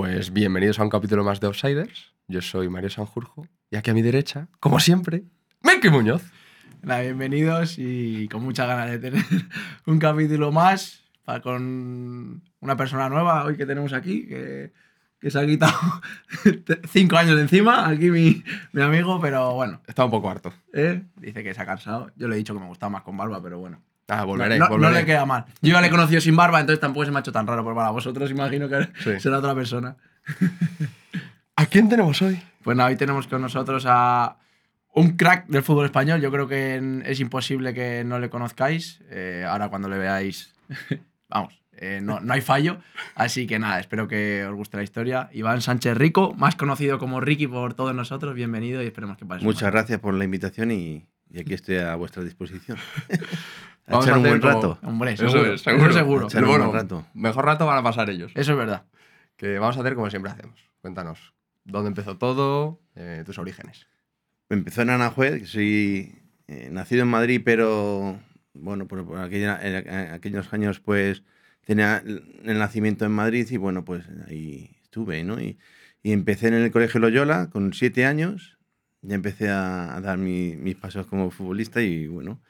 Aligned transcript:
Pues 0.00 0.32
bienvenidos 0.32 0.78
a 0.78 0.84
un 0.84 0.90
capítulo 0.90 1.24
más 1.24 1.40
de 1.40 1.48
Outsiders. 1.48 2.14
Yo 2.28 2.40
soy 2.40 2.68
Mario 2.68 2.88
Sanjurjo 2.88 3.48
y 3.68 3.74
aquí 3.74 3.90
a 3.90 3.94
mi 3.94 4.00
derecha, 4.00 4.46
como 4.60 4.78
siempre, 4.78 5.24
Meki 5.60 5.90
Muñoz. 5.90 6.22
Nada, 6.82 7.00
bienvenidos 7.00 7.80
y 7.80 8.28
con 8.28 8.44
muchas 8.44 8.68
ganas 8.68 8.92
de 8.92 9.00
tener 9.00 9.24
un 9.86 9.98
capítulo 9.98 10.52
más 10.52 11.02
para 11.24 11.40
con 11.40 12.44
una 12.60 12.76
persona 12.76 13.08
nueva 13.08 13.44
hoy 13.44 13.56
que 13.56 13.66
tenemos 13.66 13.92
aquí, 13.92 14.24
que, 14.28 14.72
que 15.18 15.32
se 15.32 15.40
ha 15.40 15.44
quitado 15.44 15.76
cinco 16.92 17.16
años 17.16 17.34
de 17.34 17.42
encima, 17.42 17.88
aquí 17.88 18.12
mi, 18.12 18.44
mi 18.70 18.82
amigo, 18.82 19.20
pero 19.20 19.54
bueno, 19.54 19.82
Está 19.88 20.04
un 20.04 20.12
poco 20.12 20.30
harto. 20.30 20.54
¿eh? 20.74 21.02
dice 21.16 21.42
que 21.42 21.54
se 21.54 21.60
ha 21.60 21.66
cansado. 21.66 22.12
Yo 22.14 22.28
le 22.28 22.36
he 22.36 22.38
dicho 22.38 22.54
que 22.54 22.60
me 22.60 22.68
gustaba 22.68 22.90
más 22.90 23.02
con 23.02 23.16
barba, 23.16 23.42
pero 23.42 23.58
bueno. 23.58 23.82
Ah, 24.08 24.24
volveré, 24.24 24.58
no, 24.58 24.68
volveré. 24.68 24.92
no 24.92 24.98
le 24.98 25.04
queda 25.06 25.26
mal. 25.26 25.44
Yo 25.60 25.72
ya 25.74 25.80
le 25.80 25.88
he 25.88 25.90
conocido 25.90 26.20
sin 26.20 26.34
barba, 26.34 26.60
entonces 26.60 26.80
tampoco 26.80 27.04
se 27.04 27.10
me 27.10 27.18
ha 27.18 27.20
hecho 27.20 27.32
tan 27.32 27.46
raro, 27.46 27.62
pero 27.62 27.76
para 27.76 27.90
vosotros 27.90 28.30
imagino 28.30 28.68
que 28.68 28.88
Sí. 29.04 29.20
será 29.20 29.38
otra 29.38 29.54
persona. 29.54 29.96
¿A 31.56 31.66
quién 31.66 31.88
tenemos 31.88 32.20
hoy? 32.22 32.40
Pues 32.62 32.76
nada, 32.76 32.88
hoy 32.88 32.96
tenemos 32.96 33.26
con 33.26 33.42
nosotros 33.42 33.84
a 33.86 34.36
un 34.94 35.16
crack 35.16 35.46
del 35.48 35.62
fútbol 35.62 35.84
español. 35.86 36.20
Yo 36.20 36.30
creo 36.30 36.48
que 36.48 37.02
es 37.04 37.20
imposible 37.20 37.74
que 37.74 38.02
no 38.04 38.18
le 38.18 38.30
conozcáis. 38.30 39.00
Eh, 39.10 39.44
ahora 39.48 39.68
cuando 39.68 39.88
le 39.88 39.98
veáis, 39.98 40.54
vamos, 41.28 41.60
eh, 41.72 42.00
no, 42.02 42.20
no 42.20 42.32
hay 42.32 42.40
fallo. 42.40 42.78
Así 43.14 43.46
que 43.46 43.58
nada, 43.58 43.78
espero 43.80 44.08
que 44.08 44.44
os 44.46 44.54
guste 44.54 44.76
la 44.76 44.82
historia. 44.84 45.28
Iván 45.32 45.60
Sánchez 45.60 45.96
Rico, 45.96 46.32
más 46.34 46.56
conocido 46.56 46.98
como 46.98 47.20
Ricky 47.20 47.46
por 47.46 47.74
todos 47.74 47.94
nosotros, 47.94 48.34
bienvenido 48.34 48.82
y 48.82 48.86
esperemos 48.86 49.18
que 49.18 49.26
pases. 49.26 49.44
Muchas 49.44 49.70
gracias 49.70 50.00
por 50.00 50.14
la 50.14 50.24
invitación 50.24 50.70
y, 50.70 51.06
y 51.30 51.40
aquí 51.40 51.54
estoy 51.54 51.76
a 51.76 51.94
vuestra 51.96 52.22
disposición. 52.22 52.78
a 53.88 53.92
Vamos 53.92 54.04
echar 54.06 54.14
a 54.14 54.18
un 54.18 54.24
buen 54.28 54.40
como- 54.40 54.52
rato. 54.54 54.78
Hombre, 54.82 55.12
Eso 55.12 55.28
seguro. 55.30 55.54
es, 55.54 55.60
seguro. 55.62 55.84
Eso 55.90 55.98
seguro. 55.98 56.26
Echar 56.26 56.40
Pero 56.40 56.46
un 56.46 56.52
bueno, 56.58 56.70
buen 56.70 56.82
rato. 56.82 57.06
mejor 57.14 57.44
rato 57.46 57.66
van 57.66 57.78
a 57.78 57.82
pasar 57.82 58.10
ellos. 58.10 58.32
Eso 58.34 58.52
es 58.52 58.58
verdad. 58.58 58.84
Que 59.36 59.58
vamos 59.58 59.76
a 59.76 59.80
hacer 59.80 59.94
como 59.94 60.10
siempre 60.10 60.30
hacemos. 60.32 60.60
Cuéntanos, 60.80 61.32
¿dónde 61.64 61.88
empezó 61.88 62.16
todo? 62.18 62.80
Eh, 62.96 63.22
tus 63.24 63.38
orígenes. 63.38 63.86
Empezó 64.50 64.82
en 64.82 64.90
Aranjuez, 64.90 65.40
que 65.40 65.46
soy 65.46 66.22
eh, 66.48 66.68
nacido 66.72 67.02
en 67.02 67.08
Madrid, 67.08 67.40
pero 67.44 68.18
bueno, 68.54 68.86
por, 68.88 69.06
por 69.06 69.18
aquella- 69.20 69.58
en, 69.62 69.74
en 69.88 70.12
aquellos 70.12 70.52
años 70.52 70.80
pues 70.80 71.22
tenía 71.64 71.98
el 72.06 72.58
nacimiento 72.58 73.04
en 73.04 73.12
Madrid 73.12 73.46
y 73.50 73.56
bueno, 73.58 73.84
pues 73.84 74.04
ahí 74.26 74.70
estuve, 74.82 75.22
¿no? 75.24 75.38
Y, 75.40 75.58
y 76.02 76.12
empecé 76.12 76.48
en 76.48 76.54
el 76.54 76.70
Colegio 76.70 76.98
Loyola 77.00 77.50
con 77.50 77.74
siete 77.74 78.06
años, 78.06 78.58
ya 79.02 79.14
empecé 79.14 79.50
a, 79.50 79.94
a 79.96 80.00
dar 80.00 80.16
mi- 80.18 80.56
mis 80.56 80.76
pasos 80.76 81.06
como 81.06 81.30
futbolista 81.30 81.82
y 81.82 82.06
bueno, 82.06 82.40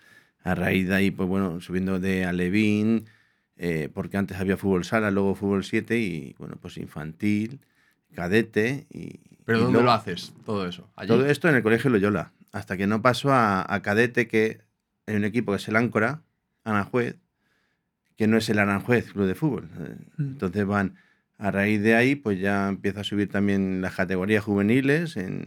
a 0.51 0.55
raíz 0.55 0.89
de 0.89 0.95
ahí, 0.95 1.11
pues 1.11 1.29
bueno, 1.29 1.61
subiendo 1.61 1.99
de 2.01 2.25
Alevín, 2.25 3.05
eh, 3.57 3.89
porque 3.93 4.17
antes 4.17 4.39
había 4.39 4.57
fútbol 4.57 4.85
sala, 4.85 5.11
luego 5.11 5.35
fútbol 5.35 5.65
7 5.65 5.99
y 5.99 6.35
bueno, 6.39 6.57
pues 6.61 6.77
infantil, 6.77 7.61
cadete 8.15 8.87
y... 8.91 9.21
¿Pero 9.45 9.59
y 9.59 9.61
dónde 9.63 9.73
luego- 9.79 9.87
lo 9.87 9.93
haces 9.93 10.35
todo 10.45 10.67
eso? 10.67 10.89
¿Allí? 10.97 11.09
todo 11.09 11.27
esto 11.27 11.49
en 11.49 11.55
el 11.57 11.63
colegio 11.63 11.91
Loyola, 11.91 12.33
hasta 12.53 12.77
que 12.77 12.87
no 12.87 13.03
pasó 13.03 13.33
a, 13.33 13.65
a 13.73 13.83
cadete, 13.83 14.27
que 14.29 14.61
hay 15.07 15.17
un 15.17 15.25
equipo 15.25 15.53
que 15.53 15.57
es 15.57 15.69
el 15.69 15.77
Áncora, 15.77 16.23
Aranjuez, 16.65 17.17
que 18.17 18.27
no 18.27 18.37
es 18.37 18.49
el 18.49 18.59
Aranjuez 18.59 19.13
Club 19.13 19.27
de 19.27 19.35
Fútbol. 19.35 19.69
Eh, 19.79 19.97
Mm. 20.19 20.23
Entonces 20.33 20.67
van, 20.67 20.97
a 21.39 21.51
raíz 21.53 21.81
de 21.83 21.95
ahí, 21.95 22.15
pues 22.17 22.41
ya 22.41 22.69
empieza 22.69 23.01
a 23.01 23.05
subir 23.05 23.29
también 23.31 23.81
las 23.81 23.95
categorías 23.95 24.43
juveniles. 24.45 25.17
En, 25.17 25.47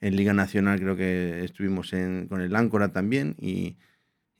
en 0.00 0.16
Liga 0.16 0.32
Nacional 0.32 0.80
creo 0.80 0.96
que 0.96 1.44
estuvimos 1.44 1.92
en- 1.92 2.26
con 2.26 2.40
el 2.40 2.56
Áncora 2.56 2.88
también. 2.88 3.36
Y, 3.38 3.76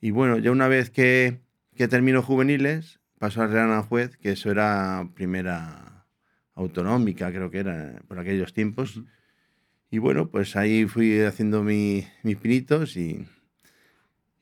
y 0.05 0.11
bueno, 0.11 0.37
ya 0.37 0.51
una 0.51 0.67
vez 0.67 0.89
que, 0.89 1.39
que 1.75 1.87
terminó 1.87 2.21
juveniles, 2.21 2.99
pasó 3.17 3.41
al 3.41 3.51
Real 3.51 3.71
Aranjuez, 3.71 4.17
que 4.17 4.31
eso 4.33 4.51
era 4.51 5.09
primera 5.15 6.05
autonómica, 6.53 7.31
creo 7.31 7.49
que 7.49 7.59
era 7.59 8.01
por 8.07 8.19
aquellos 8.19 8.53
tiempos. 8.53 9.01
Y 9.89 9.97
bueno, 9.97 10.29
pues 10.29 10.55
ahí 10.55 10.85
fui 10.85 11.21
haciendo 11.21 11.63
mi- 11.63 12.05
mis 12.23 12.37
pinitos 12.37 12.97
y, 12.97 13.25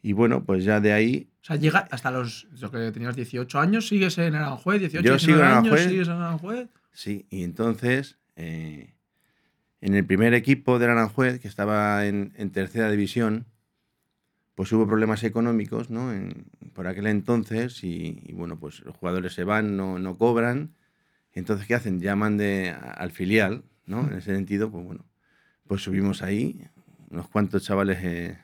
y 0.02 0.14
bueno, 0.14 0.44
pues 0.44 0.64
ya 0.66 0.80
de 0.80 0.92
ahí 0.94 1.30
O 1.42 1.46
sea, 1.46 1.56
llega 1.56 1.88
hasta 1.92 2.12
los. 2.12 2.48
Lo 2.60 2.70
que 2.72 2.92
tenías 2.92 3.16
18 3.16 3.60
años, 3.60 3.88
sigues 3.88 4.18
en 4.18 4.36
Aranjuez, 4.36 4.80
18, 4.80 5.04
Yo 5.06 5.20
sigo 5.20 5.34
en 5.34 5.38
19 5.40 5.44
años, 5.58 5.66
Aranjuez. 5.74 5.90
sigues 5.92 6.08
en 6.08 6.14
Aranjuez. 6.14 6.70
Sí, 6.92 7.26
y 7.30 7.44
entonces 7.44 8.18
eh, 8.36 8.96
en 9.82 9.96
el 9.96 10.06
primer 10.06 10.34
equipo 10.34 10.78
del 10.80 10.90
Aranjuez, 10.92 11.40
que 11.40 11.48
estaba 11.48 12.06
en, 12.06 12.34
en 12.38 12.52
tercera 12.52 12.90
división, 12.92 13.46
pues 14.56 14.72
hubo 14.72 14.88
problemas 14.88 15.24
económicos, 15.24 15.90
¿no? 15.90 16.14
En- 16.14 16.46
por 16.74 16.88
aquel 16.88 17.08
entonces, 17.08 17.84
y, 17.84 18.20
y 18.26 18.34
bueno, 18.34 18.58
pues 18.60 18.80
los 18.82 18.96
jugadores 18.96 19.34
se 19.34 19.44
van, 19.44 19.78
no, 19.78 20.00
no 20.00 20.18
cobran. 20.18 20.74
Entonces, 21.34 21.68
¿qué 21.68 21.76
hacen? 21.76 22.00
Llaman 22.00 22.38
de, 22.38 22.70
a- 22.72 22.92
al 22.92 23.12
filial, 23.12 23.64
¿no? 23.86 24.02
En 24.08 24.14
ese 24.18 24.34
sentido, 24.36 24.72
pues 24.72 24.84
bueno, 24.86 25.06
pues 25.68 25.82
subimos 25.84 26.22
ahí, 26.22 26.68
unos 27.10 27.28
cuantos 27.30 27.64
chavales 27.64 28.00
eh, 28.04 28.38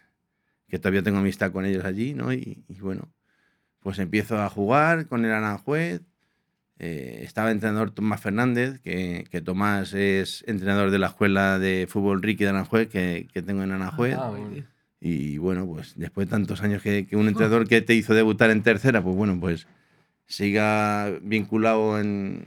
que 0.68 0.80
todavía 0.80 1.04
tengo 1.04 1.20
amistad 1.20 1.52
con 1.52 1.66
ellos 1.66 1.86
allí, 1.86 2.14
¿no? 2.14 2.34
Y, 2.34 2.64
y 2.68 2.80
bueno, 2.80 3.10
pues 3.82 4.00
empiezo 4.00 4.40
a 4.42 4.50
jugar 4.50 5.08
con 5.08 5.26
el 5.26 5.32
Aranjuez. 5.32 6.02
Eh, 6.82 7.22
estaba 7.24 7.50
el 7.50 7.56
entrenador 7.58 7.92
Tomás 7.92 8.22
Fernández, 8.22 8.80
que, 8.80 9.26
que 9.30 9.42
Tomás 9.42 9.94
es 9.94 10.46
entrenador 10.48 10.92
de 10.92 11.00
la 11.00 11.08
escuela 11.08 11.60
de 11.60 11.88
fútbol 11.90 12.22
Ricky 12.24 12.46
de 12.46 12.52
Aranjuez, 12.52 12.88
que, 12.88 13.28
que 13.34 13.42
tengo 13.42 13.64
en 13.64 13.72
Aranjuez. 13.74 14.16
Ah, 14.18 14.32
bien. 14.32 14.68
Y 15.02 15.38
bueno, 15.38 15.66
pues 15.66 15.94
después 15.96 16.28
de 16.28 16.32
tantos 16.32 16.62
años 16.62 16.82
que, 16.82 17.08
que 17.08 17.16
un 17.16 17.28
entrenador 17.28 17.68
que 17.68 17.82
te 17.82 17.96
hizo 17.96 18.14
debutar 18.14 18.50
en 18.50 18.64
tercera, 18.64 19.02
pues 19.04 19.16
bueno, 19.16 19.40
pues 19.40 19.66
siga 20.26 21.10
vinculado 21.22 22.00
en, 22.00 22.46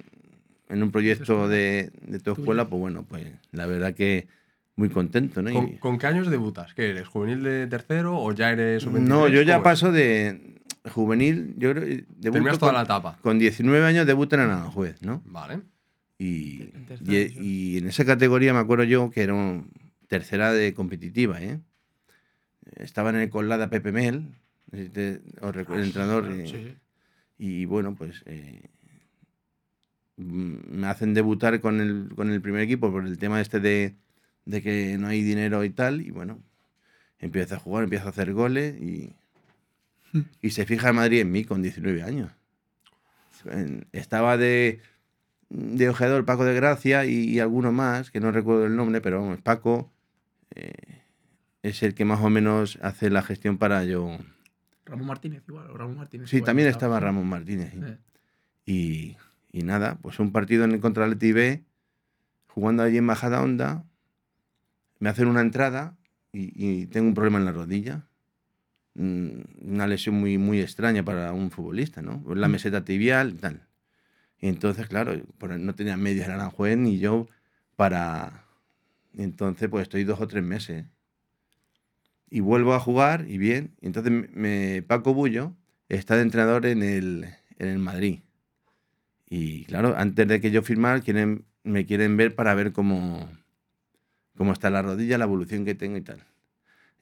en 0.68 0.82
un 0.82 0.90
proyecto 0.90 1.48
de, 1.48 1.90
de 2.06 2.20
tu 2.20 2.32
escuela, 2.32 2.68
pues 2.68 2.78
bueno, 2.80 3.04
pues 3.08 3.26
la 3.52 3.66
verdad 3.66 3.94
que 3.94 4.28
muy 4.76 4.88
contento, 4.88 5.42
¿no? 5.42 5.50
Y- 5.50 5.54
¿Con, 5.54 5.68
con 5.78 5.98
qué 5.98 6.06
años 6.06 6.30
debutas? 6.30 6.74
¿Qué 6.74 6.90
eres? 6.90 7.08
¿Juvenil 7.08 7.42
de 7.42 7.66
tercero 7.66 8.18
o 8.18 8.32
ya 8.32 8.50
eres 8.52 8.84
un 8.86 9.06
no, 9.06 9.28
yo 9.28 9.42
ya 9.42 9.62
paso 9.62 9.90
de 9.92 10.60
juvenil, 10.90 11.54
yo 11.58 11.72
creo, 11.72 11.84
debuto 11.84 12.20
Terminas 12.20 12.58
toda 12.58 12.72
con, 12.72 12.78
la 12.78 12.82
etapa. 12.84 13.18
con 13.22 13.38
19 13.38 13.86
años 13.86 14.06
debuto 14.06 14.34
en 14.36 14.42
Aranjuez, 14.42 15.00
¿no? 15.02 15.22
Vale. 15.24 15.60
Y, 16.18 16.68
y, 17.40 17.78
en 17.78 17.88
esa 17.88 18.04
categoría 18.04 18.52
me 18.52 18.60
acuerdo 18.60 18.84
yo 18.84 19.10
que 19.10 19.22
era 19.22 19.34
un- 19.34 19.70
tercera 20.06 20.52
de 20.52 20.72
competitiva, 20.74 21.42
¿eh? 21.42 21.58
Estaba 22.76 23.10
en 23.10 23.16
el 23.16 23.30
Colada 23.30 23.68
Pepe 23.70 23.92
Mel, 23.92 24.34
el 24.72 25.20
entrenador, 25.70 26.26
Sí. 26.46 26.74
y 27.38 27.64
bueno, 27.66 27.94
pues 27.94 28.22
eh, 28.26 28.62
mm, 30.16 30.54
me 30.70 30.86
hacen 30.86 31.14
debutar 31.14 31.60
con 31.60 31.80
el, 31.80 32.10
con 32.14 32.30
el 32.30 32.40
primer 32.40 32.62
equipo 32.62 32.90
por 32.90 33.06
el 33.06 33.18
tema 33.18 33.40
este 33.40 33.60
de, 33.60 33.94
de 34.44 34.62
que 34.62 34.96
no 34.98 35.08
hay 35.08 35.22
dinero 35.22 35.64
y 35.64 35.70
tal, 35.70 36.00
y 36.00 36.10
bueno, 36.10 36.40
empiezo 37.18 37.54
a 37.56 37.58
jugar, 37.58 37.84
empiezo 37.84 38.06
a 38.06 38.10
hacer 38.10 38.32
goles 38.32 38.80
y, 38.80 39.12
y 40.40 40.50
se 40.50 40.66
fija 40.66 40.92
Madrid 40.92 41.20
en 41.20 41.30
mí 41.32 41.44
con 41.44 41.62
19 41.62 42.02
años. 42.02 42.30
Estaba 43.92 44.36
de, 44.36 44.80
de 45.50 45.88
ojeador 45.88 46.24
Paco 46.24 46.44
de 46.44 46.54
Gracia 46.54 47.04
y, 47.06 47.24
y 47.28 47.40
alguno 47.40 47.72
más, 47.72 48.10
que 48.10 48.20
no 48.20 48.30
recuerdo 48.30 48.66
el 48.66 48.76
nombre, 48.76 49.00
pero 49.00 49.20
vamos, 49.20 49.40
Paco 49.40 49.90
eh, 50.54 51.01
es 51.62 51.82
el 51.82 51.94
que 51.94 52.04
más 52.04 52.20
o 52.20 52.30
menos 52.30 52.78
hace 52.82 53.10
la 53.10 53.22
gestión 53.22 53.58
para 53.58 53.84
yo. 53.84 54.18
Ramón 54.84 55.06
Martínez 55.06 55.42
igual, 55.48 55.70
o 55.70 55.76
Ramón 55.76 55.96
Martínez. 55.96 56.28
Sí, 56.28 56.36
igual 56.36 56.46
también 56.46 56.68
estaba 56.68 56.98
Ramón 57.00 57.28
Martínez. 57.28 57.72
sí. 57.72 57.80
Eh. 57.84 57.98
Y, 58.64 59.16
y 59.52 59.62
nada, 59.64 59.98
pues 60.00 60.18
un 60.20 60.32
partido 60.32 60.64
en 60.64 60.72
el 60.72 60.80
contra 60.80 61.04
el 61.04 61.16
B, 61.16 61.64
jugando 62.48 62.82
allí 62.82 62.98
en 62.98 63.06
Bajada 63.06 63.42
Onda, 63.42 63.84
me 65.00 65.08
hacen 65.08 65.26
una 65.26 65.40
entrada 65.40 65.96
y, 66.32 66.52
y 66.54 66.86
tengo 66.86 67.08
un 67.08 67.14
problema 67.14 67.38
en 67.38 67.44
la 67.44 67.52
rodilla. 67.52 68.06
Mm, 68.94 69.72
Una 69.72 69.86
lesión 69.86 70.14
muy, 70.16 70.38
muy 70.38 70.60
extraña 70.60 71.02
para 71.04 71.32
un 71.32 71.50
futbolista, 71.50 72.02
¿no? 72.02 72.22
La 72.34 72.46
Mm. 72.48 72.52
meseta 72.52 72.84
tibial 72.84 73.30
y 73.30 73.34
tal. 73.38 73.66
Y 74.38 74.48
entonces, 74.48 74.86
claro, 74.88 75.12
no 75.58 75.74
tenía 75.74 75.96
medios 75.96 76.26
en 76.26 76.32
Aranjuez 76.32 76.76
ni 76.76 76.98
yo 76.98 77.26
para... 77.76 78.44
entonces, 79.16 79.68
pues 79.68 79.82
estoy 79.84 80.04
dos 80.04 80.20
o 80.20 80.26
tres 80.28 80.42
meses. 80.44 80.84
Y 82.34 82.40
vuelvo 82.40 82.72
a 82.72 82.80
jugar 82.80 83.26
y 83.28 83.36
bien. 83.36 83.72
Y 83.82 83.86
entonces 83.88 84.10
me, 84.32 84.82
Paco 84.86 85.12
Bullo 85.12 85.52
está 85.90 86.16
de 86.16 86.22
entrenador 86.22 86.64
en 86.64 86.82
el, 86.82 87.26
en 87.58 87.68
el 87.68 87.78
Madrid. 87.78 88.20
Y 89.28 89.66
claro, 89.66 89.94
antes 89.98 90.26
de 90.26 90.40
que 90.40 90.50
yo 90.50 90.62
firmar, 90.62 91.02
quieren, 91.02 91.44
me 91.62 91.84
quieren 91.84 92.16
ver 92.16 92.34
para 92.34 92.54
ver 92.54 92.72
cómo, 92.72 93.28
cómo 94.34 94.54
está 94.54 94.70
la 94.70 94.80
rodilla, 94.80 95.18
la 95.18 95.24
evolución 95.24 95.66
que 95.66 95.74
tengo 95.74 95.98
y 95.98 96.00
tal. 96.00 96.22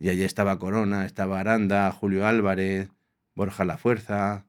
Y 0.01 0.09
allí 0.09 0.25
estaba 0.25 0.59
Corona, 0.59 1.07
estaba 1.07 1.39
Aranda, 1.39 1.93
Julio 1.93 2.27
Álvarez, 2.27 2.89
Borja 3.37 3.65
La 3.65 3.79
Fuerza, 3.79 4.47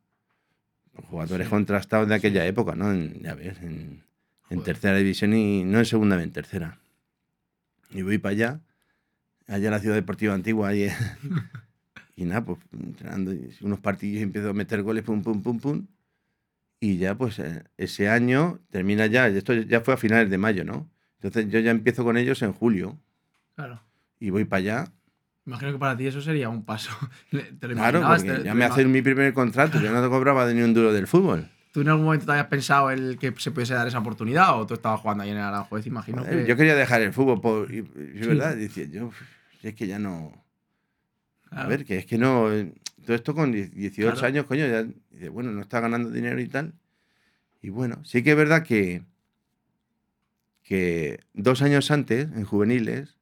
jugadores 1.09 1.45
Sí. 1.45 1.51
contrastados 1.51 2.07
de 2.07 2.15
aquella 2.15 2.43
época, 2.47 2.73
¿no? 2.73 2.91
En, 2.91 3.21
ya 3.21 3.35
ves, 3.35 3.57
en, 3.61 4.01
en 4.49 4.63
tercera 4.63 4.97
división 4.97 5.33
y 5.35 5.63
no 5.63 5.77
en 5.77 5.85
segunda, 5.85 6.21
en 6.23 6.31
tercera. 6.31 6.79
Y 7.91 8.01
voy 8.01 8.17
para 8.17 8.31
allá, 8.33 8.59
allá 9.47 9.65
en 9.67 9.71
la 9.71 9.79
ciudad 9.79 9.95
deportiva 9.95 10.33
antigua, 10.33 10.69
ahí, 10.69 10.89
y 12.15 12.25
nada, 12.25 12.43
pues 12.45 12.59
entrenando 12.73 13.33
unos 13.61 13.79
partidos 13.79 14.19
y 14.19 14.23
empiezo 14.23 14.49
a 14.49 14.53
meter 14.53 14.81
goles, 14.83 15.03
pum, 15.03 15.21
pum, 15.21 15.41
pum, 15.41 15.59
pum. 15.59 15.87
Y 16.79 16.97
ya, 16.97 17.15
pues, 17.15 17.37
eh, 17.39 17.63
ese 17.77 18.09
año 18.09 18.59
termina 18.71 19.05
ya, 19.05 19.27
esto 19.27 19.53
ya 19.53 19.81
fue 19.81 19.93
a 19.93 19.97
finales 19.97 20.29
de 20.29 20.37
mayo, 20.37 20.63
¿no? 20.63 20.89
Entonces 21.21 21.51
yo 21.51 21.59
ya 21.59 21.69
empiezo 21.71 22.03
con 22.03 22.17
ellos 22.17 22.41
en 22.41 22.53
julio 22.53 22.97
Claro. 23.55 23.81
y 24.19 24.31
voy 24.31 24.45
para 24.45 24.57
allá. 24.59 24.91
Imagino 25.45 25.71
que 25.73 25.77
para 25.77 25.95
ti 25.97 26.07
eso 26.07 26.21
sería 26.21 26.49
un 26.49 26.65
paso. 26.65 26.91
¿Te 27.31 27.67
lo 27.67 27.75
Claro, 27.75 28.01
porque 28.07 28.23
¿Te- 28.31 28.43
ya 28.43 28.51
te 28.53 28.57
me 28.57 28.65
hacen 28.65 28.91
mi 28.91 29.01
primer 29.03 29.33
contrato, 29.33 29.79
yo 29.79 29.91
no 29.91 30.01
te 30.01 30.09
cobraba 30.09 30.45
de 30.47 30.55
ni 30.55 30.61
un 30.61 30.73
duro 30.73 30.91
del 30.93 31.05
fútbol. 31.07 31.47
¿Tú 31.71 31.81
en 31.81 31.87
algún 31.89 32.03
momento 32.05 32.25
te 32.25 32.31
habías 32.33 32.47
pensado 32.47 32.91
el 32.91 33.17
que 33.17 33.33
se 33.37 33.51
pudiese 33.51 33.73
dar 33.73 33.87
esa 33.87 33.99
oportunidad 33.99 34.59
o 34.59 34.67
tú 34.67 34.73
estabas 34.73 34.99
jugando 34.99 35.23
ahí 35.23 35.29
en 35.29 35.37
el 35.37 35.43
Aranjuez? 35.43 35.85
Imagino 35.87 36.23
Joder, 36.23 36.39
que... 36.43 36.45
Yo 36.49 36.57
quería 36.57 36.75
dejar 36.75 37.01
el 37.01 37.13
fútbol, 37.13 37.39
por, 37.39 37.71
y, 37.73 37.81
verdad, 37.81 38.55
decía 38.57 38.85
yo, 38.85 39.07
"Uf, 39.07 39.21
si 39.61 39.69
es 39.69 39.75
que 39.75 39.87
ya 39.87 39.97
no... 39.99 40.33
A 41.49 41.67
ver, 41.67 41.85
que 41.85 41.97
es 41.97 42.05
que 42.05 42.17
no... 42.17 42.51
eh, 42.51 42.73
Todo 43.05 43.15
esto 43.15 43.33
con 43.33 43.51
die- 43.51 43.67
18 43.69 44.11
Claro. 44.13 44.27
años, 44.27 44.45
coño, 44.45 44.67
ya 44.67 44.83
dice, 44.83 45.29
bueno, 45.29 45.51
no 45.51 45.61
está 45.61 45.79
ganando 45.79 46.09
dinero 46.11 46.39
y 46.41 46.47
tal. 46.47 46.73
Y 47.61 47.69
bueno, 47.69 48.03
sí 48.03 48.21
que 48.23 48.31
es 48.31 48.37
verdad 48.37 48.63
que, 48.63 49.03
que 50.63 51.19
dos 51.33 51.61
años 51.61 51.89
antes, 51.91 52.25
en 52.33 52.43
juveniles, 52.45 53.17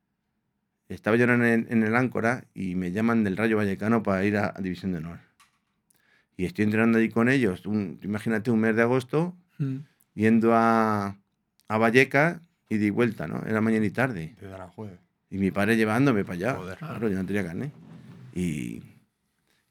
estaba 0.90 1.18
yo 1.18 1.26
en 1.26 1.44
el, 1.44 1.68
en 1.70 1.84
el 1.84 1.96
Áncora 1.96 2.46
y 2.54 2.76
me 2.76 2.92
llaman 2.92 3.24
del 3.24 3.38
Rayo 3.38 3.58
Vallecano 3.58 4.02
para 4.04 4.26
ir 4.26 4.38
a, 4.38 4.54
a 4.56 4.62
División 4.62 4.92
de 4.92 4.98
Honor. 5.00 5.20
Y 6.40 6.46
estoy 6.46 6.64
entrenando 6.64 7.00
allí 7.00 7.10
con 7.10 7.28
ellos, 7.28 7.66
un- 7.66 8.00
imagínate 8.02 8.50
un 8.50 8.62
mes 8.62 8.74
de 8.74 8.82
agosto, 8.82 9.36
Mm. 9.58 9.80
yendo 10.14 10.54
a, 10.56 11.18
a 11.68 11.78
Vallecas 11.78 12.40
y 12.70 12.78
de 12.78 12.92
vuelta, 12.92 13.28
¿no? 13.28 13.44
Era 13.46 13.60
mañana 13.60 13.86
y 13.86 13.90
tarde. 13.90 14.36
Y 15.30 15.38
mi 15.38 15.52
padre 15.52 15.76
llevándome 15.76 16.24
para 16.24 16.36
allá. 16.36 16.54
Joder. 16.56 16.78
Claro, 16.78 17.10
yo 17.10 17.18
no 17.18 17.26
tenía 17.26 17.44
carne. 17.46 17.74
Y, 18.34 18.82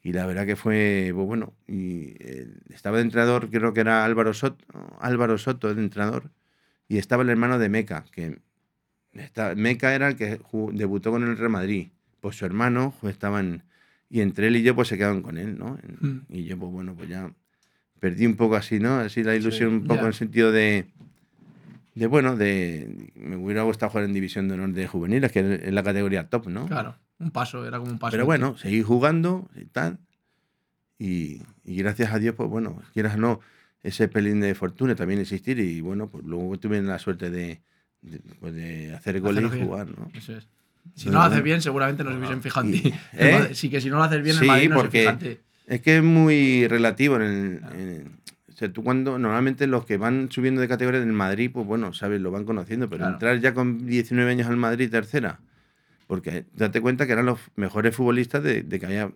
y 0.03 0.13
la 0.13 0.27
verdad 0.27 0.45
que 0.45 0.57
fue, 0.57 1.11
pues 1.15 1.27
bueno, 1.27 1.55
y 1.67 2.13
eh, 2.19 2.49
estaba 2.69 2.99
de 2.99 3.05
entrenador, 3.05 3.49
creo 3.49 3.73
que 3.73 3.81
era 3.81 4.05
Álvaro 4.05 4.35
Soto, 4.35 4.63
Álvaro 5.01 5.39
Soto, 5.39 5.71
el 5.71 5.79
entrenador, 5.79 6.31
y 6.87 6.99
estaba 6.99 7.23
el 7.23 7.31
hermano 7.31 7.59
de 7.59 7.71
Meca, 7.71 8.05
que 8.13 8.41
está- 9.15 9.55
Meca 9.55 9.95
era 9.95 10.09
el 10.09 10.17
que 10.17 10.39
debutó 10.75 11.13
con 11.13 11.23
el 11.23 11.39
Real 11.39 11.49
Madrid. 11.51 11.89
Pues 12.21 12.37
su 12.37 12.45
hermano 12.45 12.93
pues, 13.01 13.15
estaba 13.15 13.41
en, 13.41 13.63
y 14.11 14.21
entre 14.21 14.49
él 14.49 14.57
y 14.57 14.63
yo 14.63 14.75
pues 14.75 14.89
se 14.89 14.97
quedaron 14.97 15.23
con 15.23 15.39
él, 15.39 15.59
¿no? 15.59 15.79
En- 15.83 15.99
Mm. 16.01 16.27
Y 16.31 16.45
yo, 16.45 16.59
pues 16.59 16.73
bueno, 16.73 16.95
pues 16.95 17.09
ya 17.09 17.33
perdí 18.01 18.27
un 18.27 18.37
poco 18.37 18.57
así, 18.57 18.79
¿no? 18.79 18.97
Así 18.99 19.23
la 19.23 19.35
ilusión 19.37 19.71
Sí, 19.71 19.77
un 19.77 19.87
poco 19.87 20.01
en 20.01 20.07
el 20.07 20.15
sentido 20.15 20.53
de, 20.53 20.87
de 21.95 22.07
bueno, 22.07 22.37
de 22.37 23.11
me 23.17 23.37
hubiera 23.37 23.63
gustado 23.63 23.91
jugar 23.91 24.05
en 24.05 24.15
división 24.15 24.47
de 24.49 24.55
honor 24.55 24.73
de 24.73 24.87
juveniles, 24.87 25.33
que 25.33 25.41
es 25.67 25.73
la 25.73 25.83
categoría 25.83 26.29
top, 26.29 26.47
¿no? 26.49 26.67
Claro, 26.67 26.97
un 27.19 27.31
paso, 27.31 27.67
era 27.67 27.79
como 27.79 27.91
un 27.91 27.99
paso. 27.99 28.13
Pero 28.13 28.25
bueno, 28.25 28.57
seguí 28.57 28.83
jugando 28.83 29.49
y 29.57 29.65
tal. 29.65 29.99
Y, 30.99 31.43
y 31.65 31.77
gracias 31.77 32.13
a 32.13 32.19
Dios, 32.19 32.35
pues 32.35 32.49
bueno, 32.49 32.83
quieras 32.93 33.15
o 33.17 33.19
no, 33.19 33.41
ese 33.83 34.09
pelín 34.09 34.41
de 34.41 34.55
fortuna 34.55 34.95
también 34.95 35.21
existir. 35.21 35.59
Y 35.61 35.81
bueno, 35.81 36.09
pues 36.09 36.25
luego 36.25 36.59
tuve 36.59 36.81
la 36.83 36.99
suerte 36.99 37.31
de, 37.31 37.61
de, 38.03 38.21
pues, 38.41 38.55
de 38.55 38.95
hacer 38.95 39.21
goles 39.21 39.45
y 39.45 39.61
jugar, 39.65 39.89
¿no? 39.97 40.11
Eso 40.15 40.37
es. 40.37 40.49
Si 40.95 41.07
no 41.07 41.13
lo 41.19 41.21
haces 41.23 41.43
bien, 41.43 41.61
seguramente 41.63 42.05
no 42.05 42.11
se 42.11 42.17
hubiesen 42.19 42.43
fijado 42.43 42.67
en 42.67 42.73
ti. 42.73 42.95
¿Eh? 43.13 43.51
Sí, 43.55 43.71
que 43.71 43.81
si 43.81 43.89
no 43.91 43.97
lo 43.97 44.03
haces 44.05 44.23
bien, 44.23 44.37
Sí, 44.37 44.47
Madrid 44.47 44.69
no 44.71 44.77
se 44.77 44.81
porque- 44.83 45.01
fija 45.01 45.19
ti. 45.19 45.39
Es 45.67 45.81
que 45.83 45.99
es 45.99 46.03
muy 46.03 46.67
relativo. 46.67 47.17
En 47.17 47.23
el, 47.23 47.63
en- 47.79 48.19
o 48.49 48.53
sea, 48.59 48.73
tú 48.73 48.83
cuando, 48.83 49.19
normalmente 49.19 49.67
los 49.67 49.85
que 49.87 49.97
van 49.99 50.29
subiendo 50.33 50.61
de 50.61 50.67
categoría 50.69 51.01
en 51.01 51.07
el 51.09 51.13
Madrid, 51.15 51.51
pues 51.53 51.67
bueno, 51.67 51.93
sabes, 51.93 52.21
lo 52.21 52.31
van 52.31 52.45
conociendo. 52.45 52.89
Pero 52.89 52.99
Claro. 53.01 53.13
entrar 53.15 53.39
ya 53.41 53.55
con 53.55 53.87
19 53.87 54.31
años 54.33 54.49
al 54.49 54.57
Madrid 54.57 54.91
tercera, 54.91 55.41
porque 56.09 56.47
date 56.55 56.81
cuenta 56.81 57.07
que 57.07 57.13
eran 57.13 57.27
los 57.27 57.39
mejores 57.55 57.95
futbolistas 57.95 58.43
de, 58.43 58.63
de 58.63 58.81
que 58.81 58.87
había 58.87 59.13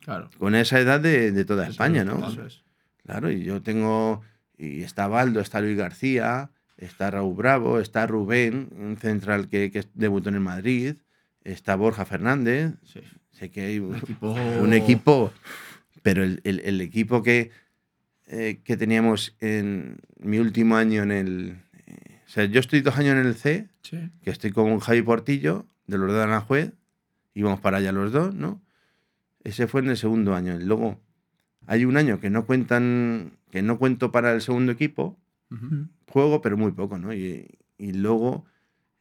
Claro. 0.00 0.28
con 0.38 0.54
esa 0.54 0.78
edad 0.80 1.00
de, 1.00 1.32
de 1.32 1.44
toda 1.44 1.62
Eso 1.64 1.70
España, 1.72 2.00
es, 2.02 2.06
¿no? 2.06 2.28
Eso 2.28 2.44
es. 2.46 2.62
Claro, 3.06 3.30
y 3.30 3.42
yo 3.44 3.62
tengo. 3.62 4.20
Y 4.58 4.82
está 4.82 5.06
Baldo, 5.06 5.40
está 5.40 5.60
Luis 5.60 5.76
García, 5.78 6.50
está 6.78 7.10
Raúl 7.10 7.34
Bravo, 7.36 7.78
está 7.80 8.06
Rubén, 8.06 8.70
un 8.78 8.96
central 8.96 9.48
que, 9.48 9.70
que 9.70 9.84
debutó 9.94 10.28
en 10.30 10.36
el 10.36 10.40
Madrid, 10.40 10.94
está 11.44 11.76
Borja 11.76 12.04
Fernández. 12.04 12.72
Sí. 12.84 13.00
Sé 13.30 13.50
que 13.50 13.60
hay 13.62 13.78
Un 13.78 13.90
un, 13.90 13.96
equipo. 13.96 14.32
un 14.62 14.72
equipo, 14.72 15.32
pero 16.02 16.24
el, 16.24 16.40
el- 16.44 16.60
el 16.60 16.80
equipo 16.80 17.22
que, 17.22 17.50
eh, 18.26 18.60
que 18.64 18.76
teníamos 18.76 19.36
en 19.40 19.98
mi 20.18 20.38
último 20.38 20.76
año 20.76 21.02
en 21.02 21.12
el. 21.12 21.56
eh, 21.86 22.20
o 22.26 22.30
sea, 22.30 22.44
yo 22.46 22.58
estoy 22.60 22.80
dos 22.80 22.96
años 22.98 23.12
en 23.12 23.26
el 23.26 23.34
C, 23.34 23.68
Sí. 23.82 24.10
que 24.22 24.30
estoy 24.30 24.50
con 24.52 24.78
Javi 24.80 25.02
Portillo, 25.02 25.66
de 25.86 25.98
los 25.98 26.12
de 26.12 26.22
Aranjuez, 26.22 26.72
íbamos 27.34 27.60
para 27.60 27.78
allá 27.78 27.92
los 27.92 28.12
dos, 28.12 28.34
¿no? 28.34 28.60
Ese 29.44 29.66
fue 29.66 29.80
en 29.80 29.88
el 29.90 29.96
segundo 29.96 30.34
año. 30.34 30.58
Luego 30.58 31.00
hay 31.66 31.84
un 31.86 31.96
año 31.96 32.20
que 32.20 32.28
no 32.28 32.44
cuentan, 32.44 33.38
que 33.50 33.62
no 33.62 33.78
cuento 33.78 34.10
para 34.12 34.32
el 34.32 34.42
segundo 34.42 34.72
equipo, 34.72 35.18
Mm. 35.50 35.84
Juego, 36.08 36.40
pero 36.40 36.56
muy 36.56 36.72
poco, 36.72 36.98
¿no? 36.98 37.12
Y, 37.12 37.58
y 37.78 37.92
luego 37.92 38.44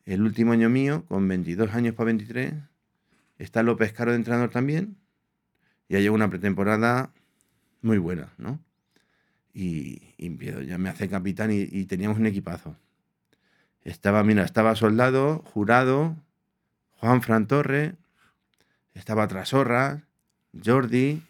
el 0.06 0.22
último 0.22 0.54
año 0.54 0.70
mío, 0.70 1.04
con 1.08 1.28
22 1.28 1.74
años 1.74 1.96
para 1.96 2.06
23, 2.06 2.54
está 3.40 3.64
López 3.64 3.92
Caro 3.94 4.12
de 4.12 4.18
entrenador 4.18 4.50
también, 4.50 4.98
y 5.90 5.94
ya 5.94 6.00
llevo 6.00 6.16
una 6.16 6.30
pretemporada 6.30 7.12
muy 7.82 7.98
buena, 7.98 8.34
¿no? 8.38 8.60
Y, 9.54 10.14
y 10.18 10.38
ya 10.66 10.78
me 10.78 10.90
hace 10.90 11.10
capitán 11.10 11.52
y, 11.52 11.68
y 11.72 11.86
teníamos 11.86 12.20
un 12.20 12.28
equipazo. 12.28 12.76
Estaba, 13.84 14.24
mira, 14.24 14.44
estaba 14.44 14.76
Soldado, 14.76 15.44
Jurado, 15.54 16.16
Juan 17.00 17.22
Fran 17.22 17.48
Torre, 17.48 17.96
estaba 18.94 19.28
Trasorra, 19.28 20.04
Jordi, 20.64 21.22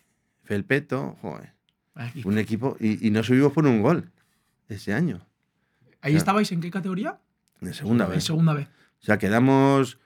Felpeto, 0.44 1.18
joder, 1.22 1.54
un 2.24 2.38
equipo, 2.38 2.78
y, 2.80 3.06
y 3.06 3.12
no 3.12 3.24
subimos 3.24 3.54
por 3.54 3.66
un 3.66 3.82
gol 3.82 4.12
ese 4.70 4.94
año, 4.94 5.26
¿Ahí 6.02 6.12
Claro. 6.12 6.18
estabais 6.18 6.52
en 6.52 6.62
qué 6.62 6.72
categoría? 6.72 7.20
en 7.62 7.74
segunda 7.74 8.06
En 8.06 8.12
vez. 8.12 8.24
segunda 8.24 8.54
vez. 8.54 8.68
O 9.02 9.06
sea, 9.06 9.18
quedamos 9.18 9.98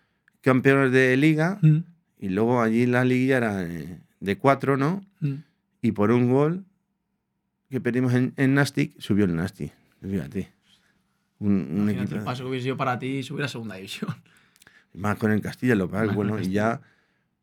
campeones 0.41 0.91
de 0.91 1.17
liga 1.17 1.59
Mm. 1.61 1.77
y 2.19 2.29
luego 2.29 2.61
allí 2.61 2.85
la 2.85 3.03
liguilla 3.03 3.38
era 3.38 3.57
de 3.57 4.38
cuatro, 4.38 4.77
¿no? 4.77 5.03
Mm. 5.19 5.33
Y 5.81 5.91
por 5.91 6.11
un 6.11 6.29
gol 6.31 6.65
que 7.69 7.81
perdimos 7.81 8.13
en, 8.13 8.33
en 8.38 8.53
Nastic, 8.53 8.93
subió 8.99 9.25
el 9.25 9.35
Nastic. 9.35 9.71
Fíjate. 10.01 10.51
Un, 11.39 11.51
un 11.71 11.77
Imagínate 11.89 12.15
el 12.15 12.21
paso 12.23 12.44
que 12.44 12.49
hubiese 12.49 12.65
sido 12.65 12.77
para 12.77 12.99
ti 12.99 13.23
subir 13.23 13.44
a 13.45 13.47
segunda 13.47 13.75
división. 13.75 14.11
Más 14.94 15.17
con 15.17 15.31
el 15.31 15.42
Castilla, 15.42 15.73
lo 15.75 15.89
con 15.89 16.13
bueno. 16.16 16.39
Y 16.39 16.49
ya, 16.51 16.81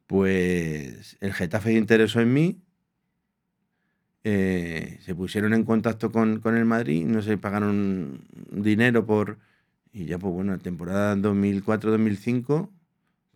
pues, 0.06 1.16
el 1.20 1.32
Getafe 1.32 1.70
se 1.72 1.78
interesó 1.78 2.20
en 2.20 2.32
mí. 2.32 2.58
Eh, 4.30 4.98
se 5.02 5.14
pusieron 5.14 5.54
en 5.54 5.64
contacto 5.64 6.12
con, 6.12 6.40
con 6.40 6.54
el 6.54 6.66
Madrid, 6.66 7.06
no 7.06 7.22
se 7.22 7.38
pagaron 7.38 8.20
dinero 8.50 9.06
por. 9.06 9.38
Y 9.90 10.04
ya, 10.04 10.18
pues 10.18 10.34
bueno, 10.34 10.58
temporada 10.58 11.16
2004-2005, 11.16 12.68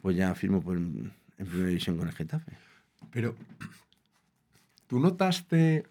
pues 0.03 0.17
ya 0.17 0.35
firmo 0.35 0.61
por, 0.61 0.77
en 0.77 1.13
primera 1.39 1.69
división 1.69 1.97
con 1.97 2.09
el 2.09 2.15
Getafe. 2.15 2.53
Pero, 3.11 3.35
¿tú 4.87 5.01
notaste 5.01 5.87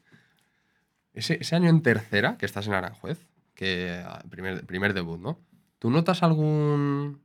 ese, 1.13 1.39
ese 1.41 1.55
año 1.55 1.70
en 1.70 1.81
tercera, 1.81 2.38
que 2.38 2.46
estás 2.46 2.67
en 2.67 2.74
Aranjuez, 2.74 3.25
que 3.55 4.01
ah, 4.05 4.24
primer, 4.29 4.65
primer 4.65 4.93
debut, 4.93 5.20
¿no? 5.20 5.39
¿Tú 5.79 5.89
notas 5.89 6.22
algún 6.22 7.22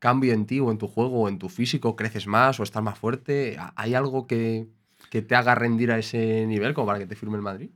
cambio 0.00 0.32
en 0.32 0.46
ti 0.46 0.58
o 0.58 0.70
en 0.72 0.78
tu 0.78 0.88
juego 0.88 1.22
o 1.22 1.28
en 1.28 1.38
tu 1.38 1.48
físico? 1.48 1.94
¿Creces 1.94 2.26
más 2.26 2.58
o 2.58 2.64
estás 2.64 2.82
más 2.82 2.98
fuerte? 2.98 3.56
¿Ha- 3.58 3.72
¿Hay 3.76 3.94
algo 3.94 4.26
que, 4.26 4.66
que 5.10 5.22
te 5.22 5.34
haga 5.36 5.54
rendir 5.54 5.92
a 5.92 5.98
ese 5.98 6.46
nivel 6.46 6.74
como 6.74 6.86
para 6.88 7.00
que 7.00 7.06
te 7.06 7.16
firme 7.16 7.36
el 7.36 7.42
Madrid? 7.42 7.70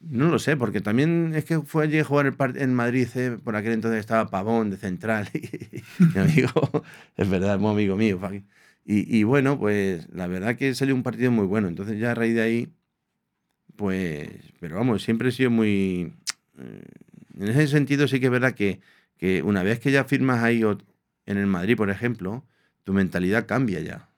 No 0.00 0.28
lo 0.28 0.38
sé, 0.38 0.56
porque 0.56 0.80
también 0.80 1.32
es 1.34 1.44
que 1.44 1.60
fue 1.62 1.84
allí 1.84 1.98
a 1.98 2.04
jugar 2.04 2.34
en 2.56 2.74
Madrid, 2.74 3.08
eh, 3.14 3.38
por 3.42 3.56
aquel 3.56 3.72
entonces 3.72 4.00
estaba 4.00 4.28
Pavón 4.30 4.70
de 4.70 4.76
central, 4.76 5.28
y, 5.34 5.82
mi 6.14 6.20
amigo, 6.20 6.50
es 7.16 7.28
verdad, 7.28 7.58
muy 7.58 7.72
amigo 7.72 7.96
mío. 7.96 8.20
Y, 8.84 9.18
y 9.18 9.24
bueno, 9.24 9.58
pues 9.58 10.08
la 10.12 10.26
verdad 10.28 10.56
que 10.56 10.74
salió 10.74 10.94
un 10.94 11.02
partido 11.02 11.32
muy 11.32 11.46
bueno, 11.46 11.68
entonces 11.68 11.98
ya 11.98 12.12
a 12.12 12.14
raíz 12.14 12.34
de 12.34 12.42
ahí, 12.42 12.72
pues, 13.76 14.28
pero 14.60 14.76
vamos, 14.76 15.02
siempre 15.02 15.28
he 15.28 15.32
sido 15.32 15.50
muy... 15.50 16.12
eh, 16.58 16.82
En 17.38 17.48
ese 17.48 17.68
sentido 17.68 18.08
sí 18.08 18.20
que 18.20 18.26
es 18.26 18.32
verdad 18.32 18.54
que, 18.54 18.80
que 19.18 19.42
una 19.42 19.62
vez 19.62 19.80
que 19.80 19.92
ya 19.92 20.04
firmas 20.04 20.42
ahí 20.42 20.62
en 21.26 21.38
el 21.38 21.46
Madrid, 21.46 21.76
por 21.76 21.90
ejemplo, 21.90 22.44
tu 22.84 22.92
mentalidad 22.92 23.46
cambia 23.46 23.80
ya. 23.80 24.08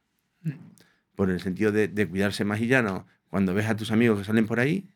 Por 1.19 1.31
el 1.31 1.41
sentido 1.41 1.73
de, 1.73 1.89
de 1.89 2.09
cuidarse 2.09 2.45
más 2.45 2.61
y 2.61 2.69
ya 2.69 2.81
no. 2.81 3.05
Cuando 3.29 3.53
ves 3.53 3.67
a 3.67 3.75
tus 3.75 3.91
amigos 3.91 4.21
que 4.21 4.25
salen 4.25 4.47
por 4.47 4.61
ahí, 4.61 4.89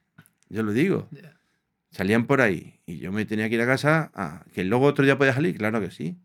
yo 0.48 0.62
lo 0.62 0.72
digo, 0.72 1.08
salían 1.90 2.28
por 2.28 2.40
ahí 2.40 2.78
y 2.86 2.98
yo 2.98 3.10
me 3.10 3.24
tenía 3.24 3.48
que 3.48 3.56
ir 3.56 3.60
a 3.62 3.66
casa, 3.66 4.12
ah, 4.14 4.44
que 4.54 4.62
luego 4.62 4.86
otro 4.86 5.04
día 5.04 5.18
podía 5.18 5.34
salir, 5.34 5.58
claro 5.58 5.80
que 5.80 5.90
sí. 5.90 6.16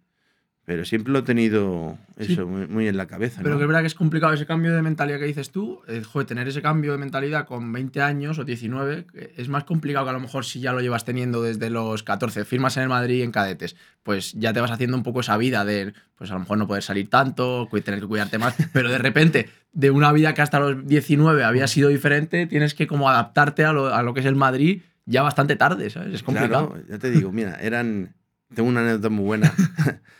Pero 0.67 0.83
siempre 0.83 1.13
lo 1.13 1.19
he 1.19 1.21
tenido 1.21 1.97
Sí. 2.19 2.33
eso 2.33 2.45
muy, 2.45 2.67
muy 2.67 2.87
en 2.89 2.97
la 2.97 3.05
cabeza. 3.05 3.39
Pero 3.41 3.53
¿no? 3.53 3.57
que 3.57 3.63
es 3.63 3.67
verdad 3.69 3.81
que 3.81 3.87
es 3.87 3.95
complicado 3.95 4.33
ese 4.33 4.45
cambio 4.45 4.75
de 4.75 4.81
mentalidad 4.81 5.17
que 5.17 5.23
dices 5.23 5.49
tú. 5.49 5.79
eh, 5.87 6.03
joder, 6.03 6.27
tener 6.27 6.45
ese 6.45 6.61
cambio 6.61 6.91
de 6.91 6.97
mentalidad 6.97 7.45
con 7.45 7.71
20 7.71 8.01
años 8.01 8.37
o 8.37 8.43
19 8.43 9.05
que 9.05 9.33
es 9.37 9.47
más 9.47 9.63
complicado 9.63 10.05
que 10.05 10.09
a 10.09 10.13
lo 10.13 10.19
mejor 10.19 10.43
si 10.43 10.59
ya 10.59 10.73
lo 10.73 10.81
llevas 10.81 11.05
teniendo 11.05 11.41
desde 11.41 11.69
los 11.69 12.03
14. 12.03 12.43
Firmas 12.43 12.75
en 12.75 12.83
el 12.83 12.89
Madrid 12.89 13.23
en 13.23 13.31
cadetes. 13.31 13.77
Pues 14.03 14.33
ya 14.33 14.51
te 14.51 14.59
vas 14.59 14.71
haciendo 14.71 14.97
un 14.97 15.03
poco 15.03 15.21
esa 15.21 15.37
vida 15.37 15.63
de, 15.63 15.93
pues 16.17 16.31
a 16.31 16.33
lo 16.33 16.41
mejor 16.41 16.57
no 16.57 16.67
poder 16.67 16.83
salir 16.83 17.09
tanto, 17.09 17.69
tener 17.85 18.01
que 18.01 18.07
cuidarte 18.07 18.37
más. 18.37 18.53
Pero 18.73 18.89
de 18.91 18.97
repente, 18.97 19.49
de 19.71 19.89
una 19.89 20.11
vida 20.11 20.33
que 20.33 20.41
hasta 20.41 20.59
los 20.59 20.85
19 20.85 21.45
había 21.45 21.67
sido 21.67 21.87
diferente, 21.87 22.45
tienes 22.45 22.73
que 22.73 22.87
como 22.87 23.09
adaptarte 23.09 23.63
a 23.63 23.71
lo, 23.71 23.95
a 23.95 24.03
lo 24.03 24.13
que 24.13 24.19
es 24.19 24.25
el 24.25 24.35
Madrid 24.35 24.81
ya 25.05 25.21
bastante 25.21 25.55
tarde, 25.55 25.89
¿sabes? 25.89 26.13
Es 26.13 26.23
complicado. 26.23 26.71
Claro, 26.71 26.83
ya 26.89 26.97
te 26.99 27.09
digo, 27.09 27.31
mira, 27.31 27.57
eran. 27.61 28.13
Tengo 28.53 28.67
una 28.67 28.81
anécdota 28.81 29.07
muy 29.07 29.23
buena. 29.23 29.53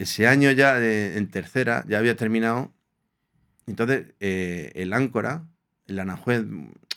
Ese 0.00 0.26
año 0.26 0.50
ya 0.50 0.74
de- 0.80 1.16
en 1.18 1.28
tercera, 1.28 1.84
ya 1.86 1.98
había 1.98 2.16
terminado. 2.16 2.72
Entonces, 3.66 4.06
eh, 4.20 4.72
el 4.74 4.92
Áncora, 4.92 5.44
el 5.86 5.98
Anajuez, 5.98 6.44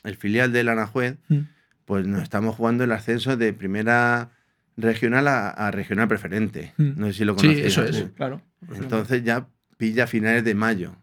el 0.04 0.16
filial 0.16 0.52
del 0.52 0.68
Anajuez, 0.70 1.16
Mm. 1.28 1.38
pues 1.84 2.06
nos 2.06 2.22
estamos 2.22 2.56
jugando 2.56 2.82
el 2.84 2.92
ascenso 2.92 3.36
de 3.36 3.52
primera 3.52 4.30
regional 4.76 5.28
a, 5.28 5.50
a 5.50 5.70
regional 5.70 6.08
preferente. 6.08 6.72
Mm. 6.78 6.92
No 6.98 7.06
sé 7.08 7.12
si 7.12 7.24
lo 7.24 7.34
Sí, 7.38 7.46
conocías. 7.46 7.66
eso 7.66 7.84
es, 7.84 7.96
Sí. 7.96 8.08
claro. 8.16 8.40
Entonces 8.74 9.22
ya 9.22 9.46
pilla 9.76 10.06
finales 10.06 10.42
de 10.44 10.54
mayo. 10.54 10.96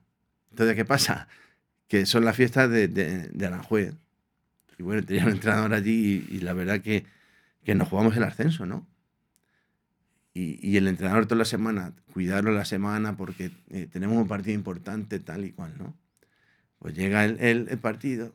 Entonces, 0.50 0.76
¿qué 0.76 0.84
pasa? 0.86 1.28
Que 1.88 2.06
son 2.08 2.26
las 2.26 2.36
fiestas 2.36 2.70
de, 2.70 2.88
de, 2.88 3.28
de 3.30 3.46
Aranjuez. 3.46 3.94
Y 4.80 4.84
bueno, 4.84 5.04
tenía 5.04 5.26
un 5.26 5.32
entrenador 5.34 5.74
allí 5.76 6.26
y, 6.32 6.38
y 6.38 6.40
la 6.40 6.54
verdad 6.54 6.82
que, 6.82 7.06
que 7.64 7.76
nos 7.76 7.88
jugamos 7.88 8.18
el 8.18 8.24
ascenso, 8.24 8.66
¿no? 8.66 8.88
Y, 10.34 10.60
y 10.66 10.78
el 10.78 10.88
entrenador 10.88 11.26
toda 11.26 11.40
la 11.40 11.46
semana, 11.46 11.94
cuidarlo 12.14 12.52
la 12.52 12.64
semana 12.66 13.18
porque 13.18 13.52
eh, 13.70 13.88
tenemos 13.92 14.18
un 14.18 14.28
partido 14.28 14.54
importante, 14.56 15.20
tal 15.20 15.44
y 15.46 15.52
cual, 15.52 15.74
¿no? 15.78 15.94
Pues 16.80 16.96
llega 16.96 17.26
el, 17.26 17.38
el- 17.42 17.68
el 17.70 17.78
partido 17.80 18.34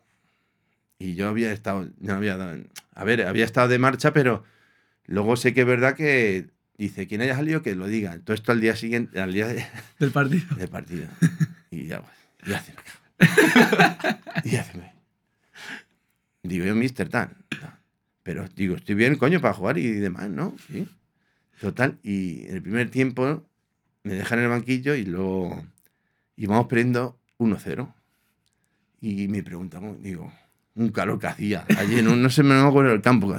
y 0.98 1.14
yo 1.14 1.28
había 1.28 1.52
estado, 1.52 1.88
no 2.00 2.14
había 2.14 2.36
dado, 2.36 2.62
a 2.94 3.04
ver, 3.04 3.22
había 3.26 3.44
estado 3.44 3.68
de 3.68 3.78
marcha, 3.78 4.12
pero 4.12 4.44
luego 5.06 5.36
sé 5.36 5.54
que 5.54 5.62
es 5.62 5.66
verdad 5.66 5.94
que 5.94 6.48
dice, 6.78 7.06
quien 7.06 7.22
haya 7.22 7.34
salido 7.34 7.62
que 7.62 7.74
lo 7.74 7.86
diga. 7.86 8.18
Todo 8.18 8.34
esto 8.34 8.52
al 8.52 8.60
día 8.60 8.76
siguiente, 8.76 9.20
al 9.20 9.32
día 9.32 9.48
de, 9.48 9.64
Del 9.98 10.10
partido. 10.10 10.54
de 10.56 10.68
partido. 10.68 11.08
Y 11.70 11.86
ya, 11.86 12.00
pues, 12.02 12.16
ya. 12.46 12.64
Y 14.44 14.50
ya 14.50 14.64
se 14.64 14.78
me. 14.78 14.92
Digo 16.42 16.64
yo, 16.64 16.74
mister, 16.74 17.08
tal. 17.08 17.30
Pero 18.22 18.46
digo, 18.54 18.76
estoy 18.76 18.94
bien, 18.94 19.16
coño, 19.16 19.40
para 19.40 19.54
jugar 19.54 19.78
y 19.78 19.90
demás, 19.92 20.28
¿no? 20.30 20.54
Sí. 20.68 20.88
Total, 21.60 21.98
y 22.02 22.46
en 22.48 22.56
el 22.56 22.62
primer 22.62 22.90
tiempo 22.90 23.44
me 24.04 24.14
dejan 24.14 24.38
en 24.38 24.44
el 24.44 24.50
banquillo 24.50 24.94
y 24.94 25.04
luego 25.04 25.64
íbamos 26.36 26.66
perdiendo 26.66 27.18
1-0. 27.38 27.92
Y 29.00 29.28
me 29.28 29.42
preguntan, 29.42 30.02
digo, 30.02 30.32
un 30.75 30.90
calor 30.90 31.18
que 31.18 31.26
hacía. 31.28 31.64
Allí 31.78 32.00
un, 32.00 32.22
no 32.22 32.30
sé, 32.30 32.42
me 32.42 32.54
acuerdo 32.54 32.90
del 32.90 33.00
campo. 33.02 33.34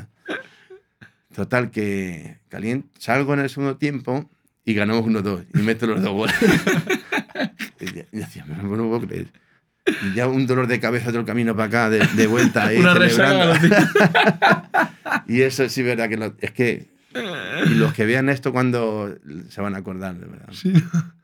Total, 1.35 1.69
que 1.69 2.39
caliente, 2.49 2.89
salgo 2.99 3.33
en 3.33 3.41
el 3.41 3.49
segundo 3.49 3.77
tiempo 3.77 4.29
y 4.65 4.73
ganamos 4.73 5.05
1-2 5.05 5.45
y 5.53 5.59
meto 5.59 5.85
los 5.85 6.01
dos 6.01 6.11
goles. 6.13 6.35
y 8.11 8.17
decía, 8.17 8.45
no, 8.47 8.63
no 8.63 8.75
lo 8.75 8.89
puedo 8.89 9.07
creer. 9.07 9.27
Y 10.03 10.15
ya 10.15 10.27
un 10.27 10.47
dolor 10.47 10.67
de 10.67 10.79
cabeza 10.79 11.07
todo 11.09 11.19
el 11.19 11.25
camino 11.25 11.55
para 11.55 11.65
acá, 11.67 11.89
de, 11.89 11.99
de 12.15 12.27
vuelta 12.27 12.65
ahí, 12.67 12.77
Una 12.79 12.93
celebrando. 12.95 13.53
y 15.27 15.41
eso 15.41 15.69
sí 15.69 15.83
verdad 15.83 16.09
que 16.09 16.17
lo- 16.17 16.35
es 16.39 16.51
que 16.51 16.96
y 17.67 17.75
los 17.75 17.93
que 17.95 18.05
vean 18.05 18.29
esto 18.29 18.51
cuando 18.51 19.15
se 19.49 19.61
van 19.61 19.75
a 19.75 19.79
acordar, 19.79 20.15
de 20.15 20.25
verdad. 20.27 20.49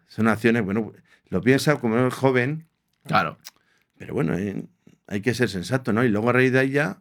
Son 0.08 0.28
acciones, 0.28 0.64
bueno, 0.64 0.92
lo 1.30 1.42
piensa 1.42 1.78
como 1.78 1.98
es 2.08 2.14
joven, 2.14 2.68
Claro. 3.06 3.38
pero 3.98 4.14
bueno, 4.14 4.36
eh, 4.38 4.64
hay 5.08 5.22
que 5.22 5.34
ser 5.34 5.50
sensato, 5.50 5.92
¿no? 5.94 6.04
Y 6.04 6.10
luego 6.10 6.30
a 6.30 6.34
raíz 6.34 6.52
de 6.52 6.60
ahí 6.60 6.70
ya, 6.72 6.98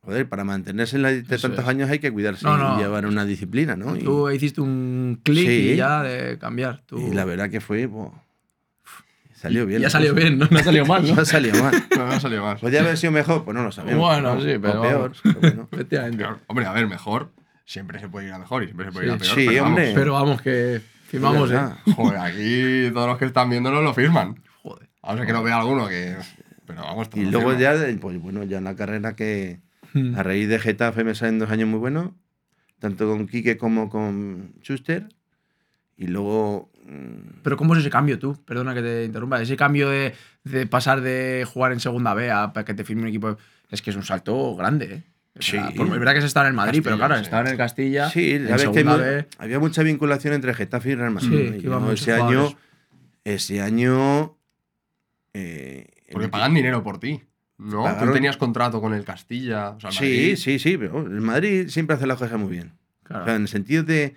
joder, 0.00 0.28
para 0.28 0.44
mantenerse 0.44 0.96
en 0.96 1.02
la 1.02 1.10
de 1.12 1.22
tantos 1.22 1.60
es. 1.60 1.66
años 1.68 1.90
hay 1.90 1.98
que 2.00 2.10
cuidarse 2.12 2.44
No, 2.44 2.56
no. 2.56 2.76
y 2.78 2.82
llevar 2.82 3.06
una 3.06 3.24
disciplina, 3.24 3.76
¿no? 3.76 3.96
Y, 3.96 4.00
Tú 4.00 4.28
hiciste 4.30 4.60
un 4.60 5.20
clic 5.22 5.46
Sí. 5.46 5.70
y 5.72 5.76
ya 5.76 6.02
de 6.02 6.38
cambiar. 6.38 6.82
Tú... 6.86 6.98
y 6.98 7.14
la 7.14 7.24
verdad 7.24 7.48
que 7.50 7.60
fue, 7.60 7.86
bo, 7.86 8.20
salió 9.34 9.64
bien. 9.66 9.80
Ya 9.82 9.90
salió 9.90 10.12
cosa. 10.14 10.22
bien, 10.24 10.38
¿no? 10.38 10.48
No 10.50 10.58
ha 10.58 10.62
salido 10.62 10.84
mal, 10.86 11.02
¿no? 11.08 11.14
No 11.14 11.24
salió 11.24 11.52
mal. 11.62 11.84
No, 11.96 12.06
no 12.06 12.20
salió 12.20 12.42
más. 12.42 12.60
Podría 12.60 12.80
haber 12.80 12.96
sido 12.98 13.12
mejor, 13.12 13.44
pues 13.44 13.54
no 13.54 13.62
lo 13.62 13.72
sabemos. 13.72 14.00
Bueno, 14.00 14.34
¿no? 14.34 14.40
sí, 14.40 14.54
O 14.54 14.60
pero 14.60 14.82
peor, 14.82 15.00
vamos. 15.00 15.20
pero 15.22 15.40
bueno. 15.40 15.68
Efectivamente. 15.72 16.18
Peor. 16.18 16.38
Hombre, 16.48 16.66
a 16.66 16.72
ver, 16.72 16.86
mejor. 16.88 17.30
Siempre 17.66 17.98
se 18.00 18.08
puede 18.08 18.28
ir 18.28 18.32
a 18.32 18.38
mejor 18.38 18.62
y 18.62 18.66
siempre 18.66 18.86
se 18.86 18.92
puede 18.92 19.06
ir 19.06 19.12
a 19.12 19.18
peor. 19.18 19.34
Sí, 19.34 19.46
pero 19.46 19.62
vamos. 19.62 19.68
hombre. 19.68 19.92
Pero 19.94 20.12
vamos, 20.14 20.40
que 20.42 20.80
firmamos, 21.08 21.50
¿eh? 21.52 21.60
Joder, 21.94 22.18
aquí 22.18 22.90
todos 22.94 23.08
los 23.08 23.18
que 23.18 23.24
están 23.26 23.50
viéndolo 23.50 23.82
lo 23.82 23.92
firman. 23.92 24.42
Joder. 24.62 24.88
A 25.02 25.12
no 25.12 25.18
ser 25.18 25.26
que 25.26 25.32
lo 25.34 25.42
vea 25.42 25.58
alguno 25.58 25.86
que. 25.88 26.16
Pero 26.66 26.82
vamos, 26.82 27.08
Y 27.14 27.24
luego 27.26 27.50
firman. 27.50 27.58
ya, 27.94 28.00
pues 28.00 28.18
bueno, 28.20 28.42
ya 28.44 28.58
en 28.58 28.64
la 28.64 28.74
carrera 28.76 29.14
que 29.14 29.60
Mm. 29.92 30.14
a 30.18 30.22
raíz 30.22 30.48
de 30.48 30.58
Getafe 30.58 31.04
me 31.04 31.14
salen 31.14 31.38
dos 31.38 31.48
años 31.50 31.68
muy 31.68 31.78
buenos, 31.78 32.10
tanto 32.80 33.08
con 33.08 33.26
Quique 33.28 33.56
como 33.56 33.88
con 33.88 34.52
Schuster. 34.62 35.08
Y 35.96 36.08
luego, 36.08 36.70
mm, 36.84 37.40
Pero 37.42 37.56
¿cómo 37.56 37.74
es 37.74 37.80
ese 37.80 37.88
cambio 37.88 38.18
tú? 38.18 38.36
Perdona 38.44 38.74
que 38.74 38.82
te 38.82 39.04
interrumpa. 39.04 39.40
Ese 39.40 39.56
cambio 39.56 39.88
de, 39.88 40.12
de 40.44 40.66
pasar 40.66 41.00
de 41.00 41.46
jugar 41.50 41.72
en 41.72 41.80
segunda 41.80 42.12
B 42.14 42.30
a 42.30 42.52
para 42.52 42.64
que 42.64 42.74
te 42.74 42.84
firme 42.84 43.02
un 43.02 43.08
equipo. 43.08 43.38
Es 43.70 43.80
que 43.80 43.90
es 43.90 43.96
un 43.96 44.02
salto 44.02 44.54
grande, 44.56 44.94
¿eh? 44.96 45.02
Sí. 45.40 45.58
por- 45.76 45.86
es 45.86 45.92
verdad 45.92 46.14
que 46.14 46.20
se 46.20 46.26
estaba 46.26 46.46
en 46.46 46.52
el 46.52 46.56
Madrid, 46.56 46.80
pero 46.82 46.96
claro, 46.96 47.16
sí. 47.16 47.22
estaba 47.22 47.42
en 47.42 47.48
el 47.52 47.56
Castilla. 47.56 48.08
sí, 48.10 48.32
en 48.32 48.48
sabes 48.48 48.68
que 48.70 49.26
había 49.38 49.58
mucha 49.58 49.82
vinculación 49.82 50.34
entre 50.34 50.54
Getafe 50.54 50.90
y 50.90 50.94
Real 50.94 51.10
Madrid. 51.12 51.54
Sí, 51.60 51.68
ese 51.92 52.12
año, 52.14 52.48
ese 53.24 53.60
año, 53.60 54.36
eh, 55.34 55.86
Porque 56.12 56.28
pagan 56.28 56.54
dinero 56.54 56.82
por 56.82 56.98
ti. 56.98 57.22
¿No? 57.58 57.84
Tú 57.98 58.12
tenías 58.12 58.36
contrato 58.36 58.80
con 58.82 58.92
el 58.94 59.04
Castilla. 59.04 59.70
O 59.70 59.80
sea, 59.80 59.90
Sí, 59.90 60.04
Madrid- 60.04 60.36
sí, 60.36 60.58
sí, 60.58 60.76
pero 60.76 61.00
el 61.06 61.20
Madrid 61.22 61.68
siempre 61.68 61.96
hace 61.96 62.06
las 62.06 62.18
cosas 62.18 62.38
muy 62.38 62.50
bien. 62.50 62.72
Claro. 63.02 63.22
O 63.22 63.26
sea, 63.26 63.36
en 63.36 63.42
el 63.42 63.48
sentido 63.48 63.82
de 63.82 64.14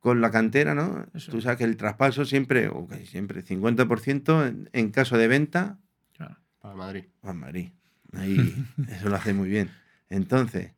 con 0.00 0.20
la 0.20 0.30
cantera, 0.30 0.74
¿no? 0.74 1.06
Eso. 1.14 1.30
Tú 1.32 1.40
sabes 1.40 1.56
que 1.58 1.64
el 1.64 1.76
traspaso 1.76 2.24
siempre, 2.24 2.68
o 2.68 2.86
casi 2.86 3.06
siempre, 3.06 3.42
50% 3.42 4.46
en, 4.46 4.68
en 4.72 4.90
caso 4.90 5.16
de 5.16 5.28
venta, 5.28 5.78
claro. 6.16 6.36
Para 6.60 6.72
el 6.74 6.78
Madrid. 6.78 7.04
va 7.24 7.30
a 7.30 7.34
Madrid. 7.34 7.68
Ahí, 8.12 8.36
eso 8.90 9.08
lo 9.08 9.16
hace 9.16 9.32
muy 9.32 9.48
bien. 9.48 9.70
Entonces, 10.14 10.70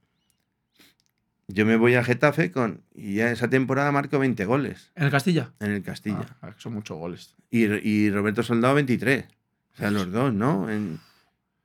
yo 1.49 1.64
me 1.66 1.76
voy 1.76 1.95
a 1.95 2.02
Getafe 2.02 2.50
con, 2.50 2.81
y 2.95 3.16
ya 3.16 3.31
esa 3.31 3.49
temporada 3.49 3.93
marco 3.93 4.19
20 4.19 4.45
goles 4.47 4.90
¿En 4.97 5.05
el 5.05 5.11
Castilla? 5.11 5.52
en 5.61 5.71
el 5.73 5.83
Castilla. 5.83 6.26
Ah, 6.43 6.52
son 6.59 6.73
muchos 6.75 6.97
goles. 6.99 7.35
Y, 7.50 7.64
y 7.66 8.11
Roberto 8.11 8.43
Soldado 8.43 8.75
23. 8.75 9.25
O 9.75 9.76
sea, 9.76 9.90
los 9.90 10.11
dos, 10.11 10.33
¿no? 10.33 10.71
En- 10.71 10.99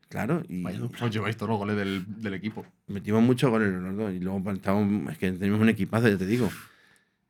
claro, 0.10 0.44
y 0.50 0.62
Vaya. 0.62 0.82
Os 0.84 1.12
lleváis 1.12 1.38
todos 1.38 1.50
los 1.50 1.58
goles 1.60 1.78
del, 1.78 2.04
del 2.22 2.34
equipo. 2.34 2.66
metimos 2.88 3.24
muchos 3.24 3.50
goles 3.50 3.72
los 3.74 3.96
dos. 3.96 4.14
Y 4.14 4.20
luego 4.20 4.52
estábamos- 4.52 5.10
es 5.12 5.18
que 5.18 5.32
tenemos 5.32 5.62
un 5.62 5.70
equipazo, 5.70 6.10
ya 6.10 6.18
te 6.18 6.26
digo. 6.26 6.50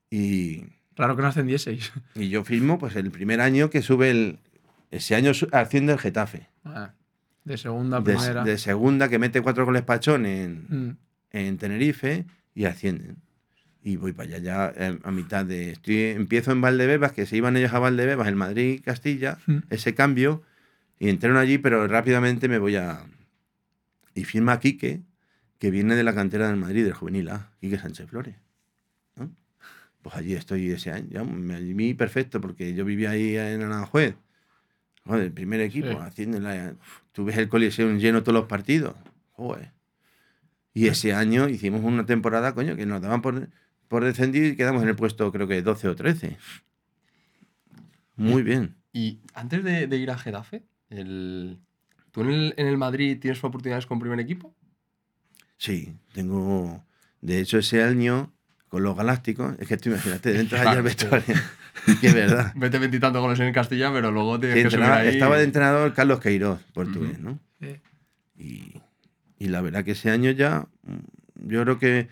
Y, 0.09 0.65
Claro 0.95 1.15
que 1.15 1.21
no 1.21 1.29
ascendieseis. 1.29 1.91
y 2.15 2.29
yo 2.29 2.43
firmo 2.43 2.77
pues 2.79 2.95
el 2.95 3.11
primer 3.11 3.39
año 3.41 3.69
que 3.69 3.81
sube 3.81 4.09
el... 4.11 4.39
Ese 4.89 5.15
año 5.15 5.31
haciendo 5.53 5.93
el 5.93 5.99
Getafe. 5.99 6.49
Ah, 6.65 6.91
De 7.43 7.57
segunda 7.57 7.97
a 7.97 8.03
primera. 8.03 8.43
de 8.43 8.57
segunda 8.57 9.09
que 9.09 9.17
mete 9.19 9.41
cuatro 9.41 9.65
goles 9.65 9.81
Pachón 9.83 10.25
en, 10.25 10.65
Mm. 10.69 10.97
en 11.31 11.57
Tenerife 11.57 12.25
y 12.53 12.65
ascienden. 12.65 13.17
Y 13.83 13.95
voy 13.95 14.13
para 14.13 14.29
allá 14.29 14.37
ya 14.37 14.73
eh, 14.75 14.99
a 15.03 15.11
mitad 15.11 15.43
de... 15.43 15.71
Estoy, 15.71 15.97
empiezo 16.03 16.51
en 16.51 16.61
Valdebebas, 16.61 17.13
que 17.13 17.25
se 17.25 17.35
iban 17.37 17.57
ellos 17.57 17.73
a 17.73 17.79
Valdebebas, 17.79 18.27
el 18.27 18.35
Madrid, 18.35 18.81
Castilla, 18.85 19.39
Mm. 19.47 19.57
ese 19.71 19.95
cambio, 19.95 20.43
y 20.99 21.09
entreno 21.09 21.39
allí, 21.39 21.57
pero 21.57 21.87
rápidamente 21.87 22.47
me 22.47 22.59
voy 22.59 22.75
a... 22.75 23.03
Y 24.13 24.23
firma 24.25 24.59
Quique, 24.59 25.01
que 25.57 25.71
viene 25.71 25.95
de 25.95 26.03
la 26.03 26.13
cantera 26.13 26.47
del 26.47 26.57
Madrid, 26.57 26.83
del 26.83 26.93
juvenil 26.93 27.29
A, 27.29 27.49
Quique 27.59 27.77
Sánchez 27.79 28.07
Flores. 28.07 28.35
¿no? 29.15 29.31
Pues 30.03 30.15
allí 30.15 30.33
estoy 30.33 30.69
ese 30.69 30.91
año, 30.91 31.07
ya, 31.09 31.23
me 31.23 31.95
perfecto, 31.95 32.39
porque 32.39 32.75
yo 32.75 32.85
vivía 32.85 33.11
ahí 33.11 33.35
en 33.37 33.63
Aranjuez, 33.63 34.15
joder, 35.05 35.23
el 35.25 35.31
primer 35.31 35.61
equipo, 35.61 35.89
Sí. 35.89 35.97
haciendo 35.99 36.39
la... 36.39 36.75
Tú 37.11 37.25
ves 37.25 37.37
el 37.37 37.49
Coliseum 37.49 37.97
lleno 37.97 38.23
todos 38.23 38.33
los 38.39 38.47
partidos, 38.47 38.95
joder. 39.33 39.71
Y 40.73 40.87
ese 40.87 41.13
año 41.13 41.49
hicimos 41.49 41.81
una 41.83 42.05
temporada, 42.05 42.53
coño, 42.55 42.75
que 42.77 42.85
nos 42.85 43.01
daban 43.01 43.21
por, 43.21 43.49
por 43.89 44.03
descendir 44.05 44.45
y 44.45 44.55
quedamos 44.55 44.83
en 44.83 44.89
el 44.89 44.95
puesto, 44.95 45.31
creo 45.31 45.47
que 45.47 45.61
12 45.61 45.87
o 45.89 45.95
13. 45.95 46.37
Muy 48.15 48.43
bien. 48.43 48.75
Y 48.93 49.19
antes 49.33 49.63
de, 49.63 49.87
de 49.87 49.97
ir 49.97 50.11
a 50.11 50.17
Getafe, 50.17 50.63
el... 50.89 51.59
¿tú 52.11 52.21
en 52.21 52.29
el, 52.29 52.53
en 52.57 52.67
el 52.67 52.77
Madrid 52.77 53.17
tienes 53.19 53.43
oportunidades 53.43 53.85
con 53.85 53.99
primer 53.99 54.19
equipo? 54.19 54.53
Sí, 55.57 55.95
tengo. 56.13 56.83
De 57.21 57.39
hecho, 57.39 57.57
ese 57.59 57.83
año, 57.83 58.33
con 58.67 58.83
los 58.83 58.95
galácticos, 58.95 59.55
es 59.59 59.67
que 59.67 59.77
tú 59.77 59.89
imagínate, 59.89 60.33
dentro 60.33 60.57
de 60.57 60.61
allá 60.61 60.71
al 60.77 60.83
vestuario. 60.83 61.35
que 62.01 62.11
verdad. 62.11 62.53
Vete 62.55 62.79
veintitantos 62.79 63.21
goles 63.21 63.39
en 63.39 63.47
el 63.47 63.53
Castilla, 63.53 63.91
pero 63.91 64.11
luego 64.11 64.39
tienes 64.39 64.55
Que 64.57 64.63
que 64.63 64.69
subir 64.69 64.83
entrenaba- 64.83 65.01
ahí. 65.01 65.07
estaba 65.09 65.37
de 65.37 65.43
entrenador 65.43 65.93
Carlos 65.93 66.19
Queiroz, 66.19 66.61
portugués. 66.73 67.19
¿no? 67.19 67.39
Sí. 67.59 67.79
Y, 68.37 68.81
y 69.39 69.47
la 69.49 69.61
verdad 69.61 69.83
que 69.83 69.91
ese 69.91 70.11
año 70.11 70.31
ya, 70.31 70.67
mm, 70.83 71.47
yo 71.49 71.63
creo 71.63 71.79
que 71.79 72.07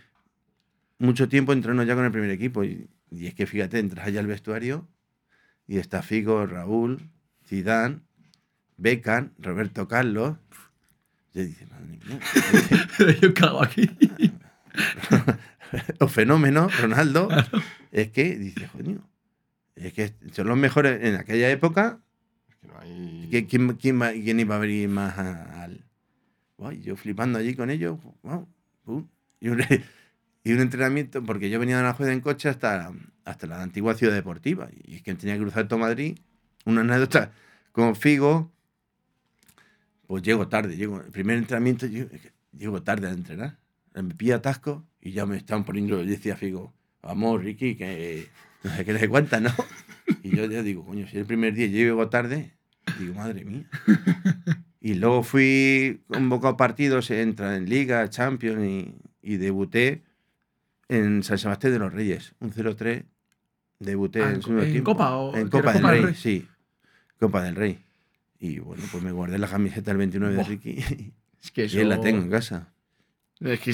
mucho 0.97 1.29
tiempo 1.29 1.53
entreno 1.53 1.83
ya 1.83 1.95
con 1.95 2.05
el 2.05 2.11
primer 2.11 2.29
equipo. 2.31 2.63
Y, 2.63 2.87
Y 3.11 3.27
es 3.27 3.33
que 3.33 3.45
fíjate, 3.47 3.79
entras 3.79 4.07
allá 4.07 4.19
al 4.19 4.27
vestuario 4.27 4.87
y 5.67 5.77
está 5.77 6.01
Figo, 6.01 6.45
Raúl, 6.45 7.09
Zidane, 7.47 7.99
Beckham, 8.77 9.31
Roberto 9.39 9.87
Carlos. 9.87 10.37
Yo 11.33 11.43
dice, 11.43 11.65
madre 11.67 11.85
mía. 11.87 13.17
Yo 13.21 13.33
cago 13.33 13.63
aquí. 13.63 13.89
o 15.99 16.07
fenómeno, 16.07 16.67
Ronaldo. 16.81 17.29
Es 17.91 18.09
que 18.09 18.37
dice, 18.37 18.67
coño, 18.71 18.99
es 19.85 19.93
que 19.93 20.13
son 20.33 20.47
los 20.47 20.57
mejores 20.57 21.03
en 21.03 21.15
aquella 21.15 21.49
época. 21.49 21.99
Es 22.49 22.55
que 22.57 22.67
no 22.67 22.79
hay... 22.79 23.45
¿Quién, 23.47 23.73
quién, 23.75 24.39
iba 24.39 24.55
a 24.55 24.59
venir 24.59 24.89
más 24.89 25.17
al.? 25.17 25.85
Yo 26.81 26.97
flipando 26.97 27.39
allí 27.39 27.55
con 27.55 27.69
ellos. 27.69 27.97
pum, 28.83 29.07
y, 29.39 29.47
un, 29.47 29.61
y 30.43 30.51
un 30.51 30.59
entrenamiento, 30.59 31.23
porque 31.23 31.49
yo 31.49 31.59
venía 31.59 31.75
de 31.77 31.83
Aranjuez 31.83 32.09
en 32.09 32.19
coche 32.19 32.49
hasta, 32.49 32.91
hasta 33.23 33.47
la 33.47 33.61
antigua 33.61 33.93
ciudad 33.93 34.13
deportiva. 34.13 34.69
Y 34.83 34.95
es 34.95 35.01
que 35.01 35.15
tenía 35.15 35.35
que 35.35 35.41
cruzar 35.41 35.67
todo 35.67 35.79
Madrid. 35.79 36.19
Una 36.65 36.81
anécdota 36.81 37.31
con 37.71 37.95
Figo. 37.95 38.51
Pues 40.07 40.23
llego 40.23 40.49
tarde, 40.49 40.75
llego. 40.75 40.99
El 40.99 41.11
primer 41.11 41.37
entrenamiento, 41.37 41.85
llego, 41.87 42.09
llego 42.51 42.83
tarde 42.83 43.07
a 43.07 43.11
entrenar. 43.11 43.57
Me 43.93 44.13
pilla 44.15 44.35
atasco 44.35 44.85
y 44.99 45.11
ya 45.11 45.25
me 45.25 45.37
estaban 45.37 45.63
poniendo. 45.63 46.01
Yo 46.03 46.09
decía 46.09 46.35
Figo, 46.35 46.73
vamos, 47.01 47.41
Ricky, 47.41 47.75
que 47.75 48.27
no 48.63 48.75
sé 48.75 48.85
qué 48.85 48.93
les 48.93 49.07
cuenta, 49.07 49.39
¿no? 49.39 49.51
Y 50.23 50.35
yo 50.35 50.45
ya 50.45 50.61
digo, 50.63 50.85
coño, 50.85 51.07
si 51.07 51.17
el 51.17 51.25
primer 51.25 51.53
día 51.53 51.67
yo 51.67 51.73
llego 51.77 52.09
tarde, 52.09 52.51
digo, 52.99 53.13
madre 53.15 53.45
mía. 53.45 53.63
Y 54.81 54.93
luego 54.93 55.23
fui 55.23 56.03
convocado 56.07 56.53
a 56.53 56.57
partidos, 56.57 57.11
entra 57.11 57.57
en 57.57 57.67
Liga, 57.67 58.09
Champions 58.09 58.63
y, 58.65 58.95
y 59.21 59.35
debuté 59.35 60.03
en 60.87 61.21
San 61.21 61.37
Sebastián 61.37 61.73
de 61.73 61.79
los 61.79 61.91
Reyes, 61.93 62.33
un 62.39 62.53
0-3. 62.53 63.03
Debuté 63.79 64.23
Ah, 64.23 64.31
en, 64.31 64.41
en 64.59 64.77
en. 64.77 64.83
Copa 64.85 65.17
o- 65.17 65.35
En 65.35 65.49
¿que 65.49 65.57
era 65.57 65.73
Copa 65.73 65.73
del 65.73 65.81
Copa 65.81 65.91
del 65.93 66.01
Rey, 66.03 66.05
Rey? 66.05 66.15
sí. 66.15 66.47
Copa 67.19 67.43
del 67.43 67.55
Rey. 67.57 67.83
Y 68.39 68.59
bueno, 68.59 68.81
pues 68.89 69.03
me 69.03 69.11
guardé 69.11 69.37
la 69.37 69.47
camiseta 69.49 69.91
del 69.91 69.97
29 69.97 70.35
Buah. 70.35 70.43
de 70.45 70.49
Ricky 70.49 70.77
Es 71.43 71.51
que 71.51 71.63
y 71.63 71.65
eso... 71.65 71.79
ahí 71.79 71.83
la 71.85 71.99
tengo 71.99 72.21
en 72.23 72.29
casa. 72.29 72.71
Es 73.41 73.59
que, 73.59 73.71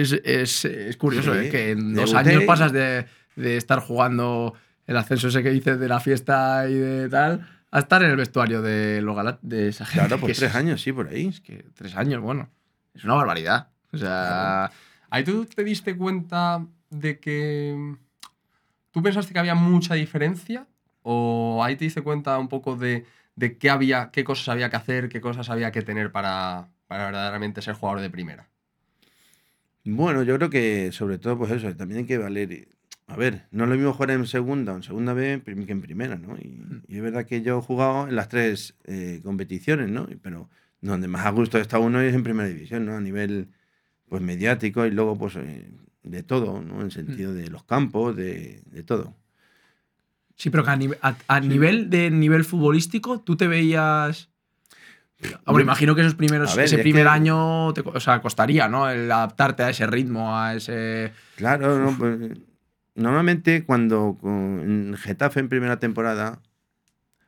es, 0.00 0.12
es, 0.24 0.64
es- 0.64 0.96
curioso, 0.96 1.34
Sí, 1.34 1.46
¿eh? 1.46 1.50
que 1.50 1.70
en 1.72 1.92
dos 1.94 2.14
años 2.14 2.42
y- 2.44 2.46
pasas 2.46 2.72
de, 2.72 3.04
de 3.36 3.56
estar 3.56 3.78
jugando 3.80 4.54
el 4.86 4.96
ascenso 4.96 5.28
ese 5.28 5.42
que 5.42 5.50
dices 5.50 5.78
de 5.78 5.88
la 5.88 6.00
fiesta 6.00 6.68
y 6.68 6.74
de 6.74 7.08
tal, 7.08 7.48
a 7.70 7.78
estar 7.80 8.02
en 8.02 8.10
el 8.10 8.16
vestuario 8.16 8.62
de, 8.62 9.00
los 9.02 9.16
Galat- 9.16 9.40
de 9.42 9.68
esa 9.68 9.84
gente. 9.84 10.00
Claro, 10.08 10.20
pues 10.20 10.32
es- 10.32 10.38
tres 10.38 10.54
años, 10.54 10.80
sí, 10.80 10.92
por 10.92 11.08
ahí. 11.08 11.26
Es 11.28 11.40
que 11.40 11.64
tres 11.74 11.96
años, 11.96 12.20
bueno, 12.22 12.48
es 12.94 13.04
una 13.04 13.14
barbaridad. 13.14 13.68
O 13.92 13.98
sea, 13.98 14.70
¿Ahí 15.10 15.22
tú 15.24 15.44
te 15.46 15.62
diste 15.64 15.96
cuenta 15.96 16.66
de 16.90 17.18
que 17.20 17.94
tú 18.90 19.02
pensaste 19.02 19.32
que 19.32 19.38
había 19.38 19.54
mucha 19.54 19.94
diferencia? 19.94 20.66
¿O 21.02 21.62
ahí 21.62 21.76
te 21.76 21.84
diste 21.84 22.02
cuenta 22.02 22.38
un 22.38 22.48
poco 22.48 22.76
de, 22.76 23.06
de 23.36 23.56
qué 23.58 23.70
había, 23.70 24.10
qué 24.10 24.24
cosas 24.24 24.48
había 24.48 24.70
que 24.70 24.76
hacer, 24.76 25.08
qué 25.08 25.20
cosas 25.20 25.48
había 25.50 25.70
que 25.70 25.82
tener 25.82 26.10
para, 26.10 26.68
para 26.88 27.06
verdaderamente 27.06 27.62
ser 27.62 27.74
jugador 27.74 28.00
de 28.00 28.10
primera? 28.10 28.48
Bueno, 29.84 30.22
yo 30.24 30.36
creo 30.36 30.50
que 30.50 30.90
sobre 30.92 31.18
todo, 31.18 31.38
pues 31.38 31.52
eso, 31.52 31.74
también 31.76 32.00
hay 32.00 32.06
que 32.06 32.18
valer. 32.18 32.68
A 33.08 33.16
ver, 33.16 33.46
no 33.52 33.64
es 33.64 33.70
lo 33.70 33.76
mismo 33.76 33.92
jugar 33.92 34.10
en 34.10 34.26
segunda 34.26 34.72
o 34.72 34.76
en 34.76 34.82
segunda 34.82 35.12
B 35.12 35.40
que 35.44 35.72
en 35.72 35.80
primera, 35.80 36.16
¿no? 36.16 36.36
Y, 36.36 36.58
y 36.88 36.96
es 36.96 37.02
verdad 37.02 37.24
que 37.24 37.40
yo 37.42 37.58
he 37.58 37.62
jugado 37.62 38.08
en 38.08 38.16
las 38.16 38.28
tres 38.28 38.74
eh, 38.84 39.20
competiciones, 39.22 39.88
¿no? 39.88 40.08
Pero 40.22 40.50
donde 40.80 41.06
más 41.06 41.24
a 41.24 41.30
gusto 41.30 41.58
está 41.58 41.78
uno 41.78 42.00
es 42.00 42.14
en 42.14 42.24
primera 42.24 42.48
división, 42.48 42.84
¿no? 42.84 42.96
A 42.96 43.00
nivel 43.00 43.48
pues 44.08 44.22
mediático 44.22 44.86
y 44.86 44.90
luego 44.90 45.16
pues 45.16 45.36
eh, 45.36 45.70
de 46.02 46.22
todo, 46.24 46.60
¿no? 46.62 46.80
En 46.82 46.90
sentido 46.90 47.32
de 47.32 47.48
los 47.48 47.62
campos, 47.64 48.16
de, 48.16 48.62
de 48.66 48.82
todo. 48.82 49.14
sí, 50.34 50.50
pero 50.50 50.64
que 50.64 50.70
a, 50.70 50.76
nive- 50.76 50.98
a- 51.00 51.16
a 51.28 51.40
nivel 51.40 51.88
de 51.90 52.10
nivel 52.10 52.44
futbolístico, 52.44 53.20
tú 53.20 53.36
te 53.36 53.46
veías. 53.46 54.28
Hombre, 55.46 55.62
Yo- 55.62 55.66
imagino 55.66 55.94
que 55.94 56.00
esos 56.02 56.14
primeros, 56.16 56.54
ver, 56.56 56.66
ese 56.66 56.76
es 56.76 56.82
primer 56.82 57.04
que- 57.04 57.08
año 57.08 57.72
te 57.72 57.82
o 57.82 58.00
sea, 58.00 58.20
costaría, 58.20 58.68
¿no? 58.68 58.90
El 58.90 59.10
adaptarte 59.10 59.62
a 59.62 59.70
ese 59.70 59.86
ritmo, 59.86 60.36
a 60.36 60.54
ese. 60.56 61.12
Claro, 61.36 61.78
no, 61.78 61.96
pues, 61.96 62.18
normalmente 62.96 63.64
cuando 63.64 64.18
en 64.24 64.96
Getafe 64.98 65.40
en 65.40 65.48
primera 65.48 65.78
temporada, 65.78 66.40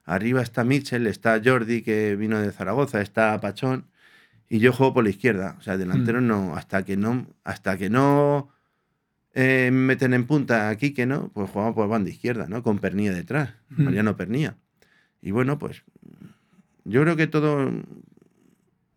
arriba 0.04 0.42
está 0.42 0.64
Mitchell, 0.64 1.06
está 1.06 1.40
Jordi 1.44 1.82
que 1.82 2.16
vino 2.16 2.40
de 2.40 2.50
Zaragoza, 2.50 3.00
está 3.00 3.38
Pachón 3.40 3.86
y 4.48 4.58
yo 4.58 4.72
juego 4.72 4.94
por 4.94 5.04
la 5.04 5.10
izquierda, 5.10 5.56
o 5.58 5.62
sea, 5.62 5.76
delantero 5.76 6.20
no, 6.20 6.56
hasta 6.56 6.82
que 6.84 6.96
no, 6.96 7.26
hasta 7.44 7.76
que 7.76 7.90
no 7.90 8.48
eh, 9.34 9.70
meten 9.72 10.14
en 10.14 10.26
punta 10.26 10.70
aquí 10.70 10.92
que 10.94 11.04
no, 11.06 11.28
pues 11.34 11.50
jugamos 11.50 11.74
por 11.74 11.88
banda 11.88 12.10
izquierda, 12.10 12.46
¿no? 12.48 12.62
Con 12.62 12.78
Pernilla 12.78 13.12
detrás, 13.12 13.54
Mm. 13.68 13.84
Mariano 13.84 14.16
Pernilla. 14.16 14.56
Y 15.20 15.30
bueno, 15.32 15.58
pues 15.58 15.84
yo 16.84 17.02
creo 17.02 17.16
que 17.16 17.26
todo 17.26 17.70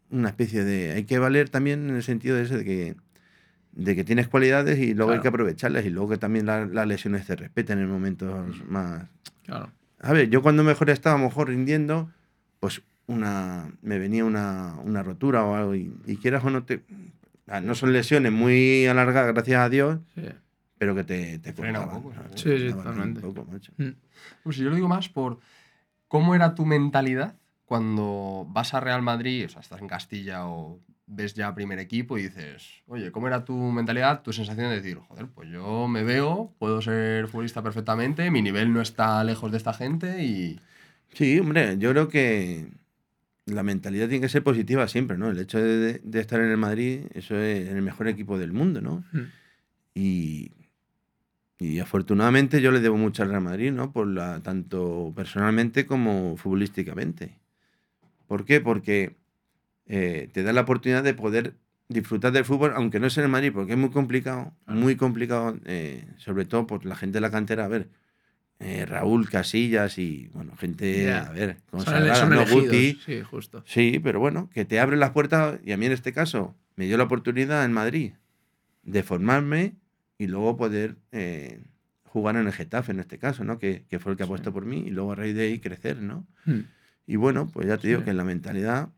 una 0.10 0.30
especie 0.30 0.64
de 0.64 0.92
hay 0.94 1.04
que 1.04 1.20
valer 1.20 1.50
también 1.50 1.90
en 1.90 1.96
el 1.98 2.04
sentido 2.04 2.38
de 2.38 2.44
ese 2.44 2.58
de 2.58 2.64
que 2.64 2.96
de 3.74 3.96
que 3.96 4.04
tienes 4.04 4.28
cualidades 4.28 4.78
y 4.80 4.94
luego 4.94 5.12
hay 5.12 5.18
Claro. 5.18 5.22
que 5.24 5.28
aprovecharlas 5.30 5.86
y 5.86 5.90
luego 5.90 6.10
que 6.10 6.18
también 6.18 6.46
la- 6.46 6.66
las 6.66 6.88
lesiones 6.88 7.26
te 7.26 7.36
respeten 7.36 7.80
en 7.80 7.90
momentos 7.90 8.64
más 8.68 9.04
Claro. 9.46 9.72
a 10.00 10.14
ver, 10.14 10.30
yo 10.30 10.42
cuando 10.42 10.64
mejor 10.64 10.90
estaba, 10.90 11.16
a 11.16 11.20
lo 11.20 11.26
mejor 11.26 11.48
rindiendo, 11.50 12.10
pues 12.60 12.82
una, 13.08 13.72
me 13.82 13.98
venía 14.00 14.24
una, 14.26 14.76
una 14.84 15.04
rotura 15.04 15.44
o 15.44 15.56
algo. 15.56 15.76
Y, 15.76 15.94
y 16.06 16.18
quieras 16.18 16.44
o 16.46 16.50
no 16.50 16.64
te. 16.64 16.82
ah, 17.48 17.60
No 17.60 17.76
son 17.76 17.92
lesiones 17.92 18.32
muy 18.32 18.86
alargadas, 18.88 19.34
gracias 19.34 19.60
a 19.60 19.70
Dios, 19.70 20.00
Sí. 20.16 20.22
pero 20.78 20.96
que 20.96 21.04
te, 21.04 21.40
te 21.40 21.52
Frena 21.54 21.82
un 21.82 21.90
poco, 21.90 22.14
¿sabes? 22.14 22.32
sí. 22.36 22.50
Sí, 22.58 22.66
Te 22.68 22.74
totalmente. 22.74 23.26
Un 23.26 23.34
poco, 23.34 23.52
macho. 23.52 23.72
Mm. 23.78 23.90
Pues 24.44 24.56
yo 24.58 24.70
lo 24.70 24.76
digo 24.76 24.88
más 24.88 25.10
por 25.10 25.40
cómo 26.08 26.36
era 26.36 26.56
tu 26.56 26.66
mentalidad 26.66 27.36
cuando 27.66 28.46
vas 28.50 28.74
a 28.74 28.80
Real 28.80 29.02
Madrid, 29.02 29.46
o 29.46 29.50
sea, 29.50 29.62
estás 29.62 29.82
en 29.82 29.88
Castilla 29.88 30.46
o 30.46 30.80
ves 31.14 31.34
ya 31.34 31.54
primer 31.54 31.78
equipo 31.80 32.18
y 32.18 32.24
dices, 32.24 32.84
oye, 32.88 33.12
¿cómo 33.12 33.28
era 33.28 33.44
tu 33.44 33.54
mentalidad, 33.54 34.22
tu 34.22 34.32
sensación 34.32 34.70
de 34.70 34.76
decir, 34.76 34.98
joder, 34.98 35.28
pues 35.28 35.50
yo 35.50 35.88
me 35.88 36.04
veo, 36.04 36.54
puedo 36.58 36.82
ser 36.82 37.28
futbolista 37.28 37.62
perfectamente, 37.62 38.32
mi 38.32 38.42
nivel 38.42 38.72
no 38.74 38.82
está 38.82 39.24
lejos 39.24 39.52
de 39.52 39.58
esta 39.58 39.74
gente 39.74 40.24
y... 40.24 40.60
Sí, 41.14 41.40
hombre, 41.40 41.78
yo 41.78 41.92
creo 41.92 42.08
que 42.08 42.70
la 43.46 43.64
mentalidad 43.64 44.08
tiene 44.08 44.22
que 44.22 44.30
ser 44.30 44.44
positiva 44.44 44.88
siempre, 44.88 45.18
¿no? 45.18 45.30
El 45.30 45.40
hecho 45.40 45.60
de, 45.60 46.00
de 46.00 46.20
estar 46.22 46.40
en 46.40 46.50
el 46.50 46.58
Madrid, 46.58 47.02
eso 47.14 47.38
es 47.38 47.68
en 47.68 47.76
el 47.76 47.82
mejor 47.82 48.08
equipo 48.08 48.38
del 48.38 48.54
mundo, 48.54 48.80
¿no? 48.80 49.04
Mm. 49.12 49.28
Y, 49.94 50.52
y 51.60 51.80
afortunadamente 51.80 52.62
yo 52.62 52.72
le 52.72 52.80
debo 52.80 52.96
mucho 52.96 53.24
al 53.24 53.30
Real 53.30 53.42
Madrid, 53.42 53.74
¿no? 53.74 53.92
Por 53.92 54.08
la, 54.08 54.42
tanto 54.42 55.12
personalmente 55.14 55.86
como 55.86 56.38
futbolísticamente. 56.38 57.38
¿Por 58.28 58.46
qué? 58.46 58.62
Porque 58.62 59.18
eh, 59.94 60.30
te 60.32 60.42
da 60.44 60.54
la 60.54 60.62
oportunidad 60.62 61.04
de 61.04 61.14
poder 61.14 61.56
disfrutar 61.90 62.32
del 62.32 62.46
fútbol, 62.46 62.72
aunque 62.76 63.00
no 63.02 63.08
es 63.08 63.18
en 63.18 63.26
el 63.26 63.30
Madrid, 63.30 63.52
porque 63.54 63.74
es 63.74 63.78
muy 63.78 63.90
complicado, 63.90 64.54
muy 64.66 64.96
complicado, 64.96 65.58
eh, 65.66 66.06
sobre 66.18 66.46
todo 66.46 66.66
por 66.66 66.86
la 66.86 66.96
gente 66.96 67.18
de 67.18 67.22
la 67.22 67.30
cantera. 67.32 67.66
A 67.66 67.68
ver, 67.68 67.90
eh, 68.60 68.86
Raúl 68.86 69.28
Casillas 69.30 69.98
y, 69.98 70.30
bueno, 70.34 70.56
gente, 70.56 71.04
Ya. 71.06 71.24
a 71.28 71.32
ver, 71.32 71.58
consagrada, 71.70 72.16
son 72.16 72.30
¿no? 72.30 72.46
Guti, 72.46 72.98
Sí, 73.06 73.22
justo. 73.22 73.64
Sí, 73.68 74.00
pero 74.02 74.20
bueno, 74.22 74.50
que 74.54 74.64
te 74.64 74.80
abren 74.80 75.00
las 75.02 75.10
puertas 75.12 75.60
y 75.66 75.74
a 75.74 75.78
mí 75.78 75.86
en 75.88 75.92
este 75.92 76.14
caso 76.14 76.56
me 76.78 76.86
dio 76.86 76.98
la 76.98 77.04
oportunidad 77.04 77.66
en 77.66 77.74
Madrid 77.74 78.14
de 78.84 79.04
formarme 79.04 79.74
y 80.18 80.28
luego 80.28 80.56
poder 80.56 80.96
eh, 81.12 81.60
jugar 82.06 82.36
en 82.38 82.46
el 82.48 82.54
Getafe 82.54 82.92
en 82.94 83.00
este 83.02 83.18
caso, 83.18 83.44
¿no? 83.44 83.60
Que, 83.60 83.84
que 83.90 84.00
fue 84.00 84.14
el 84.14 84.18
que 84.18 84.24
Sí. 84.24 84.30
apostó 84.30 84.54
por 84.54 84.66
mí 84.66 84.84
y 84.88 84.92
luego 84.92 85.12
a 85.12 85.16
raíz 85.16 85.36
de 85.36 85.44
ahí 85.44 85.60
crecer, 85.60 85.98
¿no? 86.02 86.26
Mm. 86.46 86.60
Y 87.08 87.16
bueno, 87.18 87.50
pues 87.52 87.68
ya 87.68 87.78
te 87.78 87.88
digo 87.90 88.00
Sí. 88.02 88.06
que 88.06 88.14
la 88.14 88.24
mentalidad 88.24 88.90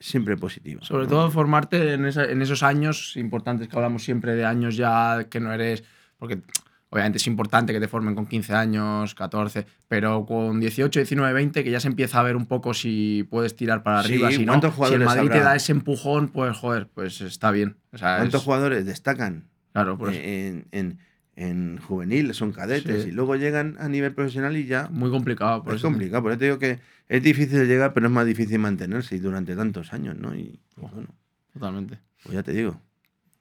siempre 0.00 0.36
positiva. 0.36 0.80
Sobre 0.82 1.06
todo 1.06 1.30
formarte 1.30 1.92
en, 1.94 2.06
esa- 2.06 2.24
en 2.24 2.40
esos 2.42 2.62
años 2.62 3.16
importantes 3.16 3.68
que 3.68 3.76
hablamos 3.76 4.02
siempre 4.02 4.34
de 4.34 4.44
años 4.46 4.76
ya 4.76 5.26
que 5.30 5.38
no 5.40 5.52
eres. 5.52 5.84
Porque 6.18 6.40
obviamente 6.88 7.18
es 7.18 7.26
importante 7.28 7.72
que 7.72 7.78
te 7.80 7.86
formen 7.86 8.14
con 8.14 8.26
15 8.26 8.54
años, 8.54 9.14
14, 9.14 9.66
pero 9.86 10.24
con 10.26 10.58
18, 10.58 10.98
19, 11.00 11.32
20, 11.34 11.62
que 11.62 11.70
ya 11.70 11.78
se 11.80 11.88
empieza 11.88 12.18
a 12.18 12.22
ver 12.22 12.34
un 12.34 12.46
poco 12.46 12.74
si 12.74 13.26
puedes 13.30 13.54
tirar 13.54 13.82
para 13.82 14.02
Sí, 14.02 14.14
arriba. 14.14 14.30
Si 14.32 14.44
no, 14.46 14.52
¿cuántos 14.58 14.88
si 14.88 14.94
el 14.94 15.04
Madrid 15.04 15.30
te 15.30 15.40
da 15.40 15.54
ese 15.54 15.72
empujón, 15.72 16.28
pues 16.28 16.56
joder, 16.56 16.88
pues 16.88 17.20
está 17.20 17.50
bien. 17.50 17.76
O 17.92 17.98
sea, 17.98 18.16
¿Cuántos 18.16 18.40
es- 18.40 18.44
jugadores 18.44 18.86
destacan 18.86 19.44
Claro, 19.72 19.96
en, 20.10 20.66
en, 20.72 20.98
en 21.42 21.78
juvenil, 21.78 22.34
son 22.34 22.52
cadetes 22.52 23.04
Sí. 23.04 23.08
y 23.08 23.12
luego 23.12 23.34
llegan 23.36 23.76
a 23.78 23.88
nivel 23.88 24.12
profesional 24.14 24.56
y 24.56 24.66
ya 24.66 24.88
muy 24.90 25.10
complicado. 25.10 25.62
Por 25.62 25.74
es 25.74 25.80
eso. 25.80 25.88
complicado. 25.88 26.22
Por 26.22 26.32
eso 26.32 26.38
te 26.38 26.44
digo 26.46 26.58
que 26.58 26.78
es 27.08 27.22
difícil 27.22 27.66
llegar, 27.66 27.92
pero 27.94 28.06
es 28.06 28.12
más 28.12 28.26
difícil 28.26 28.58
mantenerse 28.58 29.16
y 29.16 29.18
durante 29.20 29.56
tantos 29.56 29.92
años, 29.92 30.16
¿no? 30.18 30.34
Y 30.34 30.60
pues, 30.76 30.92
bueno, 30.92 31.08
Totalmente. 31.52 31.98
pues 32.22 32.34
ya 32.34 32.42
te 32.42 32.52
digo. 32.52 32.80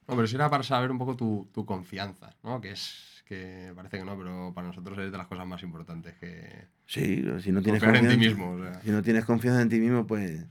No, 0.08 0.16
pero 0.16 0.28
si 0.28 0.36
era 0.36 0.50
para 0.50 0.64
saber 0.64 0.90
un 0.92 0.98
poco 0.98 1.16
tu, 1.16 1.48
tu 1.54 1.66
confianza, 1.66 2.34
¿no? 2.44 2.60
Que 2.62 2.72
es 2.72 3.22
que 3.26 3.72
parece 3.76 4.00
que 4.00 4.06
no, 4.06 4.18
pero 4.18 4.52
para 4.56 4.66
nosotros 4.68 4.98
es 4.98 5.12
de 5.12 5.18
las 5.18 5.28
cosas 5.28 5.46
más 5.46 5.62
importantes 5.62 6.16
que 6.20 6.66
Sí, 6.88 7.24
si 7.42 7.52
no 7.52 7.62
tienes 7.62 7.84
confiar 7.84 7.98
en 7.98 8.02
confianza, 8.06 8.10
ti 8.12 8.18
mismo. 8.18 8.52
o 8.54 8.64
sea. 8.64 8.82
si 8.82 8.90
no 8.92 9.04
tienes 9.04 9.26
confianza 9.26 9.62
en 9.62 9.70
ti 9.70 9.80
mismo, 9.80 10.08
pues 10.08 10.46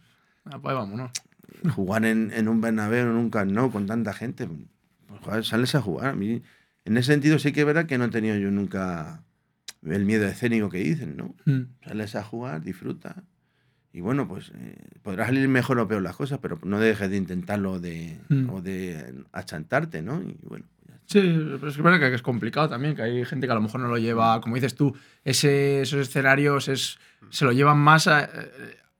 Ah, 0.45 0.59
pues 0.63 0.75
vámonos. 0.77 1.11
jugar 1.75 2.05
en, 2.05 2.31
en 2.33 2.47
un 2.47 2.61
Bernabéu, 2.61 3.11
en 3.11 3.17
un 3.17 3.31
Camp 3.31 3.51
Nou 3.51 3.73
con 3.73 3.87
tanta 3.87 4.13
gente, 4.13 4.47
pues 4.47 5.21
joder, 5.25 5.45
sales 5.45 5.75
a 5.75 5.81
jugar. 5.83 6.11
A 6.11 6.15
mí 6.15 6.41
en 6.88 6.96
ese 6.96 7.12
sentido 7.12 7.38
sí 7.38 7.53
que 7.53 7.61
es 7.61 7.66
verdad 7.66 7.87
que 7.87 7.98
no 7.98 8.05
he 8.07 8.11
tenido 8.11 8.37
yo 8.37 8.51
nunca 8.51 9.22
el 9.85 10.05
miedo 10.05 10.27
escénico 10.27 10.68
que 10.70 10.79
dicen, 10.79 11.16
¿no? 11.16 11.35
Mm. 11.46 11.62
Sales 11.87 12.14
a 12.16 12.24
jugar, 12.24 12.62
disfruta. 12.62 13.22
Y 13.92 14.01
bueno, 14.01 14.29
pues 14.29 14.53
eh, 14.55 14.77
podrá 15.03 15.27
salir 15.27 15.48
mejor 15.48 15.79
o 15.79 15.88
peor 15.88 16.03
las 16.03 16.16
cosas, 16.16 16.38
pero 16.42 16.59
no 16.64 16.79
dejes 16.79 17.09
de 17.11 17.16
intentarlo 17.16 17.79
de, 17.81 18.18
Mm. 18.29 18.51
o 18.51 18.61
de 18.61 19.14
achantarte, 19.33 20.03
¿no? 20.03 20.20
Y 20.22 20.37
bueno. 20.42 20.66
Sí, 21.07 21.20
pero 21.59 21.68
es 21.68 21.77
verdad 21.79 21.98
que 22.11 22.14
es 22.14 22.20
complicado 22.22 22.68
también, 22.68 22.94
que 22.94 23.01
hay 23.03 23.24
gente 23.24 23.46
que 23.46 23.53
a 23.53 23.55
lo 23.55 23.62
mejor 23.62 23.81
no 23.81 23.88
lo 23.88 23.96
lleva, 23.96 24.40
como 24.42 24.57
dices 24.57 24.74
tú, 24.74 24.94
ese- 25.24 25.81
esos 25.81 26.01
escenarios 26.01 26.68
es, 26.68 26.98
se 27.31 27.46
lo 27.46 27.53
llevan 27.53 27.79
más 27.79 28.07
a, 28.09 28.29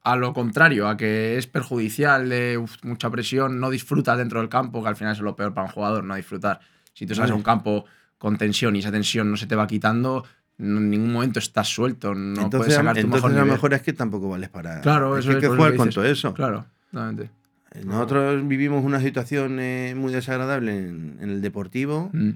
a 0.05 0.17
lo 0.17 0.33
contrario, 0.33 0.89
a 0.89 0.97
que 0.97 1.37
es 1.37 1.47
perjudicial, 1.47 2.31
de 2.31 2.57
uf, 2.57 2.77
mucha 2.83 3.11
presión, 3.11 3.61
no 3.61 3.69
disfrutas 3.69 4.17
dentro 4.17 4.41
del 4.41 4.49
campo, 4.49 4.83
que 4.83 4.89
al 4.89 4.97
final 4.97 5.13
es 5.13 5.21
lo 5.21 5.37
peor 5.37 5.53
para 5.53 5.67
un 5.67 5.73
jugador, 5.73 6.03
no 6.05 6.15
disfrutar. 6.15 6.61
Si 6.99 7.07
tú 7.07 7.15
sales 7.15 7.31
a 7.31 7.35
un 7.35 7.43
campo 7.43 7.85
con 8.19 8.37
tensión 8.37 8.75
y 8.75 8.81
esa 8.81 8.91
tensión 8.91 9.31
no 9.31 9.37
se 9.37 9.47
te 9.47 9.55
va 9.55 9.67
quitando, 9.67 10.25
en 10.59 10.91
ningún 10.91 11.13
momento 11.13 11.39
estás 11.39 11.69
suelto, 11.69 12.15
no 12.15 12.35
puedes 12.35 12.45
entonces, 12.45 12.75
sacar 12.75 12.95
tu 12.95 13.01
entonces 13.01 13.15
mejor 13.23 13.31
a 13.31 13.35
lo 13.35 13.41
nivel. 13.43 13.53
mejor 13.53 13.75
es 13.75 13.83
que 13.83 13.93
tampoco 13.93 14.29
vales 14.29 14.49
para. 14.49 14.81
Claro, 14.81 15.17
es 15.17 15.25
eso 15.25 15.29
que 15.31 15.37
hay 15.37 15.43
es 15.45 15.49
que 15.51 15.57
jugar 15.57 15.71
que 15.73 15.77
con 15.79 15.91
todo 15.91 16.05
eso. 16.05 16.35
Claro, 16.35 16.67
totalmente. 16.91 17.31
Eh, 17.75 17.83
Nosotros 17.85 18.49
vivimos 18.49 18.85
una 18.85 19.01
situación 19.01 19.59
eh, 19.61 19.95
muy 19.97 20.13
desagradable 20.13 20.77
en, 20.77 21.19
en 21.21 21.31
el 21.31 21.41
deportivo 21.41 22.11
Mm. 22.13 22.31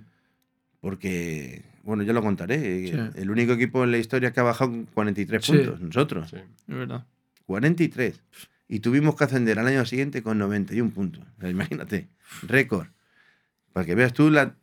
porque, 0.81 1.62
bueno, 1.83 2.03
yo 2.03 2.12
lo 2.12 2.22
contaré. 2.22 2.57
eh, 2.88 3.11
Sí. 3.14 3.20
El 3.20 3.31
único 3.31 3.53
equipo 3.53 3.85
en 3.85 3.90
la 3.92 3.98
historia 3.98 4.33
que 4.33 4.40
ha 4.40 4.44
bajado 4.44 4.70
con 4.70 4.85
43 4.87 5.44
Sí. 5.44 5.53
puntos, 5.53 5.81
nosotros. 5.81 6.31
Sí. 6.31 6.37
Es 6.37 6.77
verdad. 6.77 7.05
43. 7.46 8.20
Y 8.68 8.81
tuvimos 8.81 9.16
que 9.16 9.25
ascender 9.25 9.59
al 9.59 9.66
año 9.66 9.85
siguiente 9.85 10.22
con 10.22 10.38
91 10.38 10.90
puntos. 10.92 11.25
Imagínate, 11.42 12.09
récord. 12.42 12.87
Para 13.72 13.87
que 13.87 13.94
veas 13.94 14.12
tú 14.12 14.30
la, 14.30 14.54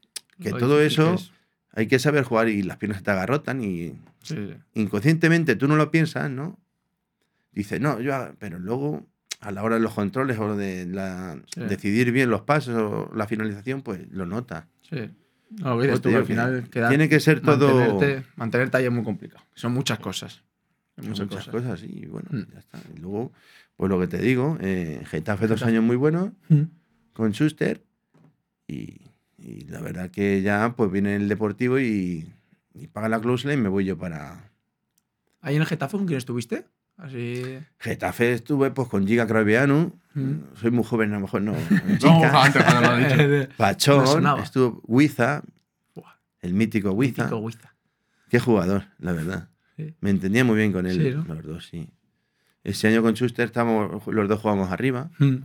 que 0.42 0.52
todo 0.52 0.82
eso 0.82 1.10
que 1.10 1.16
es. 1.16 1.32
hay 1.74 1.88
que 1.88 2.00
saber 2.00 2.24
jugar 2.24 2.50
y 2.50 2.62
las 2.64 2.78
piernas 2.78 3.04
te 3.04 3.12
agarrotan 3.12 3.64
y 3.64 3.90
Sí, 4.22 4.36
sí. 4.36 4.54
inconscientemente 4.74 5.56
tú 5.56 5.68
no 5.68 5.76
lo 5.76 5.92
piensas, 5.92 6.30
¿no? 6.30 6.60
Dices, 7.52 7.80
no, 7.82 8.00
yo, 8.00 8.14
hago", 8.16 8.36
pero 8.40 8.60
luego 8.60 9.08
a 9.40 9.52
la 9.52 9.64
hora 9.64 9.76
de 9.76 9.82
los 9.82 9.94
controles 9.94 10.38
o 10.38 10.56
de 10.56 10.86
la- 10.86 11.40
Sí. 11.54 11.62
decidir 11.62 12.12
bien 12.12 12.30
los 12.30 12.42
pasos 12.42 12.76
o 12.76 13.12
la 13.16 13.26
finalización, 13.28 13.82
pues 13.82 14.02
lo 14.12 14.26
notas. 14.26 14.66
Sí. 14.90 15.10
No, 15.52 15.80
que 15.80 15.88
Pues 15.88 16.02
tú, 16.02 16.10
que 16.10 16.16
al 16.16 16.22
que 16.24 16.28
final 16.28 16.70
queda- 16.70 16.90
Tiene 16.90 17.10
que 17.10 17.20
ser 17.20 17.40
todo 17.42 17.76
mantenerte, 17.80 18.26
mantenerte 18.36 18.78
ahí 18.78 18.86
es 18.86 18.92
muy 18.92 19.04
complicado. 19.04 19.44
Son 19.56 19.72
muchas 19.74 19.98
cosas. 20.00 20.44
Muchas, 20.98 21.28
muchas, 21.30 21.48
cosas. 21.48 21.82
y 21.84 22.06
bueno, 22.06 22.28
Mm. 22.32 22.52
ya 22.54 22.60
está. 22.60 22.78
Y 22.96 23.00
luego, 23.00 23.32
pues 23.78 23.90
lo 23.90 24.00
que 24.00 24.08
te 24.08 24.18
digo, 24.20 24.58
eh, 24.62 25.02
Getafe 25.06 25.48
dos 25.48 25.60
Getafe. 25.60 25.72
años 25.72 25.84
muy 25.86 25.96
buenos 25.96 26.32
Mm. 26.50 26.64
con 27.14 27.32
Schuster 27.34 27.82
y, 28.70 29.02
y 29.38 29.66
la 29.68 29.82
verdad 29.82 30.10
que 30.12 30.42
ya 30.42 30.74
pues 30.76 30.92
viene 30.92 31.16
el 31.16 31.28
Deportivo 31.30 31.80
y, 31.80 32.28
y 32.74 32.88
paga 32.88 33.10
la 33.10 33.20
cláusula 33.20 33.54
y 33.54 33.58
me 33.58 33.70
voy 33.70 33.86
yo 33.86 33.98
para 33.98 34.50
¿Ahí 35.42 35.56
en 35.56 35.62
el 35.62 35.68
Getafe 35.68 35.98
con 35.98 36.06
quién 36.06 36.18
estuviste? 36.18 36.66
Así. 36.98 37.58
Getafe. 37.78 38.34
Estuve 38.34 38.72
pues 38.72 38.90
con 38.90 39.08
Giga 39.08 39.26
Craviano, 39.28 39.94
Mm. 40.16 40.56
soy 40.60 40.72
muy 40.72 40.84
joven, 40.84 41.12
a 41.12 41.16
lo 41.16 41.22
mejor 41.22 41.42
no. 41.44 41.54
No, 41.88 41.98
Chica, 41.98 42.44
antes 42.44 42.64
cuando 42.64 42.90
lo 42.92 42.98
dicho. 42.98 43.16
Me 43.30 43.46
Pachón, 43.56 44.26
estuvo 44.44 44.82
Buah, 44.88 46.16
el 46.42 46.54
mítico 46.56 46.92
Huiza. 46.92 47.24
mítico 47.26 47.38
Huiza. 47.38 47.76
Qué 48.28 48.40
jugador, 48.40 48.86
la 48.98 49.14
verdad. 49.14 49.50
Sí. 49.78 49.94
Me 50.02 50.10
entendía 50.10 50.44
muy 50.44 50.58
bien 50.58 50.74
con 50.74 50.88
él, 50.88 50.98
Sí, 51.00 51.12
¿no? 51.16 51.36
los 51.36 51.44
dos, 51.46 51.68
sí. 51.68 51.88
Ese 52.64 52.88
año 52.90 53.02
con 53.04 53.14
Schuster 53.14 53.46
estábamos, 53.46 54.06
los 54.08 54.28
dos 54.28 54.42
jugábamos 54.42 54.72
arriba. 54.72 55.10
Mm. 55.20 55.36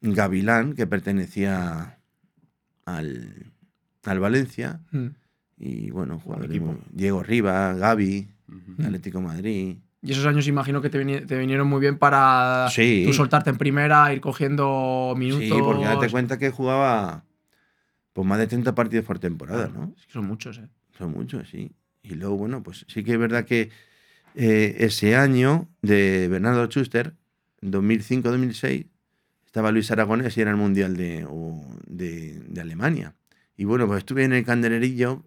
Gavilán, 0.00 0.74
que 0.74 0.86
pertenecía 0.86 1.98
al, 2.84 3.52
al 4.04 4.18
Valencia. 4.20 4.80
Mm. 4.90 5.06
Y 5.58 5.90
bueno, 5.90 6.18
jugadores 6.18 6.60
Diego 6.90 7.22
Riva, 7.22 7.74
Gavi, 7.74 8.28
Ujú. 8.48 8.82
Atlético 8.84 9.20
Madrid. 9.20 9.76
Y 10.04 10.10
esos 10.10 10.26
años 10.26 10.48
imagino 10.48 10.82
que 10.82 10.90
te, 10.90 11.04
te 11.26 11.38
vinieron 11.38 11.68
muy 11.68 11.80
bien 11.80 11.96
para 11.98 12.66
Sí. 12.70 13.04
tú 13.06 13.12
soltarte 13.12 13.50
en 13.50 13.56
primera, 13.58 14.12
ir 14.12 14.20
cogiendo 14.20 15.14
minutos. 15.16 15.44
Sí, 15.46 15.54
porque 15.62 15.84
date 15.84 16.08
cuenta 16.10 16.38
que 16.38 16.50
jugaba 16.50 17.24
pues 18.12 18.26
más 18.26 18.38
de 18.38 18.46
30 18.48 18.74
partidos 18.74 19.04
por 19.06 19.18
temporada, 19.20 19.68
¿no? 19.72 19.94
Es 19.96 20.06
que 20.06 20.12
son 20.12 20.26
muchos, 20.26 20.58
¿eh? 20.58 20.68
Son 20.98 21.12
muchos, 21.12 21.48
sí. 21.48 21.70
Y 22.02 22.14
luego, 22.14 22.36
bueno, 22.36 22.62
pues 22.62 22.84
sí 22.88 23.04
que 23.04 23.12
es 23.12 23.18
verdad 23.18 23.44
que 23.44 23.70
eh, 24.34 24.74
ese 24.80 25.14
año 25.16 25.68
de 25.82 26.26
Bernardo 26.28 26.66
Schuster, 26.66 27.14
2005-2006, 27.62 28.86
estaba 29.52 29.70
Luis 29.70 29.90
Aragonés 29.90 30.34
y 30.38 30.40
era 30.40 30.50
el 30.50 30.56
Mundial 30.56 30.96
de, 30.96 31.26
o- 31.28 31.62
de, 31.86 32.40
de 32.48 32.60
Alemania. 32.62 33.12
Y 33.54 33.64
bueno, 33.64 33.86
pues 33.86 33.98
estuve 33.98 34.24
en 34.24 34.32
el 34.32 34.46
candelerillo 34.46 35.24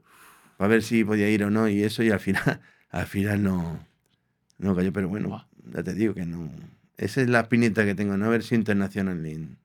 para 0.58 0.68
ver 0.68 0.82
si 0.82 1.04
podía 1.04 1.30
ir 1.30 1.44
o 1.44 1.52
no 1.52 1.70
y 1.70 1.84
eso, 1.84 2.02
y 2.02 2.10
al 2.10 2.20
final, 2.20 2.60
al 2.90 3.06
final 3.06 3.44
no, 3.44 3.80
no 4.58 4.76
cayó. 4.76 4.92
Pero 4.92 5.10
bueno, 5.10 5.46
ya 5.72 5.84
te 5.84 5.94
digo 5.94 6.16
que 6.16 6.26
no. 6.26 6.50
Esa 6.98 7.22
es 7.22 7.30
la 7.30 7.42
espinita 7.42 7.86
que 7.86 7.94
tengo, 7.94 8.18
no 8.18 8.26
haber 8.26 8.42
sido 8.42 8.58
internacional 8.62 9.24
en- 9.28 9.58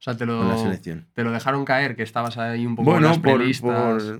O 0.00 0.02
sea, 0.02 0.16
te 0.16 0.26
con 0.26 0.48
la 0.48 0.54
lo, 0.54 0.58
selección. 0.60 1.06
te 1.14 1.22
lo 1.22 1.30
dejaron 1.30 1.64
caer, 1.64 1.94
que 1.94 2.02
estabas 2.02 2.36
ahí 2.36 2.66
un 2.66 2.74
poco 2.74 2.90
en 2.90 2.94
Bueno, 2.94 3.08
las 3.10 3.18
por, 3.20 3.60
por- 3.60 4.18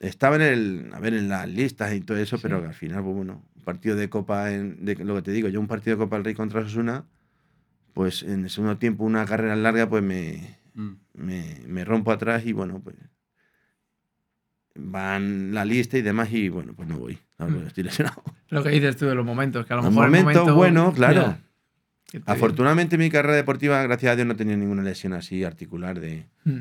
estaba 0.00 0.34
en 0.34 0.42
el, 0.42 0.90
a 0.94 0.98
ver, 0.98 1.14
en 1.14 1.28
las 1.28 1.48
listas 1.48 1.94
y 1.94 2.00
todo 2.00 2.16
eso, 2.18 2.38
Sí. 2.38 2.42
pero 2.42 2.56
al 2.66 2.74
final, 2.74 3.04
pues 3.04 3.14
bueno, 3.14 3.40
un 3.54 3.62
partido 3.62 3.94
de 3.94 4.08
Copa, 4.08 4.50
en- 4.52 4.84
de 4.84 4.96
lo 4.96 5.14
que 5.14 5.22
te 5.22 5.30
digo, 5.30 5.48
yo 5.48 5.60
un 5.60 5.68
partido 5.68 5.96
de 5.96 6.02
Copa 6.02 6.16
del 6.16 6.24
Rey 6.24 6.34
contra 6.34 6.58
Osasuna, 6.58 7.04
pues 7.94 8.22
en 8.22 8.44
el 8.44 8.50
segundo 8.50 8.78
tiempo, 8.78 9.04
una 9.04 9.24
carrera 9.26 9.56
larga, 9.56 9.88
pues 9.88 10.02
me, 10.02 10.60
Mm. 10.74 10.92
me, 11.14 11.60
me 11.66 11.84
rompo 11.84 12.12
atrás 12.12 12.46
y 12.46 12.52
bueno, 12.52 12.80
pues 12.82 12.96
van 14.74 15.52
la 15.52 15.64
lista 15.64 15.98
y 15.98 16.02
demás 16.02 16.32
y 16.32 16.48
bueno, 16.48 16.72
pues 16.74 16.88
no 16.88 16.98
voy. 16.98 17.18
Mm. 17.38 17.66
estoy 17.66 17.84
lesionado. 17.84 18.22
Lo 18.48 18.62
que 18.62 18.70
dices 18.70 18.96
tú 18.96 19.06
de 19.06 19.14
los 19.14 19.24
momentos, 19.24 19.66
que 19.66 19.72
a 19.72 19.76
lo 19.76 19.82
mejor 19.82 20.04
el 20.06 20.10
momento, 20.22 20.54
bueno, 20.54 20.92
claro. 20.92 21.36
Afortunadamente 22.26 22.98
mi 22.98 23.08
carrera 23.10 23.34
deportiva, 23.36 23.82
gracias 23.82 24.12
a 24.12 24.16
Dios, 24.16 24.26
no 24.28 24.36
tenía 24.36 24.56
ninguna 24.56 24.82
lesión 24.82 25.12
así 25.14 25.44
articular 25.44 25.98
de, 26.00 26.26
Mm. 26.44 26.60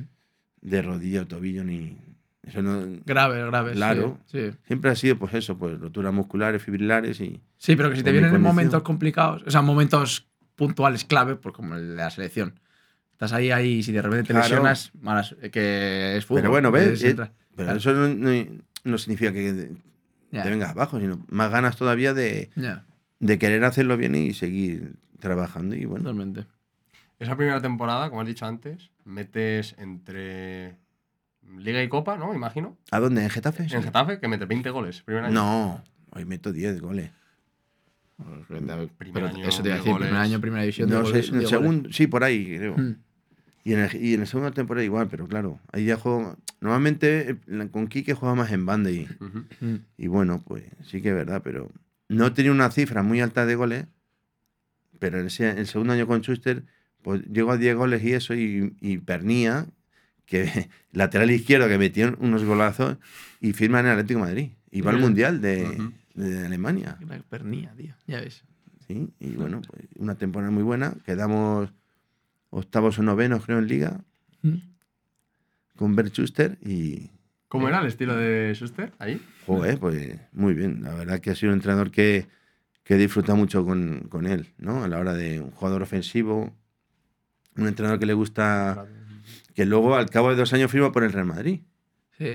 de 0.62 0.82
rodilla 0.82 1.22
o 1.24 1.28
tobillo 1.28 1.64
ni... 1.64 1.98
Eso 2.44 2.62
no, 2.64 2.82
Grave, 3.06 3.46
grave. 3.46 3.74
Claro. 3.74 4.18
Sí, 4.26 4.50
sí. 4.52 4.58
Siempre 4.66 4.90
ha 4.90 4.96
sido, 4.96 5.18
pues 5.20 5.34
eso, 5.36 5.58
pues 5.60 5.80
roturas 5.80 6.12
musculares, 6.12 6.64
fibrilares 6.64 7.22
y. 7.22 7.40
Sí, 7.58 7.76
pero 7.76 7.92
que 7.92 7.98
si 7.98 8.02
te 8.04 8.12
vienen 8.12 8.34
en 8.34 8.42
momentos 8.42 8.82
complicados, 8.82 9.44
o 9.46 9.52
sea, 9.52 9.62
momentos 9.62 10.28
puntuales 10.62 11.06
clave, 11.06 11.36
pues 11.38 11.56
como 11.56 11.74
el 11.74 11.90
de 11.90 11.96
la 11.96 12.12
selección. 12.12 12.60
Estás 13.14 13.34
ahí, 13.34 13.50
ahí, 13.50 13.80
y 13.80 13.84
si 13.84 13.92
de 13.92 14.00
repente 14.04 14.26
te 14.28 14.34
Claro. 14.34 14.48
lesionas, 14.48 14.92
malas, 15.02 15.36
que 15.52 16.18
es 16.18 16.26
fútbol. 16.28 16.42
Pero 16.42 16.52
bueno, 16.52 16.70
ves, 16.72 17.04
eh. 17.04 17.16
Pero 17.16 17.32
Claro. 17.56 17.78
eso 17.78 17.94
no, 17.94 18.08
no- 18.08 18.62
no 18.84 18.98
significa 19.00 19.34
que 19.34 19.52
te 19.54 19.72
Ya, 20.32 20.44
vengas 20.46 20.70
abajo, 20.70 21.00
sino 21.00 21.26
más 21.30 21.50
ganas 21.50 21.78
todavía 21.78 22.14
de, 22.14 22.52
ya, 22.56 22.86
de 23.20 23.40
querer 23.40 23.64
hacerlo 23.66 23.98
bien 23.98 24.14
y 24.14 24.34
seguir 24.36 24.94
trabajando. 25.20 25.76
Y 25.76 25.86
bueno, 25.86 26.04
totalmente. 26.04 26.46
Esa 27.18 27.36
primera 27.36 27.60
temporada, 27.60 28.10
como 28.10 28.22
has 28.22 28.28
dicho 28.28 28.46
antes, 28.46 28.92
metes 29.04 29.74
entre 29.80 30.78
Liga 31.58 31.82
y 31.82 31.90
Copa, 31.90 32.18
¿no? 32.18 32.36
Imagino. 32.36 32.78
¿a 32.92 33.00
dónde? 33.00 33.24
¿En 33.24 33.30
Getafe? 33.32 33.64
En 33.64 33.82
Getafe, 33.84 34.20
que 34.20 34.28
metes 34.28 34.48
20 34.48 34.70
goles. 34.70 35.02
Primer 35.02 35.24
año. 35.26 35.34
No, 35.34 35.84
hoy 36.12 36.26
meto 36.26 36.52
10 36.54 36.80
goles. 36.82 37.10
Pero 39.14 39.28
año, 39.28 39.48
eso 39.48 39.62
te 39.62 39.70
iba 39.70 39.76
a 39.76 39.78
decir, 39.80 39.92
goles. 39.94 40.08
primer 40.10 40.22
año, 40.24 40.42
primera 40.42 40.62
división. 40.64 40.90
No 40.90 41.02
goles, 41.04 41.30
en 41.30 41.36
el 41.36 41.48
segundo, 41.48 41.90
sí, 41.92 42.08
por 42.08 42.24
ahí, 42.24 42.58
creo. 42.58 42.78
Mm. 42.78 42.96
Y 43.64 43.74
en, 43.74 43.80
el, 43.80 44.04
y 44.04 44.14
en 44.16 44.20
la 44.22 44.26
segunda 44.26 44.52
temporada 44.52 44.84
igual, 44.84 45.08
pero 45.10 45.28
claro, 45.28 45.60
ahí 45.72 45.86
ya 45.86 45.96
juego. 45.98 46.36
Normalmente 46.62 47.38
eh, 47.48 47.68
con 47.72 47.88
Quique 47.88 48.14
juega 48.14 48.34
más 48.36 48.52
en 48.52 48.66
banda 48.66 48.90
y, 48.92 49.08
Ujú. 49.20 49.46
Mm. 49.62 49.76
Y 49.98 50.08
bueno, 50.08 50.44
pues 50.46 50.64
sí 50.86 51.02
que 51.02 51.10
es 51.10 51.16
verdad, 51.16 51.42
pero 51.44 51.70
no 52.10 52.34
tenía 52.34 52.52
una 52.52 52.72
cifra 52.72 53.04
muy 53.04 53.22
alta 53.22 53.46
de 53.46 53.56
goles, 53.56 53.86
pero 55.00 55.20
en 55.20 55.28
ese- 55.28 55.50
el 55.60 55.68
segundo 55.68 55.94
año 55.94 56.08
con 56.08 56.22
Schuster, 56.22 56.64
pues 57.02 57.22
llegó 57.32 57.52
a 57.52 57.58
10 57.58 57.76
goles 57.76 58.04
y 58.04 58.14
eso, 58.14 58.34
y, 58.36 58.76
y 58.82 58.98
Pernía, 58.98 59.66
que 60.26 60.70
lateral 60.92 61.32
izquierdo, 61.32 61.68
que 61.68 61.78
metió 61.78 62.16
unos 62.20 62.44
golazos, 62.44 62.98
y 63.40 63.54
firma 63.54 63.80
en 63.80 63.86
el 63.88 63.92
Atlético 63.94 64.20
de 64.22 64.26
Madrid. 64.26 64.50
Y 64.72 64.82
va 64.82 64.92
al. 64.92 65.00
Mundial 65.00 65.42
de. 65.42 65.92
De 66.16 66.46
Alemania. 66.46 66.98
La 67.08 67.20
pernía, 67.24 67.74
tío. 67.76 67.94
Ya 68.08 68.22
ves. 68.22 68.44
¿sí? 68.88 69.10
Y 69.20 69.32
bueno, 69.36 69.62
pues 69.68 69.84
una 69.98 70.16
temporada 70.16 70.52
muy 70.52 70.64
buena. 70.64 70.94
Quedamos 71.06 71.72
octavos 72.50 73.00
o 73.00 73.04
novenos, 73.04 73.46
creo, 73.46 73.60
en 73.60 73.68
Liga, 73.68 74.02
Mm. 74.44 74.56
con 75.76 75.96
Bert 75.96 76.14
Schuster, 76.14 76.58
y, 76.62 77.10
¿Cómo 77.48 77.68
era 77.68 77.80
el 77.82 77.88
estilo 77.88 78.16
de 78.16 78.54
Schuster 78.56 78.94
ahí? 78.98 79.22
Joder, 79.46 79.78
pues 79.78 80.18
muy 80.32 80.54
bien. 80.54 80.82
La 80.84 80.94
verdad 80.96 81.20
que 81.20 81.32
ha 81.32 81.36
sido 81.36 81.52
un 81.52 81.58
entrenador 81.58 81.92
que, 81.92 82.28
que 82.84 82.96
disfruta 82.96 83.36
mucho 83.36 83.66
con, 83.66 84.08
con 84.10 84.26
él, 84.26 84.48
¿no? 84.58 84.84
A 84.84 84.88
la 84.88 84.98
hora 85.00 85.14
de 85.14 85.42
un 85.42 85.52
jugador 85.52 85.82
ofensivo, 85.82 86.56
un 87.58 87.68
entrenador 87.68 88.00
que 88.00 88.06
le 88.06 88.14
gusta, 88.14 88.86
que 89.54 89.66
luego 89.66 89.96
al 89.96 90.10
cabo 90.10 90.30
de 90.30 90.38
dos 90.38 90.54
años 90.54 90.72
firma 90.72 90.92
por 90.94 91.04
el 91.04 91.12
Real 91.12 91.26
Madrid, 91.26 91.60
Sí. 92.18 92.32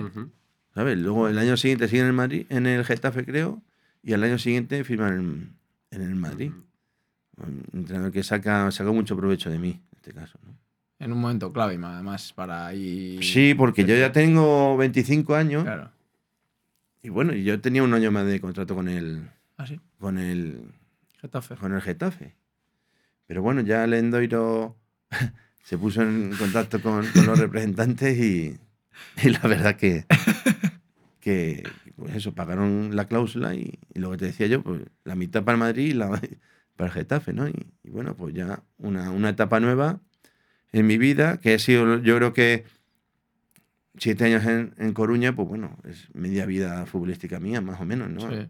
¿sabes? 0.75 0.99
Luego 0.99 1.29
el 1.29 1.39
año 1.39 1.57
siguiente 1.57 1.89
sigue 1.89 2.03
en 2.03 2.09
el 2.09 2.12
Madrid, 2.12 2.47
en 2.51 2.67
el 2.67 2.85
Getafe 2.85 3.25
creo, 3.25 3.62
y 4.07 4.12
al 4.14 4.23
año 4.23 4.38
siguiente 4.38 4.83
firma 4.85 5.09
en, 5.09 5.53
en 5.90 6.01
el 6.03 6.14
Madrid. 6.14 6.53
Un 7.38 7.64
entrenador 7.75 8.12
que 8.12 8.23
saca, 8.23 8.71
sacó 8.71 8.95
mucho 8.95 9.16
provecho 9.16 9.51
de 9.51 9.59
mí, 9.59 9.71
en 9.73 9.97
este 9.97 10.12
caso, 10.14 10.38
¿no? 10.45 10.57
En 10.99 11.12
un 11.12 11.21
momento 11.21 11.53
clave, 11.53 11.79
además, 11.83 12.33
para 12.33 12.73
ir. 12.73 13.23
Sí, 13.23 13.53
porque 13.55 13.85
yo 13.85 13.95
ya 13.97 14.12
tengo 14.12 14.77
25 14.79 15.35
años 15.35 15.64
Claro. 15.64 15.90
y 17.03 17.11
bueno, 17.11 17.35
yo 17.35 17.61
tenía 17.61 17.83
un 17.83 17.92
año 17.92 18.11
más 18.11 18.25
de 18.27 18.40
contrato 18.40 18.75
con 18.75 18.88
el, 18.88 19.29
Ah, 19.59 19.66
sí. 19.66 19.79
con 19.99 20.16
el, 20.19 20.62
Getafe. 21.21 21.57
con 21.57 21.75
el 21.75 21.83
Getafe. 21.83 22.35
Pero 23.27 23.42
bueno, 23.42 23.61
ya 23.61 23.85
el 23.85 23.92
Endoiro 23.92 24.77
se 25.64 25.77
puso 25.77 26.01
en 26.03 26.31
contacto 26.38 26.81
con, 26.81 27.05
con 27.09 27.27
los 27.27 27.38
representantes 27.38 28.16
y, 28.16 28.57
y 29.23 29.29
la 29.31 29.40
verdad 29.40 29.77
que, 29.77 30.07
que 31.21 31.62
pues 31.97 32.15
eso, 32.15 32.35
pagaron 32.35 32.95
la 32.95 33.07
cláusula 33.07 33.55
y, 33.55 33.79
y 33.95 34.01
lo 34.01 34.11
que 34.11 34.19
te 34.19 34.27
decía 34.27 34.47
yo, 34.47 34.63
pues 34.63 34.83
la 35.05 35.15
mitad 35.15 35.45
para 35.45 35.55
el 35.55 35.61
Madrid 35.61 35.87
y 35.91 35.95
la 35.95 36.21
para 36.77 36.89
el 36.89 36.93
Getafe, 36.93 37.33
¿no? 37.33 37.49
Y, 37.49 37.55
y 37.83 37.91
bueno, 37.91 38.15
pues 38.15 38.35
ya 38.35 38.63
una, 38.79 39.11
una 39.11 39.31
etapa 39.31 39.61
nueva 39.61 40.01
en 40.73 40.87
mi 40.87 40.99
vida, 40.99 41.39
que 41.39 41.55
he 41.55 41.59
sido, 41.59 42.01
yo 42.01 42.17
creo 42.17 42.33
que 42.35 42.65
siete 43.97 44.25
años 44.25 44.45
en, 44.45 44.75
en 44.77 44.93
Coruña, 44.93 45.35
pues 45.35 45.49
bueno, 45.49 45.79
es 45.85 46.15
media 46.15 46.45
vida 46.45 46.85
futbolística 46.85 47.41
mía, 47.41 47.63
más 47.63 47.81
o 47.81 47.87
menos, 47.87 48.11
¿no? 48.11 48.31
Sí. 48.31 48.49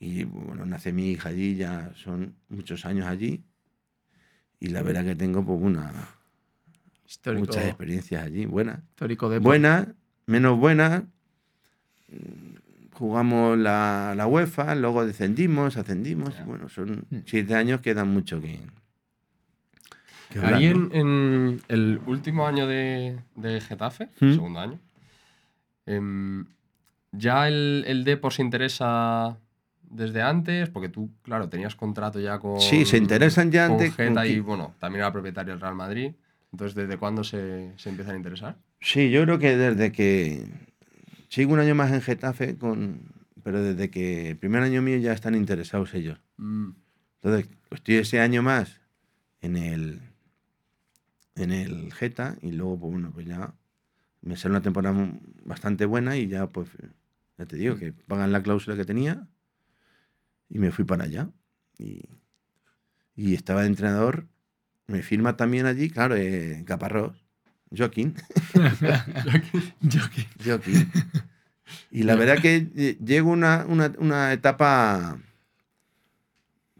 Y 0.00 0.24
bueno, 0.24 0.66
nace 0.66 0.92
mi 0.92 1.10
hija 1.10 1.30
allí, 1.30 1.56
ya 1.56 1.92
son 1.94 2.34
muchos 2.48 2.84
años 2.84 3.06
allí. 3.06 3.42
Y 4.58 4.68
la 4.68 4.82
verdad 4.82 5.04
que 5.04 5.14
tengo 5.14 5.44
pues 5.44 5.60
una, 5.62 5.92
Histórico, 7.06 7.46
muchas 7.46 7.64
experiencias 7.64 8.22
allí, 8.22 8.46
buenas. 8.46 8.80
histórico 8.90 9.28
de 9.30 9.38
Buenas, 9.38 9.88
menos 10.26 10.58
buenas. 10.58 11.04
Jugamos 13.00 13.56
la, 13.56 14.12
la 14.14 14.26
UEFA, 14.26 14.74
luego 14.74 15.06
descendimos, 15.06 15.78
ascendimos. 15.78 16.34
Bueno, 16.44 16.68
son 16.68 17.06
Mm. 17.10 17.16
siete 17.24 17.54
años 17.54 17.80
que 17.80 17.94
dan 17.94 18.08
mucho 18.12 18.42
que. 18.42 18.60
que 20.28 20.38
hablar, 20.38 20.54
Ahí 20.54 20.68
¿no? 20.68 20.90
en, 20.92 21.00
en 21.00 21.60
el 21.68 22.00
último 22.06 22.46
año 22.46 22.66
de, 22.66 23.18
de 23.36 23.60
Getafe, 23.62 24.10
¿Mm? 24.20 24.32
segundo 24.34 24.60
año, 24.60 24.78
em, 25.86 26.44
ya 27.12 27.48
el, 27.48 27.84
el 27.86 28.04
Depor 28.04 28.34
se 28.34 28.42
interesa 28.42 29.38
desde 29.82 30.20
antes, 30.20 30.68
porque 30.68 30.90
tú, 30.90 31.10
claro, 31.22 31.48
tenías 31.48 31.74
contrato 31.74 32.20
ya 32.20 32.38
con. 32.38 32.60
Sí, 32.60 32.84
se 32.84 32.98
interesan 32.98 33.50
ya 33.50 33.66
con 33.66 33.76
antes. 33.76 33.94
con 33.96 34.06
Geta 34.08 34.26
y, 34.26 34.40
bueno, 34.40 34.74
también 34.78 35.00
era 35.00 35.10
propietario 35.12 35.54
del 35.54 35.60
Real 35.62 35.74
Madrid. 35.74 36.12
Entonces, 36.52 36.74
¿desde 36.74 36.98
cuándo 36.98 37.24
se, 37.24 37.72
se 37.78 37.88
empiezan 37.88 38.14
a 38.14 38.18
interesar? 38.18 38.56
Sí, 38.80 39.10
yo 39.10 39.24
creo 39.24 39.38
que 39.38 39.56
desde 39.56 39.90
que. 39.90 40.44
Sigo 41.30 41.52
un 41.54 41.60
año 41.60 41.74
más 41.74 41.92
en 41.92 42.02
Getafe, 42.02 42.58
con, 42.58 43.02
pero 43.42 43.62
desde 43.62 43.90
que 43.90 44.30
el 44.30 44.36
primer 44.36 44.62
año 44.62 44.82
mío 44.82 44.98
ya 44.98 45.12
están 45.12 45.34
interesados 45.34 45.94
ellos. 45.94 46.18
Mm, 46.36 46.70
Entonces, 47.22 47.48
estoy 47.70 47.96
ese 47.96 48.20
año 48.20 48.42
más 48.42 48.80
en 49.40 49.56
el 49.56 50.02
en 51.34 51.50
el 51.52 51.92
Geta 51.92 52.36
y 52.42 52.52
luego, 52.52 52.78
pues 52.78 52.92
bueno, 52.92 53.10
pues 53.12 53.26
ya 53.26 53.54
me 54.22 54.36
sale 54.36 54.52
una 54.52 54.62
temporada 54.62 55.12
bastante 55.44 55.86
buena 55.86 56.16
y 56.16 56.28
ya, 56.28 56.48
pues, 56.48 56.70
ya 57.38 57.46
te 57.46 57.56
digo, 57.56 57.76
que 57.76 57.92
pagan 57.92 58.32
la 58.32 58.42
cláusula 58.42 58.76
que 58.76 58.84
tenía 58.84 59.28
y 60.48 60.58
me 60.58 60.70
fui 60.70 60.84
para 60.84 61.04
allá. 61.04 61.30
Y, 61.78 62.02
y 63.14 63.34
estaba 63.34 63.62
de 63.62 63.68
entrenador, 63.68 64.28
me 64.86 65.02
firma 65.02 65.36
también 65.36 65.66
allí, 65.66 65.90
claro, 65.90 66.16
eh, 66.16 66.64
Caparrós, 66.66 67.24
Joaquín, 67.76 68.14
Joaquín. 68.54 70.26
Joaquín. 70.44 70.92
Y 71.90 72.02
la 72.02 72.16
verdad 72.16 72.38
que 72.40 72.68
eh, 72.76 72.98
llego 73.04 73.30
una, 73.30 73.64
una, 73.68 73.92
una 73.98 74.32
etapa, 74.32 75.18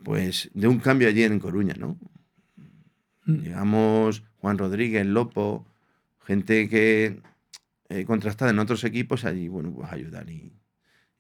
pues, 0.03 0.51
de 0.55 0.67
un 0.67 0.81
cambio 0.81 1.09
allí 1.09 1.23
en 1.23 1.39
Coruña, 1.39 1.75
¿no? 1.79 1.97
Mm. 3.27 3.43
Llegamos 3.43 4.25
Juan 4.41 4.59
Rodríguez, 4.59 5.07
Lopo, 5.07 5.67
gente 6.25 6.69
que 6.69 7.21
eh, 7.89 8.05
contrastada 8.05 8.51
en 8.51 8.59
otros 8.59 8.85
equipos 8.85 9.25
allí, 9.25 9.49
bueno, 9.49 9.73
pues 9.73 9.93
ayudar. 9.93 10.31
Y, 10.31 10.53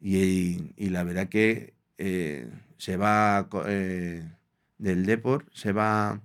y, 0.00 0.72
y 0.76 0.88
la 0.90 1.02
verdad 1.02 1.28
que 1.28 1.74
eh, 1.98 2.48
se 2.78 2.96
va 2.96 3.48
eh, 3.66 4.26
del 4.78 5.04
Depor, 5.04 5.46
se 5.52 5.72
va 5.72 6.22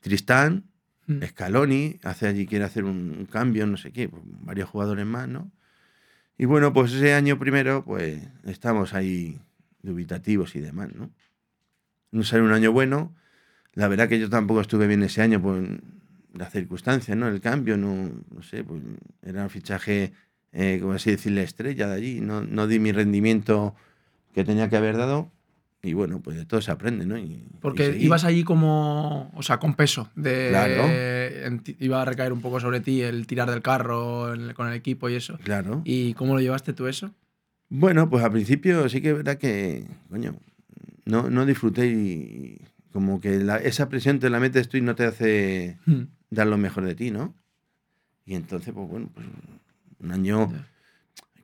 Tristán, 0.00 0.70
Mm. 1.08 1.22
Scaloni, 1.24 1.98
hace 2.04 2.28
allí, 2.28 2.46
quiere 2.46 2.66
hacer 2.66 2.84
un, 2.84 3.26
cambio, 3.30 3.66
no 3.66 3.78
sé 3.78 3.92
qué, 3.92 4.08
pues, 4.08 4.22
varios 4.42 4.68
jugadores 4.68 5.06
más, 5.06 5.26
¿no? 5.26 5.50
Y 6.36 6.44
bueno, 6.44 6.72
pues 6.72 6.92
ese 6.92 7.14
año 7.14 7.38
primero, 7.38 7.84
pues 7.84 8.22
estamos 8.44 8.94
ahí 8.94 9.40
dubitativos 9.82 10.54
y 10.54 10.60
demás, 10.60 10.90
¿no? 10.94 11.10
No 12.12 12.22
sale 12.22 12.42
un 12.42 12.52
año 12.52 12.72
bueno. 12.72 13.14
La 13.74 13.88
verdad 13.88 14.08
que 14.08 14.20
yo 14.20 14.30
tampoco 14.30 14.60
estuve 14.60 14.86
bien 14.86 15.02
ese 15.02 15.22
año 15.22 15.42
por 15.42 15.58
las 16.34 16.52
circunstancias, 16.52 17.16
¿no? 17.16 17.28
El 17.28 17.40
cambio, 17.40 17.76
no, 17.76 18.10
no 18.30 18.42
sé, 18.42 18.64
pues 18.64 18.82
era 19.22 19.44
un 19.44 19.50
fichaje, 19.50 20.12
eh, 20.52 20.78
como 20.80 20.92
así 20.92 21.10
decirle, 21.10 21.42
estrella 21.42 21.88
de 21.88 21.94
allí. 21.96 22.20
No, 22.20 22.42
no 22.42 22.66
di 22.66 22.78
mi 22.78 22.92
rendimiento 22.92 23.74
que 24.34 24.44
tenía 24.44 24.68
que 24.68 24.76
haber 24.76 24.96
dado. 24.96 25.32
Y 25.82 25.92
bueno, 25.92 26.20
pues 26.20 26.36
de 26.36 26.44
todo 26.44 26.60
se 26.60 26.72
aprende, 26.72 27.06
¿no? 27.06 27.16
Y- 27.16 27.22
y 27.22 27.46
Porque 27.60 27.86
seguí. 27.92 28.06
ibas 28.06 28.24
allí 28.24 28.42
como, 28.42 29.30
o 29.34 29.42
sea, 29.42 29.58
con 29.58 29.74
peso. 29.74 30.10
De, 30.16 30.48
Claro. 30.50 30.84
en 30.88 31.62
iba 31.78 32.02
a 32.02 32.04
recaer 32.04 32.32
un 32.32 32.40
poco 32.40 32.58
sobre 32.58 32.80
ti 32.80 33.00
el 33.02 33.26
tirar 33.28 33.48
del 33.50 33.62
carro 33.62 34.32
el- 34.32 34.54
con 34.54 34.66
el 34.68 34.74
equipo 34.74 35.08
y 35.08 35.14
eso. 35.14 35.38
Claro. 35.44 35.82
¿Y 35.84 36.14
cómo 36.14 36.34
lo 36.34 36.40
llevaste 36.40 36.72
tú 36.72 36.88
eso? 36.88 37.14
Bueno, 37.68 38.10
pues 38.10 38.24
al 38.24 38.32
principio 38.32 38.88
sí 38.88 39.00
que 39.00 39.10
es 39.10 39.16
verdad 39.16 39.38
que, 39.38 39.84
coño, 40.10 40.34
no, 41.04 41.30
no 41.30 41.46
disfruté 41.46 41.86
y 41.86 42.60
como 42.92 43.20
que 43.20 43.38
la- 43.38 43.58
esa 43.58 43.88
presión 43.88 44.18
te 44.18 44.30
la 44.30 44.40
metes 44.40 44.68
tú 44.68 44.78
y 44.78 44.80
no 44.80 44.96
te 44.96 45.04
hace 45.04 45.76
Mm. 45.86 46.02
dar 46.30 46.48
lo 46.48 46.58
mejor 46.58 46.84
de 46.86 46.94
ti, 46.96 47.10
¿no? 47.12 47.34
Y 48.26 48.34
entonces, 48.34 48.74
pues 48.74 48.88
bueno, 48.88 49.10
pues 49.14 49.26
un 50.00 50.10
año 50.10 50.50
Ya. 50.50 50.66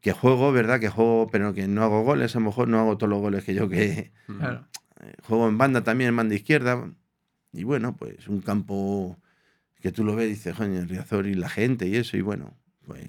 Que 0.05 0.13
juego, 0.13 0.53
¿verdad? 0.53 0.79
Que 0.81 0.91
juego, 0.91 1.29
pero 1.33 1.55
que 1.55 1.67
no 1.67 1.83
hago 1.83 2.03
goles, 2.05 2.37
a 2.37 2.39
lo 2.39 2.45
mejor 2.45 2.69
no 2.69 2.79
hago 2.79 2.99
todos 2.99 3.09
los 3.11 3.21
goles 3.21 3.43
que 3.43 3.55
yo 3.55 3.69
que. 3.71 4.13
Claro. 4.39 4.67
eh, 5.01 5.15
juego 5.23 5.49
en 5.49 5.57
banda 5.57 5.83
también, 5.83 6.11
en 6.11 6.17
banda 6.17 6.35
izquierda. 6.35 6.91
Y 7.55 7.65
bueno, 7.65 7.97
pues 7.97 8.29
un 8.29 8.43
campo 8.43 9.19
que 9.81 9.93
tú 9.93 10.05
lo 10.05 10.15
ves 10.15 10.27
y 10.27 10.31
dices, 10.31 10.55
coño, 10.55 10.79
el 10.79 10.89
Riazor 10.91 11.27
y 11.27 11.33
la 11.35 11.49
gente 11.49 11.89
y 11.89 11.97
eso, 11.97 12.17
y 12.19 12.21
bueno, 12.21 12.55
pues... 12.87 13.03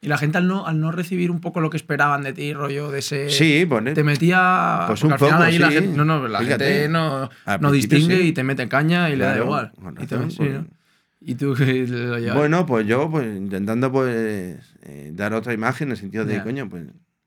Y 0.00 0.06
la 0.08 0.16
gente 0.16 0.38
al 0.38 0.46
no, 0.46 0.64
al 0.66 0.78
no 0.80 0.90
recibir 0.92 1.30
un 1.30 1.40
poco 1.40 1.60
lo 1.60 1.68
que 1.70 1.76
esperaban 1.76 2.22
de 2.22 2.32
ti, 2.32 2.54
rollo 2.54 2.90
de 2.90 3.00
ese... 3.00 3.28
sí, 3.30 3.66
pues, 3.68 3.92
Te 3.94 4.04
metía... 4.04 4.84
Pues 4.86 5.02
un 5.02 5.10
poco, 5.16 5.34
ahí 5.34 5.58
la 5.58 5.68
sí. 5.68 5.74
gente, 5.74 5.96
no, 5.96 6.04
no, 6.04 6.28
la 6.28 6.38
Fíjate. 6.38 6.64
gente 6.64 6.88
no, 6.88 7.28
no 7.60 7.72
distingue 7.72 8.16
sí. 8.18 8.28
y 8.28 8.32
te 8.32 8.44
mete 8.44 8.68
caña 8.68 9.10
y 9.10 9.16
le 9.16 9.24
da 9.24 9.32
Claro, 9.32 9.44
igual. 9.44 9.72
con 9.72 9.94
Y, 10.00 10.06
te- 10.06 10.14
razón, 10.16 10.30
sí, 10.30 10.36
pues, 10.38 10.52
¿no? 10.52 10.66
Y 11.20 11.34
tú 11.34 11.54
lo 11.56 12.18
llevas. 12.18 12.36
Bueno, 12.36 12.64
pues 12.64 12.86
yo 12.86 13.10
pues 13.10 13.26
intentando 13.36 13.90
pues 13.90 14.56
eh, 14.82 15.10
dar 15.14 15.34
otra 15.34 15.52
imagen 15.52 15.88
en 15.88 15.92
el 15.92 15.96
sentido 15.98 16.24
de, 16.24 16.42
coño, 16.42 16.68
pues 16.68 16.84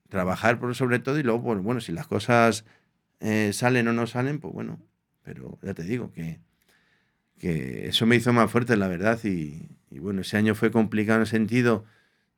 trabajar 0.08 0.58
por 0.58 0.74
sobre 0.74 0.98
todo 0.98 1.18
y 1.18 1.22
luego, 1.22 1.42
pues 1.42 1.62
bueno, 1.62 1.80
si 1.80 1.92
las 1.92 2.06
cosas 2.06 2.64
eh, 3.20 3.52
salen 3.52 3.88
o 3.88 3.92
no 3.92 4.06
salen, 4.06 4.40
pues 4.40 4.52
bueno, 4.52 4.80
pero 5.22 5.58
ya 5.62 5.74
te 5.74 5.82
digo 5.84 6.10
que, 6.12 6.40
que 7.38 7.88
eso 7.88 8.06
me 8.06 8.16
hizo 8.16 8.32
más 8.32 8.50
fuerte, 8.50 8.76
la 8.76 8.88
verdad, 8.88 9.18
y, 9.24 9.68
y 9.90 9.98
bueno, 9.98 10.22
ese 10.22 10.36
año 10.36 10.54
fue 10.54 10.70
complicado 10.70 11.16
en 11.16 11.22
el 11.22 11.26
sentido 11.26 11.84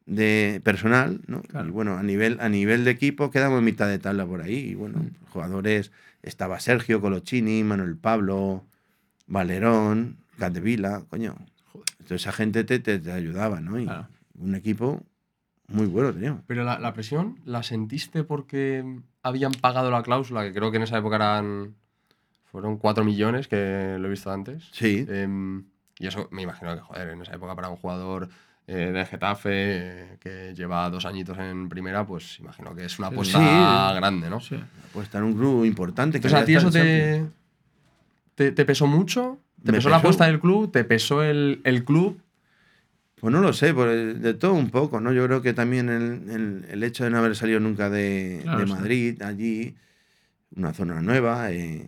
de 0.07 0.61
personal, 0.65 1.21
¿no? 1.27 1.41
Claro. 1.43 1.69
Y 1.69 1.71
bueno, 1.71 1.97
a 1.97 2.03
nivel, 2.03 2.37
a 2.41 2.49
nivel 2.49 2.85
de 2.85 2.91
equipo 2.91 3.31
quedamos 3.31 3.59
en 3.61 3.65
mitad 3.65 3.89
de 3.89 3.99
tabla 3.99 4.27
por 4.27 4.43
ahí, 4.43 4.57
y 4.71 4.75
bueno, 4.75 4.99
Mm. 4.99 5.27
jugadores, 5.31 5.93
estaba 6.23 6.61
Sergio 6.61 7.01
Colochini, 7.01 7.65
Manuel 7.65 7.97
Pablo, 7.97 8.65
Valerón, 9.27 10.19
Candevila, 10.39 11.05
coño. 11.09 11.35
Joder. 11.73 11.87
Entonces 12.01 12.23
esa 12.23 12.33
gente 12.33 12.65
te, 12.65 12.79
te, 12.79 12.99
te 12.99 13.13
ayudaba, 13.13 13.61
¿no? 13.61 13.79
Y 13.79 13.85
Claro. 13.85 14.09
un 14.39 14.55
equipo 14.55 15.03
muy 15.69 15.87
bueno 15.87 16.13
teníamos. 16.13 16.43
Pero 16.47 16.65
la, 16.65 16.79
la 16.79 16.93
presión, 16.93 17.39
¿la 17.45 17.63
sentiste 17.63 18.25
porque 18.25 18.85
habían 19.23 19.53
pagado 19.53 19.91
la 19.91 20.03
cláusula? 20.03 20.43
Que 20.45 20.53
creo 20.53 20.71
que 20.71 20.77
en 20.79 20.83
esa 20.83 20.99
época 20.99 21.17
eran. 21.17 21.75
Fueron 22.45 22.77
4 22.79 23.05
millones, 23.05 23.49
que 23.49 23.97
lo 23.99 24.07
he 24.07 24.11
visto 24.11 24.31
antes. 24.31 24.69
Sí, 24.71 25.05
Em, 25.09 25.65
y 25.99 26.07
eso 26.07 26.29
me 26.31 26.43
imagino 26.43 26.73
que, 26.75 26.81
joder, 26.83 27.09
en 27.09 27.23
esa 27.23 27.35
época 27.35 27.57
para 27.57 27.69
un 27.69 27.77
jugador 27.77 28.29
eh, 28.69 28.93
de 28.93 29.05
Getafe 29.07 29.51
eh, 29.53 30.17
que 30.21 30.55
lleva 30.55 30.89
dos 30.89 31.05
añitos 31.05 31.37
en 31.39 31.69
primera, 31.69 32.07
pues 32.07 32.39
imagino 32.39 32.73
que 32.75 32.85
es 32.85 32.97
una 33.01 33.09
apuesta 33.09 33.39
Sí. 33.41 33.95
grande, 33.97 34.31
¿no? 34.31 34.39
Sí. 34.41 34.57
pues 34.93 35.07
estar 35.07 35.21
en 35.23 35.29
un 35.31 35.35
club 35.35 35.65
importante. 35.65 36.21
que 36.21 36.29
Entonces, 36.29 36.43
¿a 36.43 36.45
ti 36.47 36.55
eso 36.55 36.71
te, 38.37 38.53
te 38.53 38.65
pesó 38.65 38.87
mucho? 38.87 39.41
¿Te 39.65 39.73
Me 39.73 39.79
pesó, 39.79 39.89
la 39.89 39.97
pesó. 39.97 40.07
apuesta 40.09 40.27
del 40.27 40.41
club? 40.41 40.71
¿Te 40.71 40.85
pesó 40.85 41.23
el, 41.23 41.61
el 41.65 41.85
club? 41.85 42.21
Pues 43.21 43.33
no 43.33 43.41
lo 43.41 43.53
sé, 43.53 43.73
pues 43.73 44.21
de 44.21 44.35
todo 44.35 44.53
un 44.55 44.71
poco, 44.71 45.01
¿no? 45.01 45.13
Yo 45.13 45.25
creo 45.27 45.41
que 45.41 45.55
también 45.55 45.89
el, 45.89 46.65
el- 46.71 46.83
hecho 46.83 47.05
de 47.05 47.11
no 47.11 47.19
haber 47.19 47.35
salido 47.37 47.59
nunca 47.61 47.89
de, 47.89 48.41
Claro, 48.43 48.59
de 48.59 48.67
sí. 48.67 48.73
Madrid, 48.73 49.23
allí, 49.23 49.75
una 50.57 50.75
zona 50.75 51.01
nueva, 51.01 51.51
eh, 51.51 51.87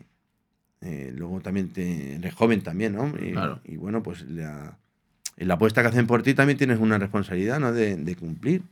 eh, 0.81 1.13
luego 1.15 1.41
también 1.41 1.69
te, 1.71 2.15
eres 2.15 2.33
joven 2.35 2.63
también, 2.63 2.95
¿no? 2.95 3.09
Y, 3.23 3.33
Claro. 3.33 3.61
y 3.65 3.77
bueno, 3.77 4.03
pues 4.03 4.23
la, 4.23 4.79
la 5.37 5.55
apuesta 5.55 5.83
que 5.83 5.89
hacen 5.89 6.07
por 6.07 6.23
ti 6.23 6.33
también 6.33 6.57
tienes 6.57 6.79
una 6.79 6.97
responsabilidad, 6.97 7.61
¿no? 7.61 7.73
De, 7.73 7.97
de 7.97 8.17
cumplir. 8.17 8.63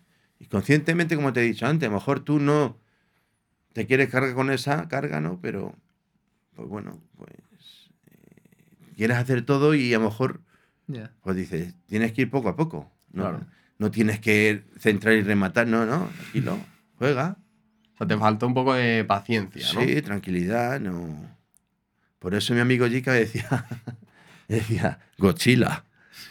Y 0.40 0.46
conscientemente, 0.46 1.16
como 1.16 1.34
te 1.34 1.40
he 1.40 1.44
dicho 1.44 1.66
antes, 1.66 1.86
a 1.86 1.90
lo 1.90 1.98
mejor 1.98 2.20
tú 2.20 2.38
no 2.40 2.78
te 3.74 3.86
quieres 3.86 4.08
cargar 4.08 4.34
con 4.34 4.50
esa 4.50 4.88
carga, 4.88 5.20
¿no? 5.20 5.38
Pero, 5.42 5.74
pues 6.56 6.68
bueno, 6.68 6.98
pues 7.18 7.30
eh, 7.34 7.42
quieres 8.94 9.16
hacer 9.18 9.42
todo 9.42 9.74
y 9.74 9.92
a 9.94 9.98
lo 9.98 10.04
mejor 10.06 10.40
Ya. 10.86 11.10
Pues 11.22 11.36
dices, 11.36 11.74
tienes 11.86 12.12
que 12.12 12.22
ir 12.22 12.30
poco 12.30 12.48
a 12.48 12.56
poco. 12.56 12.90
No, 13.12 13.22
Claro. 13.22 13.46
no 13.78 13.90
tienes 13.90 14.20
que 14.20 14.64
centrar 14.78 15.14
y 15.14 15.22
rematar, 15.22 15.66
no, 15.66 15.86
no, 15.86 16.08
tranquilo, 16.20 16.58
juega. 16.98 17.36
O 17.94 17.96
sea, 17.98 18.06
te 18.06 18.16
faltó 18.18 18.46
un 18.46 18.54
poco 18.54 18.74
de 18.74 19.04
paciencia, 19.04 19.64
¿no? 19.74 19.80
Sí, 19.80 20.02
tranquilidad, 20.02 20.80
no. 20.80 21.30
Por 22.18 22.34
eso 22.34 22.52
mi 22.54 22.60
amigo 22.60 22.86
Jica 22.88 23.12
decía, 23.12 23.66
decía, 24.48 24.98
Gochila, 25.18 25.84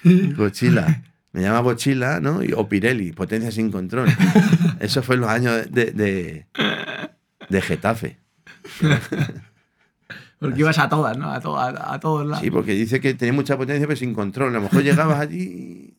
Gochila. 0.04 1.04
Me 1.32 1.42
llama 1.42 1.62
Bochila, 1.62 2.20
¿no? 2.20 2.44
Y- 2.44 2.54
O 2.54 2.68
Pirelli, 2.70 3.12
potencia 3.12 3.50
sin 3.52 3.72
control. 3.72 4.08
Eso 4.80 5.02
fue 5.02 5.16
en 5.16 5.22
los 5.22 5.30
años 5.32 5.72
de, 5.72 5.86
de, 5.92 6.46
de 7.50 7.62
Getafe. 7.62 8.18
Porque 10.44 10.60
ibas 10.62 10.78
a 10.80 10.90
todas, 10.90 11.18
¿no? 11.18 11.32
A, 11.32 11.40
to- 11.40 11.58
a, 11.58 11.94
a 11.94 12.00
todos 12.00 12.26
lados. 12.26 12.44
Sí, 12.44 12.52
porque 12.52 12.74
dice 12.74 13.00
que 13.00 13.14
tenía 13.14 13.34
mucha 13.34 13.58
potencia 13.58 13.86
pero 13.88 13.98
sin 13.98 14.14
control. 14.14 14.50
A 14.50 14.54
lo 14.54 14.62
mejor 14.62 14.84
llegabas 14.84 15.20
allí, 15.20 15.96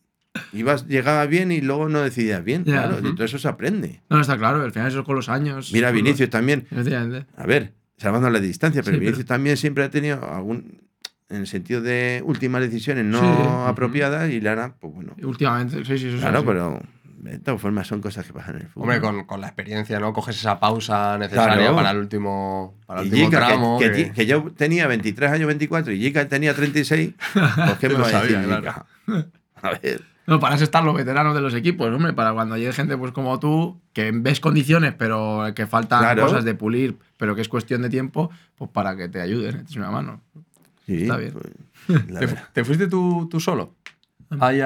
y 0.53 0.59
ibas, 0.59 0.87
llegabas 0.87 1.27
bien 1.29 1.51
y 1.51 1.61
luego 1.61 1.89
no 1.89 2.01
decidías 2.01 2.43
bien. 2.43 2.63
Claro, 2.63 2.97
Ujú. 2.97 3.15
todo 3.15 3.25
eso 3.25 3.37
se 3.39 3.47
aprende. 3.47 4.01
No, 4.09 4.19
está 4.19 4.37
claro, 4.37 4.61
al 4.61 4.71
final 4.71 4.87
eso 4.89 5.03
con 5.03 5.15
los 5.15 5.29
años. 5.29 5.71
Mira, 5.73 5.87
con 5.89 5.95
los- 5.97 6.03
Vinicius 6.03 6.29
también. 6.29 6.67
A 7.37 7.45
ver, 7.45 7.73
salvando 7.97 8.29
la 8.29 8.39
distancia, 8.39 8.81
pero 8.83 8.95
Sí, 8.95 8.99
pero- 8.99 9.09
Vinicius 9.11 9.25
también 9.25 9.57
siempre 9.57 9.83
ha 9.83 9.89
tenido 9.89 10.23
algún. 10.31 10.81
En 11.27 11.37
el 11.37 11.47
sentido 11.47 11.81
de 11.81 12.21
últimas 12.23 12.61
decisiones 12.61 13.03
no 13.03 13.19
Sí, 13.19 13.25
apropiadas 13.67 14.29
y 14.29 14.39
Lara, 14.39 14.75
pues 14.79 14.93
bueno. 14.93 15.15
Últimamente, 15.23 15.77
sí, 15.83 15.97
sí, 15.97 16.05
eso 16.07 16.15
es 16.17 16.21
Claro, 16.21 16.45
pero 16.45 16.79
de 17.17 17.39
todas 17.39 17.59
formas 17.61 17.87
son 17.87 18.01
cosas 18.01 18.25
que 18.25 18.33
pasan 18.33 18.55
en 18.57 18.61
el 18.63 18.67
fútbol. 18.67 18.83
Hombre, 18.89 19.01
con, 19.01 19.23
con 19.25 19.41
la 19.41 19.47
experiencia, 19.47 19.99
¿no? 19.99 20.13
Coges 20.13 20.37
esa 20.37 20.59
pausa 20.59 21.17
necesaria 21.17 21.55
Claro. 21.57 21.75
para 21.75 21.91
el 21.91 21.97
último, 21.97 22.75
para 22.85 23.01
el 23.01 23.07
Y 23.07 23.23
último 23.23 23.29
tramo. 23.29 23.79
que, 23.79 23.91
que- 23.91 24.03
ti- 24.05 24.11
que 24.11 24.25
yo 24.25 24.51
tenía 24.55 24.87
23 24.87 25.31
años, 25.31 25.47
24 25.47 25.91
y 25.93 25.99
Jica 25.99 26.27
tenía 26.27 26.53
36, 26.53 27.13
pues 27.33 27.77
¿qué 27.79 27.87
me 27.89 27.95
Lo 27.95 28.01
va 28.01 28.07
a 28.07 28.21
decir? 28.21 28.37
A 29.61 29.69
ver, 29.81 30.01
No, 30.27 30.39
para 30.39 30.55
eso 30.55 30.63
están 30.63 30.85
los 30.85 30.93
veteranos 30.95 31.33
de 31.35 31.41
los 31.41 31.53
equipos, 31.55 31.87
hombre, 31.91 32.13
para 32.13 32.33
cuando 32.33 32.57
llegue 32.57 32.73
gente 32.73 32.97
pues 32.97 33.11
como 33.11 33.39
tú, 33.39 33.79
que 33.93 34.11
ves 34.11 34.39
condiciones, 34.39 34.93
pero 34.97 35.43
que 35.55 35.65
faltan 35.67 35.99
Claro. 35.99 36.23
cosas 36.23 36.43
de 36.45 36.53
pulir, 36.55 36.97
pero 37.17 37.35
que 37.35 37.41
es 37.41 37.49
cuestión 37.49 37.81
de 37.81 37.89
tiempo, 37.89 38.29
pues 38.57 38.69
para 38.71 38.95
que 38.95 39.07
te 39.09 39.21
ayuden, 39.21 39.61
eches 39.61 39.77
una 39.77 39.89
mano. 39.91 40.21
sí, 40.85 41.03
Está 41.03 41.17
bien. 41.17 41.33
pues, 41.33 42.05
¿Te, 42.19 42.27
te 42.53 42.63
fuiste 42.65 42.87
tú, 42.87 43.27
tú 43.31 43.39
solo? 43.39 43.73
Ahí 44.39 44.59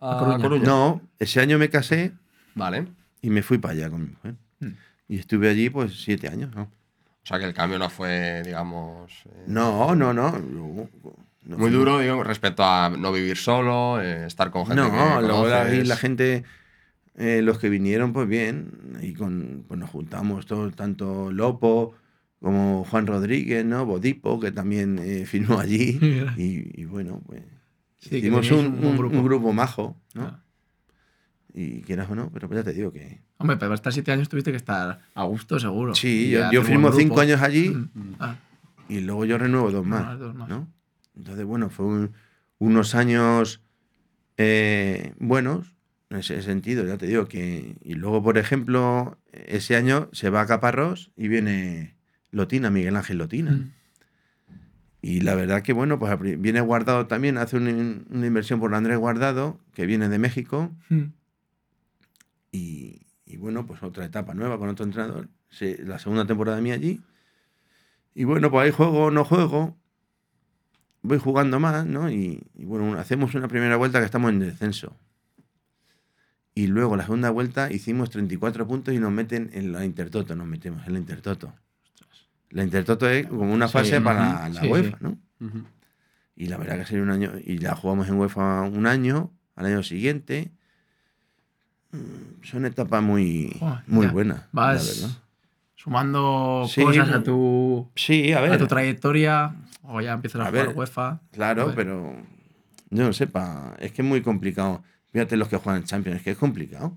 a, 0.00 0.10
a, 0.12 0.16
A 0.16 0.18
Coruña. 0.18 0.38
Coruña. 0.42 0.64
No, 0.64 1.02
ese 1.18 1.40
año 1.40 1.58
me 1.58 1.68
casé 1.70 2.12
Vale. 2.54 2.86
y 3.22 3.30
me 3.30 3.42
fui 3.42 3.58
para 3.58 3.74
allá 3.74 3.90
con 3.90 4.02
mi 4.02 4.08
mujer. 4.08 4.34
Hmm. 4.60 4.72
Y 5.08 5.18
estuve 5.18 5.48
allí 5.48 5.70
pues 5.70 6.02
siete 6.02 6.28
años, 6.28 6.54
¿no? 6.54 6.62
O 6.62 7.26
sea 7.26 7.38
que 7.38 7.44
el 7.44 7.54
cambio 7.54 7.78
no 7.78 7.90
fue, 7.90 8.42
digamos. 8.44 9.10
eh, 9.26 9.44
No, 9.46 9.94
no, 9.94 10.12
no. 10.14 10.38
luego- 10.38 10.88
no 11.44 11.56
muy 11.58 11.70
duro, 11.70 11.98
digo, 12.00 12.22
respecto 12.22 12.62
a 12.64 12.90
no 12.90 13.12
vivir 13.12 13.36
solo, 13.36 14.00
eh, 14.00 14.26
estar 14.26 14.50
con 14.50 14.66
gente 14.66 14.82
No, 14.82 14.90
que 15.20 15.26
luego 15.26 15.48
la, 15.48 15.64
la 15.64 15.96
gente, 15.96 16.44
eh, 17.16 17.40
los 17.42 17.58
que 17.58 17.68
vinieron, 17.70 18.12
pues 18.12 18.28
bien, 18.28 18.98
y 19.02 19.14
con, 19.14 19.64
pues 19.66 19.80
nos 19.80 19.88
juntamos 19.90 20.44
todos, 20.46 20.74
tanto 20.76 21.32
Lopo 21.32 21.94
como 22.40 22.84
Juan 22.84 23.06
Rodríguez, 23.06 23.64
¿no? 23.64 23.84
Bodipo, 23.86 24.38
que 24.38 24.52
también 24.52 24.98
eh, 25.02 25.24
firmó 25.26 25.58
allí. 25.58 25.98
Y, 26.36 26.80
y 26.82 26.84
bueno, 26.84 27.20
pues 27.26 27.42
Sí, 28.00 28.16
hicimos 28.16 28.50
un, 28.50 28.58
un 28.66 28.76
buen 28.80 28.86
un- 28.92 28.96
grupo. 28.98 29.16
un 29.18 29.24
grupo 29.24 29.52
majo, 29.52 29.96
¿no? 30.14 30.22
Ah. 30.24 30.40
Y 31.52 31.82
quieras 31.82 32.08
o 32.10 32.14
no, 32.14 32.30
pero 32.32 32.48
pues 32.48 32.60
ya 32.60 32.64
te 32.64 32.72
digo 32.72 32.92
que... 32.92 33.20
Hombre, 33.38 33.56
para 33.56 33.74
estar 33.74 33.92
siete 33.92 34.12
años 34.12 34.28
tuviste 34.28 34.50
que 34.50 34.56
estar 34.56 35.00
a 35.14 35.24
gusto, 35.24 35.58
seguro. 35.58 35.94
Sí, 35.94 36.30
yo, 36.30 36.50
yo 36.52 36.62
firmo 36.62 36.92
cinco 36.92 37.20
años 37.20 37.40
allí 37.42 37.68
Mm. 37.70 38.14
Ah, 38.20 38.36
y 38.88 39.00
luego 39.00 39.24
yo 39.24 39.38
renuevo 39.38 39.70
dos 39.70 39.84
más, 39.86 40.02
más, 40.04 40.18
dos 40.18 40.34
más. 40.34 40.48
¿no? 40.48 40.68
Entonces, 41.16 41.44
bueno, 41.44 41.70
fue 41.70 41.86
un- 41.86 42.12
unos 42.58 42.94
años 42.94 43.60
eh, 44.36 45.12
buenos 45.18 45.74
en 46.10 46.18
ese 46.18 46.40
sentido, 46.42 46.84
ya 46.86 46.96
te 46.98 47.06
digo 47.06 47.26
que... 47.26 47.76
Y 47.82 47.94
luego, 47.94 48.22
por 48.22 48.38
ejemplo, 48.38 49.18
ese 49.32 49.76
año 49.76 50.08
se 50.12 50.30
va 50.30 50.40
a 50.42 50.46
Caparrós 50.46 51.10
y 51.16 51.28
viene 51.28 51.94
Lotina, 52.32 52.70
Miguel 52.70 52.96
Ángel 52.96 53.18
Lotina. 53.18 53.52
Mm. 53.52 53.72
Y 55.02 55.20
la 55.22 55.34
verdad 55.34 55.62
que, 55.62 55.72
bueno, 55.72 55.98
pues 55.98 56.18
viene 56.40 56.60
Guardado 56.60 57.06
también, 57.06 57.38
hace 57.38 57.56
un- 57.56 58.06
una 58.10 58.26
inversión 58.26 58.60
por 58.60 58.74
Andrés 58.74 58.98
Guardado, 58.98 59.58
que 59.72 59.86
viene 59.86 60.08
de 60.08 60.18
México, 60.18 60.70
Mm. 60.90 61.04
y, 62.52 63.00
y 63.24 63.36
bueno, 63.36 63.66
pues 63.66 63.82
otra 63.82 64.04
etapa 64.04 64.34
nueva 64.34 64.58
con 64.58 64.68
otro 64.68 64.84
entrenador. 64.84 65.28
La 65.60 65.98
segunda 65.98 66.26
temporada 66.26 66.60
mía 66.60 66.74
allí. 66.74 67.00
Y 68.14 68.24
bueno, 68.24 68.50
pues 68.50 68.64
ahí 68.66 68.70
juego 68.72 69.10
no 69.10 69.24
juego. 69.24 69.76
Voy 71.02 71.18
jugando 71.18 71.58
más, 71.60 71.86
¿no? 71.86 72.10
Y, 72.10 72.42
y 72.54 72.64
bueno, 72.66 72.98
hacemos 72.98 73.34
una 73.34 73.48
primera 73.48 73.76
vuelta 73.76 74.00
que 74.00 74.04
estamos 74.04 74.30
en 74.30 74.40
descenso. 74.40 74.96
Y 76.54 76.66
luego 76.66 76.96
la 76.96 77.04
segunda 77.04 77.30
vuelta 77.30 77.72
hicimos 77.72 78.10
34 78.10 78.66
puntos 78.66 78.92
y 78.92 78.98
nos 78.98 79.12
meten 79.12 79.50
en 79.54 79.72
la 79.72 79.84
Intertoto, 79.86 80.34
nos 80.36 80.46
metemos 80.46 80.86
en 80.86 80.92
la 80.92 80.98
Intertoto. 80.98 81.54
La 82.50 82.64
Intertoto 82.64 83.08
es 83.08 83.26
como 83.26 83.52
una 83.52 83.66
Sí, 83.68 83.72
fase 83.72 84.00
para 84.00 84.48
la 84.48 84.60
sí, 84.60 84.66
UEFA. 84.68 84.96
¿no? 85.00 85.18
Y 86.36 86.46
la 86.46 86.56
verdad 86.56 86.78
que 86.78 86.86
sería 86.86 87.02
un 87.02 87.10
año. 87.10 87.32
Y 87.44 87.58
ya 87.58 87.74
jugamos 87.74 88.08
en 88.08 88.14
UEFA 88.14 88.62
un 88.62 88.86
año, 88.86 89.30
al 89.56 89.66
año 89.66 89.82
siguiente. 89.82 90.50
Mm, 91.92 92.42
Son 92.44 92.64
etapas 92.66 93.02
muy, 93.02 93.56
Joder, 93.58 93.82
muy 93.86 94.06
ya. 94.06 94.12
buenas, 94.12 94.42
Vas 94.52 94.76
la 94.86 94.92
verdad. 95.08 95.22
sumando 95.76 96.66
Sí, 96.68 96.82
cosas 96.82 97.10
a 97.10 97.22
tu, 97.22 97.88
Sí, 97.96 98.32
a 98.32 98.38
a 98.38 98.40
ver. 98.42 98.58
tu 98.58 98.66
trayectoria, 98.66 99.54
o 99.82 100.00
ya 100.00 100.12
empiezas 100.12 100.40
a, 100.40 100.44
A 100.44 100.50
jugar 100.50 100.66
ver. 100.68 100.76
UEFA. 100.76 101.20
Claro, 101.32 101.62
Joder. 101.62 101.76
pero. 101.76 102.16
Yo 102.92 103.04
no 103.04 103.12
sé, 103.12 103.26
pa- 103.28 103.76
es 103.78 103.92
que 103.92 104.02
es 104.02 104.08
muy 104.08 104.20
complicado. 104.22 104.82
Fíjate 105.12 105.36
los 105.36 105.48
que 105.48 105.56
juegan 105.56 105.82
en 105.82 105.86
Champions, 105.86 106.18
es 106.18 106.22
que 106.24 106.30
es 106.32 106.36
complicado. 106.38 106.96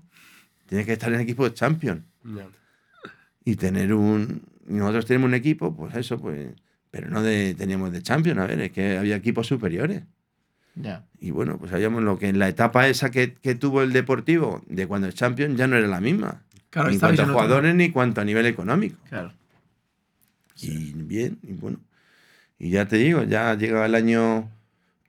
Tienes 0.66 0.86
que 0.86 0.92
estar 0.94 1.12
en 1.12 1.20
equipo 1.20 1.44
de 1.44 1.54
Champions 1.54 2.02
y 3.44 3.56
tener 3.56 3.92
un. 3.94 4.42
Nosotros 4.66 5.06
tenemos 5.06 5.28
un 5.28 5.34
equipo, 5.34 5.74
pues 5.76 5.94
eso, 5.96 6.18
pues. 6.20 6.48
Pero 6.90 7.10
no 7.10 7.22
de, 7.22 7.54
teníamos 7.54 7.90
de 7.92 8.02
Champions, 8.02 8.38
a 8.38 8.46
ver, 8.46 8.60
es 8.60 8.70
que 8.72 8.96
había 8.98 9.16
equipos 9.16 9.46
superiores. 9.48 10.02
Ya. 10.76 11.04
Y 11.20 11.30
bueno, 11.32 11.58
pues 11.58 11.70
sabíamos 11.72 12.02
lo 12.02 12.18
que 12.18 12.28
en 12.28 12.38
la 12.38 12.48
etapa 12.48 12.88
esa 12.88 13.10
que, 13.10 13.34
que 13.34 13.54
tuvo 13.54 13.82
el 13.82 13.92
Deportivo 13.92 14.62
de 14.68 14.86
cuando 14.86 15.08
es 15.08 15.14
Champions 15.14 15.56
ya 15.56 15.66
no 15.66 15.76
era 15.76 15.88
la 15.88 16.00
misma. 16.00 16.42
Claro, 16.70 16.88
ni 16.88 16.94
en 16.94 17.00
cuanto 17.00 17.22
a 17.22 17.24
en 17.24 17.30
otro- 17.30 17.42
jugadores 17.42 17.74
ni 17.74 17.90
cuanto 17.90 18.20
a 18.20 18.24
nivel 18.24 18.46
económico. 18.46 18.96
Claro. 19.08 19.32
Y 20.60 20.92
bien, 20.94 21.38
y 21.42 21.52
bueno. 21.54 21.78
Y 22.58 22.70
ya 22.70 22.86
te 22.86 22.96
digo, 22.96 23.22
ya 23.24 23.54
llega 23.56 23.84
el 23.86 23.94
año 23.94 24.50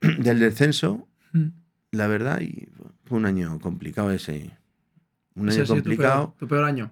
del 0.18 0.38
descenso, 0.40 1.06
Mm. 1.32 1.48
la 1.92 2.06
verdad, 2.06 2.40
y 2.40 2.68
fue 3.04 3.18
un 3.18 3.26
año 3.26 3.58
complicado 3.60 4.10
ese. 4.10 4.50
Un 5.34 5.48
Ese 5.50 5.58
año 5.58 5.66
sido 5.66 5.76
tu 5.76 5.82
complicado. 5.82 6.24
peor, 6.30 6.38
tu 6.38 6.48
peor 6.48 6.64
año, 6.64 6.90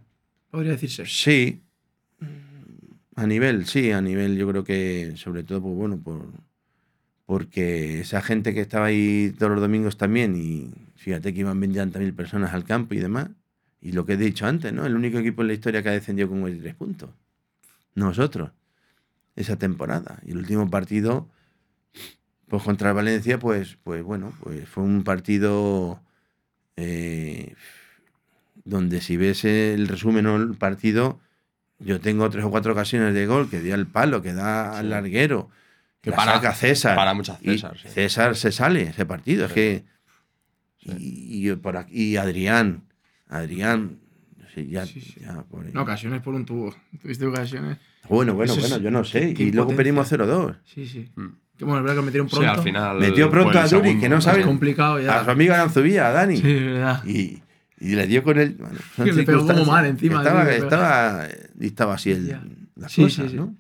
podría 0.51 0.73
decirse. 0.73 1.05
Sí. 1.07 1.63
A 3.17 3.27
nivel, 3.27 3.67
sí, 3.67 3.93
a 3.93 4.01
nivel 4.01 4.37
yo 4.37 4.49
creo 4.49 4.65
que 4.65 5.15
sobre 5.17 5.45
todo, 5.45 5.63
pues 5.63 5.75
bueno, 5.75 5.99
por, 5.99 6.27
porque 7.27 8.01
esa 8.01 8.21
gente 8.23 8.55
que 8.55 8.61
estaba 8.61 8.87
ahí 8.87 9.35
todos 9.39 9.53
los 9.53 9.61
domingos 9.61 9.97
también, 9.97 10.37
y 10.37 10.73
fíjate 10.97 11.33
que 11.33 11.41
iban 11.41 11.61
20.000 11.61 12.15
personas 12.15 12.53
al 12.55 12.65
campo 12.65 12.95
y 12.95 12.99
demás, 12.99 13.31
y 13.81 13.93
lo 13.93 14.05
que 14.05 14.15
he 14.15 14.17
dicho 14.17 14.47
antes, 14.47 14.73
¿no? 14.73 14.85
El 14.87 14.97
único 14.97 15.19
equipo 15.19 15.43
en 15.43 15.49
la 15.49 15.55
historia 15.55 15.83
que 15.83 15.91
ha 15.91 15.93
descendido 15.93 16.29
con 16.29 16.43
23 16.43 16.75
puntos. 16.75 17.11
Nosotros, 17.95 18.51
esa 19.37 19.57
temporada. 19.57 20.21
Y 20.25 20.33
el 20.33 20.39
último 20.39 20.69
partido, 20.71 21.29
pues 22.49 22.63
contra 22.63 22.93
Valencia, 22.93 23.39
pues, 23.39 23.79
pues 23.85 24.03
bueno, 24.03 24.33
pues 24.43 24.69
fue 24.69 24.85
un 24.85 25.05
partido 25.05 26.01
eh, 26.77 27.55
donde 28.65 29.01
si 29.01 29.17
ves 29.17 29.45
el 29.45 29.87
resumen 29.89 30.27
o 30.27 30.37
el 30.37 30.55
partido, 30.55 31.21
yo 31.79 32.01
tengo 32.01 32.29
tres 32.31 32.45
o 32.45 32.51
cuatro 32.51 32.73
ocasiones 32.73 33.15
de 33.15 33.27
gol 33.27 33.49
que 33.51 33.61
di 33.61 33.71
al 33.73 33.87
palo, 33.87 34.23
que 34.23 34.33
da 34.33 34.77
al 34.79 34.85
Sí. 34.87 34.91
larguero, 34.91 35.51
que 36.01 36.11
Que 36.11 36.17
para, 36.17 36.35
saca 36.35 36.55
César. 36.55 36.97
para 36.97 37.15
muchas 37.15 37.39
y 37.43 37.47
César, 37.53 37.77
sí. 37.79 37.89
César 37.89 38.37
se 38.37 38.53
sale 38.53 38.83
ese 38.83 39.07
partido. 39.07 39.45
Es 39.47 39.51
Sí. 39.51 39.55
que. 39.55 39.85
Sí. 40.79 40.91
Y, 40.99 41.51
y 41.51 41.55
por 41.57 41.77
aquí, 41.77 42.13
y 42.13 42.17
Adrián. 42.17 42.85
Adrián. 43.29 43.99
sí, 44.55 44.69
ya, 44.71 44.87
Sí, 44.87 45.01
sí. 45.01 45.17
ya. 45.21 45.33
No, 45.73 45.83
ocasiones 45.83 46.21
por 46.23 46.35
un 46.35 46.45
tubo. 46.45 46.75
Tuviste 47.03 47.27
ocasiones. 47.27 47.79
bueno, 48.09 48.35
bueno, 48.35 48.53
Eso 48.53 48.61
bueno, 48.61 48.79
yo 48.79 48.91
no 48.91 49.03
sé. 49.03 49.35
Y 49.37 49.51
luego 49.51 49.75
perdimos 49.75 50.07
0-2. 50.13 50.57
Sí, 50.65 50.87
sí. 50.87 51.11
Mm. 51.17 51.27
Que 51.57 51.65
bueno, 51.65 51.79
es 51.79 51.85
verdad 51.85 51.97
que 52.01 52.07
metieron 52.07 52.29
Sí, 52.29 52.37
pronto. 52.37 52.53
al 52.53 52.63
final. 52.63 52.99
Metió 52.99 53.31
pronto 53.31 53.51
el 53.53 53.59
a 53.59 53.67
Duri, 53.69 53.99
que 53.99 54.09
no 54.09 54.21
sabe- 54.21 54.41
Es 54.41 54.47
complicado 54.47 55.01
ya. 55.01 55.21
A 55.21 55.25
su 55.25 55.31
amigo 55.31 55.55
Aranzubía, 55.55 56.09
a 56.09 56.13
Dani. 56.13 56.37
Sí, 56.37 56.53
verdad. 56.53 57.05
Y, 57.05 57.43
y 57.85 57.95
le 57.95 58.07
dio 58.07 58.23
con 58.23 58.39
él. 58.39 58.57
Bueno, 58.59 58.79
son 58.97 59.07
le 59.17 59.23
pegó 59.25 59.47
como 59.47 59.65
mal 59.65 59.85
encima, 59.87 60.19
Estaba, 60.19 60.45
pegó. 60.45 60.65
estaba, 60.65 61.29
estaba 61.61 61.95
así 61.95 62.11
el, 62.13 62.37
las 62.77 62.93
Sí, 62.93 63.03
cosas, 63.03 63.27
sí, 63.27 63.31
sí. 63.33 63.37
¿no? 63.37 63.55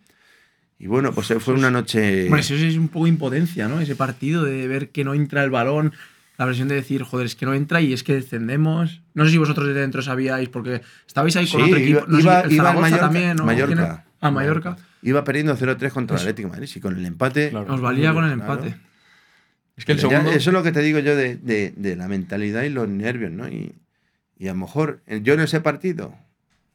Y 0.78 0.86
bueno, 0.86 1.12
pues 1.12 1.32
fue 1.38 1.54
una 1.54 1.70
noche. 1.70 2.24
Hombre, 2.24 2.40
eso 2.40 2.54
es 2.54 2.76
un 2.76 2.88
poco 2.88 3.06
impotencia, 3.06 3.68
¿no? 3.68 3.80
Ese 3.80 3.94
partido 3.96 4.42
de 4.44 4.66
ver 4.66 4.90
que 4.90 5.04
no 5.04 5.14
entra 5.14 5.44
el 5.44 5.50
balón, 5.50 5.92
la 6.36 6.46
presión 6.46 6.66
de 6.68 6.74
decir, 6.74 7.02
joder, 7.04 7.26
es 7.26 7.36
que 7.36 7.46
no 7.46 7.54
entra 7.54 7.80
y 7.80 7.92
es 7.92 8.02
que 8.02 8.14
descendemos. 8.14 9.00
No 9.14 9.24
sé 9.24 9.30
si 9.30 9.38
vosotros 9.38 9.68
de 9.68 9.74
dentro 9.74 10.02
sabíais, 10.02 10.48
porque 10.48 10.82
estabais 11.06 11.36
ahí 11.36 11.46
con 11.46 11.60
Sí, 11.60 11.66
otro 11.68 11.78
equipo. 11.78 11.98
iba- 12.00 12.06
no 12.08 12.16
sé 12.16 12.22
iba- 12.24 12.40
si 12.42 12.46
el 12.48 12.52
iba 12.54 12.72
Mallorca- 12.72 12.98
también, 12.98 13.36
¿no? 13.36 13.44
Mallorca. 13.46 14.04
Ah, 14.20 14.30
Mallorca. 14.30 14.76
Iba 15.02 15.22
perdiendo 15.22 15.54
0-3 15.56 15.92
contra 15.92 16.16
el 16.16 16.20
Eso. 16.20 16.28
Atlético 16.30 16.48
de 16.48 16.52
Madrid. 16.54 16.70
Y 16.74 16.80
con 16.80 16.96
el 16.98 17.06
empate. 17.06 17.50
Claro. 17.50 17.66
Nos 17.66 17.80
valía 17.80 18.12
con 18.12 18.24
el 18.24 18.34
Claro. 18.34 18.52
empate. 18.54 18.76
Es 19.76 19.84
que 19.84 19.92
el 19.92 19.98
Pero 19.98 20.10
ya 20.10 20.16
segundo. 20.18 20.36
eso 20.38 20.50
es 20.50 20.54
lo 20.54 20.62
que 20.62 20.72
te 20.72 20.80
digo 20.82 20.98
yo 20.98 21.14
de, 21.16 21.36
de- 21.36 21.72
de 21.76 21.96
la 21.96 22.08
mentalidad 22.08 22.62
y 22.64 22.68
los 22.70 22.88
nervios, 22.88 23.30
¿no? 23.32 23.48
Y, 23.48 23.74
y 24.39 24.49
a 24.49 24.53
lo 24.53 24.59
mejor 24.61 25.03
eh, 25.07 25.20
yo 25.22 25.35
en 25.35 25.41
ese 25.41 25.61
partido, 25.61 26.14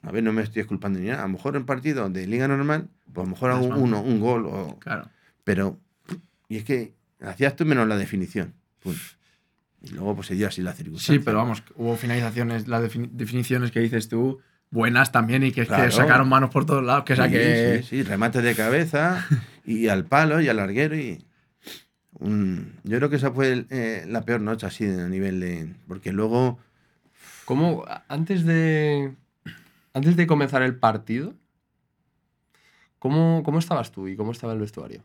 a 0.02 0.12
ver, 0.12 0.24
no 0.24 0.32
me 0.34 0.42
estoy 0.42 0.62
esculpando 0.62 1.00
ni 1.00 1.08
nada, 1.08 1.24
a 1.24 1.28
lo 1.28 1.34
mejor 1.34 1.56
en 1.56 1.66
partido 1.66 2.10
de 2.10 2.26
liga 2.28 2.48
normal, 2.48 2.90
pues 3.14 3.24
a 3.26 3.28
lo 3.28 3.32
mejor 3.36 3.52
hago 3.52 3.66
uno, 3.68 4.02
un 4.02 4.20
gol, 4.20 4.46
o, 4.46 4.78
Claro. 4.80 5.10
pero. 5.44 5.80
Y 6.48 6.58
es 6.58 6.64
que 6.64 6.94
hacías 7.22 7.56
tú 7.56 7.66
menos 7.66 7.88
la 7.88 7.98
definición. 7.98 8.54
Y 9.82 9.90
luego 9.92 10.16
pues 10.16 10.28
se 10.28 10.36
dio 10.36 10.48
así 10.48 10.62
la 10.62 10.74
circunstancia. 10.74 11.16
Sí, 11.16 11.22
pero 11.24 11.38
vamos, 11.38 11.64
hubo 11.76 11.96
finalizaciones, 11.96 12.68
las 12.68 12.82
defini- 12.84 13.10
definiciones 13.12 13.72
que 13.72 13.80
dices 13.80 14.10
tú, 14.10 14.40
buenas 14.72 15.12
también 15.12 15.44
y 15.44 15.52
que, 15.52 15.62
que 15.62 15.68
Claro. 15.68 15.92
sacaron 15.92 16.28
manos 16.28 16.50
por 16.50 16.66
todos 16.66 16.84
lados. 16.84 17.04
Que, 17.06 17.16
Sí, 17.16 17.22
que 17.30 17.80
sí, 17.84 17.88
sí, 17.90 18.04
remate 18.04 18.42
de 18.42 18.56
cabeza 18.56 19.26
y 19.66 19.88
al 19.90 20.06
palo 20.06 20.42
y 20.42 20.50
al 20.50 20.58
larguero 20.58 20.96
y 20.98 21.24
un- 22.14 22.74
yo 22.84 22.98
creo 22.98 23.10
que 23.10 23.16
esa 23.18 23.32
fue 23.32 23.66
eh, 23.70 24.06
la 24.08 24.22
peor 24.26 24.42
noche 24.42 24.66
así 24.66 24.86
a 24.86 25.08
nivel 25.08 25.40
de 25.40 25.74
porque 25.88 26.12
luego 26.12 26.60
¿Cómo, 27.50 27.84
antes 28.08 28.46
de. 28.46 29.16
Antes 29.94 30.16
de 30.16 30.28
comenzar 30.28 30.62
el 30.62 30.76
partido, 30.78 31.34
¿cómo, 33.00 33.42
cómo 33.44 33.58
estabas 33.58 33.92
tú 33.92 34.08
y 34.08 34.16
cómo 34.16 34.32
estaba 34.34 34.54
el 34.54 34.60
vestuario? 34.60 35.04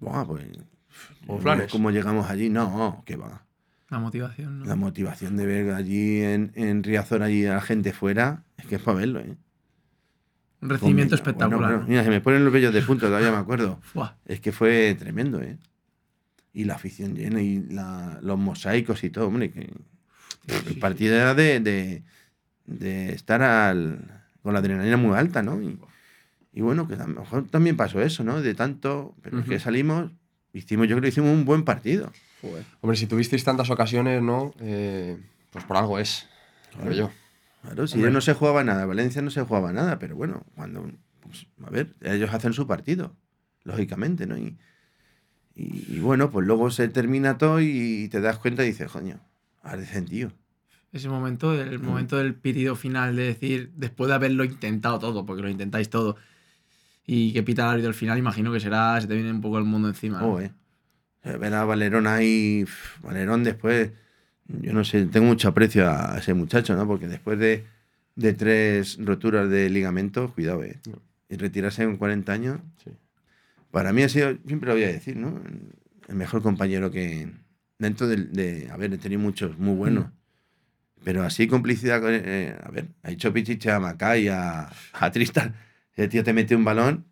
buah, 0.00 0.24
pues 0.26 1.42
Flanes. 1.42 1.70
cómo 1.70 1.90
llegamos 1.90 2.30
allí 2.30 2.48
no 2.48 3.02
que 3.04 3.16
va 3.16 3.44
la 3.90 3.98
motivación, 3.98 4.60
¿no? 4.60 4.64
la 4.64 4.74
motivación 4.74 5.36
de 5.36 5.44
ver 5.46 5.72
allí 5.74 6.22
en, 6.22 6.50
en 6.54 6.82
Riazor 6.82 7.22
allí 7.22 7.44
a 7.44 7.54
la 7.56 7.60
gente 7.60 7.92
fuera 7.92 8.42
es 8.56 8.64
que 8.66 8.76
es 8.76 8.82
para 8.82 8.96
verlo 8.98 9.20
¿eh? 9.20 9.36
Un 10.62 10.70
recibimiento 10.70 11.14
Bueno, 11.16 11.28
espectacular. 11.30 11.70
bueno, 11.72 11.86
mira 11.88 12.04
se 12.04 12.10
me 12.10 12.20
ponen 12.22 12.42
los 12.44 12.52
vellos 12.54 12.72
de 12.72 12.80
punta 12.82 13.06
todavía 13.06 13.30
me 13.30 13.36
acuerdo. 13.36 13.80
Es 14.24 14.40
que 14.40 14.50
fue 14.52 14.96
tremendo, 14.98 15.42
¿eh? 15.42 15.58
Y 16.54 16.64
la 16.64 16.74
afición 16.76 17.14
llena 17.14 17.42
y 17.42 17.60
la- 17.60 18.18
los 18.22 18.38
mosaicos 18.38 19.04
y 19.04 19.10
todo, 19.10 19.26
hombre. 19.28 19.50
Que 19.50 19.70
el 20.68 20.78
partido 20.78 21.14
era 21.14 21.34
de, 21.34 21.60
de, 21.60 22.02
de 22.66 23.12
estar 23.12 23.42
al, 23.42 24.22
con 24.42 24.52
la 24.52 24.60
adrenalina 24.60 24.96
muy 24.96 25.16
alta, 25.16 25.42
¿no? 25.42 25.60
Y, 25.62 25.78
y 26.52 26.60
bueno, 26.60 26.86
que 26.86 26.94
a 26.94 27.06
lo 27.06 27.20
mejor 27.20 27.48
también 27.48 27.76
pasó 27.76 28.02
eso, 28.02 28.24
¿no? 28.24 28.42
De 28.42 28.54
tanto, 28.54 29.14
pero 29.22 29.40
es 29.40 29.46
que 29.46 29.58
salimos, 29.58 30.10
hicimos, 30.52 30.88
yo 30.88 30.96
creo 30.96 31.02
que 31.02 31.08
hicimos 31.08 31.30
un 31.30 31.44
buen 31.44 31.64
partido. 31.64 32.12
Hombre, 32.80 32.96
si 32.96 33.06
tuvisteis 33.06 33.44
tantas 33.44 33.70
ocasiones, 33.70 34.20
¿no? 34.20 34.52
Eh, 34.60 35.16
pues 35.50 35.64
por 35.64 35.76
algo 35.76 35.98
es. 35.98 36.28
Creo 36.78 36.92
yo. 36.92 37.10
Claro, 37.62 37.86
si 37.86 37.94
Hombre. 37.94 38.10
no 38.10 38.20
se 38.20 38.34
jugaba 38.34 38.64
nada, 38.64 38.84
Valencia 38.86 39.22
no 39.22 39.30
se 39.30 39.42
jugaba 39.42 39.72
nada, 39.72 40.00
pero 40.00 40.16
bueno, 40.16 40.44
cuando, 40.56 40.90
pues, 41.20 41.46
a 41.64 41.70
ver, 41.70 41.94
ellos 42.00 42.34
hacen 42.34 42.52
su 42.52 42.66
partido, 42.66 43.14
lógicamente, 43.62 44.26
¿no? 44.26 44.36
Y, 44.36 44.58
y, 45.54 45.84
y 45.96 46.00
bueno, 46.00 46.30
pues 46.30 46.44
luego 46.44 46.70
se 46.72 46.88
termina 46.88 47.38
todo 47.38 47.60
y 47.60 48.08
te 48.10 48.20
das 48.20 48.38
cuenta 48.38 48.64
y 48.64 48.68
dices, 48.68 48.90
coño, 48.90 49.20
ha 49.62 49.76
descendido. 49.76 50.32
Ese 50.92 51.08
momento, 51.08 51.54
el 51.60 51.78
Mm. 51.78 51.84
momento 51.84 52.18
del 52.18 52.34
pitido 52.34 52.76
final 52.76 53.16
de 53.16 53.22
decir, 53.24 53.72
después 53.76 54.08
de 54.08 54.14
haberlo 54.14 54.44
intentado 54.44 54.98
todo, 54.98 55.24
porque 55.24 55.42
lo 55.42 55.48
intentáis 55.48 55.88
todo, 55.88 56.16
y 57.06 57.32
que 57.32 57.42
pita 57.42 57.62
el 57.64 57.68
árbitro 57.70 57.88
al 57.88 57.94
final, 57.94 58.18
imagino 58.18 58.52
que 58.52 58.60
será, 58.60 59.00
se 59.00 59.06
te 59.06 59.14
viene 59.14 59.30
un 59.30 59.40
poco 59.40 59.58
el 59.58 59.64
mundo 59.64 59.88
encima. 59.88 60.20
¿no? 60.20 60.32
Oh, 60.34 60.40
eh. 60.40 60.52
Ver 61.24 61.54
a 61.54 61.64
Valerón 61.64 62.06
ahí, 62.06 62.64
Valerón 63.02 63.44
después, 63.44 63.90
yo 64.48 64.72
no 64.72 64.84
sé, 64.84 65.06
tengo 65.06 65.26
mucho 65.26 65.48
aprecio 65.48 65.88
a 65.88 66.18
ese 66.18 66.34
muchacho, 66.34 66.74
¿no? 66.76 66.86
Porque 66.86 67.06
después 67.08 67.38
de, 67.38 67.64
de 68.16 68.32
tres 68.34 68.98
roturas 69.00 69.48
de 69.48 69.70
ligamentos, 69.70 70.32
cuidado, 70.32 70.62
¿eh? 70.64 70.78
No. 70.88 71.00
Y 71.28 71.36
retirarse 71.36 71.84
con 71.84 71.96
40 71.96 72.32
años, 72.32 72.60
Sí. 72.84 72.90
para 73.70 73.92
mí 73.92 74.02
ha 74.02 74.08
sido, 74.08 74.36
siempre 74.46 74.68
lo 74.68 74.74
voy 74.74 74.84
a 74.84 74.88
decir, 74.88 75.16
¿no? 75.16 75.40
El 76.08 76.16
mejor 76.16 76.42
compañero 76.42 76.90
que. 76.90 77.30
Dentro 77.82 78.06
del- 78.06 78.32
de. 78.32 78.68
A 78.72 78.76
ver, 78.76 78.92
he 78.94 78.98
tenido 78.98 79.20
muchos 79.20 79.58
muy 79.58 79.74
buenos. 79.74 80.06
Pero 81.04 81.24
así 81.24 81.48
complicidad 81.48 82.00
con. 82.00 82.10
eh, 82.14 82.56
a 82.62 82.70
ver, 82.70 82.86
ha 83.02 83.10
hecho 83.10 83.32
pichiche 83.32 83.70
a 83.72 83.80
Macay, 83.80 84.28
a, 84.28 84.70
a 84.92 85.10
Tristan. 85.10 85.54
Ese 85.96 86.06
tío 86.08 86.22
te 86.22 86.32
mete 86.32 86.54
un 86.54 86.64
balón. 86.64 87.04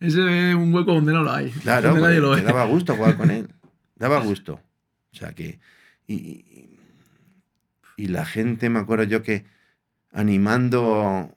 Ese 0.00 0.50
es 0.50 0.54
un 0.56 0.72
hueco 0.74 0.94
donde 0.94 1.12
no 1.12 1.22
lo 1.22 1.30
hay. 1.30 1.50
Claro, 1.50 1.90
donde 1.90 2.02
nadie 2.04 2.20
lo 2.20 2.34
te 2.34 2.40
ve. 2.40 2.46
daba 2.46 2.64
gusto 2.64 2.96
jugar 2.96 3.16
con 3.18 3.30
él. 3.30 3.48
Daba 3.96 4.18
gusto. 4.20 4.54
O 5.12 5.16
sea 5.16 5.32
que. 5.34 5.60
Y, 6.06 6.14
y, 6.14 6.78
y 7.98 8.06
la 8.08 8.24
gente, 8.24 8.70
me 8.70 8.78
acuerdo 8.80 9.04
yo 9.04 9.22
que 9.22 9.44
animando. 10.10 10.82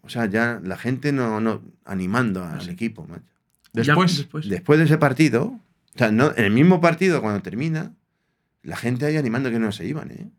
O 0.01 0.09
sea, 0.09 0.27
ya 0.27 0.61
la 0.63 0.77
gente 0.77 1.11
no. 1.11 1.41
no 1.41 1.61
animando 1.83 2.43
al 2.43 2.61
Sí. 2.61 2.69
equipo, 2.71 3.05
macho. 3.05 3.23
Después, 3.73 4.13
Ya, 4.13 4.17
después. 4.23 4.49
Después 4.49 4.79
de 4.79 4.85
ese 4.85 4.97
partido, 4.97 5.43
o 5.93 5.97
sea, 5.97 6.09
no, 6.11 6.31
en 6.37 6.45
el 6.45 6.51
mismo 6.51 6.79
partido, 6.79 7.21
cuando 7.21 7.41
termina, 7.41 7.91
la 8.65 8.75
gente 8.75 9.05
ahí 9.05 9.15
animando 9.17 9.49
que 9.51 9.59
no 9.59 9.71
se 9.71 9.85
iban, 9.85 10.11
¿eh? 10.11 10.29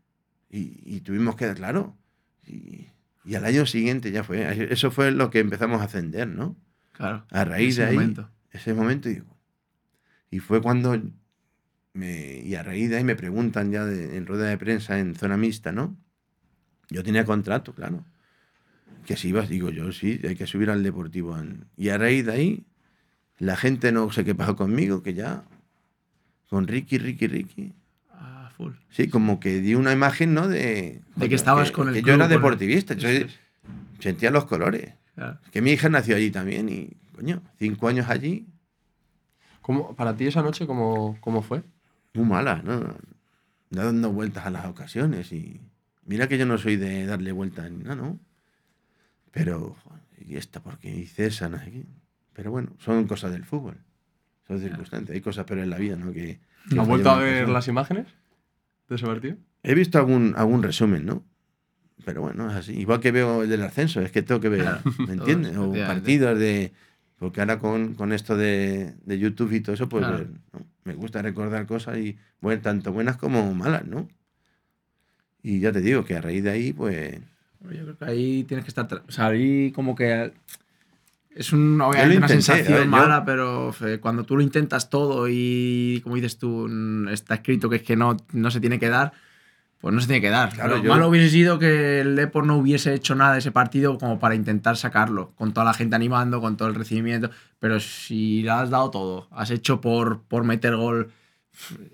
Y, 0.49 0.81
y 0.85 1.01
tuvimos 1.01 1.35
que, 1.35 1.53
claro. 1.53 1.97
Y, 2.45 2.87
y 3.25 3.35
al 3.35 3.45
año 3.45 3.65
siguiente 3.65 4.11
ya 4.11 4.23
fue. 4.23 4.71
Eso 4.71 4.91
fue 4.91 5.11
lo 5.11 5.29
que 5.29 5.39
empezamos 5.39 5.81
a 5.81 5.85
ascender, 5.85 6.27
¿no? 6.27 6.55
Claro. 6.93 7.25
A 7.31 7.43
raíz 7.45 7.73
ese 7.75 7.81
de 7.81 7.87
ahí, 7.87 7.95
momento. 7.95 8.29
ese 8.51 8.73
momento, 8.73 9.09
digo. 9.09 9.37
Y 10.31 10.39
fue 10.39 10.61
cuando. 10.61 11.01
Me, 11.93 12.39
y 12.41 12.53
a 12.55 12.63
raíz 12.63 12.89
de 12.89 12.97
ahí 12.97 13.03
me 13.03 13.15
preguntan 13.15 13.71
ya 13.71 13.83
de- 13.85 14.17
en 14.17 14.25
rueda 14.27 14.47
de 14.49 14.57
prensa 14.57 14.99
en 14.99 15.15
zona 15.15 15.35
mixta, 15.35 15.71
¿no? 15.71 15.97
Yo 16.89 17.03
tenía 17.03 17.25
contrato, 17.25 17.73
claro. 17.73 18.05
Que 19.05 19.15
si 19.17 19.29
ibas, 19.29 19.49
digo 19.49 19.69
yo, 19.69 19.91
sí, 19.91 20.19
hay 20.27 20.35
que 20.35 20.45
subir 20.47 20.69
al 20.69 20.83
deportivo. 20.83 21.35
Y 21.75 21.89
a 21.89 21.97
raíz 21.97 22.25
de 22.25 22.31
ahí, 22.33 22.65
la 23.39 23.55
gente 23.55 23.91
no 23.91 24.11
sé 24.11 24.23
qué 24.25 24.35
pasó 24.35 24.55
conmigo, 24.55 25.01
que 25.01 25.13
ya. 25.13 25.43
Con 26.49 26.67
Ricky, 26.67 26.97
Ricky, 26.97 27.27
Ricky. 27.27 27.73
Full. 28.57 28.73
Sí, 28.89 29.07
como 29.07 29.39
que 29.39 29.61
di 29.61 29.75
una 29.75 29.91
imagen, 29.93 30.33
¿no? 30.33 30.47
De, 30.47 31.01
De 31.15 31.29
que 31.29 31.35
estabas 31.35 31.71
con 31.71 31.87
el 31.89 31.93
que 31.93 32.01
club, 32.01 32.07
yo 32.09 32.15
era 32.15 32.25
el- 32.25 32.31
deportivista, 32.31 32.93
es. 32.95 33.39
sentía 33.99 34.31
los 34.31 34.45
colores. 34.45 34.93
Claro. 35.15 35.39
Que 35.51 35.61
mi 35.61 35.71
hija 35.71 35.89
nació 35.89 36.15
allí 36.15 36.31
también 36.31 36.67
y, 36.69 36.89
coño, 37.15 37.41
cinco 37.59 37.87
años 37.87 38.09
allí, 38.09 38.47
¿cómo- 39.61 39.95
para 39.95 40.15
ti 40.15 40.27
esa 40.27 40.41
noche, 40.41 40.65
¿cómo, 40.67 41.17
cómo 41.21 41.41
fue? 41.41 41.63
muy 42.13 42.25
mala, 42.25 42.61
¿no? 42.63 42.95
Dando 43.69 44.11
vueltas 44.11 44.45
a 44.47 44.49
las 44.49 44.65
ocasiones 44.65 45.31
y 45.31 45.61
mira 46.05 46.27
que 46.27 46.37
yo 46.39 46.47
no 46.47 46.57
soy 46.57 46.77
de 46.77 47.05
darle 47.05 47.31
vueltas 47.31 47.69
ni 47.69 47.83
nada, 47.83 47.95
¿no? 47.95 48.19
Pero, 49.31 49.75
joder, 49.83 50.01
¿y 50.25 50.35
esta 50.37 50.61
por 50.61 50.79
qué 50.79 50.89
hice 50.95 51.27
esa? 51.27 51.47
No 51.49 51.59
sé 51.59 51.69
qué. 51.71 51.83
Pero 52.33 52.49
bueno, 52.51 52.69
son 52.79 53.05
cosas 53.07 53.31
del 53.31 53.43
fútbol, 53.45 53.77
son 54.47 54.59
circunstancias, 54.59 55.13
hay 55.13 55.21
cosas 55.21 55.45
peores 55.45 55.65
en 55.65 55.69
la 55.69 55.77
vida, 55.77 55.95
¿no? 55.95 56.11
Que, 56.11 56.39
que 56.69 56.79
¿Has 56.79 56.87
vuelto 56.87 57.09
a 57.11 57.17
ver 57.19 57.49
las 57.49 57.67
imágenes 57.67 58.07
de 58.89 58.95
ese 58.95 59.05
partido? 59.05 59.37
He 59.63 59.73
visto 59.75 59.97
algún, 59.97 60.33
algún 60.37 60.63
resumen, 60.63 61.05
¿no? 61.05 61.23
Pero 62.05 62.21
bueno, 62.21 62.49
es 62.49 62.55
así. 62.55 62.73
Igual 62.79 62.99
que 63.01 63.11
veo 63.11 63.43
el 63.43 63.49
del 63.49 63.63
ascenso, 63.63 64.01
es 64.01 64.11
que 64.11 64.21
tengo 64.21 64.39
que 64.39 64.49
ver, 64.49 64.65
¿me 65.05 65.13
entiendes? 65.13 65.57
O 65.57 65.73
partidos 65.73 66.37
de... 66.39 66.71
Porque 67.19 67.41
ahora 67.41 67.57
con, 67.59 67.95
con 67.95 68.13
esto 68.13 68.37
de, 68.37 68.93
de 69.03 69.17
YouTube 69.19 69.51
y 69.53 69.61
todo 69.61 69.73
eso, 69.73 69.89
pues 69.89 70.05
Claro. 70.05 70.19
ver, 70.19 70.27
¿no? 70.53 70.65
me 70.83 70.93
gusta 70.93 71.21
recordar 71.21 71.65
cosas 71.65 71.97
y 71.97 72.17
bueno, 72.39 72.61
tanto 72.61 72.93
buenas 72.93 73.17
como 73.17 73.53
malas, 73.55 73.85
¿no? 73.87 74.07
Y 75.41 75.59
ya 75.59 75.71
te 75.71 75.81
digo 75.81 76.05
que 76.05 76.15
a 76.15 76.21
raíz 76.21 76.43
de 76.43 76.49
ahí, 76.51 76.73
pues... 76.73 77.19
Yo 77.61 77.83
creo 77.83 77.97
que 77.97 78.05
ahí 78.05 78.43
tienes 78.43 78.63
que 78.63 78.69
estar. 78.69 79.03
O 79.07 79.11
sea, 79.11 79.27
ahí 79.27 79.71
como 79.71 79.95
que. 79.95 80.31
Es 81.37 81.53
un, 81.53 81.79
obviamente 81.81 82.17
una 82.17 82.25
intenté, 82.27 82.33
sensación 82.43 82.73
a 82.73 82.77
ver, 82.77 82.85
yo- 82.85 82.91
mala, 82.91 83.23
pero 83.25 83.71
fe, 83.71 83.99
cuando 83.99 84.23
tú 84.23 84.35
lo 84.37 84.41
intentas 84.41 84.89
todo 84.89 85.27
y, 85.29 86.01
como 86.03 86.15
dices 86.15 86.37
tú, 86.39 86.67
mm, 86.69 87.09
está 87.09 87.35
escrito 87.35 87.69
que 87.69 87.75
es 87.77 87.83
que 87.83 87.95
no, 87.95 88.17
no 88.33 88.49
se 88.49 88.59
tiene 88.59 88.79
que 88.79 88.89
dar, 88.89 89.13
pues 89.79 89.93
no 89.93 90.01
se 90.01 90.07
tiene 90.07 90.21
que 90.21 90.31
dar. 90.31 90.51
Claro, 90.53 90.77
Lo 90.77 90.83
yo- 90.83 90.89
malo 90.89 91.07
hubiese 91.09 91.29
sido 91.29 91.59
que 91.59 91.99
el 92.01 92.15
Depor 92.15 92.45
no 92.47 92.57
hubiese 92.57 92.95
hecho 92.95 93.13
nada 93.13 93.33
de 93.33 93.39
ese 93.39 93.51
partido 93.51 93.99
como 93.99 94.17
para 94.19 94.33
intentar 94.33 94.77
sacarlo, 94.77 95.33
con 95.35 95.53
toda 95.53 95.65
la 95.65 95.73
gente 95.75 95.95
animando, 95.95 96.41
con 96.41 96.57
todo 96.57 96.67
el 96.69 96.73
recibimiento. 96.75 97.29
Pero 97.59 97.79
si 97.79 98.41
le 98.41 98.49
has 98.49 98.71
dado 98.71 98.89
todo, 98.89 99.27
has 99.31 99.51
hecho 99.51 99.79
por, 99.79 100.23
por 100.23 100.43
meter 100.43 100.75
gol 100.75 101.11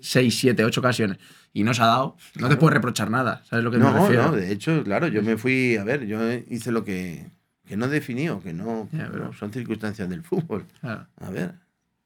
6, 0.00 0.38
7, 0.38 0.64
8 0.64 0.80
ocasiones 0.80 1.18
y 1.52 1.62
no 1.64 1.72
se 1.74 1.82
ha 1.82 1.86
dado, 1.86 2.16
no 2.36 2.48
te 2.48 2.56
puedes 2.56 2.74
reprochar 2.74 3.10
nada. 3.10 3.42
¿Sabes 3.44 3.64
lo 3.64 3.70
que 3.70 3.78
me 3.78 3.84
No, 3.84 3.92
refiero? 3.92 4.24
no, 4.26 4.32
de 4.32 4.50
hecho, 4.52 4.82
claro, 4.84 5.08
yo 5.08 5.22
me 5.22 5.36
fui, 5.36 5.76
a 5.76 5.84
ver, 5.84 6.06
yo 6.06 6.18
hice 6.48 6.72
lo 6.72 6.84
que, 6.84 7.26
que 7.66 7.76
no 7.76 7.88
definió, 7.88 8.40
que 8.42 8.52
no, 8.52 8.88
pero- 8.90 9.32
son 9.32 9.52
circunstancias 9.52 10.08
del 10.08 10.22
fútbol. 10.22 10.66
A 10.82 11.30
ver, 11.30 11.54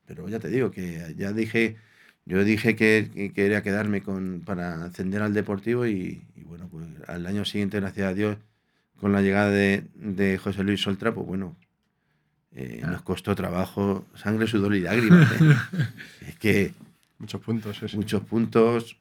pero 0.06 0.28
ya 0.28 0.38
te 0.38 0.48
digo 0.48 0.70
que 0.70 1.14
ya 1.16 1.32
dije, 1.32 1.76
yo 2.24 2.44
dije 2.44 2.76
que, 2.76 3.10
que 3.12 3.32
quería 3.32 3.62
quedarme 3.62 4.02
con, 4.02 4.42
para 4.44 4.84
ascender 4.84 5.22
al 5.22 5.34
Deportivo 5.34 5.86
y, 5.86 6.22
y 6.36 6.42
bueno, 6.44 6.68
pues 6.68 6.86
al 7.08 7.26
año 7.26 7.44
siguiente, 7.44 7.80
gracias 7.80 8.06
a 8.08 8.14
Dios, 8.14 8.36
con 9.00 9.12
la 9.12 9.22
llegada 9.22 9.50
de, 9.50 9.84
de 9.94 10.38
José 10.38 10.62
Luis 10.64 10.80
Soltra, 10.82 11.12
pues 11.14 11.26
bueno, 11.26 11.56
eh, 12.54 12.80
Ah. 12.82 12.90
nos 12.92 13.02
costó 13.02 13.34
trabajo, 13.34 14.06
sangre, 14.14 14.46
sudor 14.46 14.74
y 14.74 14.80
lágrimas. 14.80 15.30
¿eh? 15.32 15.56
es 16.28 16.38
que 16.38 16.74
Muchos 17.18 17.40
puntos, 17.40 17.76
sí, 17.78 17.88
sí. 17.88 17.96
muchos 17.96 18.22
puntos, 18.22 18.96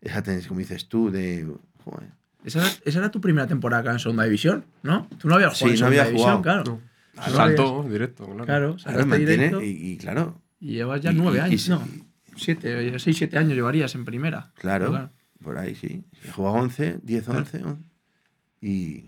esa 0.00 0.22
tendencia, 0.22 0.48
como 0.48 0.58
dices 0.60 0.88
tú, 0.88 1.10
de... 1.10 1.46
joder, 1.84 2.08
Esa 2.44 2.60
era, 2.60 2.70
esa 2.84 2.98
era 2.98 3.10
tu 3.10 3.20
primera 3.20 3.46
temporada 3.46 3.80
acá 3.82 3.92
en 3.92 3.98
Segunda 3.98 4.24
División, 4.24 4.64
¿no? 4.82 5.08
Tú 5.18 5.28
no 5.28 5.34
habías 5.36 5.56
Sí, 5.56 5.64
jugado 5.64 5.74
en 5.74 5.80
no 5.80 5.86
Segunda 5.86 5.86
había 6.02 6.04
División, 6.10 6.36
jugado. 6.38 6.42
claro. 6.42 6.64
No. 6.64 6.94
No 7.14 7.36
Saltó 7.36 7.82
directo, 7.88 8.24
claro. 8.44 8.76
Claro, 8.82 9.06
mantiene 9.06 9.32
directo 9.36 9.62
y, 9.62 9.68
y 9.70 9.96
claro, 9.98 10.40
y 10.60 10.72
llevas 10.72 11.00
ya 11.00 11.12
y- 11.12 11.14
nueve 11.14 11.38
y- 11.38 11.40
años, 11.40 11.66
y- 11.66 11.70
¿no? 11.70 11.82
7, 12.36 12.98
6, 12.98 13.16
7 13.16 13.38
años 13.38 13.54
llevarías 13.54 13.94
en 13.94 14.04
primera. 14.04 14.50
Claro, 14.56 15.10
por 15.42 15.56
ahí 15.58 15.74
sí. 15.76 16.02
He 16.24 16.30
jugado 16.32 16.56
11, 16.56 16.98
10, 17.04 17.28
11. 17.28 17.62
Y, 18.60 19.06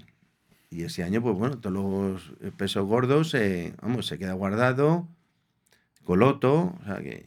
y 0.70 0.82
ese 0.84 1.02
año, 1.02 1.20
pues 1.20 1.34
bueno, 1.36 1.58
todos 1.58 1.74
los 1.74 2.52
pesos 2.56 2.86
gordos, 2.86 3.34
eh, 3.34 3.74
vamos, 3.82 4.06
se 4.06 4.18
queda 4.18 4.34
guardado. 4.34 5.08
Coloto, 6.04 6.76
o 6.80 6.84
sea 6.84 6.98
que 6.98 7.26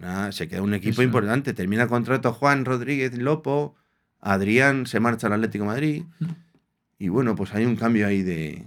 nada, 0.00 0.32
se 0.32 0.48
queda 0.48 0.62
un 0.62 0.74
equipo 0.74 0.94
Eso. 0.94 1.02
importante. 1.04 1.54
Termina 1.54 1.84
el 1.84 1.88
contrato 1.88 2.32
Juan 2.32 2.64
Rodríguez 2.64 3.16
Lopo, 3.16 3.76
Adrián 4.20 4.86
se 4.86 5.00
marcha 5.00 5.26
al 5.26 5.34
Atlético 5.34 5.64
de 5.64 5.68
Madrid. 5.70 6.04
Y 6.98 7.08
bueno, 7.08 7.34
pues 7.36 7.54
hay 7.54 7.64
un 7.66 7.76
cambio 7.76 8.06
ahí 8.06 8.22
de. 8.22 8.66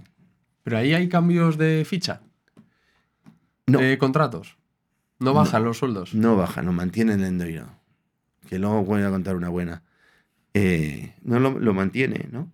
Pero 0.62 0.78
ahí 0.78 0.94
hay 0.94 1.08
cambios 1.08 1.58
de 1.58 1.84
ficha, 1.84 2.20
No, 3.66 3.78
de 3.80 3.98
contratos. 3.98 4.56
No 5.18 5.34
bajan 5.34 5.64
los 5.64 5.78
sueldos. 5.78 6.14
no 6.14 6.36
baja, 6.36 6.62
no 6.62 6.72
mantiene 6.72 7.14
el 7.14 7.24
Endoiro. 7.24 7.68
Que 8.48 8.58
luego 8.58 8.84
voy 8.84 9.02
a 9.02 9.10
contar 9.10 9.36
una 9.36 9.48
buena. 9.48 9.82
Eh, 10.54 11.14
no 11.22 11.38
lo, 11.40 11.58
lo 11.58 11.74
mantiene, 11.74 12.28
¿no? 12.32 12.50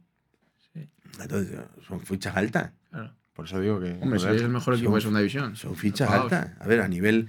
Sí. 0.73 0.89
Entonces, 1.21 1.59
son 1.87 2.01
fichas 2.01 2.37
altas. 2.37 2.73
Claro. 2.91 3.13
Por 3.35 3.45
eso 3.47 3.61
digo 3.61 3.79
que. 3.81 3.99
Hombre, 4.03 4.19
si 4.19 4.27
es 4.27 4.43
el 4.43 4.49
mejor 4.49 4.75
equipo 4.75 4.89
son- 4.91 4.95
de 4.97 5.01
segunda 5.03 5.21
división. 5.21 5.57
Son 5.57 5.77
fichas 5.77 6.11
altas. 6.11 6.51
A 6.59 6.67
ver, 6.67 6.81
a 6.81 6.89
nivel. 6.89 7.29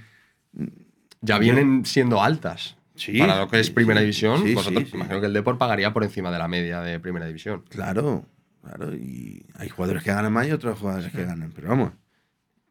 ya 1.22 1.38
vienen 1.38 1.86
siendo 1.86 2.22
altas. 2.24 2.77
Sí. 2.98 3.20
Para 3.20 3.40
lo 3.40 3.48
que 3.48 3.60
es 3.60 3.68
sí, 3.68 3.74
primera 3.74 4.00
sí. 4.00 4.06
división, 4.06 4.44
Sí, 4.44 4.54
vosotros 4.54 4.84
sí, 4.84 4.90
sí. 4.92 4.96
imagino 4.98 5.20
que 5.22 5.28
el 5.28 5.34
Depor 5.34 5.58
pagaría 5.58 5.94
por 5.94 6.04
encima 6.04 6.32
de 6.32 6.38
la 6.40 6.48
media 6.48 6.82
de 6.82 7.00
primera 7.00 7.26
división. 7.26 7.64
Claro, 7.70 8.26
claro. 8.64 8.94
Y 8.96 9.46
hay 9.56 9.70
jugadores 9.70 10.04
que 10.04 10.12
ganan 10.12 10.34
más 10.34 10.48
y 10.48 10.52
otros 10.52 10.78
jugadores 10.80 11.12
que 11.12 11.24
ganan. 11.24 11.52
Pero 11.56 11.70
vamos, 11.70 11.94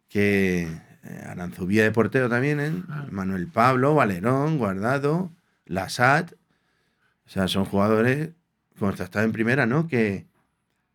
que 0.09 0.63
eh, 0.63 1.23
Aranzubía 1.27 1.83
de 1.85 1.93
portero 1.93 2.29
también, 2.29 2.61
¿eh? 2.61 2.73
Claro. 2.87 3.09
Manuel 3.11 3.47
Pablo, 3.47 3.95
Valerón, 3.95 4.59
Guardado, 4.59 5.33
Lasat. 5.65 6.33
O 6.33 7.29
sea, 7.29 7.49
son 7.49 7.65
jugadores, 7.65 8.31
como 8.79 8.91
está 8.93 9.23
en 9.25 9.33
primera, 9.33 9.67
¿no? 9.67 9.89
Que, 9.89 10.27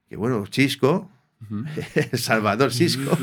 que 0.07 0.15
bueno, 0.15 0.45
Chisco, 0.47 1.09
Salvador 2.13 2.73
Cisco. 2.73 3.17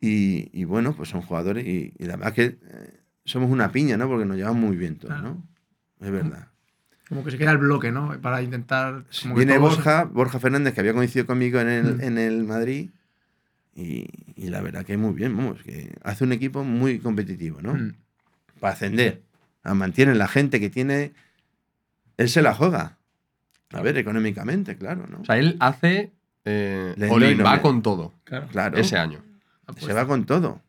Y, 0.00 0.50
y 0.52 0.64
bueno, 0.64 0.94
pues 0.94 1.08
son 1.08 1.22
jugadores 1.22 1.66
y, 1.66 1.92
y 1.98 2.04
la 2.04 2.16
verdad 2.16 2.32
que 2.34 2.44
eh, 2.44 3.00
somos 3.26 3.50
una 3.50 3.70
piña, 3.70 3.96
¿no? 3.98 4.08
Porque 4.08 4.24
nos 4.24 4.36
llevamos 4.36 4.60
muy 4.62 4.76
bien 4.76 4.96
todos, 4.96 5.14
Claro. 5.14 5.34
¿no? 6.00 6.06
Es 6.06 6.10
verdad. 6.12 6.48
Como 7.08 7.22
que 7.22 7.30
se 7.30 7.38
queda 7.38 7.52
el 7.52 7.58
bloque, 7.58 7.92
¿no? 7.92 8.18
Para 8.20 8.42
intentar. 8.42 9.04
como 9.22 9.34
que 9.34 9.44
Viene 9.44 9.58
todos- 9.58 9.76
Borja, 9.76 10.04
Borja 10.04 10.40
Fernández, 10.40 10.74
que 10.74 10.80
había 10.80 10.92
coincidido 10.94 11.26
conmigo 11.26 11.60
en 11.60 11.68
el, 11.68 11.96
Mm. 11.96 12.00
en 12.00 12.18
el 12.18 12.44
Madrid. 12.44 12.90
Y, 13.74 14.06
y 14.36 14.48
la 14.48 14.62
verdad 14.62 14.84
que 14.86 14.96
muy 14.96 15.12
bien, 15.12 15.36
vamos, 15.36 15.62
que 15.62 15.94
hace 16.02 16.24
un 16.24 16.32
equipo 16.32 16.64
muy 16.64 16.98
competitivo, 16.98 17.60
¿no? 17.60 17.74
Mm. 17.74 17.94
Para 18.58 18.72
ascender. 18.72 19.22
Ah, 19.62 19.74
Mantiene 19.74 20.14
la 20.14 20.28
gente 20.28 20.58
que 20.60 20.70
tiene. 20.70 21.12
Él 22.16 22.28
se 22.28 22.40
la 22.42 22.54
juega. 22.54 22.96
A 23.72 23.82
ver, 23.82 23.98
económicamente, 23.98 24.76
claro, 24.76 25.06
¿no? 25.08 25.20
O 25.20 25.24
sea, 25.24 25.36
él 25.36 25.56
hace. 25.60 26.12
Eh, 26.44 26.94
Le 26.96 27.10
all 27.10 27.22
in, 27.24 27.36
doy 27.38 27.44
va 27.44 27.60
con 27.60 27.82
todo 27.82 28.14
Claro. 28.24 28.46
claro. 28.48 28.78
ese 28.78 28.96
año. 28.96 29.20
Se 29.78 29.92
va 29.92 30.06
con 30.06 30.24
todo. 30.26 30.62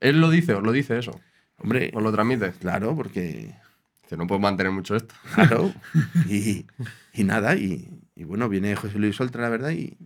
Él 0.00 0.20
lo 0.20 0.28
dice, 0.30 0.52
os 0.54 0.62
lo 0.62 0.70
dice 0.70 0.98
eso. 0.98 1.18
Hombre, 1.58 1.90
Os 1.94 2.02
lo 2.02 2.12
transmite. 2.12 2.52
claro, 2.52 2.94
porque. 2.96 3.54
Dice, 4.02 4.16
no 4.16 4.26
puedo 4.26 4.38
mantener 4.40 4.72
mucho 4.72 4.96
esto. 4.96 5.14
Claro. 5.34 5.72
y, 6.28 6.64
y 7.12 7.24
nada, 7.24 7.56
y, 7.56 7.88
y 8.14 8.24
bueno, 8.24 8.48
viene 8.48 8.74
José 8.76 8.98
Luis 8.98 9.20
Oltra, 9.20 9.42
la 9.42 9.48
verdad, 9.50 9.70
y 9.70 9.96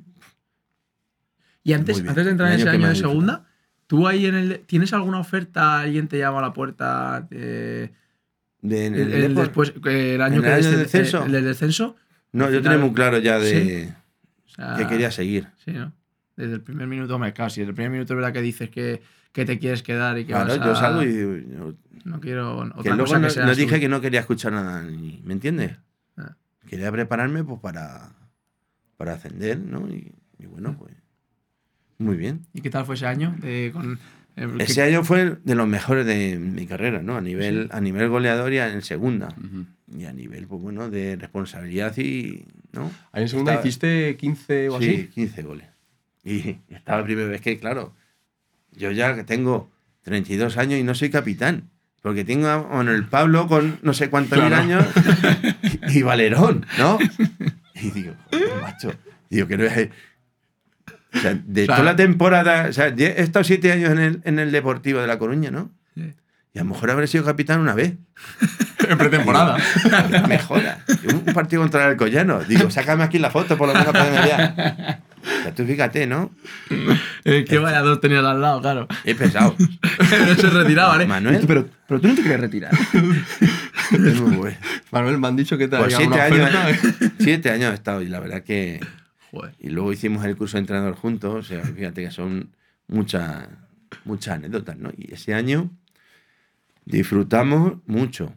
Y 1.62 1.72
antes, 1.72 2.00
antes 2.00 2.24
de 2.24 2.30
entrar 2.32 2.52
en 2.52 2.58
ese 2.58 2.68
año 2.68 2.70
que 2.72 2.76
año 2.78 2.82
me 2.88 2.88
de 2.94 2.96
segunda, 2.96 3.46
¿tú 3.86 4.08
ahí 4.08 4.26
en 4.26 4.34
el. 4.34 4.60
¿Tienes 4.66 4.92
alguna 4.92 5.18
oferta? 5.20 5.80
¿Alguien 5.80 6.08
te 6.08 6.18
llama 6.18 6.38
a 6.38 6.42
la 6.42 6.52
puerta? 6.52 7.20
de, 7.30 7.92
en 8.62 8.94
el, 8.94 8.94
el 8.94 9.12
el 9.12 9.34
Depor- 9.36 9.40
después, 9.40 9.72
el 9.84 10.20
año 10.22 10.36
¿En 10.36 10.42
que 10.42 10.48
el 10.48 10.54
año 10.54 10.78
descenso? 10.78 11.24
el 11.24 11.32
del 11.32 11.44
descenso. 11.44 11.96
No, 12.32 12.50
yo 12.50 12.62
tenía 12.62 12.78
muy 12.78 12.92
claro 12.92 13.18
ya 13.18 13.38
de 13.38 13.50
Sí. 13.86 13.92
o 14.46 14.48
sea, 14.54 14.74
que 14.78 14.86
quería 14.86 15.10
seguir. 15.10 15.48
Sí, 15.64 15.72
¿no? 15.72 15.92
Desde 16.36 16.54
el 16.54 16.60
primer 16.62 16.86
minuto, 16.88 17.14
hombre, 17.14 17.32
claro, 17.34 17.50
si 17.50 17.60
desde 17.60 17.70
el 17.70 17.74
primer 17.74 17.90
minuto 17.92 18.14
es 18.14 18.16
verdad 18.16 18.32
que 18.32 18.40
dices 18.40 18.70
que, 18.70 19.02
que 19.32 19.44
te 19.44 19.58
quieres 19.58 19.82
quedar 19.82 20.18
y 20.18 20.24
que 20.24 20.32
Claro, 20.32 20.48
vas 20.56 20.60
a- 20.60 20.64
yo 20.66 20.74
salgo 20.76 21.02
y 21.02 21.06
digo, 21.06 21.36
yo- 21.36 21.74
No 22.04 22.20
quiero 22.20 22.56
otra 22.58 22.82
que 22.82 22.90
cosa 22.90 22.96
luego 22.96 23.12
que 23.14 23.20
no, 23.20 23.30
sea 23.30 23.46
no 23.46 23.54
dije 23.54 23.78
que 23.80 23.88
no 23.88 24.00
quería 24.00 24.20
escuchar 24.20 24.52
nada, 24.52 24.82
ni- 24.82 25.20
¿me 25.24 25.32
entiendes? 25.34 25.76
Ah. 26.16 26.36
Quería 26.66 26.90
prepararme 26.90 27.44
pues 27.44 27.60
para, 27.60 28.12
para 28.96 29.14
ascender, 29.14 29.58
¿no? 29.60 29.88
Y, 29.88 30.12
y 30.38 30.46
bueno, 30.46 30.76
pues 30.78 30.92
muy 31.98 32.16
bien. 32.16 32.42
¿Y 32.52 32.60
qué 32.60 32.70
tal 32.70 32.84
fue 32.84 32.96
ese 32.96 33.06
año? 33.06 33.34
De- 33.38 33.70
con, 33.72 33.98
eh, 34.36 34.48
que- 34.58 34.64
Ese 34.64 34.82
año 34.82 35.04
fue 35.04 35.36
de 35.44 35.54
los 35.54 35.68
mejores 35.68 36.04
de 36.06 36.38
mi 36.38 36.66
carrera, 36.66 37.02
¿no? 37.02 37.16
A 37.16 37.20
nivel, 37.20 37.68
a 37.72 37.80
nivel 37.80 38.08
goleador 38.08 38.52
y 38.52 38.58
en 38.58 38.82
segunda. 38.82 39.28
Ujú. 39.38 39.66
Y 39.98 40.04
a 40.06 40.12
nivel, 40.12 40.46
pues 40.48 40.60
bueno, 40.60 40.90
de 40.90 41.16
responsabilidad 41.16 41.96
y, 41.98 42.44
¿no? 42.72 42.90
Ahí 43.12 43.22
en 43.22 43.28
segunda 43.28 43.52
Estaba- 43.52 43.68
hiciste 43.68 44.16
15 44.16 44.68
o 44.70 44.80
Sí, 44.80 44.88
así. 44.88 45.06
15 45.08 45.42
goles. 45.42 45.68
Y 46.24 46.56
estaba 46.70 46.98
la 46.98 47.04
primera 47.04 47.28
vez 47.28 47.40
que, 47.40 47.58
claro, 47.58 47.94
yo 48.72 48.90
ya 48.90 49.14
que 49.14 49.24
tengo 49.24 49.70
32 50.02 50.56
años 50.58 50.78
y 50.80 50.82
no 50.82 50.94
soy 50.94 51.10
capitán. 51.10 51.70
Porque 52.02 52.24
tengo 52.24 52.48
a 52.48 52.58
Manuel 52.62 53.04
Pablo 53.06 53.46
con 53.46 53.78
no 53.82 53.94
sé 53.94 54.10
cuántos 54.10 54.36
mil 54.38 54.48
Claro. 54.48 54.62
años 54.62 54.84
y 55.94 56.02
Valerón, 56.02 56.66
¿no? 56.76 56.98
Y 57.74 57.90
digo, 57.92 58.14
macho. 58.60 58.92
Digo, 59.30 59.46
que 59.46 59.56
no 59.56 59.64
es. 59.64 59.88
O 61.14 61.18
sea, 61.20 61.34
de 61.44 61.62
O 61.62 61.66
sea, 61.66 61.76
toda 61.76 61.84
la 61.84 61.96
temporada. 61.96 62.66
O 62.68 62.72
sea, 62.72 62.88
he 62.88 63.20
estado 63.22 63.44
siete 63.44 63.70
años 63.70 63.90
en 63.90 63.98
el, 64.00 64.20
en 64.24 64.38
el 64.40 64.50
Deportivo 64.50 65.00
de 65.00 65.06
La 65.06 65.18
Coruña, 65.18 65.50
¿no? 65.52 65.70
Sí. 65.94 66.12
Y 66.54 66.58
a 66.58 66.64
lo 66.64 66.70
mejor 66.70 66.90
habré 66.90 67.06
sido 67.06 67.24
capitán 67.24 67.60
una 67.60 67.74
vez. 67.74 67.94
En 68.88 68.98
pretemporada. 68.98 69.56
Me 70.28 70.38
joda. 70.40 70.84
Un 71.04 71.32
partido 71.32 71.62
contra 71.62 71.84
el 71.84 71.90
Alcoyano. 71.90 72.40
Digo, 72.42 72.68
sácame 72.68 73.04
aquí 73.04 73.20
la 73.20 73.30
foto, 73.30 73.56
por 73.56 73.68
lo 73.68 73.74
menos 73.74 73.92
para 73.92 74.10
vea. 74.24 75.00
O 75.22 75.42
sea, 75.42 75.54
tú 75.54 75.64
fíjate, 75.64 76.06
¿no? 76.06 76.30
Eh, 77.24 77.44
¿Qué 77.48 77.58
vaya 77.58 77.82
dos 77.82 78.00
tenías 78.00 78.24
al 78.24 78.40
lado, 78.40 78.60
claro. 78.60 78.88
He 79.04 79.14
pesado. 79.14 79.54
no 79.58 80.34
se 80.40 80.50
retiraba, 80.50 81.00
¿eh? 81.00 81.06
Manuel. 81.06 81.44
Pero, 81.46 81.68
pero 81.86 82.00
tú 82.00 82.08
no 82.08 82.14
te 82.16 82.22
quieres 82.22 82.40
retirar. 82.40 82.72
Es 83.92 84.20
muy 84.20 84.36
bueno. 84.36 84.56
Manuel, 84.90 85.18
me 85.18 85.28
han 85.28 85.36
dicho 85.36 85.56
que 85.58 85.68
te 85.68 85.76
Pues 85.76 85.94
siete 85.94 86.12
una 86.14 86.24
años. 86.24 86.50
¿eh? 86.50 87.10
siete 87.20 87.50
años 87.50 87.70
he 87.72 87.74
estado 87.74 88.00
y 88.02 88.08
la 88.08 88.20
verdad 88.20 88.42
que... 88.42 88.80
Joder. 89.30 89.54
Y 89.60 89.68
luego 89.68 89.92
hicimos 89.92 90.24
el 90.24 90.34
curso 90.36 90.56
de 90.56 90.60
entrenador 90.60 90.94
juntos, 90.94 91.34
o 91.34 91.42
sea, 91.42 91.62
fíjate 91.62 92.02
que 92.02 92.10
son 92.10 92.50
muchas 92.88 93.46
muchas 94.04 94.36
anécdotas, 94.36 94.76
¿no? 94.78 94.90
Y 94.96 95.12
ese 95.14 95.34
año 95.34 95.70
disfrutamos 96.84 97.74
mucho. 97.86 98.32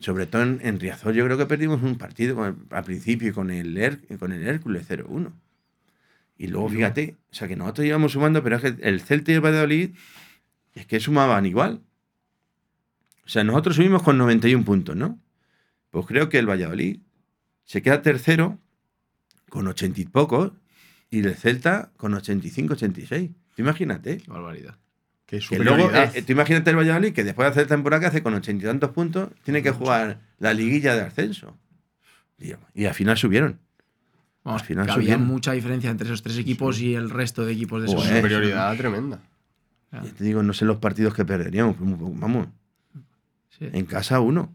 Sobre 0.00 0.26
todo 0.26 0.42
en, 0.42 0.58
en 0.62 0.80
Riazor, 0.80 1.14
yo 1.14 1.24
creo 1.24 1.38
que 1.38 1.46
perdimos 1.46 1.82
un 1.82 1.96
partido 1.96 2.34
con 2.34 2.46
el- 2.48 2.76
al 2.76 2.84
principio 2.84 3.32
con 3.32 3.50
el, 3.50 3.76
Her- 3.76 4.18
con 4.18 4.32
el 4.32 4.46
Hércules 4.46 4.86
0-1. 4.88 5.30
Y 6.36 6.48
luego, 6.48 6.68
fíjate, 6.68 7.16
o 7.30 7.34
sea, 7.34 7.46
que 7.48 7.56
nosotros 7.56 7.86
íbamos 7.86 8.12
sumando, 8.12 8.42
pero 8.42 8.56
es 8.56 8.62
que 8.62 8.88
el 8.88 9.00
Celta 9.00 9.30
y 9.30 9.34
el 9.34 9.40
Valladolid 9.40 9.90
es 10.74 10.86
que 10.86 10.98
sumaban 10.98 11.46
igual. 11.46 11.80
O 13.24 13.28
sea, 13.28 13.44
nosotros 13.44 13.76
subimos 13.76 14.02
con 14.02 14.18
91 14.18 14.64
puntos, 14.64 14.96
¿no? 14.96 15.20
Pues 15.90 16.06
creo 16.06 16.28
que 16.28 16.38
el 16.38 16.48
Valladolid 16.48 16.98
se 17.64 17.82
queda 17.82 18.02
tercero 18.02 18.58
con 19.48 19.66
80 19.66 20.00
y 20.00 20.04
pocos 20.06 20.52
y 21.10 21.20
el 21.20 21.34
Celta 21.36 21.92
con 21.96 22.14
85, 22.14 22.74
86. 22.74 23.30
Tú 23.54 23.62
imagínate. 23.62 24.18
Qué 24.18 24.30
barbaridad. 24.30 24.76
Qué 25.26 25.38
Que 25.38 25.58
luego, 25.60 25.90
eh, 25.94 26.22
tú 26.26 26.32
imagínate 26.32 26.70
el 26.70 26.76
Valladolid 26.76 27.12
que 27.12 27.24
después 27.24 27.46
de 27.46 27.50
hacer 27.52 27.66
temporada 27.68 28.00
que 28.00 28.06
hace 28.06 28.22
con 28.22 28.34
80 28.34 28.64
y 28.64 28.66
tantos 28.66 28.90
puntos, 28.90 29.30
tiene 29.44 29.62
que 29.62 29.70
jugar 29.70 30.20
la 30.38 30.52
liguilla 30.52 30.96
de 30.96 31.02
ascenso. 31.02 31.56
Y, 32.38 32.52
y 32.74 32.86
al 32.86 32.94
final 32.94 33.16
subieron. 33.16 33.60
Vamos, 34.44 34.60
Al 34.60 34.66
final 34.68 34.86
que 34.86 34.92
había 34.92 35.16
mucha 35.18 35.52
diferencia 35.52 35.90
entre 35.90 36.06
esos 36.06 36.22
tres 36.22 36.36
equipos 36.38 36.78
y 36.80 36.94
el 36.94 37.08
resto 37.10 37.44
de 37.46 37.52
equipos 37.54 37.80
de 37.82 37.88
segunda. 37.88 38.14
superioridad 38.16 38.76
tremenda. 38.76 39.20
Ya 39.90 40.02
te 40.02 40.24
digo, 40.24 40.42
no 40.42 40.52
sé 40.52 40.64
los 40.66 40.76
partidos 40.78 41.14
que 41.14 41.24
perderíamos. 41.24 41.76
pero 41.78 41.96
Vamos, 41.98 42.48
Sí. 43.58 43.68
en 43.72 43.86
casa 43.86 44.20
uno. 44.20 44.54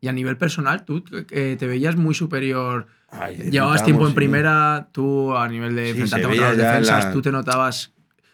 Y 0.00 0.08
a 0.08 0.12
nivel 0.12 0.36
personal, 0.36 0.84
tú 0.84 1.02
eh, 1.30 1.56
te 1.58 1.66
veías 1.66 1.96
muy 1.96 2.14
superior. 2.14 2.88
Ay, 3.08 3.36
Llevabas 3.50 3.84
tiempo 3.84 4.02
en 4.02 4.10
sí. 4.10 4.14
primera, 4.16 4.88
tú 4.92 5.34
a 5.36 5.48
nivel 5.48 5.74
de 5.76 5.84
Sí, 5.84 5.90
enfrentarte 6.00 6.26
contra 6.26 6.48
las 6.48 6.56
defensas, 6.56 7.04
la- 7.06 7.12
tú 7.12 7.22
te 7.22 7.32
notabas. 7.32 7.92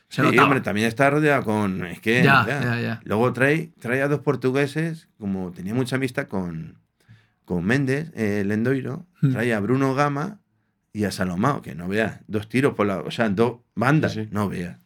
Se 0.08 0.20
Sí, 0.20 0.22
notaba. 0.22 0.44
hombre, 0.44 0.60
también 0.62 0.88
está 0.88 1.08
rodeado 1.10 1.44
con. 1.44 1.84
Es 1.84 2.00
que. 2.00 2.22
Ya, 2.24 2.44
ya, 2.46 2.80
ya. 2.80 3.00
Luego 3.04 3.32
trae, 3.32 3.70
trae 3.78 4.02
a 4.02 4.08
dos 4.08 4.20
portugueses, 4.20 5.08
como 5.18 5.52
tenía 5.52 5.74
mucha 5.74 5.96
amistad 5.96 6.26
con, 6.26 6.78
con 7.44 7.64
Méndez, 7.64 8.10
eh, 8.14 8.42
Lendoiro, 8.44 9.06
Hmm. 9.20 9.32
trae 9.32 9.54
a 9.54 9.60
Bruno 9.60 9.94
Gama 9.94 10.38
y 10.92 11.04
a 11.04 11.10
Salomao, 11.10 11.62
que 11.62 11.74
no 11.74 11.88
veas, 11.88 12.20
dos 12.26 12.48
tiros 12.48 12.74
por 12.74 12.86
la. 12.86 13.00
O 13.00 13.10
sea, 13.10 13.28
dos 13.30 13.60
bandas, 13.74 14.12
Sí, 14.12 14.24
sí. 14.24 14.28
no 14.32 14.48
veas. 14.48 14.78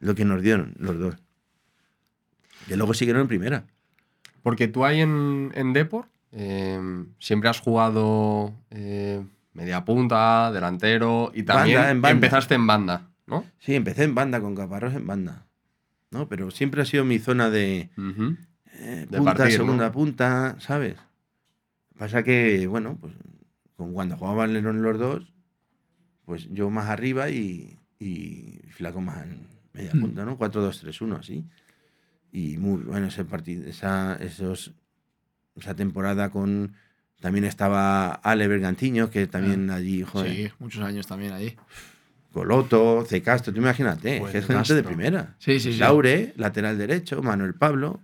Lo 0.00 0.14
que 0.14 0.24
nos 0.24 0.42
dieron 0.42 0.74
los 0.78 0.98
dos. 0.98 1.16
Que 2.68 2.76
luego 2.76 2.94
siguieron 2.94 3.22
en 3.22 3.28
primera. 3.28 3.64
Porque 4.42 4.68
tú 4.68 4.84
ahí 4.84 5.00
en, 5.00 5.52
en 5.54 5.72
Depor 5.72 6.06
eh, 6.32 6.80
siempre 7.18 7.48
has 7.48 7.60
jugado 7.60 8.54
eh, 8.70 9.24
media 9.52 9.84
punta, 9.84 10.50
delantero 10.52 11.30
y 11.34 11.42
también 11.44 11.76
Banda, 11.78 11.90
en 11.90 12.02
banda. 12.02 12.14
empezaste 12.16 12.54
en 12.54 12.66
banda, 12.66 13.10
¿no? 13.26 13.44
Sí, 13.60 13.74
empecé 13.74 14.04
en 14.04 14.14
banda, 14.14 14.40
con 14.40 14.54
Caparrós 14.56 14.94
en 14.94 15.06
banda. 15.06 15.46
¿no? 16.10 16.28
Pero 16.28 16.50
siempre 16.50 16.82
ha 16.82 16.84
sido 16.84 17.04
mi 17.04 17.18
zona 17.18 17.48
de, 17.50 17.90
eh, 17.96 19.06
De 19.08 19.18
punta, 19.18 19.48
segunda 19.50 19.90
punta, 19.92 20.56
¿sabes? 20.58 20.96
Pasa 21.96 22.22
que, 22.22 22.66
bueno, 22.66 22.98
pues 23.00 23.14
con- 23.76 23.92
cuando 23.94 24.16
jugaban 24.16 24.52
los 24.82 24.98
dos, 24.98 25.32
pues 26.24 26.48
yo 26.50 26.70
más 26.70 26.88
arriba 26.88 27.30
y, 27.30 27.78
y 27.98 28.60
Flaco 28.70 29.00
más 29.00 29.24
en 29.24 29.46
media 29.72 29.90
Mm. 29.94 30.00
punta, 30.00 30.24
¿no? 30.24 30.38
4-2-3-1, 30.38 31.18
así. 31.18 31.44
Y 32.32 32.56
muy 32.58 32.82
bueno 32.82 33.06
ese 33.08 33.24
partido, 33.24 33.66
esa, 33.68 34.16
esos, 34.20 34.72
esa 35.56 35.74
temporada 35.74 36.30
con... 36.30 36.74
También 37.20 37.44
estaba 37.44 38.10
Ale 38.14 38.48
Bergantiño, 38.48 39.08
que 39.10 39.26
también 39.28 39.70
allí, 39.70 40.02
joder, 40.02 40.34
Sí, 40.34 40.50
muchos 40.58 40.82
años 40.82 41.06
también 41.06 41.32
ahí. 41.32 41.54
Coloto, 42.32 43.04
C. 43.06 43.22
Castro, 43.22 43.52
tú 43.52 43.60
imagínate, 43.60 44.18
Pues 44.18 44.32
que 44.32 44.38
es 44.38 44.48
de 44.48 44.54
gente 44.54 44.74
de 44.74 44.82
primera. 44.82 45.36
Sí, 45.38 45.60
sí, 45.60 45.72
sí. 45.74 45.78
Laure, 45.78 46.32
lateral 46.36 46.78
derecho, 46.78 47.22
Manuel 47.22 47.54
Pablo, 47.54 48.00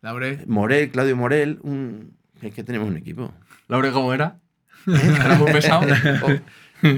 Laure. 0.00 0.44
Morel, 0.46 0.90
Claudio 0.90 1.16
Morel, 1.16 1.58
un... 1.62 2.16
es 2.40 2.54
que 2.54 2.62
tenemos 2.64 2.88
un 2.88 2.96
equipo. 2.96 3.32
Laure, 3.68 3.90
¿cómo 3.90 4.14
era? 4.14 4.38
¿Era 4.86 5.34
muy 5.36 5.52
pesado? 5.52 5.86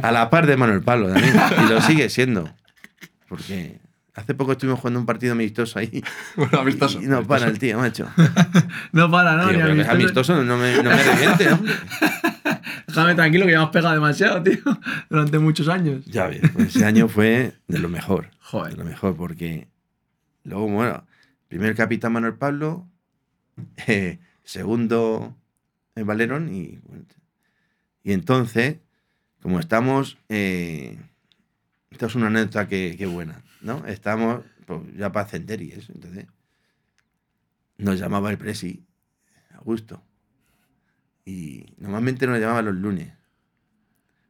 A 0.03 0.11
la 0.11 0.31
par 0.31 0.47
de 0.47 0.57
Manuel 0.57 0.83
Pablo 0.83 1.13
también. 1.13 1.35
Y 1.65 1.69
lo 1.69 1.81
sigue 1.81 2.09
siendo. 2.09 2.51
Porque 3.29 3.79
hace 4.15 4.35
poco 4.35 4.53
estuvimos 4.53 4.81
jugando 4.81 5.01
un 5.01 5.07
partido 5.07 5.33
amistoso 5.33 5.79
ahí. 5.79 6.03
bueno, 6.37 6.61
amistoso. 6.61 7.01
Y 7.01 7.07
no 7.07 7.23
para 7.25 7.47
el 7.47 7.59
tío, 7.59 7.79
macho. 7.79 8.09
No 8.93 9.11
para, 9.11 9.37
¿no? 9.37 9.49
Que 9.49 9.57
es 9.57 9.89
amistoso. 9.89 9.93
amistoso, 9.93 10.45
no 10.45 10.57
me, 10.57 10.77
no 10.83 10.91
me 10.91 11.03
reviente, 11.03 11.53
hombre. 11.53 11.75
Déjame 12.87 13.15
tranquilo 13.15 13.45
que 13.47 13.53
ya 13.53 13.59
me 13.59 13.65
has 13.65 13.71
pegado 13.71 13.95
demasiado, 13.95 14.43
tío. 14.43 14.59
Durante 15.11 15.39
muchos 15.39 15.69
años. 15.69 16.05
Ya 16.07 16.29
ves, 16.29 16.41
pues 16.53 16.75
ese 16.75 16.85
año 16.85 17.09
fue 17.09 17.53
de 17.69 17.79
lo 17.79 17.89
mejor. 17.89 18.31
De 18.31 18.37
Joder. 18.41 18.79
lo 18.79 18.85
mejor, 18.85 19.17
porque 19.17 19.69
luego, 20.45 20.69
bueno, 20.69 21.05
primer 21.49 21.75
capitán 21.75 22.13
Manuel 22.13 22.35
Pablo, 22.35 22.87
eh, 23.87 24.19
segundo 24.45 25.37
eh, 25.95 26.05
Valerón 26.05 26.55
y, 26.55 26.79
y 28.03 28.13
entonces, 28.13 28.77
como 29.47 29.61
estamos, 29.61 30.19
eh, 30.29 30.99
esto 31.93 32.07
es 32.07 32.17
una 32.17 32.27
anécdota 32.27 32.67
que, 32.67 33.07
buena, 33.07 33.45
¿no? 33.61 33.87
Estamos 33.87 34.45
pues, 34.67 34.81
ya 34.97 35.13
para 35.13 35.29
eso, 35.29 35.93
entonces 35.95 36.27
nos 37.79 37.97
llamaba 37.97 38.33
el 38.33 38.39
presi, 38.39 38.85
Augusto, 39.55 40.03
y 41.25 41.65
normalmente 41.79 42.27
nos 42.27 42.41
llamaba 42.41 42.61
los 42.61 42.75
lunes 42.75 43.13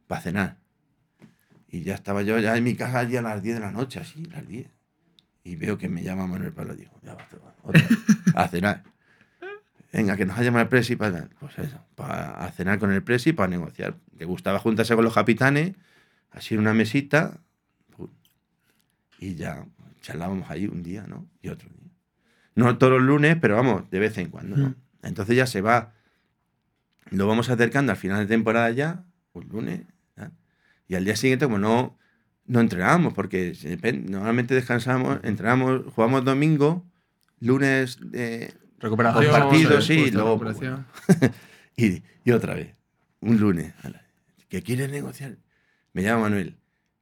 para 0.05 0.21
cenar. 0.21 0.57
Y 1.67 1.81
ya 1.81 1.95
estaba 1.95 2.21
yo 2.21 2.37
ya 2.37 2.55
en 2.55 2.63
mi 2.63 2.75
casa 2.75 2.99
allí 2.99 3.17
a 3.17 3.23
las 3.23 3.41
10 3.41 3.55
de 3.55 3.61
la 3.61 3.71
noche, 3.71 3.99
así, 3.99 4.23
las 4.25 4.47
10. 4.47 4.69
Y 5.45 5.55
veo 5.55 5.79
que 5.79 5.89
me 5.89 6.03
llama 6.03 6.27
Manuel 6.27 6.53
Pablo. 6.53 6.75
Digo, 6.75 6.91
ya 7.01 7.15
va, 7.15 7.27
a 8.35 8.47
cenar. 8.49 8.83
Venga, 9.91 10.17
que 10.17 10.25
nos 10.25 10.37
ha 10.37 10.43
llamado 10.43 10.63
el 10.63 10.69
presi 10.69 10.95
para... 10.95 11.29
Pues 11.39 11.57
eso, 11.59 11.79
para 11.95 12.51
cenar 12.51 12.79
con 12.79 12.91
el 12.91 13.03
presi 13.03 13.33
para 13.33 13.47
negociar. 13.47 13.97
Le 14.17 14.25
gustaba 14.25 14.59
juntarse 14.59 14.95
con 14.95 15.03
los 15.03 15.13
capitanes, 15.13 15.75
así 16.31 16.55
en 16.55 16.61
una 16.61 16.73
mesita. 16.73 17.39
Y 19.19 19.35
ya 19.35 19.65
charlábamos 20.01 20.49
ahí 20.49 20.67
un 20.67 20.83
día, 20.83 21.05
¿no? 21.07 21.27
Y 21.41 21.49
otro 21.49 21.69
día. 21.69 21.91
No 22.55 22.77
todos 22.77 22.93
los 22.93 23.01
lunes, 23.01 23.37
pero 23.39 23.55
vamos, 23.55 23.89
de 23.89 23.99
vez 23.99 24.17
en 24.17 24.29
cuando, 24.29 24.57
¿no? 24.57 24.75
Entonces 25.03 25.35
ya 25.35 25.47
se 25.47 25.61
va... 25.61 25.93
Lo 27.09 27.25
vamos 27.25 27.49
acercando 27.49 27.91
al 27.93 27.97
final 27.97 28.19
de 28.19 28.25
temporada 28.25 28.69
ya, 28.71 29.05
un 29.33 29.47
lunes, 29.47 29.81
¿ya? 30.17 30.31
Y 30.87 30.95
al 30.95 31.05
día 31.05 31.15
siguiente, 31.15 31.45
como 31.45 31.57
no, 31.57 31.97
no 32.45 32.59
entrenábamos, 32.59 33.13
porque 33.13 33.53
normalmente 34.07 34.55
descansamos, 34.55 35.19
entrenamos, 35.23 35.83
jugamos 35.93 36.25
domingo, 36.25 36.85
lunes 37.39 37.99
eh, 38.13 38.53
Recuperación. 38.79 39.23
Dos 39.25 39.31
partidos, 39.39 39.85
sí, 39.85 40.01
Justo, 40.03 40.17
luego, 40.17 40.85
y, 41.77 42.03
y 42.23 42.31
otra 42.31 42.53
vez, 42.53 42.75
un 43.21 43.37
lunes. 43.39 43.73
¿Que 44.49 44.61
quiere 44.61 44.87
negociar? 44.87 45.37
Me 45.93 46.03
llama 46.03 46.23
Manuel, 46.23 46.55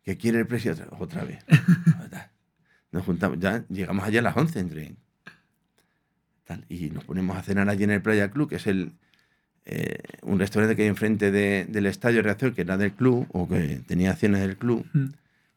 que 0.03 0.17
quiere 0.17 0.39
el 0.39 0.47
precio 0.47 0.71
otra, 0.73 0.88
otra 0.99 1.23
vez. 1.23 1.43
Nos 2.91 3.03
juntamos, 3.03 3.39
ya 3.39 3.65
llegamos 3.69 4.05
allá 4.05 4.19
a 4.19 4.23
las 4.23 4.38
11 4.38 4.59
entre. 4.59 4.95
tal, 6.45 6.63
y 6.69 6.89
nos 6.91 7.03
ponemos 7.03 7.36
a 7.36 7.41
cenar 7.43 7.67
allí 7.69 7.84
en 7.84 7.91
el 7.91 8.01
Playa 8.01 8.32
Club, 8.32 8.47
que 8.49 8.55
es 8.55 8.67
el, 8.67 8.93
eh, 9.65 9.97
un 10.21 10.39
restaurante 10.39 10.76
que 10.78 10.84
hay 10.84 10.88
enfrente 10.88 11.30
de- 11.32 11.65
del 11.67 11.88
estadio 11.88 12.17
de 12.17 12.21
reacción, 12.23 12.53
que 12.53 12.61
era 12.61 12.78
del 12.78 12.93
club, 12.93 13.28
o 13.34 13.49
que 13.49 13.82
tenía 13.86 14.11
acciones 14.11 14.39
del 14.41 14.55
club. 14.55 14.86
Mm. 14.93 15.05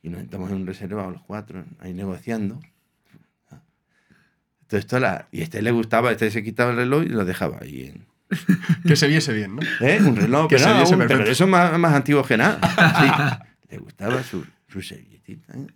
Y 0.03 0.09
nos 0.09 0.21
sentamos 0.21 0.51
en 0.51 0.57
un 0.57 0.67
reservado 0.67 1.11
los 1.13 1.23
cuatro, 1.23 1.65
ahí 1.79 1.93
negociando. 1.95 2.59
Entonces, 4.69 4.87
toda 4.87 5.01
la- 5.01 5.29
y 5.33 5.41
a 5.41 5.45
este 5.45 5.63
le 5.63 5.71
gustaba, 5.71 6.13
este 6.13 6.31
se 6.31 6.43
quitaba 6.45 6.71
el 6.73 6.77
reloj 6.77 7.05
y 7.05 7.09
lo 7.09 7.25
dejaba 7.25 7.59
ahí 7.63 7.85
en, 7.87 8.07
Que 8.87 8.97
se 8.97 9.07
viese 9.09 9.33
bien, 9.33 9.57
¿no? 9.57 9.63
¿Eh? 9.81 9.99
Un 10.03 10.15
reloj, 10.15 10.49
Que 10.49 10.57
pero, 10.57 10.69
se 10.69 10.75
viese 10.77 10.95
un- 10.95 11.07
pero 11.09 11.25
eso 11.25 11.47
más, 11.47 11.79
más 11.79 11.95
antiguo 11.95 12.23
que 12.23 12.37
nada. 12.37 12.61
Sí. 13.71 13.75
Le 13.75 13.79
gustaba 13.79 14.23
su, 14.23 14.45
su 14.69 14.81
servilletita. 14.83 15.55
¿eh? 15.55 15.67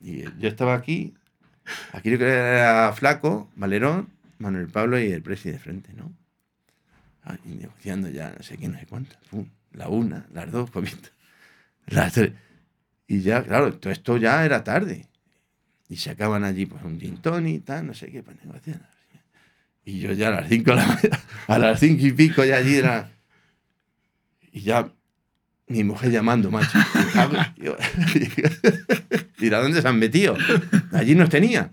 Y 0.00 0.22
yo 0.40 0.48
estaba 0.48 0.74
aquí, 0.74 1.14
aquí 1.92 2.08
creo 2.10 2.18
que 2.18 2.24
era 2.28 2.92
Flaco, 2.92 3.50
Valerón, 3.56 4.08
Manuel 4.38 4.68
Pablo 4.68 4.98
y 5.00 5.10
el 5.10 5.22
presi 5.22 5.50
de 5.50 5.58
frente, 5.58 5.92
¿no? 5.94 6.12
Ah, 7.24 7.36
y 7.44 7.50
negociando 7.54 8.08
ya 8.08 8.32
no 8.36 8.42
sé 8.44 8.56
qué, 8.56 8.68
no 8.68 8.78
sé 8.78 8.86
cuántas. 8.86 9.16
Pum, 9.30 9.48
la 9.72 9.88
una, 9.88 10.26
las 10.32 10.50
dos, 10.52 10.70
comiendo. 10.70 11.08
Las 11.86 12.12
tres. 12.12 12.32
Y 13.08 13.20
ya, 13.20 13.42
claro, 13.42 13.72
todo 13.74 13.92
esto 13.92 14.16
ya 14.16 14.44
era 14.44 14.62
tarde. 14.64 15.06
Y 15.88 15.96
se 15.96 16.10
acaban 16.10 16.44
allí 16.44 16.66
pues 16.66 16.82
un 16.82 16.98
gin 17.00 17.18
tonic, 17.18 17.64
tal, 17.64 17.86
no 17.86 17.94
sé 17.94 18.10
qué, 18.10 18.22
para 18.22 18.36
negociar. 18.44 18.90
Y 19.84 20.00
yo 20.00 20.12
ya 20.12 20.28
a 20.28 20.30
las 20.32 20.48
cinco, 20.48 20.72
a 21.46 21.58
las 21.58 21.78
cinco 21.80 22.06
y 22.06 22.12
pico 22.12 22.44
ya 22.44 22.56
allí 22.56 22.76
era... 22.76 23.12
Y 24.52 24.62
ya 24.62 24.92
mi 25.68 25.84
mujer 25.84 26.10
llamando, 26.10 26.50
macho. 26.50 26.78
Yo- 27.56 27.76
Mira 29.38 29.58
dónde 29.62 29.82
se 29.82 29.88
han 29.88 29.98
metido. 29.98 30.36
Allí 30.92 31.14
nos 31.14 31.28
tenía. 31.28 31.72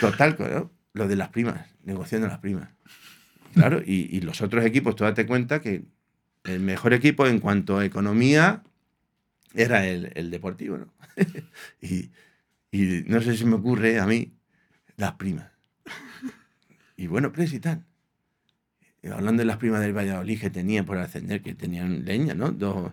Total, 0.00 0.36
¿no? 0.38 0.70
lo 0.92 1.06
de 1.08 1.16
las 1.16 1.28
primas, 1.28 1.66
negociando 1.84 2.26
las 2.26 2.38
primas. 2.38 2.68
Claro, 3.54 3.80
y, 3.84 4.08
y 4.16 4.20
los 4.20 4.40
otros 4.42 4.64
equipos, 4.64 4.96
tú 4.96 5.04
date 5.04 5.26
cuenta 5.26 5.60
que 5.60 5.84
el 6.44 6.60
mejor 6.60 6.92
equipo 6.94 7.26
en 7.26 7.38
cuanto 7.40 7.78
a 7.78 7.84
economía 7.84 8.62
era 9.54 9.86
el, 9.86 10.10
el 10.14 10.30
deportivo, 10.30 10.78
¿no? 10.78 10.92
y, 11.80 12.10
y 12.70 13.02
no 13.06 13.20
sé 13.20 13.36
si 13.36 13.44
me 13.44 13.56
ocurre 13.56 13.98
a 13.98 14.06
mí 14.06 14.32
las 14.96 15.14
primas. 15.14 15.50
Y 16.96 17.06
bueno, 17.06 17.32
Presi 17.32 17.56
y 17.56 17.60
tal. 17.60 17.84
Y 19.02 19.08
hablando 19.08 19.40
de 19.40 19.46
las 19.46 19.56
primas 19.56 19.80
del 19.80 19.96
Valladolid 19.96 20.38
que 20.38 20.50
tenían 20.50 20.84
por 20.84 20.98
ascender, 20.98 21.40
que 21.42 21.54
tenían 21.54 22.04
leña, 22.04 22.34
¿no? 22.34 22.50
Dos, 22.50 22.92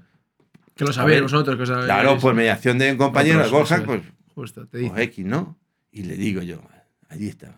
Que 0.76 0.86
lo 0.86 0.94
sabéis 0.94 1.22
vosotros, 1.22 1.58
que 1.58 1.64
os 1.64 1.70
sabéis. 1.70 1.86
claro, 1.86 2.18
por 2.18 2.34
mediación 2.34 2.78
de 2.78 2.92
un 2.92 2.98
compañero 2.98 3.50
Borja, 3.50 3.76
eso 3.76 3.86
pues, 3.86 4.02
es. 4.02 4.14
Justo, 4.34 4.62
te 4.62 4.68
pues 4.68 4.84
digo. 4.84 4.98
X, 4.98 5.26
¿no? 5.26 5.60
Y 5.92 6.04
le 6.04 6.16
digo 6.16 6.42
yo, 6.42 6.62
allí 7.10 7.28
estaba. 7.28 7.58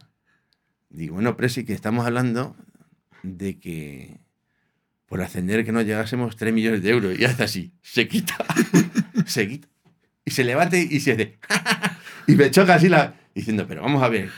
Digo, 0.90 1.16
bueno, 1.16 1.38
Presi, 1.38 1.64
que 1.64 1.74
estamos 1.74 2.08
hablando 2.08 2.56
de 3.22 3.60
que 3.60 4.20
por 5.06 5.22
ascender 5.22 5.66
que 5.66 5.72
no 5.72 5.82
llegásemos 5.82 6.36
3 6.36 6.54
millones 6.54 6.82
de 6.82 6.90
euros. 6.90 7.20
Y 7.20 7.26
hace 7.26 7.44
así, 7.44 7.74
se 7.82 8.08
quita, 8.08 8.38
se 9.26 9.48
quita. 9.48 9.68
Y 10.26 10.32
se 10.32 10.44
levanta 10.44 10.78
y 10.78 11.00
se 11.00 11.12
hace, 11.14 11.40
y 12.32 12.36
me 12.36 12.52
choca 12.52 12.76
así 12.76 12.90
la, 12.90 13.14
diciendo, 13.36 13.66
pero 13.68 13.82
vamos 13.82 14.02
a 14.04 14.10
ver, 14.10 14.30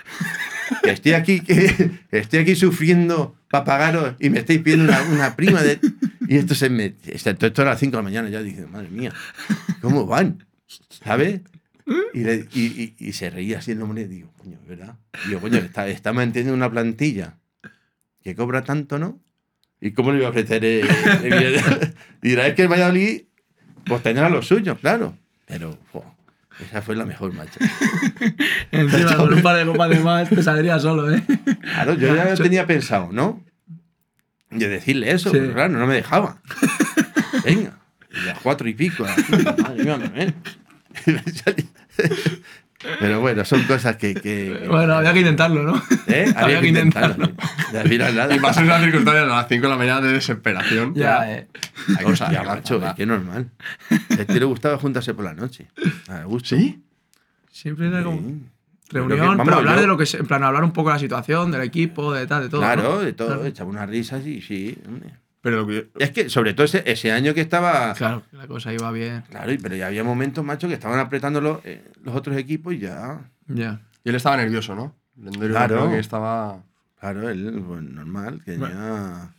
que 0.84 0.92
estoy 0.92 1.14
aquí, 1.14 1.42
que 1.42 1.92
estoy 2.12 2.40
aquí 2.40 2.56
sufriendo 2.56 3.36
para 3.50 3.64
pagaros 3.66 4.16
y 4.20 4.30
me 4.30 4.40
estáis 4.40 4.60
pidiendo 4.62 4.92
una, 5.12 5.36
prima 5.36 5.62
de... 5.62 5.80
Y 6.28 6.38
esto 6.38 6.56
se 6.56 6.70
me... 6.70 6.94
Esto, 7.06 7.30
esto 7.32 7.62
a 7.62 7.66
las 7.66 7.80
5 7.80 7.92
de 7.92 7.98
la 7.98 8.04
mañana 8.04 8.30
ya 8.30 8.42
dije, 8.42 8.66
madre 8.66 8.88
mía, 8.90 9.14
¿cómo 9.82 10.06
van? 10.06 10.46
¿Sabes? 11.04 11.42
Y, 12.14 12.22
y- 12.22 12.46
y- 12.54 12.96
y 12.98 13.14
se 13.14 13.30
reía 13.30 13.58
así 13.60 13.72
el 13.72 13.82
hombre 13.82 14.04
y 14.04 14.08
digo, 14.08 14.32
coño, 14.38 14.58
¿verdad? 14.68 14.96
Digo, 15.28 15.42
coño, 15.42 15.58
está, 15.58 15.88
está 15.90 16.14
manteniendo 16.14 16.54
una 16.54 16.72
plantilla 16.72 17.38
que 18.24 18.36
cobra 18.36 18.64
tanto, 18.64 18.98
¿no? 18.98 19.20
¿Y 19.82 19.92
cómo 19.92 20.12
le 20.12 20.20
iba 20.20 20.28
a 20.28 20.30
ofrecer 20.30 20.64
el 20.64 20.88
billete? 21.24 21.94
Dirá, 22.22 22.48
es 22.48 22.54
que 22.54 22.62
el 22.62 22.68
Valladolid 22.70 23.24
pues 23.86 24.04
tendrá 24.04 24.30
lo 24.30 24.42
suyo, 24.44 24.78
claro. 24.78 25.18
Pero, 25.48 25.78
esa 26.60 26.82
fue 26.82 26.96
la 26.96 27.06
mejor, 27.06 27.34
macho. 27.34 27.60
Encima, 28.72 29.16
con 29.16 29.34
un 29.34 29.42
par 29.42 29.58
de 29.58 29.66
copas 29.66 29.90
de 29.90 30.00
más, 30.00 30.30
te 30.30 30.44
saldría 30.44 30.80
solo, 30.80 31.12
¿eh? 31.14 31.24
Claro, 31.62 31.94
yo 31.96 32.16
ya 32.16 32.36
tenía 32.36 32.68
pensado, 32.68 33.10
¿no? 33.12 33.44
De 34.50 34.68
decirle 34.68 35.12
eso, 35.12 35.32
Sí. 35.32 35.38
pero 35.40 35.54
claro, 35.54 35.74
no 35.74 35.88
me 35.88 35.96
dejaba. 35.96 36.38
Venga, 37.46 37.78
las 38.26 38.38
cuatro 38.40 38.68
y 38.68 38.74
pico, 38.74 39.06
madre 39.06 39.84
mía, 39.84 39.98
Manuel. 40.02 40.34
Pero 43.00 43.20
bueno, 43.22 43.46
son 43.46 43.64
cosas 43.64 43.96
que. 43.98 44.14
que- 44.16 44.66
Bueno, 44.70 44.94
había 44.96 45.14
que 45.14 45.20
intentarlo, 45.20 45.64
¿no? 45.64 45.82
¿eh? 46.08 46.34
había 46.36 46.62
que 46.62 46.68
intentarlo. 46.68 47.30
Y 47.74 47.76
al 47.78 47.88
final 47.88 48.16
nada. 48.16 48.36
Y 48.36 48.40
más 48.40 48.58
en 48.58 48.64
una 48.66 48.80
circunstancia 48.80 49.24
a 49.24 49.26
las 49.26 49.48
5 49.48 49.62
de 49.64 49.70
la 49.70 49.78
mañana 49.78 50.02
de 50.02 50.14
desesperación. 50.14 50.94
Ya, 50.96 51.32
eh. 51.32 51.48
Hay 51.98 52.06
Hostia, 52.06 52.42
hay 52.42 52.46
macho, 52.48 52.86
es 52.86 52.94
que 52.94 53.06
normal. 53.06 53.50
A 53.90 54.14
este 54.22 54.40
le 54.40 54.46
gustaba 54.46 54.78
juntarse 54.78 55.14
por 55.14 55.26
la 55.26 55.34
noche. 55.34 55.68
A 56.08 56.24
gusto. 56.24 56.56
¿Sí? 56.56 56.82
Siempre 57.52 57.88
era 57.88 58.04
como. 58.04 58.20
Sí. 58.22 58.46
Reunión, 58.90 59.20
que- 59.32 59.38
vamos, 59.38 59.54
hablar 59.54 59.76
yo- 59.76 59.82
de 59.82 59.88
lo 59.88 59.98
que 59.98 60.06
en 60.18 60.26
plan, 60.28 60.44
hablar 60.44 60.64
un 60.66 60.74
poco 60.74 60.90
de 60.90 60.96
la 60.96 61.00
situación, 61.00 61.50
del 61.52 61.62
equipo, 61.62 62.12
de 62.14 62.28
tal, 62.28 62.44
de 62.44 62.50
todo. 62.50 62.60
Claro, 62.62 62.84
¿no? 62.84 63.00
de 63.00 63.14
todo, 63.14 63.28
Claro. 63.28 63.46
echaba 63.46 63.70
unas 63.70 63.90
risas 63.90 64.26
y 64.26 64.42
sí, 64.42 64.78
hombre. 64.88 65.12
Pero 65.42 65.58
lo 65.62 65.68
que- 65.68 65.90
Es 66.00 66.12
que, 66.12 66.30
sobre 66.30 66.54
todo 66.54 66.66
ese, 66.66 66.84
ese 66.86 67.12
año 67.12 67.34
que 67.34 67.42
estaba. 67.42 67.94
Claro, 67.96 68.24
la 68.32 68.48
cosa 68.48 68.72
iba 68.74 68.92
bien. 68.92 69.24
Claro, 69.30 69.52
y- 69.52 69.58
pero 69.58 69.76
ya 69.76 69.88
había 69.88 70.04
momentos, 70.04 70.46
macho, 70.46 70.68
que 70.68 70.76
estaban 70.76 71.00
apretando 71.00 71.42
los, 71.42 71.66
eh, 71.66 71.84
los 72.04 72.16
otros 72.16 72.38
equipos 72.38 72.74
y 72.76 72.80
ya. 72.80 73.22
Ya. 73.48 73.82
y 74.04 74.10
él 74.10 74.16
estaba 74.16 74.38
nervioso, 74.38 74.76
¿no? 74.76 74.96
Claro. 75.40 75.90
que 75.92 76.00
estaba. 76.00 76.64
Claro, 77.00 77.30
él, 77.30 77.64
pues 77.68 77.82
normal, 77.84 78.42
que 78.46 78.58
Bueno. 78.58 78.76
ya. 78.76 79.34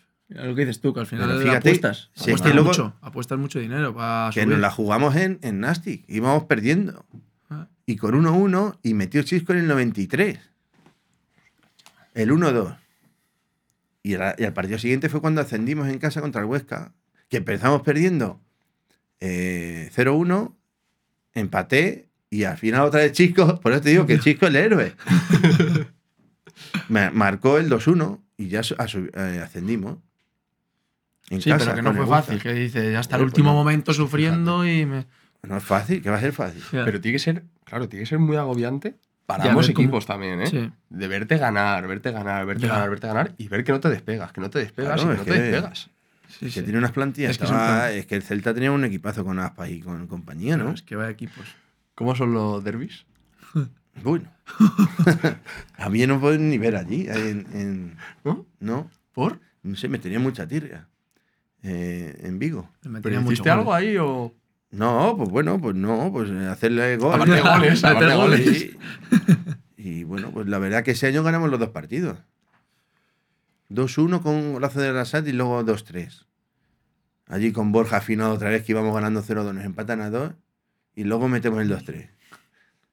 Lo 0.44 0.54
que 0.54 0.62
dices 0.64 0.80
tú, 0.80 0.92
que 0.94 1.00
al 1.00 1.06
final 1.06 1.28
Pero 1.28 1.40
fíjate, 1.40 1.68
apuestas. 1.68 2.10
si 2.14 2.20
es 2.22 2.28
apuestas 2.28 2.48
que 2.50 2.54
luego- 2.54 2.68
mucho. 2.70 2.94
Apuestas 3.02 3.38
mucho 3.38 3.58
dinero 3.58 3.94
para 3.94 4.30
Que 4.32 4.40
subir. 4.42 4.54
nos 4.54 4.60
la 4.60 4.70
jugamos 4.70 5.14
en, 5.16 5.38
en 5.42 5.60
Nastic, 5.60 6.04
íbamos 6.08 6.44
perdiendo. 6.44 7.04
Ah. 7.50 7.68
Y 7.86 7.96
con 7.96 8.14
1-1 8.14 8.78
y 8.82 8.94
metió 8.94 9.22
Chisco 9.22 9.52
en 9.52 9.58
el 9.60 9.68
93. 9.68 10.38
El 12.14 12.30
1-2. 12.32 12.76
Y, 14.02 14.14
el- 14.14 14.34
y 14.38 14.44
al 14.44 14.52
partido 14.52 14.78
siguiente 14.78 15.08
fue 15.08 15.20
cuando 15.20 15.40
ascendimos 15.40 15.88
en 15.88 15.98
casa 15.98 16.20
contra 16.20 16.40
el 16.40 16.46
Huesca, 16.48 16.92
que 17.28 17.36
empezamos 17.38 17.82
perdiendo 17.82 18.40
eh, 19.20 19.90
0-1, 19.94 20.54
empaté 21.34 22.08
y 22.28 22.44
al 22.44 22.58
final 22.58 22.82
otra 22.82 23.00
vez 23.00 23.12
Chisco, 23.12 23.60
por 23.62 23.72
eso 23.72 23.82
te 23.82 23.90
digo 23.90 24.06
que 24.06 24.18
Chisco 24.18 24.46
es 24.46 24.50
el 24.50 24.56
héroe. 24.56 24.94
Me 26.88 27.10
marcó 27.10 27.58
el 27.58 27.70
2-1 27.70 28.20
y 28.36 28.48
ya 28.48 28.62
su- 28.62 28.74
a 28.78 28.88
su- 28.88 29.10
eh, 29.14 29.40
ascendimos. 29.42 29.98
En 31.30 31.40
Sí, 31.40 31.50
casa 31.50 31.64
pero 31.66 31.76
que 31.76 31.82
no 31.82 31.94
fue 31.94 32.06
fácil, 32.06 32.42
que 32.42 32.52
dice, 32.52 32.96
hasta 32.96 33.16
el 33.16 33.22
último 33.22 33.46
pues 33.50 33.52
no. 33.54 33.58
momento 33.58 33.94
sufriendo 33.94 34.66
y 34.66 34.84
me. 34.84 35.06
No 35.42 35.56
es 35.56 35.64
fácil, 35.64 36.02
que 36.02 36.10
va 36.10 36.16
a 36.16 36.20
ser 36.20 36.32
fácil. 36.32 36.62
Pero 36.70 37.00
tiene 37.00 37.14
que 37.16 37.18
ser, 37.18 37.44
claro, 37.64 37.88
tiene 37.88 38.02
que 38.04 38.08
ser 38.08 38.18
muy 38.18 38.36
agobiante 38.36 38.96
para 39.26 39.44
Ya, 39.44 39.50
ambos 39.50 39.66
cómo- 39.70 39.78
equipos 39.80 40.06
también, 40.06 40.40
¿eh? 40.42 40.46
Sí. 40.46 40.70
De 40.90 41.08
verte 41.08 41.38
ganar, 41.38 41.86
verte 41.86 42.10
ganar, 42.12 42.44
verte 42.46 42.66
Ya. 42.66 42.72
ganar, 42.74 42.90
verte 42.90 43.06
ganar 43.06 43.34
y 43.38 43.48
ver 43.48 43.64
que 43.64 43.72
no 43.72 43.80
te 43.80 43.88
despegas, 43.88 44.32
que 44.32 44.40
no 44.40 44.50
te 44.50 44.58
despegas 44.58 45.00
Claro, 45.00 45.12
y 45.12 45.16
que 45.16 45.18
no 45.20 45.24
que- 45.24 45.30
te 45.32 45.40
despegas. 45.42 45.90
Sí, 46.28 46.46
que 46.46 46.50
sí. 46.52 46.62
tiene 46.62 46.78
unas 46.78 46.92
plantillas. 46.92 47.32
Es 47.32 47.38
que 47.38 47.44
estaba- 47.44 47.66
son 47.66 47.76
plan- 47.88 47.92
es 47.98 48.06
que 48.06 48.14
el 48.14 48.22
Celta 48.22 48.54
tenía 48.54 48.72
un 48.72 48.84
equipazo 48.84 49.24
con 49.24 49.38
Aspas 49.38 49.68
y 49.70 49.80
con 49.80 50.06
compañía, 50.06 50.56
¿no? 50.56 50.70
Es 50.72 50.82
que 50.82 50.96
vaya 50.96 51.10
equipos. 51.10 51.44
¿Cómo 51.94 52.14
son 52.14 52.32
los 52.34 52.62
derbis? 52.64 53.04
Bueno. 54.02 54.32
a 55.76 55.88
mí 55.90 56.06
no 56.06 56.18
pueden 56.18 56.48
ni 56.48 56.56
ver 56.56 56.76
allí. 56.76 57.06
En, 57.08 57.46
en- 57.52 57.96
¿No? 58.24 58.46
no, 58.60 58.90
¿Por? 59.12 59.38
no 59.62 59.76
sé, 59.76 59.88
me 59.88 59.98
tenía 59.98 60.18
mucha 60.18 60.46
tirria. 60.48 60.88
eh, 61.62 62.18
en 62.24 62.38
Vigo. 62.40 62.68
¿Pero 63.02 63.20
hiciste 63.20 63.48
algo 63.50 63.72
ahí 63.72 63.96
o...? 63.96 64.34
No, 64.72 65.14
pues 65.16 65.28
bueno, 65.28 65.60
pues 65.60 65.76
no, 65.76 66.10
pues 66.10 66.30
eh, 66.30 66.46
hacerle 66.46 66.96
gol. 66.96 67.14
Aparte 67.14 67.40
goles, 67.40 67.84
aparte 67.84 68.06
de 68.06 68.16
goles. 68.16 68.58
Sí. 68.58 68.76
Y 69.76 70.04
bueno, 70.04 70.30
pues 70.30 70.46
la 70.48 70.58
verdad 70.58 70.82
que 70.82 70.92
ese 70.92 71.06
año 71.06 71.22
ganamos 71.22 71.50
los 71.50 71.60
dos 71.60 71.68
partidos. 71.68 72.18
2-1 73.68 74.22
con 74.22 74.34
un 74.34 74.52
golazo 74.54 74.80
de 74.80 74.88
Arasat 74.88 75.26
y 75.28 75.32
luego 75.32 75.62
2-3. 75.64 76.24
Allí 77.26 77.52
con 77.52 77.72
Borja 77.72 77.98
afinado 77.98 78.32
otra 78.32 78.50
vez 78.50 78.64
que 78.64 78.72
íbamos 78.72 78.94
ganando 78.94 79.22
0-2, 79.22 79.54
nos 79.54 79.64
empatan 79.64 80.00
a 80.00 80.10
2 80.10 80.32
y 80.94 81.04
luego 81.04 81.28
metemos 81.28 81.60
el 81.60 81.70
2-3. 81.70 82.08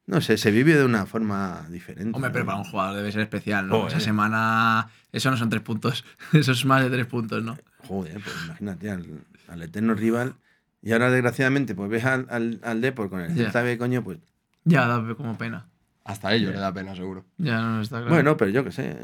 No 0.05 0.21
sé, 0.21 0.37
se 0.37 0.51
vive 0.51 0.75
de 0.75 0.83
una 0.83 1.05
forma 1.05 1.65
diferente. 1.69 2.15
Hombre, 2.15 2.29
¿no? 2.29 2.33
pero 2.33 2.45
para 2.45 2.57
un 2.57 2.63
jugador 2.63 2.97
debe 2.97 3.11
ser 3.11 3.21
especial, 3.21 3.67
¿no? 3.67 3.75
Joder. 3.81 3.91
Esa 3.91 3.99
semana. 3.99 4.89
Eso 5.11 5.29
no 5.29 5.37
son 5.37 5.49
tres 5.49 5.61
puntos. 5.61 6.03
Eso 6.33 6.51
es 6.51 6.65
más 6.65 6.83
de 6.83 6.89
tres 6.89 7.05
puntos, 7.05 7.43
¿no? 7.43 7.57
Joder, 7.87 8.19
pues 8.19 8.35
imagínate 8.45 8.89
al, 8.89 9.07
al 9.47 9.61
eterno 9.61 9.93
rival. 9.93 10.35
Y 10.81 10.91
ahora, 10.93 11.11
desgraciadamente, 11.11 11.75
pues 11.75 11.89
ves 11.89 12.05
al, 12.05 12.25
al, 12.29 12.59
al 12.63 12.81
Depor 12.81 13.09
con 13.09 13.21
el 13.21 13.29
Ya. 13.35 13.43
Celta 13.43 13.61
B, 13.63 13.77
coño, 13.77 14.03
pues. 14.03 14.19
Ya 14.63 14.87
da 14.87 15.15
como 15.15 15.37
pena. 15.37 15.67
Hasta 16.05 16.33
ello 16.33 16.51
le 16.51 16.57
da 16.57 16.73
pena, 16.73 16.95
seguro. 16.95 17.25
Ya 17.37 17.61
no 17.61 17.81
está 17.81 17.97
claro. 17.97 18.13
Bueno, 18.13 18.37
pero 18.37 18.51
yo 18.51 18.63
qué 18.63 18.71
sé. 18.71 18.95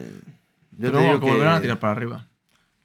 Yo 0.71 0.91
pero 0.91 0.97
te 0.99 1.03
digo 1.03 1.19
que 1.19 1.26
que 1.26 1.32
volverán 1.32 1.55
a 1.55 1.61
tirar 1.61 1.80
para 1.80 1.93
arriba. 1.93 2.28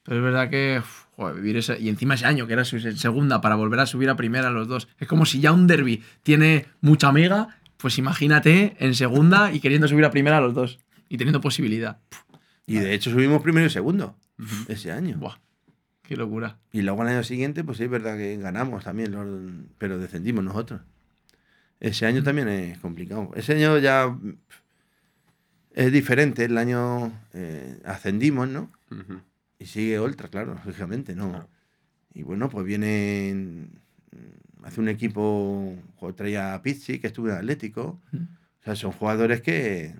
Pero 0.02 0.18
es 0.18 0.22
verdad 0.24 0.50
que, 0.50 0.78
uf, 0.80 1.04
joder, 1.16 1.36
vivir 1.36 1.56
ese. 1.58 1.78
Y 1.80 1.88
encima 1.88 2.14
ese 2.14 2.26
año, 2.26 2.46
que 2.46 2.52
era 2.54 2.64
su 2.64 2.78
segunda, 2.80 3.40
para 3.40 3.54
volver 3.54 3.80
a 3.80 3.86
subir 3.86 4.10
a 4.10 4.16
primera 4.16 4.50
los 4.50 4.68
dos. 4.68 4.88
Es 4.98 5.08
como 5.08 5.24
si 5.24 5.40
ya 5.40 5.52
un 5.52 5.66
derby 5.66 6.02
tiene 6.22 6.66
mucha 6.80 7.08
amiga, 7.08 7.56
pues 7.76 7.98
imagínate 7.98 8.76
en 8.78 8.94
segunda 8.94 9.52
y 9.52 9.60
queriendo 9.60 9.88
subir 9.88 10.04
a 10.04 10.10
primera 10.10 10.40
los 10.40 10.54
dos. 10.54 10.78
Y 11.08 11.16
teniendo 11.16 11.40
posibilidad. 11.40 11.98
Y 12.66 12.76
de 12.76 12.94
hecho 12.94 13.10
subimos 13.10 13.42
primero 13.42 13.66
y 13.66 13.70
segundo 13.70 14.16
ese 14.68 14.92
año. 14.92 15.16
Buah, 15.18 15.36
qué 16.10 16.16
locura. 16.16 16.58
Y 16.72 16.82
luego 16.82 17.02
al 17.02 17.08
año 17.08 17.22
siguiente, 17.22 17.62
pues 17.62 17.78
es 17.78 17.88
verdad 17.88 18.16
que 18.16 18.36
ganamos 18.36 18.82
también, 18.82 19.68
pero 19.78 19.96
descendimos 19.96 20.42
nosotros. 20.42 20.80
Ese 21.78 22.04
año 22.04 22.24
también 22.24 22.48
es 22.48 22.78
complicado. 22.78 23.30
Ese 23.36 23.52
año 23.54 23.78
ya 23.78 24.18
es 25.72 25.92
diferente. 25.92 26.46
El 26.46 26.58
año 26.58 27.12
eh, 27.32 27.80
ascendimos, 27.84 28.48
¿no? 28.48 28.72
Y 29.60 29.66
sigue 29.66 30.00
Ultra, 30.00 30.26
claro, 30.28 30.54
lógicamente, 30.66 31.14
¿no? 31.14 31.28
Claro. 31.30 31.48
Y 32.12 32.24
bueno, 32.24 32.48
pues 32.50 32.66
viene. 32.66 33.32
mm, 34.12 34.64
Hace 34.64 34.80
un 34.80 34.88
equipo. 34.88 35.76
Traía 36.16 36.54
a 36.54 36.62
Pizzi, 36.62 36.98
que 36.98 37.06
estuvo 37.06 37.28
en 37.28 37.36
Atlético. 37.36 38.00
Mm. 38.10 38.16
O 38.16 38.64
sea, 38.64 38.74
son 38.74 38.90
jugadores 38.90 39.42
que. 39.42 39.94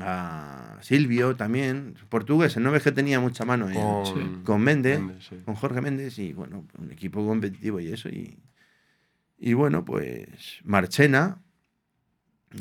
A 0.00 0.78
Silvio 0.82 1.36
también. 1.36 1.94
Portugueses, 2.08 2.62
¿no 2.62 2.70
ves 2.70 2.82
que 2.82 2.92
tenía 2.92 3.18
mucha 3.20 3.44
mano 3.44 3.66
Con, 3.72 4.06
Sí. 4.06 4.42
con 4.44 4.60
Méndez, 4.60 5.00
Méndez, 5.00 5.26
sí. 5.28 5.36
con 5.44 5.54
Jorge 5.54 5.80
Méndez 5.80 6.18
y 6.18 6.32
bueno, 6.34 6.66
un 6.78 6.90
equipo 6.92 7.24
competitivo 7.26 7.80
y 7.80 7.88
eso. 7.92 8.08
Y, 8.10 8.38
y 9.38 9.54
bueno, 9.54 9.84
pues 9.84 10.28
Marchena, 10.64 11.40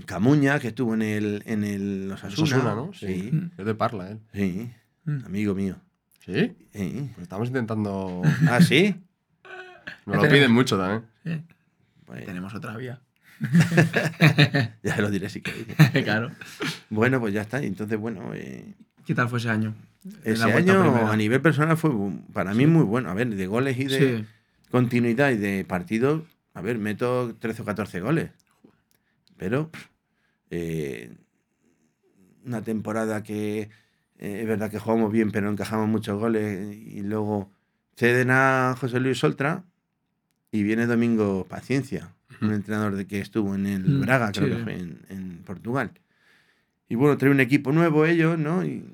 Camuña, 0.05 0.59
que 0.59 0.69
estuvo 0.69 0.93
en 0.93 1.01
el, 1.01 1.43
en 1.45 1.63
el 1.63 2.11
Osasuna. 2.11 2.43
Osasuna, 2.47 2.75
¿no? 2.75 2.93
Sí, 2.93 3.29
Mm. 3.31 3.51
Es 3.57 3.65
de 3.65 3.75
Parla, 3.75 4.11
él. 4.11 4.19
sí, 4.33 4.71
Mm. 5.05 5.25
amigo 5.25 5.53
mío. 5.55 5.75
¿Sí? 6.25 6.55
Sí. 6.73 7.09
Pues 7.13 7.19
estamos 7.23 7.47
intentando... 7.49 8.21
Ah, 8.49 8.59
sí. 8.61 8.95
Nos 10.07 10.15
lo 10.15 10.21
tenemos. 10.23 10.29
piden 10.31 10.51
mucho 10.51 10.77
también. 10.77 11.05
Sí. 11.23 11.43
Pues, 12.05 12.25
Tenemos 12.25 12.53
otra 12.55 12.75
vía. 12.77 13.01
ya 14.83 14.97
lo 15.01 15.09
diré 15.11 15.29
si 15.29 15.41
queréis. 15.41 15.67
claro. 16.03 16.31
Bueno, 16.89 17.19
pues 17.19 17.33
ya 17.33 17.41
está. 17.41 17.61
Entonces, 17.61 17.97
bueno, 17.99 18.31
eh, 18.33 18.73
¿Qué 19.05 19.13
tal 19.15 19.29
fue 19.29 19.39
ese 19.39 19.49
año? 19.49 19.73
ese 20.23 20.43
año 20.43 20.81
primera. 20.83 21.11
a 21.11 21.15
nivel 21.17 21.41
personal 21.41 21.77
fue 21.77 21.91
para 22.33 22.53
mí 22.53 22.65
muy 22.67 22.83
bueno. 22.83 23.09
A 23.09 23.13
ver, 23.13 23.29
de 23.33 23.47
goles 23.47 23.77
y 23.77 23.85
de 23.85 24.17
Sí. 24.19 24.25
continuidad 24.69 25.31
y 25.31 25.37
de 25.37 25.65
partidos, 25.65 26.23
a 26.53 26.61
ver, 26.61 26.77
meto 26.77 27.35
13 27.39 27.61
o 27.63 27.65
14 27.65 27.99
goles. 28.01 28.29
Pero 29.37 29.69
eh, 30.49 31.11
una 32.45 32.61
temporada 32.61 33.23
que 33.23 33.69
eh, 34.19 34.39
es 34.41 34.47
verdad 34.47 34.69
que 34.71 34.79
jugamos 34.79 35.11
bien, 35.11 35.31
pero 35.31 35.49
encajamos 35.49 35.87
muchos 35.89 36.19
goles 36.19 36.75
y 36.75 37.01
luego 37.01 37.51
ceden 37.97 38.29
a 38.31 38.75
José 38.79 38.99
Luis 38.99 39.17
Soltra 39.19 39.63
y 40.51 40.63
viene 40.63 40.85
Domingo 40.85 41.45
Paciencia, 41.49 42.13
un 42.41 42.53
entrenador 42.53 42.95
de 42.95 43.05
que 43.07 43.19
estuvo 43.19 43.55
en 43.55 43.65
el 43.65 43.83
Mm, 43.83 44.01
Braga, 44.01 44.31
creo 44.31 44.47
sí. 44.47 44.53
que 44.55 44.63
fue 44.63 44.77
en, 44.79 44.99
en 45.09 45.37
Portugal. 45.45 45.91
Y 46.89 46.95
bueno, 46.95 47.17
trae 47.17 47.31
un 47.31 47.39
equipo 47.39 47.71
nuevo 47.71 48.05
ellos, 48.05 48.37
¿no? 48.37 48.63
Y, 48.65 48.85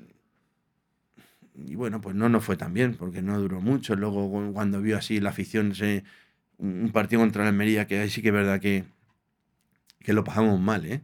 y 1.54 1.74
bueno, 1.74 2.00
pues 2.00 2.14
no 2.16 2.28
nos 2.28 2.44
fue 2.44 2.56
tan 2.56 2.72
bien, 2.72 2.94
porque 2.94 3.20
no 3.22 3.38
duró 3.38 3.60
mucho. 3.60 3.94
Luego, 3.96 4.30
cu- 4.30 4.52
cuando 4.52 4.80
vio 4.80 4.96
así 4.96 5.20
la 5.20 5.30
afición, 5.30 5.74
se- 5.74 6.04
un 6.58 6.82
un 6.84 6.92
partido 6.92 7.20
contra 7.20 7.42
la 7.42 7.50
Almería, 7.50 7.86
que 7.86 7.98
ahí 8.00 8.08
sí 8.10 8.22
que 8.22 8.28
es 8.28 8.34
verdad 8.34 8.60
que, 8.60 8.84
que 10.00 10.12
lo 10.12 10.24
pasamos 10.24 10.58
mal, 10.60 10.84
¿eh? 10.86 11.02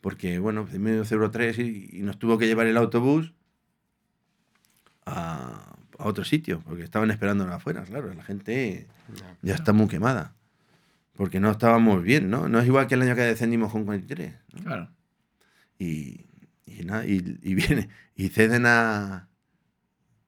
Porque, 0.00 0.38
bueno, 0.38 0.64
primero 0.66 1.04
0-3 1.04 1.58
y, 1.58 1.88
y 1.98 2.02
nos 2.02 2.18
tuvo 2.18 2.38
que 2.38 2.46
llevar 2.46 2.66
el 2.66 2.76
autobús 2.76 3.32
a, 5.06 5.76
a 5.98 6.04
otro 6.06 6.24
sitio, 6.24 6.60
porque 6.66 6.82
estaban 6.82 7.10
esperándonos 7.10 7.54
afuera, 7.54 7.82
claro. 7.84 8.12
La 8.14 8.24
gente 8.24 8.86
ya 9.42 9.54
está 9.54 9.72
muy 9.72 9.88
quemada. 9.88 10.34
Porque 11.20 11.38
no 11.38 11.50
estábamos 11.50 12.02
bien, 12.02 12.30
¿no? 12.30 12.48
No 12.48 12.60
es 12.60 12.66
igual 12.66 12.86
que 12.86 12.94
el 12.94 13.02
año 13.02 13.14
que 13.14 13.20
descendimos 13.20 13.70
con 13.70 13.84
43. 13.84 14.32
¿no? 14.54 14.62
Claro. 14.62 14.90
Y, 15.78 16.24
y 16.64 16.82
nada, 16.86 17.04
y, 17.04 17.38
y 17.42 17.54
viene, 17.54 17.90
y 18.16 18.30
ceden 18.30 18.64
a, 18.64 19.28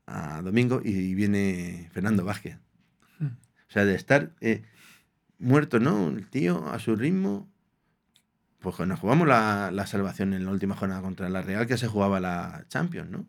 a 0.04 0.42
Domingo 0.42 0.82
y 0.84 1.14
viene 1.14 1.88
Fernando 1.94 2.26
Vázquez. 2.26 2.58
Mm. 3.20 3.24
O 3.24 3.70
sea, 3.70 3.86
de 3.86 3.94
estar 3.94 4.34
eh, 4.42 4.64
muerto, 5.38 5.80
¿no? 5.80 6.08
El 6.08 6.28
tío 6.28 6.68
a 6.68 6.78
su 6.78 6.94
ritmo. 6.94 7.50
Pues 8.58 8.78
nos 8.80 9.00
jugamos 9.00 9.26
la, 9.26 9.70
la 9.72 9.86
salvación 9.86 10.34
en 10.34 10.44
la 10.44 10.50
última 10.50 10.76
jornada 10.76 11.00
contra 11.00 11.30
la 11.30 11.40
Real, 11.40 11.66
que 11.66 11.78
se 11.78 11.88
jugaba 11.88 12.20
la 12.20 12.66
Champions, 12.68 13.08
¿no? 13.08 13.26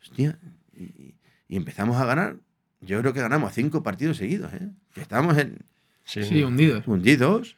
Hostia, 0.00 0.38
y, 0.72 1.16
y 1.48 1.56
empezamos 1.56 1.96
a 1.96 2.04
ganar. 2.04 2.36
Yo 2.80 3.00
creo 3.00 3.12
que 3.12 3.20
ganamos 3.20 3.52
cinco 3.52 3.82
partidos 3.82 4.18
seguidos, 4.18 4.52
¿eh? 4.52 4.70
Que 4.94 5.00
estábamos 5.00 5.36
en, 5.38 5.58
Sí, 6.04 6.22
Sí, 6.24 6.42
hundidos. 6.42 6.86
hundidos. 6.86 7.56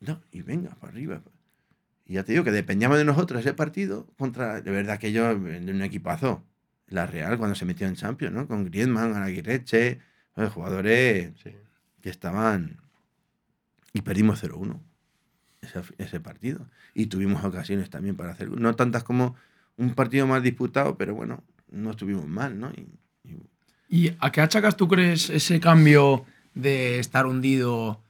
No, 0.00 0.20
y 0.32 0.42
venga, 0.42 0.70
para 0.76 0.92
arriba. 0.92 1.22
Y 2.06 2.14
ya 2.14 2.22
te 2.24 2.32
digo 2.32 2.44
que 2.44 2.50
dependíamos 2.52 2.98
de 2.98 3.04
nosotros 3.04 3.40
ese 3.40 3.54
partido 3.54 4.06
contra, 4.16 4.60
de 4.60 4.70
verdad 4.70 4.98
que 4.98 5.12
yo, 5.12 5.28
de 5.38 5.72
un 5.72 5.82
equipazo. 5.82 6.44
La 6.86 7.06
Real 7.06 7.36
cuando 7.36 7.54
se 7.54 7.66
metió 7.66 7.86
en 7.86 7.96
Champions, 7.96 8.34
¿no? 8.34 8.46
Con 8.48 8.64
Griezmann, 8.64 9.14
Aguirreche, 9.14 9.98
eh, 10.36 10.46
jugadores 10.52 11.32
sí. 11.42 11.50
que 12.00 12.08
estaban... 12.08 12.78
Y 13.92 14.00
perdimos 14.02 14.42
0-1. 14.42 14.80
ese, 15.60 15.80
ese 15.98 16.20
partido. 16.20 16.66
Y 16.94 17.06
tuvimos 17.06 17.44
ocasiones 17.44 17.90
también 17.90 18.16
para 18.16 18.30
hacer, 18.32 18.50
no 18.50 18.74
tantas 18.74 19.04
como 19.04 19.34
un 19.76 19.94
partido 19.94 20.26
más 20.26 20.42
disputado, 20.42 20.96
pero 20.96 21.14
bueno, 21.14 21.44
no 21.70 21.90
estuvimos 21.90 22.26
mal, 22.26 22.58
¿no? 22.58 22.70
Y- 22.70 22.88
y 23.24 23.36
¿Y 23.90 24.16
a 24.20 24.30
qué 24.32 24.40
achacas 24.42 24.76
tú 24.76 24.86
crees 24.88 25.28
ese 25.30 25.60
cambio 25.60 26.24
de 26.58 26.98
estar 26.98 27.26
hundido? 27.26 28.00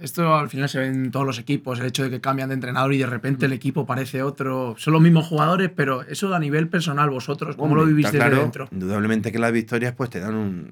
Esto 0.00 0.34
al 0.34 0.50
final 0.50 0.68
se 0.68 0.78
ve 0.78 0.86
en 0.86 1.10
todos 1.10 1.24
los 1.24 1.38
equipos, 1.38 1.80
el 1.80 1.86
hecho 1.86 2.02
de 2.02 2.10
que 2.10 2.20
cambian 2.20 2.48
de 2.50 2.54
entrenador 2.54 2.92
y 2.92 2.98
de 2.98 3.06
repente 3.06 3.46
el 3.46 3.52
equipo 3.52 3.86
parece 3.86 4.22
otro. 4.22 4.74
Son 4.78 4.92
los 4.92 5.00
mismos 5.02 5.26
jugadores, 5.26 5.70
pero 5.74 6.02
eso 6.02 6.34
a 6.34 6.38
nivel 6.38 6.68
personal, 6.68 7.08
vosotros, 7.08 7.56
¿cómo 7.56 7.74
lo 7.74 7.86
vivís 7.86 8.06
desde 8.06 8.18
claro, 8.18 8.40
dentro? 8.40 8.68
Indudablemente 8.72 9.32
que 9.32 9.38
las 9.38 9.52
victorias 9.52 9.94
pues 9.94 10.10
te 10.10 10.20
dan 10.20 10.34
un, 10.34 10.70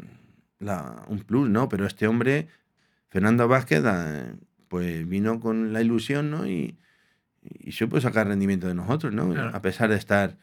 la- 0.59 1.05
un 1.09 1.21
plus, 1.21 1.49
¿no? 1.49 1.71
Pero 1.71 1.87
este 1.87 2.07
hombre, 2.07 2.49
Fernando 3.09 3.49
Vázquez, 3.49 3.83
pues 4.69 5.09
vino 5.09 5.41
con 5.41 5.73
la 5.73 5.81
ilusión, 5.81 6.31
¿no? 6.31 6.47
Y, 6.47 6.77
y 7.61 7.73
supo 7.73 7.99
sacar 8.03 8.27
rendimiento 8.29 8.67
de 8.69 8.75
nosotros, 8.75 9.13
¿no? 9.15 9.31
Claro. 9.31 9.57
A 9.57 9.63
pesar 9.63 9.89
de 9.89 9.97
estar... 9.97 10.37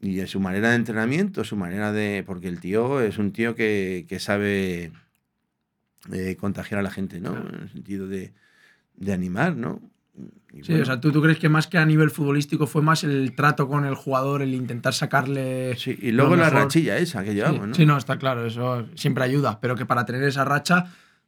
Y 0.00 0.20
en 0.20 0.28
su 0.28 0.38
manera 0.38 0.70
de 0.70 0.76
entrenamiento, 0.76 1.42
su 1.42 1.56
manera 1.56 1.90
de... 1.90 2.22
Porque 2.24 2.46
el 2.46 2.60
tío 2.60 3.00
es 3.00 3.18
un 3.18 3.32
tío 3.32 3.56
que, 3.56 4.06
que 4.08 4.20
sabe 4.20 4.92
eh, 6.12 6.36
contagiar 6.38 6.80
a 6.80 6.82
la 6.82 6.90
gente, 6.90 7.20
¿no? 7.20 7.32
Claro. 7.32 7.48
En 7.56 7.62
el 7.62 7.68
sentido 7.70 8.06
de, 8.08 8.32
de 8.96 9.12
animar, 9.12 9.56
¿no? 9.56 9.80
Y 10.52 10.62
Sí, 10.64 10.72
bueno, 10.72 10.82
o 10.82 10.86
sea, 10.86 11.00
¿tú, 11.00 11.12
tú 11.12 11.22
crees 11.22 11.38
que 11.38 11.48
más 11.48 11.66
que 11.68 11.78
a 11.78 11.84
nivel 11.86 12.10
futbolístico 12.10 12.66
fue 12.66 12.82
más 12.82 13.04
el 13.04 13.34
trato 13.36 13.68
con 13.68 13.84
el 13.84 13.94
jugador, 13.94 14.42
el 14.42 14.54
intentar 14.54 14.94
sacarle. 14.94 15.76
sí, 15.76 15.96
y 16.00 16.10
luego 16.10 16.34
la 16.36 16.50
rachilla 16.50 16.96
esa 16.96 17.22
que 17.22 17.30
Sí, 17.30 17.36
llevamos, 17.36 17.68
¿no? 17.68 17.74
sí, 17.74 17.86
no, 17.86 17.96
está 17.96 18.18
claro, 18.18 18.46
eso 18.46 18.86
siempre 18.94 19.22
ayuda, 19.24 19.60
pero 19.60 19.76
que 19.76 19.86
para 19.86 20.04
tener 20.06 20.22
esa 20.24 20.44
racha 20.44 20.86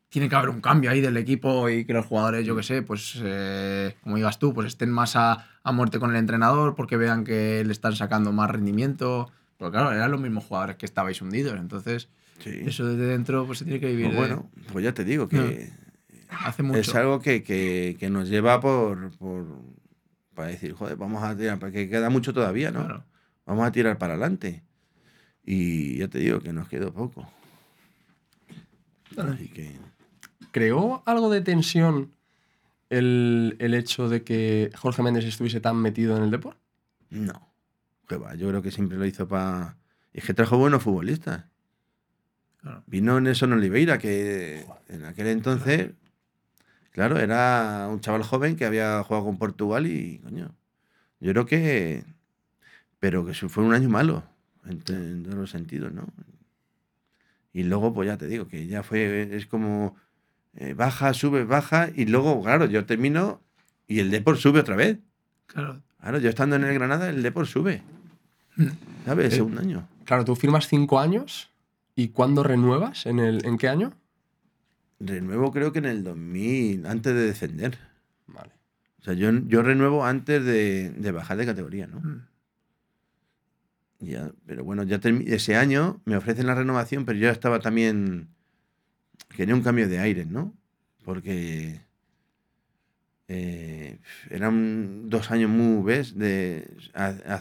tiene 0.08 0.28
que 0.28 0.34
haber 0.34 0.50
un 0.50 0.60
cambio 0.60 0.90
ahí 0.90 1.00
del 1.00 1.16
equipo 1.18 1.68
y 1.68 1.84
que 1.84 1.92
los 1.92 2.04
jugadores, 2.06 2.44
yo 2.44 2.56
que 2.56 2.64
sé, 2.64 2.82
pues 2.82 3.20
eh, 3.22 3.94
como 4.02 4.16
digas 4.16 4.40
tú, 4.40 4.52
pues 4.52 4.66
estén 4.66 4.90
más 4.90 5.14
a, 5.14 5.46
a 5.62 5.70
muerte 5.70 6.00
con 6.00 6.10
el 6.10 6.16
entrenador 6.16 6.74
porque 6.74 6.96
vean 6.96 7.22
que 7.22 7.62
le 7.64 7.70
están 7.72 7.94
sacando 7.94 8.32
más 8.32 8.50
rendimiento. 8.50 9.30
Pero 9.56 9.70
claro, 9.70 9.92
eran 9.92 10.10
los 10.10 10.20
mismos 10.20 10.44
jugadores 10.44 10.74
que 10.76 10.86
estabais 10.86 11.22
hundidos, 11.22 11.54
entonces 11.60 12.08
Sí. 12.41 12.51
eso 12.66 12.86
desde 12.86 13.07
dentro 13.12 13.47
pues 13.47 13.59
se 13.61 13.64
tiene 13.64 13.80
que 13.80 13.86
vivir. 13.88 14.07
Pues 14.07 14.14
de- 14.14 14.34
bueno, 14.34 14.51
pues 14.72 14.84
ya 14.84 14.93
te 14.95 15.05
digo 15.05 15.28
que 15.28 15.70
hace 16.28 16.62
mucho. 16.62 16.78
es 16.80 16.95
algo 16.95 17.20
que, 17.20 17.43
que- 17.43 17.97
que 17.99 18.11
nos 18.11 18.28
lleva 18.28 18.61
por, 18.61 19.11
por 19.18 19.47
para 20.34 20.49
decir, 20.49 20.72
joder, 20.72 20.97
vamos 20.97 21.22
a 21.22 21.36
tirar, 21.36 21.59
porque 21.59 21.88
queda 21.88 22.09
mucho 22.11 22.32
todavía, 22.32 22.70
¿no? 22.70 22.84
Claro. 22.84 23.05
Vamos 23.47 23.66
a 23.66 23.72
tirar 23.72 23.99
para 23.99 24.14
adelante. 24.14 24.62
Y 25.45 25.99
ya 25.99 26.09
te 26.09 26.18
digo 26.18 26.41
que 26.41 26.53
nos 26.53 26.68
quedó 26.68 26.93
poco. 26.95 27.30
Así 29.16 29.49
que 29.49 29.76
¿Creó 30.53 31.03
algo 31.07 31.30
de 31.30 31.41
tensión 31.43 32.12
el, 32.88 33.57
el 33.59 33.74
hecho 33.74 34.09
de 34.09 34.22
que 34.22 34.70
Jorge 34.76 35.03
Méndez 35.03 35.24
estuviese 35.24 35.61
tan 35.61 35.76
metido 35.76 36.16
en 36.16 36.22
el 36.24 36.30
deporte? 36.30 36.61
no. 37.11 37.49
Que 38.09 38.16
va, 38.16 38.34
yo 38.34 38.49
creo 38.49 38.61
que 38.61 38.72
siempre 38.72 38.99
lo 38.99 39.07
hizo 39.07 39.28
para. 39.28 39.76
Es 40.12 40.24
que 40.24 40.34
trajo 40.34 40.59
buenos 40.59 40.82
futbolistas. 40.82 41.45
Claro. 42.62 42.82
Vino 42.86 43.20
Nelson 43.20 43.52
Oliveira, 43.52 43.98
que 43.98 44.66
en 44.88 45.04
aquel 45.04 45.28
entonces, 45.28 45.92
claro, 46.92 47.18
era 47.18 47.88
un 47.90 48.00
chaval 48.00 48.22
joven 48.22 48.56
que 48.56 48.66
había 48.66 49.02
jugado 49.02 49.24
con 49.26 49.38
Portugal 49.38 49.86
y, 49.86 50.18
coño, 50.18 50.54
yo 51.20 51.32
creo 51.32 51.46
que, 51.46 52.04
pero 52.98 53.24
que 53.24 53.34
fue 53.34 53.64
un 53.64 53.72
año 53.72 53.88
malo, 53.88 54.24
en, 54.66 54.82
en 54.88 55.22
todos 55.22 55.36
los 55.36 55.50
sentidos, 55.50 55.92
¿no? 55.92 56.06
Y 57.52 57.64
luego, 57.64 57.92
pues 57.92 58.06
ya 58.06 58.16
te 58.16 58.26
digo, 58.26 58.46
que 58.46 58.66
ya 58.66 58.82
fue, 58.82 59.34
es 59.34 59.46
como, 59.46 59.96
eh, 60.54 60.74
baja, 60.74 61.14
sube, 61.14 61.44
baja, 61.44 61.88
y 61.94 62.06
luego, 62.06 62.42
claro, 62.42 62.66
yo 62.66 62.84
termino 62.84 63.40
y 63.88 63.98
el 64.00 64.11
Depor 64.11 64.36
sube 64.36 64.61
otra 64.61 64.76
vez. 64.76 64.98
Claro. 65.46 65.82
Claro, 66.00 66.18
yo 66.18 66.28
estando 66.28 66.56
en 66.56 66.64
el 66.64 66.74
Granada, 66.74 67.11
el 67.11 67.22
Depor 67.22 67.46
sube. 67.46 67.82
¿Sabes? 69.04 69.36
Eh, 69.36 69.42
un 69.42 69.58
año. 69.58 69.88
Claro, 70.04 70.24
tú 70.24 70.36
firmas 70.36 70.68
cinco 70.68 71.00
años 71.00 71.49
y 72.03 72.09
¿cuándo 72.09 72.42
renuevas? 72.42 73.07
¿En, 73.07 73.18
el, 73.18 73.44
¿en 73.44 73.59
qué 73.59 73.68
año? 73.68 73.92
Renuevo 74.98 75.51
creo 75.53 75.72
que 75.72 75.78
en 75.80 75.86
el 75.86 76.05
2000, 76.05 76.86
antes 76.86 77.14
de 77.14 77.22
descender. 77.26 77.78
Vale. 78.26 78.53
O 79.01 79.03
sea, 79.03 79.14
yo, 79.14 79.30
yo 79.46 79.62
renuevo 79.62 80.05
antes 80.05 80.44
de, 80.44 80.90
de 80.90 81.12
bajar 81.12 81.36
de 81.38 81.46
categoría, 81.46 81.86
¿no? 81.86 82.01
Mm. 82.01 82.26
Ya, 84.01 84.30
pero 84.46 84.64
bueno, 84.64 84.82
ya 84.84 84.98
ese 85.26 85.57
año 85.57 86.01
me 86.07 86.16
ofrecen 86.16 86.46
la 86.46 86.55
renovación, 86.55 87.05
pero 87.05 87.18
yo 87.18 87.26
ya 87.26 87.32
estaba 87.32 87.61
también. 87.61 88.28
Quería 89.36 89.55
un 89.55 89.62
cambio 89.62 89.88
de 89.88 89.98
aire, 89.98 90.24
¿no? 90.24 90.55
Porque. 91.05 91.80
eh, 93.28 93.98
eran 94.30 95.09
dos 95.11 95.30
años 95.30 95.51
muy, 95.51 95.82
¿ves? 95.84 96.16
De 96.18 96.66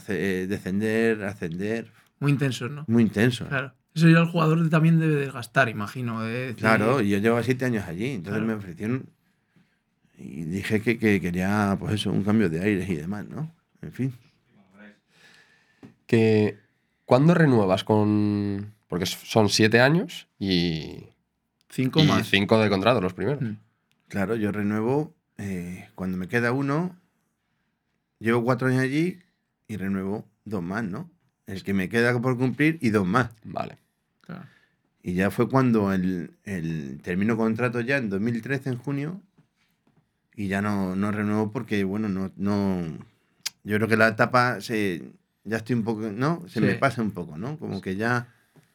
eh, 0.09 0.45
descender, 0.49 1.23
ascender, 1.23 1.91
Muy 2.19 2.31
intensos, 2.33 2.69
¿no? 2.69 2.83
muy 2.87 3.03
intenso. 3.03 3.47
Claro. 3.47 3.73
Eso 3.95 4.07
ya 4.07 4.19
el 4.19 4.27
jugador 4.27 4.69
también 4.69 4.99
debe 4.99 5.15
desgastar, 5.15 5.67
imagino. 5.69 6.21
de 6.21 6.31
decir, 6.31 6.55
Claro, 6.57 7.01
y 7.01 7.09
yo 7.09 7.17
llevaba 7.17 7.43
siete 7.43 7.65
años 7.65 7.85
allí, 7.87 8.07
entonces 8.11 8.33
Claro. 8.41 8.45
me 8.47 8.53
ofrecieron. 8.53 9.05
Y 10.17 10.43
dije 10.43 10.81
que, 10.81 10.99
que 10.99 11.19
quería, 11.21 11.75
pues 11.79 11.93
eso, 11.95 12.11
un 12.11 12.23
cambio 12.23 12.49
de 12.49 12.61
aires 12.61 12.89
y 12.89 12.95
demás, 12.95 13.25
¿no? 13.27 13.51
En 13.81 13.91
fin. 13.91 14.13
Que, 16.05 16.57
¿Cuándo 17.05 17.33
renuevas 17.33 17.83
con...? 17.83 18.73
Porque 18.87 19.05
son 19.05 19.49
siete 19.49 19.79
años 19.81 20.27
y, 20.39 21.03
Cinco 21.69 22.01
y 22.01 22.07
más. 22.07 22.27
cinco 22.27 22.57
de 22.59 22.69
contrato 22.69 22.99
los 23.01 23.13
primeros. 23.13 23.41
Mm. 23.41 23.57
Claro, 24.07 24.35
yo 24.35 24.51
renuevo 24.51 25.13
eh, 25.37 25.87
cuando 25.93 26.17
me 26.17 26.27
queda 26.27 26.51
uno. 26.51 26.95
Llevo 28.17 28.43
cuatro 28.43 28.67
años 28.67 28.81
allí 28.81 29.19
y 29.67 29.77
renuevo 29.77 30.25
dos 30.45 30.63
más, 30.63 30.83
¿no? 30.83 31.09
El 31.49 31.63
que 31.63 31.73
me 31.73 31.89
queda 31.89 32.19
por 32.21 32.37
cumplir 32.37 32.77
y 32.79 32.91
dos 32.91 33.07
más. 33.07 33.29
Vale. 33.43 33.77
Claro. 34.21 34.43
Y 35.01 35.13
ya 35.13 35.31
fue 35.31 35.49
cuando 35.49 35.91
el, 35.91 36.31
el 36.43 36.99
termino 37.01 37.35
contrato 37.37 37.81
ya 37.81 37.97
en 37.97 38.09
2013, 38.09 38.69
en 38.69 38.77
junio, 38.77 39.21
y 40.35 40.47
ya 40.47 40.61
no, 40.61 40.95
no 40.95 41.11
renuevo 41.11 41.51
porque, 41.51 41.83
bueno, 41.83 42.07
no, 42.07 42.31
no. 42.37 42.83
Yo 43.63 43.77
creo 43.77 43.87
que 43.87 43.97
la 43.97 44.09
etapa 44.09 44.61
se. 44.61 45.11
Ya 45.43 45.57
estoy 45.57 45.75
un 45.75 45.83
poco. 45.83 46.01
¿No? 46.11 46.43
Se 46.47 46.61
me 46.61 46.75
pasa 46.75 47.01
un 47.01 47.11
poco, 47.11 47.37
¿no? 47.37 47.57
Como 47.57 47.81
que 47.81 47.95
ya. 47.95 48.27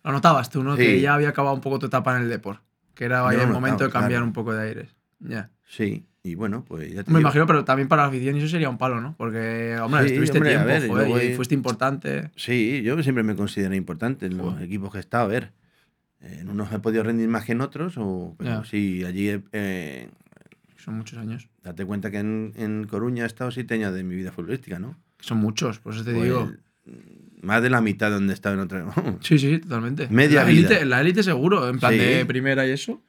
Lo 0.03 0.11
notabas 0.12 0.51
tú, 0.51 0.64
¿no? 0.64 0.77
Sí. 0.77 0.83
Que 0.83 1.01
ya 1.01 1.14
había 1.14 1.29
acabado 1.29 1.55
un 1.55 1.61
poco 1.61 1.79
tu 1.79 1.87
etapa 1.87 2.16
en 2.16 2.25
el 2.25 2.29
Depor. 2.29 2.61
Que 2.95 3.05
era 3.05 3.27
ahí 3.27 3.37
Yo 3.37 3.45
el 3.45 3.51
momento 3.51 3.85
de 3.85 3.91
cambiar 3.91 4.11
claro. 4.18 4.27
un 4.27 4.33
poco 4.33 4.53
de 4.53 4.62
aires. 4.62 4.95
Ya. 5.21 5.51
Sí. 5.69 6.05
Y 6.23 6.37
bueno, 6.37 6.65
pues 6.67 6.89
ya 6.93 7.05
te 7.05 7.11
Me 7.11 7.19
digo. 7.19 7.29
imagino, 7.29 7.47
pero 7.47 7.65
también 7.65 7.87
para 7.89 8.03
la 8.03 8.09
afición 8.09 8.37
eso 8.37 8.49
sería 8.49 8.71
un 8.71 8.79
palo, 8.79 9.01
¿no? 9.01 9.15
Porque, 9.19 9.77
hombre, 9.83 10.01
Sí, 10.05 10.07
estuviste 10.15 10.39
hombre, 10.39 10.51
tiempo, 10.53 10.67
ver, 10.69 10.89
joder, 10.89 11.09
luego 11.09 11.23
y 11.23 11.35
fuiste 11.35 11.55
importante. 11.55 12.31
Sí, 12.37 12.81
yo 12.83 13.03
siempre 13.03 13.23
me 13.25 13.35
considero 13.37 13.75
importante 13.75 14.27
en 14.27 14.39
los 14.39 14.61
equipos 14.62 14.91
que 14.91 14.99
he 14.99 15.01
estado. 15.01 15.25
A 15.25 15.29
ver, 15.29 15.53
en 16.21 16.49
unos 16.49 16.73
he 16.73 16.79
podido 16.79 17.03
rendir 17.03 17.29
más 17.29 17.45
que 17.45 17.53
en 17.53 17.61
otros, 17.61 17.95
o, 17.99 18.35
pero 18.39 18.65
sí, 18.65 19.05
allí, 19.05 19.39
eh, 19.53 20.09
Son 20.79 20.95
muchos 20.95 21.19
años. 21.19 21.49
date 21.62 21.85
cuenta 21.85 22.11
que 22.11 22.19
en, 22.21 22.55
en 22.57 22.85
Coruña 22.87 23.25
he 23.25 23.27
estado 23.27 23.51
siete 23.51 23.75
años 23.75 23.93
de 23.95 24.03
mi 24.03 24.15
vida 24.17 24.33
futbolística, 24.33 24.79
¿no? 24.79 24.97
Son 25.21 25.37
muchos, 25.39 25.79
por 25.79 25.93
eso 25.95 26.05
te 26.05 26.12
Pues, 26.12 26.25
digo. 26.25 26.51
Más 27.43 27.62
de 27.62 27.69
la 27.69 27.83
mitad 27.83 28.09
de 28.09 28.15
donde 28.15 28.33
he 28.33 28.35
estado 28.35 28.55
en 28.55 28.61
otra. 28.62 28.87
Sí, 29.21 29.39
sí, 29.39 29.59
totalmente. 29.59 30.09
Media 30.09 30.41
la 30.45 30.49
vida. 30.51 30.69
élite, 30.69 30.85
la 30.87 31.01
élite 31.03 31.23
seguro, 31.23 31.69
en 31.69 31.79
plan 31.79 31.93
Sí. 31.93 31.99
de 31.99 32.25
primera 32.25 32.67
y 32.67 32.71
eso. 32.71 33.03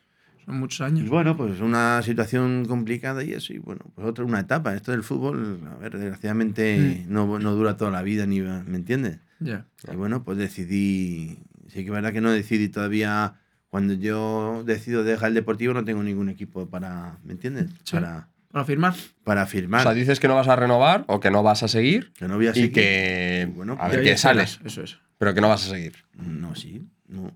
Son 0.45 0.59
muchos 0.59 0.79
Y 0.81 0.83
años. 0.83 1.09
bueno, 1.09 1.35
pues 1.35 1.59
una 1.59 2.01
situación 2.03 2.65
complicada 2.65 3.23
y 3.23 3.33
eso, 3.33 3.53
y 3.53 3.57
bueno, 3.57 3.81
pues 3.95 4.07
otra, 4.07 4.23
una 4.25 4.39
etapa. 4.41 4.75
Esto 4.75 4.91
del 4.91 5.03
fútbol, 5.03 5.59
a 5.71 5.75
ver, 5.77 5.97
desgraciadamente 5.97 7.03
Mm. 7.07 7.11
no, 7.13 7.39
no 7.39 7.55
dura 7.55 7.77
toda 7.77 7.91
la 7.91 8.01
vida, 8.03 8.25
ni 8.25 8.41
¿me 8.41 8.75
entiendes? 8.77 9.17
Ya. 9.39 9.65
Y 9.91 9.95
bueno, 9.95 10.23
pues 10.23 10.37
decidí. 10.37 11.39
Sí 11.67 11.79
que 11.81 11.85
es 11.85 11.91
verdad 11.91 12.13
que 12.13 12.21
no 12.21 12.31
decidí 12.31 12.69
todavía. 12.69 13.35
Cuando 13.69 13.93
yo 13.93 14.63
decido 14.65 15.03
dejar 15.03 15.29
el 15.29 15.33
deportivo, 15.35 15.73
no 15.73 15.83
tengo 15.83 16.01
ningún 16.03 16.29
equipo 16.29 16.69
para. 16.69 17.17
¿Me 17.25 17.33
entiendes? 17.33 17.71
Sí. 17.83 17.95
Para, 17.95 18.29
Para 18.51 18.63
firmar. 18.63 18.93
para 19.25 19.45
firmar. 19.47 19.81
O 19.81 19.83
sea, 19.83 19.93
dices 19.93 20.19
que 20.21 20.27
no 20.29 20.35
vas 20.35 20.47
a 20.47 20.55
renovar 20.55 21.03
o 21.07 21.19
que 21.19 21.29
no 21.31 21.43
vas 21.43 21.63
a 21.63 21.67
seguir 21.67 22.13
que 22.13 22.27
no 22.29 22.35
voy 22.37 22.47
a 22.47 22.51
y 22.51 22.53
seguir. 22.53 22.71
que... 22.71 23.51
Bueno, 23.53 23.73
a 23.73 23.87
pues 23.87 23.91
ver 23.97 24.01
Y 24.01 24.03
qué 24.11 24.17
sales, 24.17 24.59
Eso 24.63 24.81
es. 24.83 24.97
pero 25.17 25.33
que 25.33 25.41
no 25.41 25.49
vas 25.49 25.65
a 25.67 25.71
seguir. 25.71 25.93
No, 26.13 26.55
sí, 26.55 26.87
no. 27.09 27.35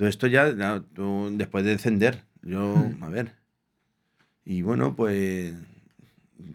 Todo 0.00 0.08
esto 0.08 0.26
ya, 0.28 0.56
ya, 0.56 0.82
tú, 0.94 1.28
después 1.34 1.62
de 1.62 1.72
descender, 1.72 2.24
yo, 2.40 2.74
Hmm. 2.74 3.04
a 3.04 3.10
ver. 3.10 3.34
Y 4.46 4.62
bueno, 4.62 4.96
pues 4.96 5.52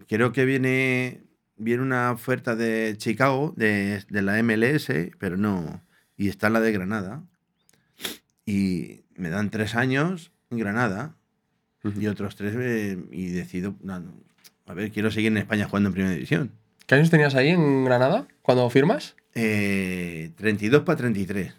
creo 0.07 0.31
que 0.31 0.45
viene, 0.45 1.21
viene 1.55 1.83
una 1.83 2.11
oferta 2.11 2.55
de 2.55 2.95
Chicago, 2.97 3.53
de, 3.55 4.03
de 4.09 4.21
la 4.23 4.41
MLS, 4.41 4.87
pero 5.19 5.37
no. 5.37 5.83
Y 6.17 6.27
está 6.29 6.49
la 6.49 6.59
de 6.59 6.71
Granada. 6.71 7.21
Y 8.47 9.01
me 9.15 9.29
dan 9.29 9.51
tres 9.51 9.75
años 9.75 10.31
en 10.49 10.57
Granada 10.57 11.15
y 11.83 12.07
otros 12.07 12.35
tres 12.35 12.55
eh, 12.57 12.97
y 13.11 13.27
decido, 13.27 13.75
no, 13.83 13.99
no, 13.99 14.11
a 14.65 14.73
ver, 14.73 14.91
quiero 14.91 15.11
seguir 15.11 15.31
en 15.31 15.37
España 15.37 15.67
jugando 15.67 15.89
en 15.89 15.93
Primera 15.93 16.15
División. 16.15 16.51
¿Qué 16.87 16.95
años 16.95 17.11
tenías 17.11 17.35
ahí 17.35 17.49
en 17.49 17.85
Granada 17.85 18.27
cuando 18.41 18.67
firmas? 18.71 19.15
Eh, 19.35 20.31
32 20.35 20.81
para 20.81 20.97
33. 20.97 21.53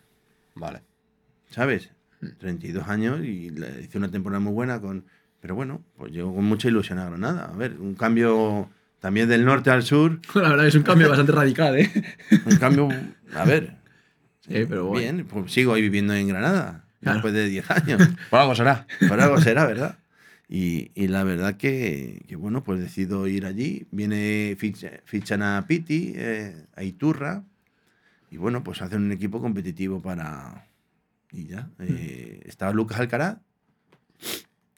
Vale. 0.57 0.81
¿Sabes? 1.57 1.91
32 2.39 2.87
años 2.89 3.25
y 3.25 3.51
hice 3.83 3.99
una 3.99 4.11
temporada 4.11 4.39
muy 4.41 4.53
buena 4.53 4.81
con 4.81 5.05
pero 5.41 5.55
bueno, 5.55 5.83
pues 5.97 6.13
llego 6.13 6.35
con 6.35 6.45
mucha 6.45 6.69
ilusión 6.69 6.99
a 6.99 7.07
Granada. 7.07 7.51
A 7.53 7.57
ver, 7.57 7.77
un 7.79 7.95
cambio 7.95 8.69
también 9.01 9.29
del 9.29 9.45
norte 9.45 9.71
al 9.71 9.83
sur. 9.85 10.21
La 10.35 10.49
verdad 10.51 10.67
es 10.67 10.75
un 10.75 10.83
cambio 10.83 11.09
bastante 11.09 11.33
radical, 11.33 11.79
¿eh? 11.79 11.91
Un 12.47 12.57
cambio, 12.57 12.89
a 13.35 13.45
ver. 13.45 13.75
Sí, 14.49 14.65
pero 14.69 14.87
bueno. 14.87 15.01
Bien, 15.01 15.27
pues 15.27 15.51
sigo 15.53 15.75
ahí 15.75 15.83
viviendo 15.83 16.15
en 16.15 16.29
Granada, 16.29 16.85
Claro. 17.01 17.17
después 17.17 17.35
de 17.35 17.49
10 17.49 17.69
años. 17.69 18.01
Por 18.31 18.39
algo 18.39 18.55
será. 18.55 18.87
Por 19.09 19.21
algo 19.21 19.41
será, 19.41 19.67
¿verdad? 19.67 19.99
Y, 20.49 20.93
y 20.95 21.09
la 21.09 21.25
verdad 21.25 21.57
que, 21.57 22.23
que, 22.29 22.37
bueno, 22.37 22.63
pues 22.63 22.79
decido 22.81 23.27
ir 23.27 23.45
allí. 23.45 23.89
Viene, 23.91 24.55
ficha- 24.57 25.01
fichan 25.05 25.43
a 25.43 25.65
Piti, 25.67 26.13
eh, 26.15 26.55
a 26.77 26.85
Iturra. 26.85 27.43
Y 28.31 28.37
bueno, 28.37 28.63
pues 28.63 28.83
hacen 28.83 29.03
un 29.03 29.11
equipo 29.13 29.41
competitivo 29.41 30.01
para. 30.01 30.66
Y 31.33 31.47
ya. 31.47 31.71
eh, 31.81 32.41
estaba 32.47 32.73
Lucas 32.73 33.01
Alcaraz 33.01 33.39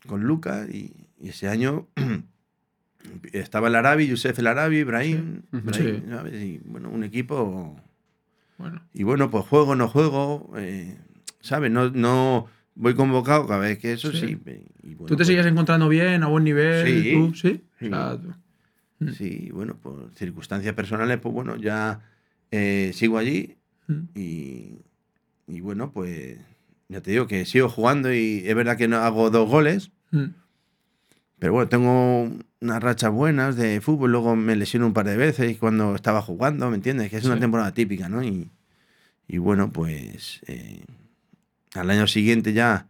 con 0.07 0.23
Lucas 0.25 0.69
y, 0.71 0.93
y 1.21 1.29
ese 1.29 1.49
año 1.49 1.87
estaba 3.33 3.69
el 3.69 3.75
Arabi, 3.77 4.07
Yusef 4.07 4.39
el 4.39 4.47
Arabi, 4.47 4.79
Ibrahim. 4.79 5.43
Sí. 5.53 5.57
Ibrahim, 5.59 6.03
Sí. 6.03 6.03
¿sabes? 6.11 6.43
Y 6.43 6.59
bueno, 6.65 6.91
un 6.91 7.05
equipo 7.05 7.81
Bueno. 8.59 8.83
y 8.93 9.03
bueno, 9.05 9.31
pues 9.31 9.45
juego, 9.47 9.77
no 9.77 9.89
juego, 9.89 10.53
eh, 10.57 10.97
¿sabes? 11.41 11.71
No, 11.71 11.91
no 11.91 12.47
voy 12.75 12.95
convocado 12.95 13.47
cada 13.47 13.61
vez 13.61 13.79
que 13.79 13.93
eso 13.93 14.11
Sí. 14.13 14.19
sí. 14.19 14.39
y 14.83 14.95
bueno, 14.95 15.07
¿Tú 15.07 15.15
te 15.15 15.17
pues, 15.17 15.27
seguías 15.29 15.47
encontrando 15.47 15.89
bien, 15.89 16.23
a 16.23 16.29
buen 16.29 16.45
nivel? 16.45 16.87
Sí. 16.87 17.13
¿Tú? 17.13 17.35
¿Sí? 17.35 17.65
Sí. 17.79 17.91
Tú- 17.91 18.35
Mm. 19.01 19.11
Sí, 19.13 19.51
bueno, 19.53 19.77
por 19.77 20.11
circunstancias 20.17 20.75
personales, 20.75 21.19
pues 21.21 21.33
bueno, 21.33 21.55
ya 21.55 22.01
eh, 22.51 22.91
sigo 22.95 23.17
allí 23.17 23.55
Mm. 23.87 24.01
y, 24.17 24.79
y 25.49 25.61
bueno, 25.61 25.91
pues 25.93 26.37
ya 26.89 27.01
te 27.01 27.11
digo 27.11 27.27
que 27.27 27.45
sigo 27.47 27.69
jugando 27.69 28.13
y 28.13 28.43
es 28.47 28.55
verdad 28.55 28.77
que 28.77 28.87
no 28.89 28.99
hago 28.99 29.31
dos 29.31 29.49
goles, 29.49 29.91
Mm. 30.11 30.27
pero 31.39 31.53
bueno, 31.53 31.69
tengo 31.69 32.31
unas 32.61 32.83
rachas 32.83 33.11
buenas 33.11 33.57
de 33.57 33.81
fútbol, 33.81 34.11
luego 34.13 34.35
me 34.37 34.57
lesiono 34.57 34.87
un 34.87 34.95
par 34.95 35.07
de 35.07 35.17
veces 35.17 35.57
cuando 35.59 35.95
estaba 35.95 36.23
jugando, 36.23 36.71
¿me 36.71 36.77
entiendes? 36.77 37.11
Que 37.11 37.17
es 37.19 37.25
una 37.25 37.39
temporada 37.39 37.73
típica, 37.75 38.09
¿no? 38.09 38.23
Y, 38.23 38.49
y 39.29 39.39
bueno, 39.39 39.71
pues 39.73 40.41
eh, 40.47 40.83
al 41.75 41.91
año 41.91 42.07
siguiente 42.07 42.53
ya 42.55 42.87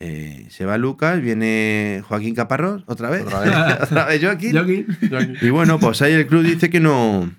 eh, 0.00 0.46
se 0.50 0.64
va 0.64 0.78
Lucas, 0.78 1.20
viene 1.20 2.02
Joaquín 2.08 2.34
Caparrós, 2.34 2.82
otra 2.86 3.08
vez. 3.10 3.22
Otra 3.24 3.40
vez. 3.40 3.80
otra 3.82 4.06
vez 4.06 4.20
Joaquín. 4.22 4.52
Yo 4.52 4.60
aquí. 4.60 4.86
Yo 5.08 5.18
aquí. 5.18 5.32
Y 5.40 5.50
bueno, 5.50 5.78
pues 5.78 6.02
ahí 6.02 6.12
el 6.12 6.26
club 6.26 6.42
dice 6.42 6.70
que 6.70 6.80
no. 6.80 7.32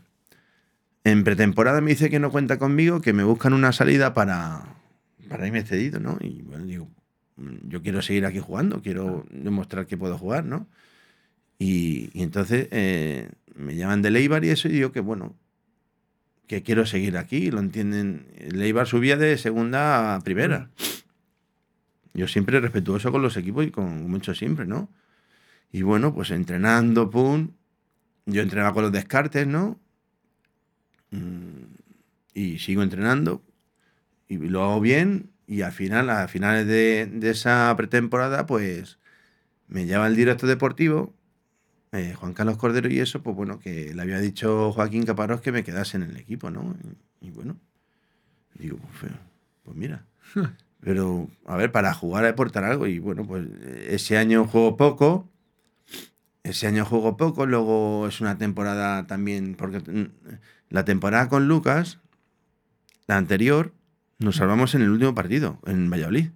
En 1.04 1.24
pretemporada 1.24 1.82
me 1.82 1.92
dice 1.92 2.10
que 2.10 2.20
no 2.20 2.32
cuenta 2.32 2.60
conmigo, 2.60 3.02
que 3.02 3.14
me 3.14 3.24
buscan 3.24 3.54
una 3.54 3.72
salida 3.72 4.14
para, 4.14 4.76
para 5.30 5.48
irme 5.48 5.64
cedido, 5.64 6.00
¿no? 6.00 6.18
Y 6.22 6.42
bueno, 6.42 6.66
digo, 6.66 6.88
mm, 7.38 7.70
yo 7.70 7.82
quiero 7.82 8.02
seguir 8.02 8.26
aquí 8.26 8.40
jugando, 8.40 8.82
quiero 8.82 9.26
demostrar 9.32 9.88
que 9.88 9.98
puedo 9.98 10.18
jugar, 10.18 10.46
¿no? 10.46 10.68
Y, 11.58 12.10
y 12.14 12.24
entonces 12.24 12.68
eh, 12.72 13.30
me 13.56 13.76
llaman 13.76 14.02
de 14.02 14.12
Leibar 14.12 14.44
y 14.46 14.50
eso, 14.50 14.68
y 14.68 14.72
digo 14.72 14.92
que 14.92 15.00
bueno, 15.00 15.36
que 16.50 16.64
quiero 16.64 16.88
seguir 16.88 17.16
aquí, 17.16 17.52
lo 17.52 17.60
entienden. 17.60 18.26
Leibar 18.50 18.88
subía 18.88 19.18
de 19.18 19.38
segunda 19.38 20.16
a 20.16 20.22
primera. 20.22 20.72
Yo 22.16 22.28
siempre 22.28 22.60
respetuoso 22.60 23.12
con 23.12 23.22
los 23.22 23.38
equipos 23.38 23.68
y 23.68 23.70
con 23.70 24.14
hecho 24.16 24.34
siempre, 24.34 24.66
¿no? 24.66 24.90
Y 25.72 25.84
bueno, 25.84 26.12
pues 26.12 26.32
entrenando, 26.32 27.12
pum. 27.12 27.52
Yo 28.26 28.42
entrenaba 28.42 28.74
con 28.74 28.82
los 28.82 28.92
descartes, 28.92 29.46
¿no? 29.46 29.80
Mm, 31.12 31.76
Y 32.34 32.60
sigo 32.60 32.84
entrenando. 32.84 33.44
Y 34.30 34.38
lo 34.38 34.64
hago 34.64 34.82
bien. 34.82 35.32
Y 35.48 35.62
al 35.64 35.72
final, 35.74 36.10
a 36.10 36.28
finales 36.30 36.68
de, 36.68 37.08
de 37.12 37.32
esa 37.32 37.74
pretemporada, 37.78 38.46
pues 38.48 39.00
me 39.68 39.86
llama 39.88 40.08
el 40.08 40.16
director 40.16 40.50
deportivo, 40.50 41.14
eh, 41.94 42.14
Juan 42.16 42.34
Carlos 42.34 42.58
Cordero, 42.58 42.90
y 42.90 43.00
eso, 43.00 43.24
pues 43.24 43.36
bueno, 43.36 43.60
que 43.60 43.94
le 43.96 44.02
había 44.02 44.20
dicho 44.20 44.72
Joaquín 44.74 45.06
Caparrós 45.06 45.42
que 45.42 45.52
me 45.54 45.64
quedase 45.64 45.98
en 45.98 46.04
el 46.04 46.18
equipo, 46.18 46.52
¿no? 46.52 46.76
Y, 47.22 47.28
y 47.28 47.32
bueno, 47.32 47.58
digo, 48.56 48.78
pues, 49.00 49.12
pues 49.64 49.78
mira. 49.78 50.06
Pero, 50.82 51.30
a 51.46 51.58
ver, 51.58 51.72
para 51.72 51.94
jugar 51.94 52.24
que 52.24 52.30
aportar 52.30 52.64
algo. 52.64 52.88
Y 52.88 53.00
bueno, 53.00 53.26
pues 53.26 53.46
ese 53.88 54.18
año 54.18 54.46
juego 54.46 54.78
poco. 54.78 55.28
Ese 56.44 56.68
año 56.68 56.86
juego 56.86 57.18
poco. 57.18 57.46
Luego 57.46 58.08
es 58.08 58.22
una 58.22 58.38
temporada 58.38 59.08
también. 59.08 59.56
Porque 59.56 59.80
mm, 59.80 60.12
la 60.70 60.86
temporada 60.86 61.30
con 61.30 61.48
Lucas, 61.48 62.00
la 63.08 63.18
anterior, 63.18 63.74
nos 64.20 64.36
salvamos 64.38 64.76
en 64.76 64.82
el 64.84 64.90
último 64.90 65.16
partido, 65.16 65.60
en 65.66 65.90
Valladolid. 65.90 66.28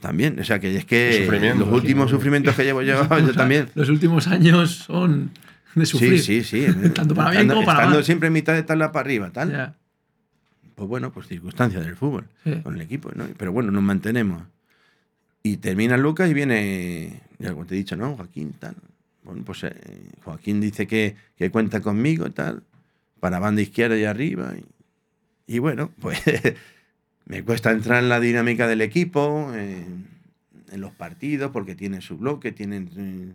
También. 0.00 0.38
O 0.38 0.44
sea 0.44 0.60
que 0.60 0.76
es 0.76 0.84
que 0.84 1.26
los 1.58 1.68
últimos 1.72 2.08
sí. 2.10 2.16
sufrimientos 2.16 2.54
que 2.54 2.64
llevo 2.64 2.82
yo, 2.82 3.08
yo 3.18 3.32
también. 3.34 3.68
Los 3.74 3.88
últimos 3.88 4.28
años 4.28 4.70
son 4.76 5.30
de 5.74 5.86
sufrir. 5.86 6.20
Sí, 6.20 6.44
sí, 6.44 6.66
sí. 6.66 6.90
Tanto 6.94 7.14
para 7.14 7.30
bien 7.30 7.42
Estando- 7.42 7.54
como 7.54 7.66
para 7.66 7.78
Estando 7.80 7.96
mal. 7.96 8.04
siempre 8.04 8.26
en 8.28 8.32
mitad 8.32 8.54
de 8.54 8.62
tabla 8.62 8.92
para 8.92 9.04
arriba, 9.06 9.30
tal. 9.30 9.50
Ya, 9.50 9.74
Pues 10.76 10.88
bueno, 10.88 11.10
pues 11.12 11.26
circunstancias 11.26 11.84
del 11.84 11.96
fútbol. 11.96 12.26
sí. 12.44 12.60
con 12.62 12.74
el 12.76 12.80
equipo, 12.80 13.10
¿no? 13.14 13.26
Pero 13.36 13.50
bueno, 13.52 13.70
nos 13.72 13.82
mantenemos. 13.82 14.42
Y 15.42 15.56
termina 15.56 15.96
Lucas 15.96 16.30
y 16.30 16.34
viene, 16.34 17.20
ya 17.38 17.52
como 17.52 17.64
te 17.64 17.74
he 17.74 17.78
dicho, 17.78 17.96
¿no? 17.96 18.14
Joaquín, 18.16 18.52
tal. 18.58 18.74
Bueno, 19.24 19.42
pues 19.44 19.64
eh, 19.64 19.74
Joaquín 20.24 20.60
dice 20.60 20.86
que, 20.86 21.16
que 21.36 21.50
cuenta 21.50 21.80
conmigo, 21.80 22.30
tal, 22.30 22.62
para 23.20 23.38
banda 23.38 23.62
izquierda 23.62 23.96
y 23.96 24.04
arriba. 24.04 24.52
Y, 24.56 25.54
y 25.56 25.58
bueno, 25.58 25.90
pues 26.00 26.20
me 27.26 27.42
cuesta 27.44 27.70
entrar 27.70 28.02
en 28.02 28.08
la 28.08 28.20
dinámica 28.20 28.66
del 28.66 28.80
equipo, 28.80 29.52
en, 29.54 30.06
en 30.70 30.80
los 30.80 30.92
partidos, 30.92 31.50
porque 31.50 31.74
tienen 31.74 32.02
su 32.02 32.18
bloque, 32.18 32.52
tienen... 32.52 32.90
eh, 32.96 33.34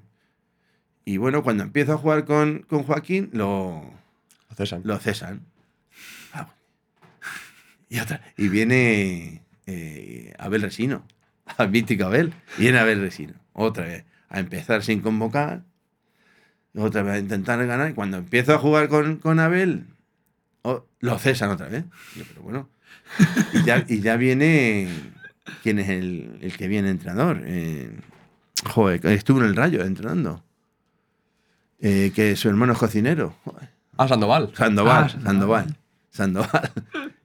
y 1.05 1.17
bueno, 1.17 1.43
cuando 1.43 1.63
empiezo 1.63 1.93
a 1.93 1.97
jugar 1.97 2.23
con, 2.25 2.59
con 2.69 2.83
Joaquín, 2.83 3.29
lo, 3.33 3.83
Lo 4.49 4.55
cesan. 4.55 4.81
lo 4.85 4.97
cesan. 4.99 5.41
Ah, 6.31 6.47
Y, 7.89 7.99
otra, 7.99 8.21
y 8.37 8.47
viene 8.47 9.41
eh, 9.67 10.33
Abel 10.39 10.61
Resino, 10.61 11.05
al 11.57 11.69
mítico 11.71 12.05
Abel. 12.05 12.33
Viene 12.57 12.79
Abel 12.79 13.01
Resino, 13.01 13.33
otra 13.51 13.85
vez, 13.85 14.05
a 14.29 14.39
empezar 14.39 14.81
sin 14.83 15.01
convocar, 15.01 15.63
otra 16.75 17.03
vez 17.03 17.15
a 17.15 17.19
intentar 17.19 17.65
ganar. 17.65 17.91
Y 17.91 17.93
cuando 17.93 18.17
empiezo 18.17 18.53
a 18.53 18.57
jugar 18.57 18.89
con, 18.89 19.17
con 19.17 19.39
Abel, 19.39 19.85
oh, 20.63 20.85
lo 20.99 21.17
cesan 21.19 21.51
otra 21.51 21.67
vez. 21.67 21.85
Yo, 22.15 22.23
pero 22.27 22.41
bueno. 22.41 22.69
Y 23.53 23.63
ya, 23.63 23.85
y 23.87 24.01
ya 24.01 24.15
viene. 24.17 24.87
¿Quién 25.61 25.79
es 25.79 25.89
el, 25.89 26.37
el 26.41 26.55
que 26.57 26.67
viene 26.67 26.89
entrenador? 26.89 27.41
Eh, 27.45 27.91
joder, 28.65 29.05
estuvo 29.07 29.39
en 29.39 29.45
el 29.45 29.55
Rayo 29.55 29.83
entrenando. 29.83 30.43
Eh, 31.79 32.11
que 32.15 32.35
su 32.35 32.47
hermano 32.49 32.73
es 32.73 32.79
cocinero. 32.79 33.35
Joder. 33.43 33.69
Ah, 33.97 34.07
Sandoval. 34.07 34.51
Sandoval, 34.55 35.03
Ah, 35.05 35.09
Sandoval. 35.09 35.77
Sandoval. 36.09 36.51
Sandoval. 36.51 36.71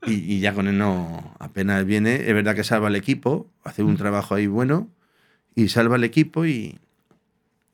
Y, 0.06 0.14
y 0.34 0.40
ya 0.40 0.52
con 0.54 0.66
él 0.68 0.78
no, 0.78 1.34
apenas 1.38 1.84
viene, 1.84 2.28
es 2.28 2.34
verdad 2.34 2.54
que 2.54 2.64
salva 2.64 2.88
el 2.88 2.96
equipo, 2.96 3.50
hace 3.62 3.82
un 3.82 3.96
trabajo 3.96 4.34
ahí 4.34 4.46
bueno, 4.46 4.88
y 5.54 5.68
salva 5.68 5.96
el 5.96 6.04
equipo 6.04 6.46
y, 6.46 6.78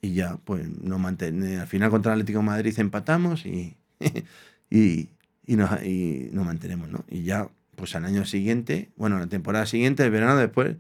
y 0.04 0.14
ya, 0.14 0.36
pues 0.44 0.68
nos 0.82 1.00
mantiene. 1.00 1.58
Al 1.58 1.66
final 1.66 1.90
contra 1.90 2.12
el 2.12 2.20
Atlético 2.20 2.42
Madrid 2.42 2.74
empatamos 2.78 3.46
y, 3.46 3.76
y, 4.70 5.08
y 5.46 5.56
nos, 5.56 5.82
y 5.84 6.30
nos 6.32 6.44
mantenemos, 6.46 6.88
¿no? 6.90 7.04
Y 7.08 7.22
ya, 7.22 7.48
pues 7.76 7.94
al 7.96 8.04
año 8.04 8.24
siguiente, 8.24 8.90
bueno, 8.96 9.18
la 9.18 9.26
temporada 9.28 9.66
siguiente, 9.66 10.04
el 10.04 10.10
verano 10.10 10.36
después, 10.36 10.76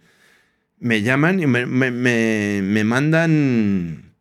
me 0.78 1.02
llaman 1.02 1.40
y 1.40 1.46
me, 1.46 1.66
me, 1.66 1.90
me- 1.90 2.84
mandan 2.84 4.14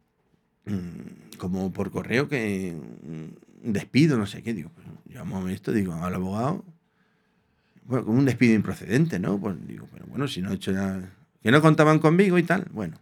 mm, 0.65 1.37
como 1.37 1.71
por 1.73 1.91
correo 1.91 2.27
que 2.29 2.75
mm, 2.75 3.71
despido, 3.73 4.17
no 4.17 4.25
sé 4.27 4.43
qué, 4.43 4.53
digo, 4.53 4.71
pues, 4.75 4.87
llamo 5.15 5.47
esto, 5.49 5.71
digo, 5.73 5.93
al 5.95 6.15
abogado, 6.15 6.65
bueno, 7.85 8.05
como 8.05 8.19
un 8.19 8.25
despido 8.25 8.53
improcedente, 8.55 9.19
¿no? 9.19 9.39
Pues 9.39 9.55
digo, 9.67 9.87
pero 9.91 10.05
bueno, 10.07 10.27
si 10.27 10.41
no 10.41 10.51
he 10.51 10.55
hecho 10.55 10.71
nada, 10.71 11.09
que 11.41 11.51
no 11.51 11.61
contaban 11.61 11.99
conmigo 11.99 12.37
y 12.37 12.43
tal, 12.43 12.65
bueno, 12.71 12.97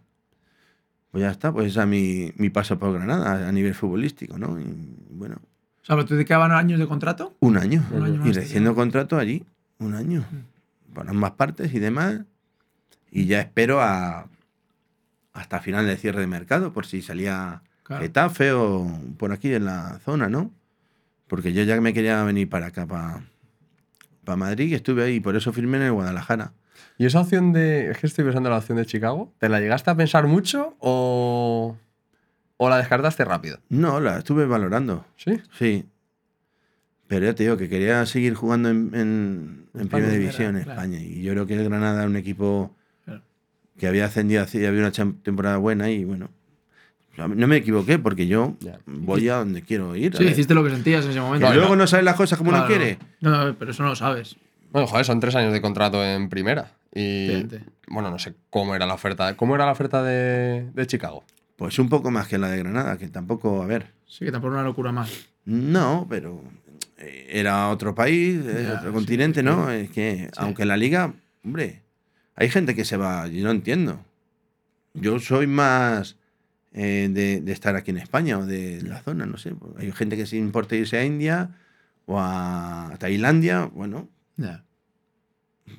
pues 1.12 1.22
ya 1.22 1.30
está, 1.30 1.52
pues 1.52 1.68
ese 1.68 1.80
es 1.80 1.86
mi, 1.86 2.32
mi 2.36 2.50
paso 2.50 2.78
por 2.78 2.92
Granada 2.94 3.46
a 3.48 3.52
nivel 3.52 3.74
futbolístico, 3.74 4.38
¿no? 4.38 4.58
Y 4.58 4.64
bueno, 5.10 5.36
O 5.82 5.84
sea, 5.84 5.94
¿pero 5.94 6.06
¿tú 6.06 6.16
te 6.16 6.24
quedaban 6.24 6.52
años 6.52 6.80
de 6.80 6.88
contrato? 6.88 7.36
un 7.38 7.58
año, 7.58 7.84
Un 7.92 8.02
año 8.02 8.26
y 8.26 8.32
recién 8.32 8.72
contrato 8.74 9.18
allí, 9.18 9.44
un 9.78 9.94
año, 9.94 10.24
por 10.94 11.08
ambas 11.08 11.32
partes 11.32 11.72
y 11.74 11.78
demás, 11.78 12.22
y 13.10 13.26
ya 13.26 13.40
espero 13.40 13.80
a 13.80 14.26
hasta 15.34 15.60
final 15.60 15.86
de 15.86 15.96
cierre 15.96 16.20
de 16.20 16.26
mercado, 16.26 16.72
por 16.72 16.86
si 16.86 17.02
salía 17.02 17.62
Claro. 17.84 18.02
Getafe 18.04 18.52
o 18.52 18.86
por 19.18 19.32
aquí 19.32 19.52
en 19.52 19.64
la 19.64 19.98
zona, 20.04 20.28
¿no? 20.28 20.50
Porque 21.26 21.52
yo 21.52 21.62
ya 21.64 21.80
me 21.80 21.92
quería 21.92 22.22
venir 22.24 22.48
para 22.48 22.66
acá, 22.66 22.86
para, 22.86 23.22
para 24.24 24.36
Madrid, 24.36 24.68
y 24.70 24.74
estuve 24.74 25.02
ahí, 25.04 25.20
por 25.20 25.36
eso 25.36 25.52
firmé 25.52 25.78
en 25.78 25.84
el 25.84 25.92
Guadalajara. 25.92 26.52
¿Y 27.02 27.06
esa 27.06 27.20
opción 27.20 27.52
de. 27.52 27.90
Es 27.90 27.98
que 27.98 28.06
estoy 28.06 28.22
pensando 28.24 28.48
en 28.48 28.52
la 28.52 28.58
opción 28.58 28.78
de 28.78 28.86
Chicago. 28.86 29.32
¿Te 29.38 29.48
la 29.48 29.58
llegaste 29.58 29.90
a 29.90 29.96
pensar 29.96 30.28
mucho 30.28 30.76
o. 30.78 31.76
o 32.58 32.68
la 32.70 32.76
descartaste 32.76 33.24
rápido? 33.24 33.58
No, 33.70 33.98
la 33.98 34.18
estuve 34.18 34.46
valorando, 34.46 35.04
¿Sí? 35.16 35.40
sí. 35.58 35.84
Pero 37.08 37.26
ya 37.26 37.34
te 37.34 37.42
digo 37.42 37.56
que 37.56 37.68
quería 37.68 38.06
seguir 38.06 38.34
jugando 38.34 38.68
en, 38.70 38.92
en, 38.94 39.66
en 39.74 39.88
Primera 39.88 40.12
División 40.12 40.56
en 40.56 40.62
claro. 40.62 40.80
España. 40.80 41.00
Y 41.00 41.22
yo 41.22 41.32
creo 41.32 41.46
que 41.48 41.54
el 41.56 41.64
Granada 41.68 42.02
es 42.04 42.08
un 42.08 42.14
equipo 42.14 42.72
Claro. 43.04 43.22
que 43.76 43.88
había 43.88 44.04
ascendido, 44.04 44.40
así, 44.44 44.64
había 44.64 44.80
una 44.86 44.92
temporada 45.24 45.56
buena 45.56 45.90
y 45.90 46.04
bueno. 46.04 46.28
No 47.16 47.48
me 47.48 47.56
equivoqué 47.56 47.98
porque 47.98 48.28
yo 48.28 48.56
Ya. 48.60 48.78
voy 48.86 49.28
a 49.28 49.38
donde 49.38 49.62
quiero 49.62 49.96
ir. 49.96 50.16
Sí, 50.16 50.22
hiciste 50.24 50.54
lo 50.54 50.62
que 50.62 50.70
sentías 50.70 51.04
en 51.04 51.10
ese 51.10 51.20
momento. 51.20 51.52
luego 51.52 51.74
no 51.74 51.88
sabes 51.88 52.04
las 52.04 52.14
cosas 52.14 52.38
como 52.38 52.50
uno 52.50 52.64
Claro. 52.64 52.72
quiere. 52.72 52.98
No, 53.20 53.56
pero 53.58 53.72
eso 53.72 53.82
no 53.82 53.88
lo 53.88 53.96
sabes. 53.96 54.36
Bueno, 54.70 54.86
joder, 54.86 55.04
son 55.04 55.18
tres 55.18 55.34
años 55.34 55.52
de 55.52 55.60
contrato 55.60 56.02
en 56.04 56.28
primera. 56.28 56.70
Y 56.94 57.24
Evidente. 57.30 57.64
bueno, 57.88 58.10
no 58.10 58.18
sé 58.18 58.34
cómo 58.50 58.74
era 58.74 58.86
la 58.86 58.94
oferta. 58.94 59.36
¿Cómo 59.36 59.54
era 59.54 59.66
la 59.66 59.72
oferta 59.72 60.02
de, 60.02 60.70
de 60.74 60.86
Chicago? 60.86 61.24
Pues 61.56 61.78
un 61.78 61.88
poco 61.88 62.10
más 62.10 62.28
que 62.28 62.38
la 62.38 62.48
de 62.50 62.58
Granada, 62.58 62.98
que 62.98 63.08
tampoco, 63.08 63.62
a 63.62 63.66
ver. 63.66 63.92
Sí, 64.06 64.24
que 64.24 64.32
tampoco 64.32 64.54
una 64.54 64.62
locura 64.62 64.92
más. 64.92 65.10
No, 65.44 66.06
pero 66.08 66.42
eh, 66.98 67.28
era 67.30 67.68
otro 67.70 67.94
país, 67.94 68.40
eh, 68.44 68.64
Ya, 68.68 68.74
otro 68.78 68.90
sí, 68.90 68.94
continente, 68.94 69.42
¿no? 69.42 69.70
Es 69.70 69.90
que, 69.90 70.28
aunque 70.36 70.64
la 70.64 70.76
liga, 70.76 71.14
hombre, 71.44 71.82
hay 72.34 72.48
gente 72.50 72.74
que 72.74 72.84
se 72.84 72.96
va, 72.96 73.26
yo 73.28 73.42
no 73.44 73.50
entiendo. 73.50 74.04
Yo 74.94 75.18
soy 75.18 75.46
más 75.46 76.16
eh, 76.72 77.08
de, 77.10 77.40
de 77.40 77.52
estar 77.52 77.76
aquí 77.76 77.90
en 77.90 77.98
España 77.98 78.38
o 78.38 78.44
de 78.46 78.82
la 78.82 79.00
zona, 79.02 79.24
no 79.26 79.38
sé. 79.38 79.54
Hay 79.78 79.92
gente 79.92 80.16
que 80.16 80.26
se 80.26 80.36
importa 80.36 80.76
irse 80.76 80.98
a 80.98 81.04
India 81.04 81.50
o 82.06 82.18
a 82.20 82.94
Tailandia, 82.98 83.66
bueno, 83.72 84.08
Ya. 84.36 84.64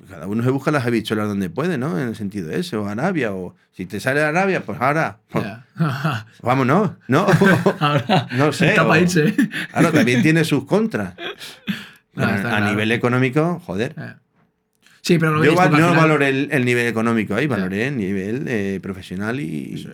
Cada 0.08 0.26
uno 0.26 0.42
se 0.42 0.50
busca 0.50 0.70
las 0.70 0.86
habichuelas 0.86 1.28
donde 1.28 1.50
puede, 1.50 1.78
¿no? 1.78 1.98
En 1.98 2.08
el 2.08 2.16
sentido 2.16 2.50
ese, 2.50 2.76
o 2.76 2.86
Arabia, 2.86 3.32
o 3.32 3.54
si 3.72 3.86
te 3.86 4.00
sale 4.00 4.22
Arabia, 4.22 4.62
pues 4.64 4.80
ahora, 4.80 5.18
pues, 5.30 5.44
Ya. 5.44 5.66
vámonos, 6.42 6.92
¿no? 7.08 7.26
Ahora. 7.80 8.28
no 8.32 8.52
sé. 8.52 8.78
O-. 8.78 8.88
Claro, 9.72 9.92
también 9.92 10.22
tiene 10.22 10.44
sus 10.44 10.64
contras. 10.64 11.14
No, 12.14 12.24
a 12.24 12.40
claro. 12.40 12.66
nivel 12.70 12.92
económico, 12.92 13.60
joder. 13.66 13.94
Eh. 13.98 14.14
Sí, 15.02 15.18
pero 15.18 15.32
lo 15.34 15.44
Yo 15.44 15.54
va- 15.54 15.68
no 15.68 15.94
valoré 15.94 16.28
el, 16.28 16.48
el 16.50 16.64
nivel 16.64 16.86
económico 16.86 17.34
ahí, 17.34 17.46
valoré 17.46 17.88
el 17.88 17.96
nivel 17.96 18.44
eh, 18.48 18.78
profesional 18.82 19.38
y, 19.40 19.74
es. 19.74 19.88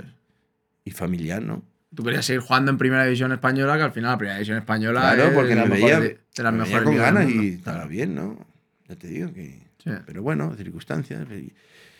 y 0.84 0.90
familiar, 0.92 1.42
¿no? 1.42 1.62
Tú 1.94 2.04
querías 2.04 2.24
seguir 2.24 2.42
jugando 2.42 2.70
en 2.70 2.78
Primera 2.78 3.02
División 3.04 3.32
Española, 3.32 3.76
que 3.76 3.82
al 3.82 3.92
final 3.92 4.12
la 4.12 4.18
Primera 4.18 4.36
División 4.36 4.58
Española 4.58 5.00
Claro, 5.00 5.22
es 5.24 5.30
porque 5.34 5.48
de 5.48 5.54
las 5.56 5.64
me 5.68 5.74
mejores 5.74 5.98
veía, 5.98 6.08
li- 6.10 6.18
de 6.36 6.42
las 6.44 6.52
me 6.52 6.58
mejores 6.60 6.84
con 6.84 6.96
ganas 6.96 7.28
y 7.30 7.48
estaba 7.48 7.86
bien, 7.86 8.14
¿no? 8.14 8.38
Ya 8.88 8.94
te 8.96 9.08
digo 9.08 9.32
que... 9.32 9.69
Sí. 9.82 9.90
Pero 10.06 10.22
bueno, 10.22 10.54
circunstancias. 10.56 11.26
y- 11.30 11.52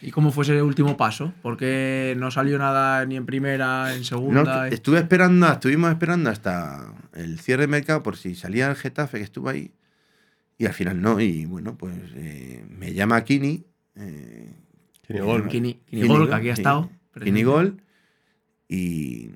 ¿Y 0.03 0.11
cómo 0.13 0.31
fue 0.33 0.45
ese 0.45 0.63
último 0.63 0.97
paso? 0.97 1.35
¿Por 1.43 1.59
qué 1.59 2.15
no 2.17 2.31
salió 2.31 2.57
nada 2.59 3.05
ni 3.05 3.17
en 3.17 3.27
primera, 3.27 3.95
en 3.95 4.05
segunda? 4.05 4.67
estuve 4.69 4.99
esperando, 4.99 5.47
estuvimos 5.53 5.91
esperando 5.91 6.31
hasta 6.31 6.93
el 7.15 7.39
cierre 7.39 7.63
de 7.63 7.67
mercado 7.69 8.03
por 8.03 8.17
si 8.17 8.35
salía 8.35 8.71
el 8.71 8.77
Getafe 8.77 9.19
que 9.19 9.25
estuvo 9.25 9.51
ahí 9.51 9.73
y 10.57 10.65
al 10.67 10.73
final 10.73 11.03
no. 11.03 11.21
Y 11.21 11.45
bueno, 11.45 11.77
pues 11.77 11.95
eh, 12.15 12.65
me 12.71 12.95
llama 12.95 13.23
Kini. 13.25 13.65
Eh, 13.97 14.55
Kinigol. 15.07 15.49
Kini, 15.49 15.75
Kinigol, 15.87 16.19
que 16.21 16.25
Gol, 16.27 16.33
aquí 16.33 16.49
ha 16.51 16.53
estado. 16.55 16.91
Kini 17.23 17.43
Gol 17.43 17.83
y, 18.69 19.31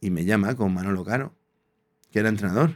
y 0.00 0.10
me 0.10 0.24
llama 0.24 0.56
con 0.56 0.72
Manolo 0.74 1.04
Caro, 1.04 1.34
que 2.10 2.18
era 2.18 2.28
entrenador. 2.28 2.74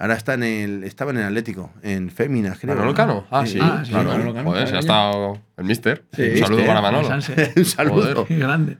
Ahora 0.00 0.14
está 0.14 0.32
en 0.34 0.42
el, 0.42 0.82
estaba 0.84 1.10
en 1.10 1.18
el 1.18 1.24
Atlético, 1.24 1.70
en 1.82 2.10
Féminas, 2.10 2.58
creo. 2.58 2.74
¿Manolo 2.74 2.94
Cano? 2.94 3.26
Ah, 3.30 3.44
sí. 3.46 3.58
Ah, 3.60 3.82
sí, 3.84 3.90
claro. 3.90 4.08
Manolo 4.08 4.32
Cano, 4.32 4.50
Joder, 4.50 4.66
se 4.68 4.76
ha 4.76 4.78
estado 4.78 5.38
el 5.58 5.64
mister. 5.64 6.04
Sí. 6.12 6.22
Un 6.22 6.38
saludo 6.38 6.56
Mister, 6.56 6.66
para 6.66 6.80
Manolo. 6.80 7.08
Un 7.56 7.64
saludo. 7.66 8.02
Joder. 8.14 8.26
Qué 8.26 8.38
grande. 8.38 8.78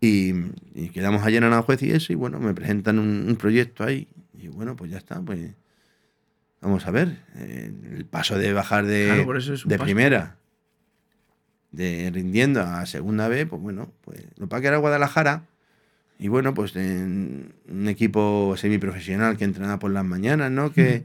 Y, 0.00 0.32
y 0.74 0.88
quedamos 0.90 1.22
ayer 1.24 1.42
en 1.42 1.52
Aranjuez 1.52 1.82
y 1.84 1.92
eso, 1.92 2.12
y 2.12 2.16
bueno, 2.16 2.40
me 2.40 2.52
presentan 2.52 2.98
un, 2.98 3.26
un 3.28 3.36
proyecto 3.36 3.84
ahí. 3.84 4.08
Y 4.34 4.48
bueno, 4.48 4.74
pues 4.76 4.90
ya 4.90 4.98
está, 4.98 5.20
pues 5.20 5.52
vamos 6.60 6.84
a 6.86 6.90
ver. 6.90 7.16
eh, 7.36 7.72
el 7.96 8.04
paso 8.04 8.36
de 8.36 8.52
bajar 8.52 8.86
de, 8.86 9.22
Claro, 9.24 9.38
es 9.38 9.46
de 9.46 9.76
paso. 9.78 9.84
primera, 9.84 10.36
de 11.70 12.10
rindiendo 12.12 12.60
a 12.62 12.84
segunda 12.86 13.28
B, 13.28 13.46
pues 13.46 13.62
bueno, 13.62 13.92
pues 14.02 14.20
lo 14.36 14.48
para 14.48 14.60
que 14.62 14.66
era 14.68 14.76
Guadalajara. 14.78 15.44
Y 16.18 16.28
bueno, 16.28 16.54
pues 16.54 16.74
en 16.76 17.54
un 17.68 17.88
equipo 17.88 18.54
semiprofesional 18.56 19.36
que 19.36 19.44
entrena 19.44 19.78
por 19.78 19.90
las 19.90 20.04
mañanas, 20.04 20.50
¿no? 20.50 20.72
Que, 20.72 21.04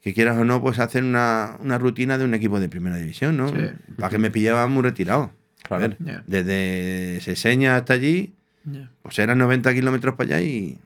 que 0.00 0.14
quieras 0.14 0.38
o 0.38 0.44
no, 0.44 0.62
pues 0.62 0.78
hacen 0.78 1.04
una, 1.04 1.56
una 1.60 1.76
rutina 1.78 2.16
de 2.16 2.24
un 2.24 2.32
equipo 2.34 2.58
de 2.60 2.68
primera 2.68 2.96
división, 2.96 3.36
¿no? 3.36 3.48
Sí. 3.50 3.56
Para 3.98 4.08
que 4.10 4.18
me 4.18 4.30
pillaba 4.30 4.66
muy 4.66 4.82
retirado. 4.82 5.32
A 5.68 5.76
ver, 5.76 5.98
desde 6.26 7.20
Seseña 7.20 7.76
hasta 7.76 7.92
allí, 7.92 8.32
Ya. 8.64 8.90
pues 9.02 9.18
eran 9.18 9.36
90 9.38 9.74
kilómetros 9.74 10.14
para 10.14 10.36
allá 10.36 10.40
y 10.40 10.78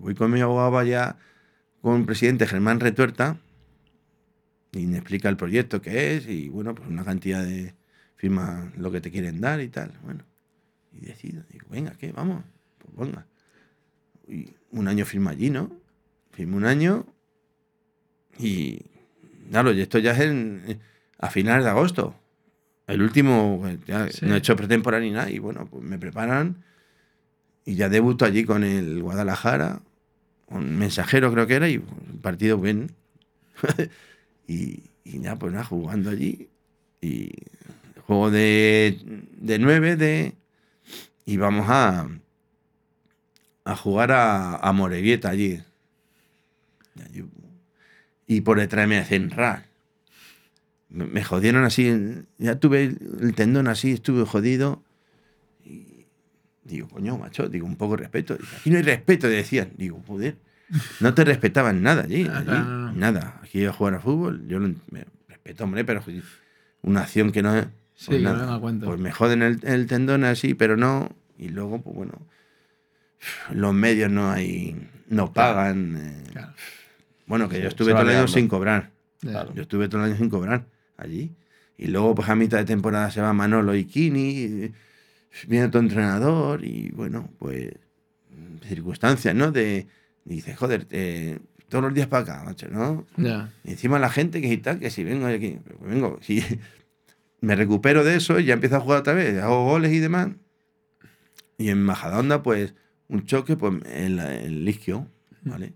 voy 0.00 0.14
con 0.14 0.30
mi 0.30 0.40
abogado 0.40 0.78
allá 0.78 1.16
con 1.80 2.00
el 2.00 2.06
presidente 2.06 2.46
Germán 2.46 2.80
Retuerta 2.80 3.36
y 4.72 4.86
me 4.86 4.98
explica 4.98 5.28
el 5.28 5.36
proyecto 5.36 5.80
que 5.80 6.16
es 6.16 6.28
y 6.28 6.48
bueno, 6.48 6.74
pues 6.74 6.88
una 6.88 7.04
cantidad 7.04 7.44
de 7.44 7.74
firmas 8.16 8.76
lo 8.76 8.90
que 8.90 9.00
te 9.00 9.10
quieren 9.10 9.40
dar 9.40 9.60
y 9.60 9.68
tal. 9.68 9.92
Bueno, 10.02 10.24
y 10.92 11.00
decido, 11.00 11.42
digo, 11.50 11.66
venga, 11.70 11.92
¿qué? 11.98 12.12
Vamos, 12.12 12.44
pues 12.78 13.08
venga. 13.08 13.26
Y 14.26 14.54
un 14.72 14.88
año 14.88 15.04
firma 15.04 15.30
allí, 15.30 15.50
¿no? 15.50 15.70
Firmo 16.32 16.56
un 16.56 16.64
año 16.66 17.06
y 18.38 18.80
claro, 19.50 19.72
y 19.72 19.80
esto 19.80 19.98
ya 19.98 20.12
es 20.12 20.20
en- 20.20 20.80
a 21.18 21.30
finales 21.30 21.64
de 21.64 21.70
agosto. 21.70 22.14
El 22.86 23.02
último, 23.02 23.58
pues, 23.60 23.78
ya 23.86 24.08
Sí. 24.08 24.24
no 24.26 24.34
he 24.34 24.38
hecho 24.38 24.56
pretemporada 24.56 25.02
ni 25.02 25.10
nada 25.10 25.30
y 25.30 25.38
bueno, 25.38 25.66
pues 25.66 25.82
me 25.82 25.98
preparan 25.98 26.62
y 27.64 27.74
ya 27.74 27.88
debuto 27.88 28.24
allí 28.24 28.44
con 28.44 28.64
el 28.64 29.02
Guadalajara, 29.02 29.82
un 30.48 30.78
mensajero 30.78 31.30
creo 31.32 31.46
que 31.46 31.54
era, 31.54 31.68
y 31.68 31.76
un 31.78 32.20
partido 32.22 32.58
bien. 32.58 32.92
y, 34.46 34.84
y 35.04 35.20
ya, 35.20 35.36
pues 35.36 35.52
nada, 35.52 35.64
jugando 35.64 36.08
allí. 36.10 36.48
Y 37.02 37.30
juego 38.06 38.30
de, 38.30 38.98
de 39.38 39.58
9 39.58 39.96
de, 39.96 40.34
y 41.28 41.36
vamos 41.36 41.66
a, 41.68 42.08
a 43.64 43.76
jugar 43.76 44.12
a, 44.12 44.56
a 44.56 44.72
Morevieta 44.72 45.28
allí. 45.28 45.62
Y 47.12 48.36
Y 48.36 48.40
por 48.40 48.58
detrás 48.58 48.88
me 48.88 48.96
hacen 48.96 49.28
rar. 49.28 49.66
Me, 50.88 51.22
jodieron 51.22 51.64
así, 51.64 52.24
ya 52.38 52.58
tuve 52.58 52.84
el, 52.84 53.34
tendón 53.34 53.68
así, 53.68 53.92
estuve 53.92 54.24
jodido. 54.24 54.82
Digo, 56.64 56.88
coño, 56.88 57.18
macho, 57.18 57.46
digo, 57.50 57.66
un 57.66 57.76
poco 57.76 57.96
de 57.96 58.04
respeto. 58.04 58.38
Aquí 58.58 58.70
no 58.70 58.78
hay 58.78 58.82
respeto, 58.82 59.28
decían. 59.28 59.72
Digo, 59.76 60.02
joder, 60.06 60.38
no 61.00 61.12
te 61.12 61.24
respetaban 61.24 61.82
nada 61.82 62.04
allí. 62.04 62.26
Ah, 62.26 62.38
allí. 62.38 62.98
Nada. 62.98 63.38
Aquí 63.42 63.60
iba 63.60 63.70
a 63.70 63.74
jugar 63.74 63.96
a 63.96 64.00
fútbol, 64.00 64.48
yo 64.48 64.60
lo, 64.60 64.68
me 64.90 65.04
respeto, 65.28 65.64
hombre, 65.64 65.84
pero 65.84 66.02
una 66.80 67.02
acción 67.02 67.32
que 67.32 67.42
no 67.42 67.54
es. 67.54 67.66
Sí, 68.00 68.06
pues 68.06 68.18
que 68.18 68.24
no 68.24 68.36
nada. 68.36 68.60
cuento. 68.60 68.86
Pues 68.86 69.00
me 69.00 69.10
joden 69.10 69.42
el, 69.42 69.58
el 69.64 69.86
tendón 69.88 70.22
así, 70.22 70.54
pero 70.54 70.76
no. 70.76 71.08
Y 71.36 71.48
luego, 71.48 71.80
pues 71.82 71.96
bueno, 71.96 72.12
los 73.52 73.74
medios 73.74 74.08
no 74.10 74.30
hay, 74.30 74.76
no 75.08 75.32
pagan. 75.32 75.96
eh. 75.96 76.24
Claro. 76.32 76.52
Bueno, 77.26 77.48
que 77.48 77.56
Sí, 77.56 77.62
yo 77.62 77.68
estuve 77.68 77.92
todo 77.92 78.02
el 78.02 78.10
año 78.10 78.28
sin 78.28 78.46
cobrar. 78.46 78.90
Claro. 79.20 79.52
Yo 79.52 79.62
estuve 79.62 79.88
todo 79.88 80.00
el 80.04 80.10
año 80.10 80.16
sin 80.16 80.30
cobrar 80.30 80.64
allí. 80.96 81.32
Y 81.76 81.88
luego, 81.88 82.14
pues 82.14 82.28
a 82.28 82.36
mitad 82.36 82.58
de 82.58 82.64
temporada 82.64 83.10
se 83.10 83.20
va 83.20 83.32
Manolo 83.32 83.74
y 83.74 83.84
Kini, 83.84 84.70
viene 85.46 85.66
otro 85.66 85.80
entrenador 85.80 86.64
y 86.64 86.90
bueno, 86.90 87.30
pues 87.38 87.72
circunstancias, 88.66 89.34
¿no? 89.34 89.50
De, 89.50 89.86
dices, 90.24 90.56
joder, 90.56 90.86
eh, 90.90 91.38
todos 91.68 91.84
los 91.84 91.94
días 91.94 92.06
para 92.06 92.22
acá, 92.22 92.42
macho, 92.44 92.68
¿no? 92.70 93.06
Ya. 93.16 93.50
Y 93.64 93.72
encima 93.72 93.98
la 93.98 94.08
gente 94.10 94.40
que 94.40 94.56
tal, 94.58 94.78
que 94.78 94.90
si 94.90 95.04
vengo 95.04 95.26
aquí, 95.26 95.58
pues 95.78 95.90
vengo, 95.90 96.18
si 96.22 96.42
me 97.40 97.54
recupero 97.56 98.04
de 98.04 98.16
eso 98.16 98.38
y 98.40 98.44
ya 98.44 98.54
empiezo 98.54 98.76
a 98.76 98.80
jugar 98.80 99.00
otra 99.00 99.14
vez, 99.14 99.40
hago 99.42 99.64
goles 99.64 99.92
y 99.92 99.98
demás. 99.98 100.28
Y 101.56 101.70
en 101.70 101.82
Majadahonda, 101.82 102.42
pues, 102.42 102.74
un 103.08 103.24
choque, 103.26 103.56
pues, 103.56 103.74
en 103.86 104.18
el 104.20 104.68
isquio, 104.68 105.08
¿vale? 105.42 105.72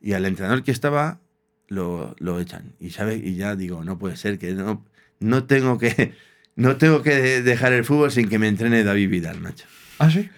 Y 0.00 0.12
al 0.12 0.24
entrenador 0.26 0.62
que 0.62 0.70
estaba, 0.70 1.20
lo, 1.68 2.14
lo 2.18 2.38
echan. 2.40 2.74
Y, 2.78 2.90
¿sabes? 2.90 3.20
y 3.24 3.34
ya 3.34 3.56
digo, 3.56 3.84
no 3.84 3.98
puede 3.98 4.16
ser 4.16 4.38
que 4.38 4.52
no, 4.54 4.84
no 5.20 5.44
tengo 5.44 5.78
que... 5.78 6.12
No 6.56 6.76
tengo 6.76 7.00
que 7.02 7.14
de- 7.14 7.42
dejar 7.42 7.72
el 7.72 7.84
fútbol 7.84 8.10
sin 8.10 8.28
que 8.28 8.38
me 8.38 8.46
entrene 8.48 8.84
David 8.84 9.08
Vidal, 9.08 9.40
macho. 9.40 9.64
¿Ah, 9.98 10.10
sí? 10.10 10.28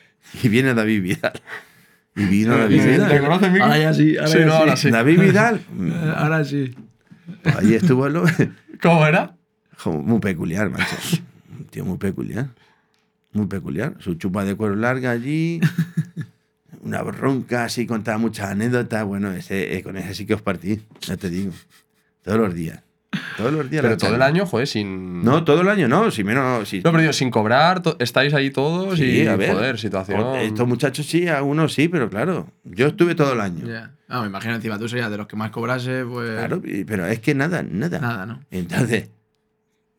Y 0.43 0.49
viene 0.51 0.73
David 0.73 1.03
Vidal. 1.03 1.33
Y 2.15 2.25
vino 2.27 2.57
David 2.59 2.81
¿Te 2.81 2.91
Vidal. 2.93 3.21
conoces, 3.23 3.51
Miki? 3.51 3.63
Ahora 3.63 3.79
ya 3.79 3.95
sí, 3.95 4.17
ahora 4.19 4.29
Sí, 4.29 4.39
ya 4.39 4.45
no, 4.47 4.53
sí. 4.53 4.59
ahora 4.59 4.77
sí. 4.77 4.91
David 4.91 5.21
Vidal. 5.21 5.61
Ahora 6.17 6.45
sí. 6.45 6.75
Pues 7.43 7.57
ahí 7.57 7.75
estuvo 7.75 8.09
lo, 8.09 8.25
¿Cómo 8.81 9.05
era? 9.07 9.37
Como 9.83 10.03
muy 10.03 10.21
peculiar, 10.21 10.71
macho. 10.71 10.97
Un 11.59 11.67
tío 11.67 11.85
muy 11.85 11.99
peculiar. 11.99 12.49
Muy 13.33 13.47
peculiar. 13.47 13.95
Su 13.99 14.15
chupa 14.15 14.45
de 14.45 14.55
cuero 14.55 14.75
larga 14.77 15.11
allí. 15.11 15.61
Una 16.83 17.03
bronca 17.03 17.65
así, 17.65 17.87
contaba 17.87 18.19
muchas 18.19 18.51
anécdotas. 18.51 19.05
Bueno, 19.05 19.31
ese, 19.33 19.77
eh, 19.77 19.83
con 19.83 19.97
ese 19.97 20.15
sí 20.15 20.27
que 20.27 20.35
os 20.35 20.43
partí, 20.43 20.81
ya 21.01 21.17
te 21.17 21.31
digo. 21.31 21.53
Todos 22.23 22.39
los 22.39 22.55
días. 22.55 22.81
Todos 23.37 23.53
los 23.53 23.69
días. 23.71 23.83
Pero 23.83 23.97
todo 23.99 24.15
el 24.15 24.23
año, 24.23 24.47
joder, 24.47 24.67
sin. 24.67 25.23
No, 25.23 25.45
todo 25.45 25.61
el 25.61 25.69
año 25.69 25.87
no. 25.87 26.11
Si 26.11 26.25
menos. 26.25 26.69
Si, 26.69 26.79
No, 26.79 26.91
pero 26.91 27.01
digo, 27.03 27.13
sin 27.13 27.31
cobrar, 27.31 27.83
to- 27.83 27.97
estáis 28.01 28.33
ahí 28.35 28.51
todos 28.51 28.99
Sí, 28.99 29.05
y. 29.23 29.27
a 29.27 29.37
ver. 29.37 29.53
Joder, 29.55 29.79
situación. 29.79 30.37
Estos 30.37 30.67
muchachos 30.67 31.07
sí, 31.07 31.29
algunos 31.29 31.73
sí, 31.75 31.89
pero 31.89 32.09
claro. 32.09 32.49
Yo 32.65 32.87
estuve 32.89 33.15
todo 33.15 33.35
el 33.35 33.41
año. 33.41 33.67
Ya. 33.67 33.93
Ah, 34.09 34.23
me 34.23 34.29
imagino 34.29 34.55
encima 34.55 34.79
tú 34.79 34.89
serías 34.89 35.11
de 35.11 35.19
los 35.19 35.27
que 35.27 35.37
más 35.37 35.51
cobrase, 35.51 36.05
pues. 36.05 36.37
Claro, 36.39 36.63
pero 36.87 37.07
es 37.07 37.21
que 37.21 37.35
nada, 37.35 37.63
nada. 37.63 37.99
Nada, 37.99 38.27
¿no? 38.27 38.41
Entonces, 38.51 39.11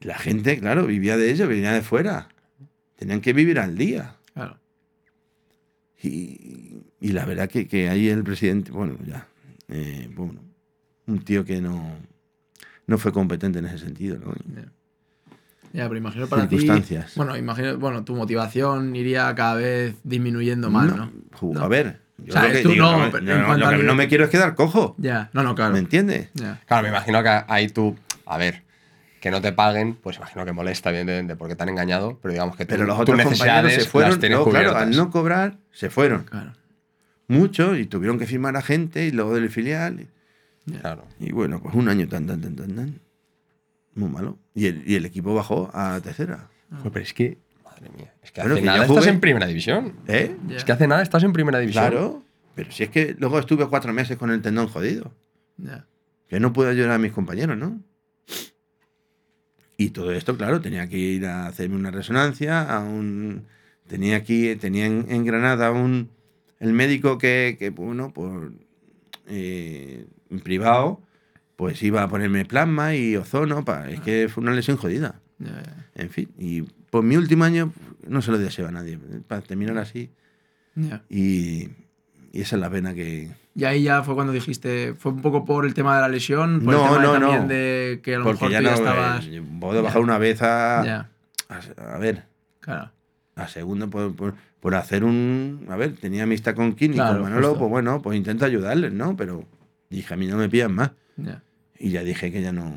La 0.03 0.17
gente, 0.17 0.59
claro, 0.59 0.85
vivía 0.85 1.17
de 1.17 1.31
ello, 1.31 1.47
venía 1.47 1.71
de 1.71 1.81
fuera. 1.81 2.27
Tenían 2.95 3.21
que 3.21 3.33
vivir 3.33 3.59
al 3.59 3.77
día. 3.77 4.15
Claro. 4.33 4.57
Y, 6.01 6.83
y 6.99 7.11
la 7.13 7.25
verdad 7.25 7.49
que, 7.49 7.67
que 7.67 7.89
ahí 7.89 8.09
el 8.09 8.23
presidente, 8.23 8.71
bueno, 8.71 8.97
ya, 9.05 9.27
eh, 9.69 10.09
bueno, 10.13 10.41
un 11.07 11.19
tío 11.23 11.45
que 11.45 11.61
no, 11.61 11.95
no 12.87 12.97
fue 12.97 13.13
competente 13.13 13.59
en 13.59 13.65
ese 13.65 13.79
sentido, 13.79 14.19
¿no? 14.19 14.33
Ya. 14.55 14.67
Ya, 15.73 15.87
pero 15.87 15.97
imagino 15.97 16.27
para 16.27 16.47
ti. 16.47 16.59
Circunstancias. 16.59 17.13
Bueno, 17.15 17.35
imagino, 17.35 17.79
bueno, 17.79 18.03
tu 18.03 18.15
motivación 18.15 18.95
iría 18.95 19.33
cada 19.33 19.55
vez 19.55 19.95
disminuyendo 20.03 20.69
más, 20.69 20.95
¿no? 20.95 21.11
No. 21.41 21.61
A 21.61 21.67
ver, 21.67 21.99
yo 22.19 22.31
O 22.31 22.33
sea, 22.33 22.47
lo 22.47 22.53
que 22.53 22.61
tú 22.61 22.69
digo, 22.69 22.85
no, 22.85 23.57
no, 23.57 23.71
lo 23.71 23.77
que 23.79 23.93
me 23.95 24.07
quiero 24.07 24.25
es 24.25 24.29
quedar 24.29 24.53
cojo. 24.53 24.93
Ya, 24.99 25.31
no, 25.33 25.41
no, 25.41 25.55
claro. 25.55 25.73
¿Me 25.73 25.79
entiendes? 25.79 26.29
Ya. 26.35 26.61
Claro, 26.67 26.83
me 26.83 26.89
imagino 26.89 27.23
que 27.23 27.41
ahí 27.47 27.69
tú, 27.69 27.95
a 28.27 28.37
ver, 28.37 28.61
que 29.23 29.31
no 29.31 29.41
te 29.41 29.53
paguen, 29.53 29.95
pues 29.95 30.17
imagino 30.17 30.43
que 30.43 30.51
molesta, 30.51 30.89
evidentemente, 30.89 31.37
porque 31.37 31.55
te 31.55 31.63
han 31.63 31.69
engañado, 31.69 32.19
pero 32.21 32.33
digamos 32.33 32.57
que 32.57 32.65
tú, 32.65 32.71
Pero 32.71 32.85
los 32.85 32.97
tus 32.97 33.01
otros 33.03 33.15
compañeros 33.23 33.63
necesidades 33.63 33.83
se 33.85 33.89
fueron. 33.89 34.11
las 34.11 34.19
tienes 34.19 34.37
no, 34.37 34.43
claro, 34.43 34.65
cubiertas. 34.71 34.81
al 34.83 34.97
no 34.97 35.09
cobrar, 35.11 35.57
se 35.71 35.89
fueron. 35.89 36.23
Claro. 36.23 36.51
Muchos 37.29 37.77
y 37.79 37.85
tuvieron 37.85 38.19
que 38.19 38.25
firmar 38.27 38.57
a 38.57 38.61
gente 38.61 39.05
y 39.05 39.11
luego 39.11 39.33
del 39.33 39.49
filial. 39.49 40.07
Claro. 40.81 41.05
Y 41.19 41.31
bueno, 41.31 41.61
pues 41.61 41.73
un 41.73 41.87
año 41.87 42.05
tan, 42.09 42.27
tan, 42.27 42.41
tan, 42.41 42.55
tan, 42.57 42.75
tan. 42.75 42.99
Muy 43.95 44.09
malo. 44.09 44.37
Y 44.53 44.65
el, 44.67 44.83
y 44.85 44.95
el 44.95 45.05
equipo 45.05 45.33
bajó 45.33 45.71
a 45.73 45.99
tercera. 46.01 46.49
Joder, 46.79 46.91
pero 46.91 47.05
es 47.05 47.13
que, 47.13 47.37
madre 47.63 47.89
mía, 47.95 48.13
es 48.23 48.31
que 48.33 48.41
hace 48.41 48.55
que 48.55 48.61
nada 48.61 48.77
yo 48.79 48.83
estás 48.83 48.97
jugué- 49.05 49.09
en 49.09 49.19
primera 49.21 49.45
división. 49.47 49.93
¿Eh? 50.07 50.35
Ya. 50.49 50.57
Es 50.57 50.65
que 50.65 50.71
hace 50.73 50.87
nada 50.87 51.01
estás 51.01 51.23
en 51.23 51.31
primera 51.31 51.59
división. 51.59 51.81
Claro. 51.89 52.23
Pero 52.55 52.71
si 52.73 52.83
es 52.83 52.89
que 52.89 53.15
luego 53.17 53.39
estuve 53.39 53.67
cuatro 53.67 53.93
meses 53.93 54.17
con 54.17 54.31
el 54.31 54.41
tendón 54.41 54.67
jodido. 54.67 55.13
Ya. 55.57 55.85
Que 56.27 56.41
no 56.41 56.51
puedo 56.51 56.69
ayudar 56.69 56.91
a 56.91 56.97
mis 56.97 57.13
compañeros, 57.13 57.57
¿no? 57.57 57.79
Y 59.77 59.89
todo 59.89 60.11
esto, 60.11 60.37
claro, 60.37 60.61
tenía 60.61 60.87
que 60.87 60.97
ir 60.97 61.25
a 61.25 61.47
hacerme 61.47 61.75
una 61.75 61.91
resonancia, 61.91 62.61
a 62.61 62.79
un... 62.79 63.45
Tenía 63.87 64.15
aquí, 64.15 64.55
tenía 64.55 64.85
en, 64.85 65.05
en 65.09 65.25
Granada 65.25 65.71
un... 65.71 66.09
El 66.59 66.73
médico 66.73 67.17
que, 67.17 67.57
que 67.59 67.69
bueno, 67.71 68.13
por... 68.13 68.53
eh, 69.27 70.05
privado, 70.43 71.01
pues 71.55 71.81
iba 71.83 72.01
a 72.01 72.09
ponerme 72.09 72.45
plasma 72.45 72.95
y 72.95 73.15
ozono, 73.15 73.63
pa, 73.63 73.89
es 73.89 73.99
que 74.01 74.27
fue 74.29 74.41
una 74.41 74.53
lesión 74.53 74.77
jodida. 74.77 75.21
En 75.95 76.09
fin, 76.09 76.29
y 76.37 76.61
por 76.61 77.03
mi 77.03 77.17
último 77.17 77.43
año 77.43 77.71
no 78.07 78.21
se 78.21 78.31
lo 78.31 78.37
deseo 78.37 78.67
a 78.67 78.71
nadie, 78.71 78.97
para 79.27 79.41
terminar 79.41 79.77
así. 79.77 80.09
Y, 81.09 81.69
y 82.31 82.41
esa 82.41 82.55
es 82.55 82.61
la 82.61 82.69
pena 82.69 82.93
que... 82.93 83.31
Y 83.55 83.65
ahí 83.65 83.83
ya 83.83 84.01
fue 84.03 84.15
cuando 84.15 84.33
dijiste, 84.33 84.95
fue 84.97 85.11
un 85.11 85.21
poco 85.21 85.45
por 85.45 85.65
el 85.65 85.73
tema 85.75 85.95
de 85.95 86.01
la 86.01 86.07
lesión, 86.09 86.61
por 86.63 86.73
No, 86.73 86.79
el 86.79 86.89
tema 86.89 86.97
de 86.97 87.03
no, 87.07 87.13
también 87.13 87.41
no. 87.43 87.47
de 87.47 87.99
que 88.03 88.15
a 88.15 88.17
lo 88.19 88.23
Porque 88.25 88.45
mejor 88.45 88.51
ya 88.51 88.57
tú 88.59 88.63
no... 88.63 88.69
ya 88.69 88.75
estabas. 88.75 89.25
eh, 89.27 89.43
puedo 89.59 89.83
bajar 89.83 90.01
una 90.01 90.17
vez 90.17 90.41
a... 90.41 90.81
A, 90.81 91.05
a 91.93 91.97
ver, 91.99 92.23
claro. 92.61 92.91
a 93.35 93.47
segundo 93.47 93.89
por, 93.91 94.15
por, 94.15 94.33
por 94.59 94.73
hacer 94.75 95.03
un... 95.03 95.67
A 95.69 95.75
ver, 95.75 95.93
tenía 95.97 96.23
amistad 96.23 96.55
con 96.55 96.73
Kini, 96.73 96.95
Claro, 96.95 97.13
con 97.15 97.23
Manolo, 97.23 97.49
justo. 97.49 97.59
pues 97.59 97.69
bueno, 97.69 98.01
pues 98.01 98.17
intento 98.17 98.43
ayudarles, 98.45 98.91
¿no? 98.91 99.15
Pero 99.15 99.45
dije, 99.89 100.13
a 100.13 100.17
mí 100.17 100.25
no 100.25 100.37
me 100.37 100.49
pillan 100.49 100.73
más. 100.73 100.91
Ya. 101.17 101.43
Y 101.77 101.91
ya 101.91 102.01
dije 102.03 102.31
que 102.31 102.41
ya 102.41 102.51
no... 102.51 102.73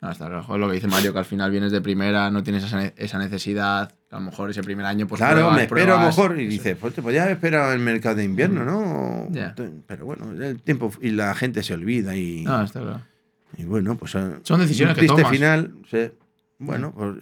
Joder, 0.00 0.60
lo 0.60 0.68
que 0.68 0.74
dice 0.74 0.86
Mario, 0.86 1.12
que 1.12 1.18
al 1.18 1.24
final 1.24 1.50
vienes 1.50 1.72
de 1.72 1.80
primera, 1.80 2.30
no 2.30 2.42
tienes 2.42 2.62
esa, 2.64 2.84
esa 2.96 3.18
necesidad. 3.18 3.92
A 4.10 4.14
lo 4.18 4.22
mejor 4.22 4.48
ese 4.50 4.62
primer 4.62 4.86
año, 4.86 5.06
pues. 5.06 5.18
claro, 5.18 5.34
pruebas, 5.36 5.56
me 5.56 5.62
espero 5.62 5.82
a 5.82 5.86
lo 5.86 5.94
pruebas, 5.96 6.16
mejor. 6.16 6.38
Y 6.40 6.42
eso. 6.44 6.50
dices, 6.50 6.76
pues 6.80 6.94
te 6.94 7.02
podías 7.02 7.28
esperado 7.28 7.72
el 7.74 7.78
mercado 7.80 8.16
de 8.16 8.24
invierno, 8.24 8.64
¿no? 8.64 9.26
Ya. 9.30 9.54
Pero 9.86 10.06
bueno, 10.06 10.32
el 10.32 10.62
tiempo 10.62 10.90
y 11.02 11.10
la 11.10 11.34
gente 11.34 11.62
se 11.62 11.74
olvida 11.74 12.16
y, 12.16 12.42
No, 12.44 12.62
está 12.62 12.80
claro. 12.80 13.02
y 13.58 13.64
bueno, 13.64 13.96
pues... 13.98 14.14
eh, 14.14 14.36
Son 14.44 14.60
decisiones 14.60 14.96
un 14.96 15.00
que 15.02 15.06
tomas. 15.08 15.30
final, 15.30 15.72
bueno, 16.58 16.92
pues 16.96 17.16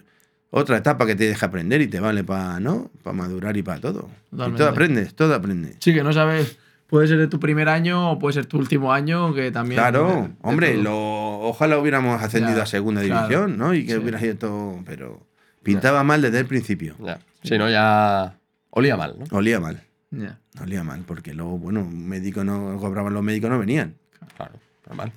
otra 0.49 0.77
etapa 0.77 1.05
que 1.05 1.15
te 1.15 1.25
deja 1.27 1.47
aprender 1.47 1.81
y 1.81 1.87
te 1.87 1.99
vale 1.99 2.23
para, 2.23 2.59
¿no? 2.61 2.89
Para 3.03 3.15
madurar 3.17 3.57
y 3.57 3.63
para 3.63 3.81
todo. 3.81 4.09
Y 4.27 4.29
Totalmente. 4.31 4.57
todo 4.59 4.69
aprendes, 4.69 5.13
todo 5.13 5.35
aprendes. 5.35 5.75
Sí, 5.79 5.93
que 5.93 6.03
no 6.03 6.13
sabes. 6.13 6.57
Puede 6.87 7.09
ser 7.09 7.17
de 7.17 7.27
tu 7.27 7.37
primer 7.37 7.67
año 7.67 8.11
o 8.11 8.17
puede 8.17 8.31
ser 8.35 8.45
tu 8.45 8.57
último 8.57 8.93
año, 8.93 9.33
que 9.33 9.51
también. 9.51 9.77
Claro, 9.81 10.07
de- 10.07 10.21
de 10.29 10.33
hombre, 10.41 10.73
todo. 10.75 10.83
lo- 10.83 11.39
ojalá 11.49 11.77
hubiéramos 11.79 12.23
ascendido 12.23 12.61
a 12.61 12.65
segunda 12.65 13.01
claro. 13.03 13.27
división, 13.27 13.57
¿no? 13.57 13.73
Y 13.73 13.85
que 13.85 13.91
Sí. 13.91 13.97
hubiera 13.97 14.19
sido 14.19 14.35
todo, 14.37 14.79
pero 14.85 15.26
pintaba 15.73 16.03
mal 16.03 16.21
desde 16.21 16.39
el 16.39 16.45
principio. 16.45 16.95
Ya. 16.99 17.19
Sí, 17.43 17.57
no, 17.57 17.69
ya 17.69 18.37
olía 18.71 18.97
mal, 18.97 19.15
¿no? 19.19 19.25
Olía 19.37 19.59
mal, 19.59 19.81
Ya. 20.11 20.39
olía 20.61 20.83
mal, 20.83 21.01
porque 21.05 21.33
luego, 21.33 21.57
bueno, 21.59 21.85
médicos 21.85 22.43
no 22.45 22.77
cobraban, 22.79 23.13
los 23.13 23.23
médicos 23.23 23.49
no 23.49 23.59
venían. 23.59 23.95
Claro, 24.35 24.59
normal. 24.87 25.11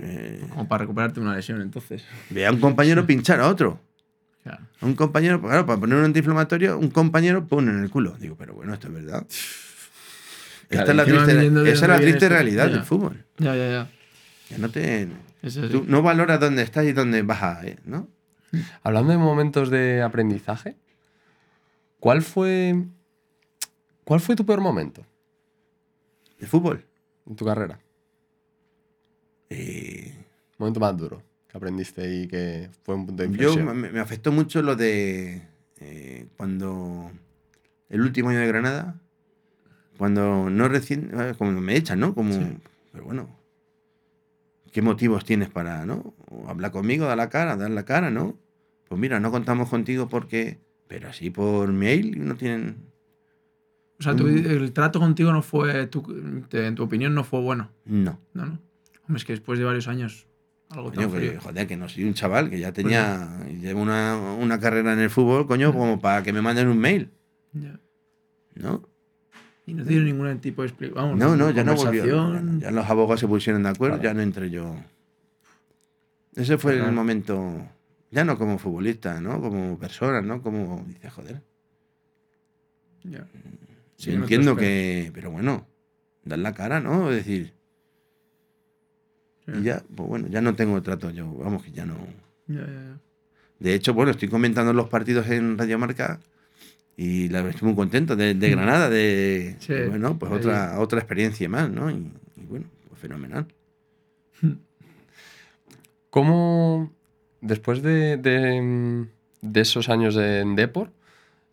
Eh, 0.00 0.44
Como 0.50 0.68
para 0.68 0.82
recuperarte 0.82 1.20
una 1.20 1.34
lesión, 1.34 1.60
entonces. 1.62 2.04
ve 2.30 2.46
a 2.46 2.50
un 2.52 2.60
compañero 2.60 3.06
pinchar 3.06 3.40
a 3.40 3.48
otro. 3.48 3.80
Claro. 4.42 4.64
A 4.80 4.86
un 4.86 4.94
compañero, 4.96 5.40
claro, 5.40 5.64
para 5.66 5.78
poner 5.78 5.98
un 5.98 6.04
antiinflamatorio, 6.04 6.76
un 6.76 6.90
compañero 6.90 7.46
pone 7.46 7.70
en 7.70 7.78
el 7.82 7.90
culo. 7.90 8.16
Digo, 8.18 8.34
pero 8.36 8.54
bueno, 8.54 8.74
esto 8.74 8.88
es 8.88 8.94
verdad. 8.94 9.24
Claro, 10.68 10.90
Esta 10.90 10.90
es 10.90 10.96
la 10.96 11.04
triste, 11.24 11.70
esa 11.70 11.84
es 11.84 11.88
la 11.88 12.00
triste 12.00 12.26
tú. 12.26 12.32
realidad 12.32 12.66
Ya. 12.66 12.72
del 12.72 12.82
fútbol. 12.82 13.24
Ya, 13.38 13.54
ya, 13.54 13.70
ya. 13.70 13.88
Que 14.48 14.58
no 14.58 14.68
te. 14.70 15.08
Tú 15.70 15.84
no 15.86 16.02
valoras 16.02 16.40
dónde 16.40 16.62
estás 16.62 16.84
y 16.86 16.92
dónde 16.92 17.22
vas 17.22 17.42
a 17.42 17.66
ir, 17.66 17.78
¿no? 17.84 18.08
Hablando 18.82 19.12
de 19.12 19.18
momentos 19.18 19.70
de 19.70 20.02
aprendizaje, 20.02 20.76
¿cuál 22.00 22.22
fue, 22.22 22.84
¿cuál 24.04 24.20
fue 24.20 24.36
tu 24.36 24.44
peor 24.46 24.60
momento 24.60 25.04
De 26.38 26.46
fútbol. 26.46 26.84
en 27.26 27.36
tu 27.36 27.44
carrera? 27.44 27.78
Eh, 29.50 30.14
Momento 30.58 30.80
más 30.80 30.96
duro 30.96 31.22
que 31.48 31.56
aprendiste 31.56 32.22
y 32.22 32.28
que 32.28 32.70
fue 32.84 32.94
un 32.94 33.06
punto 33.06 33.22
de 33.22 33.28
yo 33.28 33.32
inflexión. 33.52 33.80
me, 33.80 33.90
me 33.90 34.00
afectó 34.00 34.32
mucho 34.32 34.62
lo 34.62 34.76
de 34.76 35.42
eh, 35.80 36.26
cuando 36.36 37.10
el 37.90 38.00
último 38.00 38.30
año 38.30 38.38
de 38.40 38.46
Granada, 38.46 38.98
cuando 39.98 40.48
no 40.48 40.68
recién, 40.68 41.10
eh, 41.18 41.34
como 41.36 41.52
me 41.60 41.76
echan, 41.76 42.00
¿no? 42.00 42.14
Como, 42.14 42.32
Sí. 42.32 42.56
pero 42.92 43.04
bueno, 43.04 43.28
¿qué 44.72 44.80
motivos 44.80 45.24
tienes 45.24 45.50
para, 45.50 45.84
no? 45.84 46.14
Habla 46.48 46.70
conmigo, 46.70 47.06
da 47.06 47.16
la 47.16 47.28
cara, 47.28 47.56
dar 47.56 47.70
la 47.70 47.84
cara, 47.84 48.10
¿no? 48.10 48.38
Pues 48.88 49.00
mira, 49.00 49.20
no 49.20 49.30
contamos 49.30 49.68
contigo 49.68 50.08
porque, 50.08 50.58
pero 50.88 51.08
así 51.08 51.30
por 51.30 51.72
mail 51.72 52.26
no 52.26 52.34
tienen, 52.36 52.90
O 53.98 54.02
sea, 54.02 54.16
tu- 54.16 54.24
Mm. 54.26 54.46
el 54.50 54.72
trato 54.72 54.98
contigo 54.98 55.32
no 55.32 55.42
fue, 55.42 55.86
tu- 55.86 56.02
te- 56.48 56.66
en 56.66 56.74
tu 56.74 56.82
opinión, 56.82 57.14
no 57.14 57.22
fue 57.24 57.40
bueno. 57.40 57.70
no. 57.84 58.18
No, 58.34 58.46
no. 58.46 58.58
Hombre, 59.06 59.16
es 59.18 59.24
que 59.24 59.32
después 59.32 59.58
de 59.60 59.64
varios 59.64 59.86
años, 59.88 60.26
algo 60.70 60.90
Coño, 60.92 61.08
tan 61.08 61.20
que, 61.20 61.38
joder, 61.38 61.66
que 61.68 61.76
no 61.76 61.88
soy 61.88 62.04
un 62.04 62.14
chaval 62.14 62.50
que 62.50 62.58
ya 62.58 62.72
tenía, 62.72 63.44
llevo 63.60 63.80
una, 63.82 64.16
una 64.40 64.58
carrera 64.58 64.92
en 64.92 64.98
el 65.00 65.10
fútbol, 65.10 65.46
coño, 65.46 65.72
como 65.72 66.00
para 66.00 66.22
que 66.22 66.32
me 66.32 66.40
manden 66.42 66.66
un 66.68 66.78
mail, 66.78 67.10
Ya. 67.52 67.78
¿no? 68.54 68.82
Y 69.66 69.74
no 69.74 69.84
tiene 69.84 70.04
ningún 70.04 70.36
tipo 70.40 70.62
de 70.62 70.68
explicación. 70.68 71.16
No, 71.18 71.36
no, 71.36 71.50
ya 71.50 71.62
no 71.62 71.74
volvió. 71.76 72.04
Ya, 72.04 72.42
ya 72.58 72.70
los 72.72 72.86
abogados 72.90 73.20
se 73.20 73.28
pusieron 73.28 73.62
de 73.62 73.68
acuerdo, 73.68 73.98
Claro. 74.00 74.10
ya 74.10 74.14
no 74.14 74.22
entré 74.22 74.50
yo. 74.50 74.74
Ese 76.34 76.56
fue 76.58 76.76
el 76.76 76.92
momento, 76.92 77.66
ya 78.10 78.24
no 78.24 78.38
como 78.38 78.58
futbolista, 78.58 79.20
¿no? 79.20 79.40
Como 79.40 79.78
persona, 79.78 80.22
¿no? 80.22 80.42
Como, 80.42 80.84
dice, 80.86 81.10
joder. 81.10 81.42
Ya. 83.04 83.26
Sí, 83.96 84.10
Sí, 84.10 84.16
no 84.16 84.22
entiendo 84.22 84.56
que, 84.56 85.10
pero 85.14 85.30
bueno, 85.30 85.68
dar 86.24 86.38
la 86.38 86.54
cara, 86.54 86.80
¿no? 86.80 87.10
Es 87.10 87.16
decir, 87.16 87.54
y 89.46 89.62
ya, 89.62 89.82
pues 89.94 90.08
bueno, 90.08 90.28
ya 90.28 90.40
no 90.40 90.54
tengo 90.54 90.80
trato 90.82 91.10
yo, 91.10 91.32
vamos, 91.34 91.62
que 91.62 91.72
ya 91.72 91.84
no. 91.84 91.96
Ya, 92.46 92.60
ya, 92.60 92.66
ya. 92.66 92.98
De 93.58 93.74
hecho, 93.74 93.94
bueno, 93.94 94.10
estoy 94.10 94.28
comentando 94.28 94.72
los 94.72 94.88
partidos 94.88 95.28
en 95.28 95.58
Radio 95.58 95.78
Marca 95.78 96.20
y 96.96 97.28
la 97.28 97.38
verdad 97.38 97.54
estoy 97.54 97.68
muy 97.68 97.76
contento 97.76 98.16
de, 98.16 98.34
de 98.34 98.50
Granada, 98.50 98.88
de, 98.88 99.56
Mm. 99.56 99.60
Sí, 99.60 99.74
bueno, 99.88 100.18
pues 100.18 100.32
otra, 100.32 100.78
otra 100.80 100.98
experiencia 100.98 101.48
más, 101.48 101.70
¿no? 101.70 101.90
Y, 101.90 102.12
y 102.36 102.44
bueno, 102.48 102.66
pues 102.88 103.00
fenomenal. 103.00 103.46
¿Cómo, 106.12 106.92
después 107.40 107.80
de, 107.82 108.18
de- 108.18 109.06
de 109.40 109.60
esos 109.62 109.88
años 109.88 110.14
en 110.18 110.56
Depor, 110.56 110.90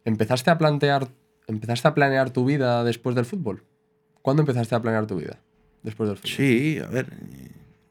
empezaste 0.04 0.52
a 0.52 0.58
plantear, 0.58 1.08
empezaste 1.48 1.88
a 1.88 1.94
planear 1.96 2.32
tu 2.32 2.44
vida 2.44 2.84
después 2.84 3.16
del 3.16 3.24
fútbol? 3.24 3.64
¿Cuándo 4.22 4.42
empezaste 4.42 4.76
a 4.76 4.82
planear 4.82 5.08
tu 5.08 5.16
vida 5.16 5.40
después 5.82 6.10
del 6.10 6.18
fútbol? 6.18 6.32
Sí, 6.36 6.78
a 6.86 6.88
ver, 6.88 7.08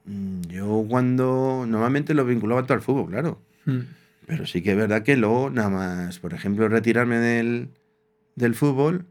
mm, 0.04 0.42
yo 0.42 0.84
cuando 0.86 1.64
normalmente 1.66 2.12
lo 2.12 2.26
vinculaba 2.26 2.62
todo 2.64 2.74
al 2.74 2.82
fútbol, 2.82 3.08
claro. 3.12 3.40
Mm. 3.64 3.78
Pero 4.26 4.46
sí 4.46 4.60
que 4.60 4.72
es 4.72 4.76
verdad 4.76 5.02
que 5.04 5.16
luego, 5.16 5.48
nada 5.48 5.70
más, 5.70 6.18
por 6.18 6.34
ejemplo, 6.34 6.68
retirarme 6.68 7.16
del, 7.16 7.70
del 8.34 8.54
fútbol, 8.54 9.06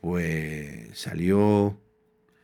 pues 0.00 0.88
salió 0.98 1.78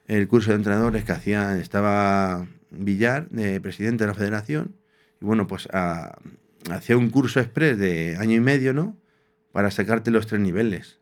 el 0.06 0.28
curso 0.28 0.51
de 0.51 0.56
entrenadores 0.59 1.02
que 1.05 1.10
hacía, 1.10 1.59
estaba 1.59 2.47
Villar, 2.71 3.29
de 3.31 3.61
presidente 3.61 4.05
de 4.05 4.09
la 4.09 4.15
federación, 4.15 4.75
y 5.21 5.25
bueno, 5.25 5.47
pues 5.47 5.69
a- 5.73 6.19
hacía 6.71 6.97
un 6.97 7.11
curso 7.11 7.41
express 7.41 7.79
de 7.79 8.17
año 8.19 8.35
y 8.37 8.41
medio, 8.41 8.73
¿no? 8.73 8.97
Para 9.53 9.71
sacarte 9.71 10.11
los 10.11 10.27
tres 10.27 10.41
niveles. 10.41 10.99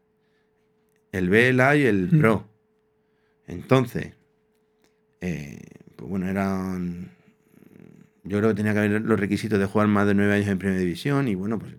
El 1.12 1.28
B, 1.28 1.48
el 1.48 1.60
A 1.60 1.76
y 1.76 1.82
el 1.84 2.10
Mm. 2.12 2.18
Pro. 2.20 2.48
Entonces, 3.46 4.12
eh, 5.20 5.58
pues 5.96 6.08
bueno, 6.08 6.28
eran 6.28 7.10
yo 8.26 8.38
creo 8.38 8.50
que 8.50 8.54
tenía 8.56 8.72
que 8.72 8.78
haber 8.78 9.02
los 9.02 9.20
requisitos 9.20 9.58
de 9.58 9.66
jugar 9.66 9.86
más 9.88 10.06
de 10.06 10.14
nueve 10.14 10.32
años 10.34 10.48
en 10.48 10.58
Primera 10.58 10.80
División 10.80 11.28
y 11.28 11.34
bueno, 11.34 11.58
pues 11.58 11.74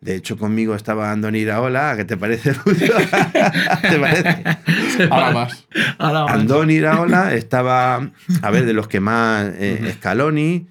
de 0.00 0.14
hecho 0.14 0.36
conmigo 0.36 0.74
estaba 0.74 1.10
Andoni 1.10 1.38
Iraola, 1.40 1.94
¿qué 1.96 2.04
te 2.04 2.16
parece? 2.16 2.52
¿Te 2.64 3.98
parece? 3.98 4.44
Ahora 5.10 5.30
más. 5.32 5.66
Andoni 5.98 6.74
Iraola 6.74 7.34
estaba, 7.34 8.10
a 8.42 8.50
ver, 8.50 8.66
de 8.66 8.72
los 8.72 8.88
que 8.88 9.00
más, 9.00 9.52
eh, 9.58 9.92
Scaloni, 9.96 10.66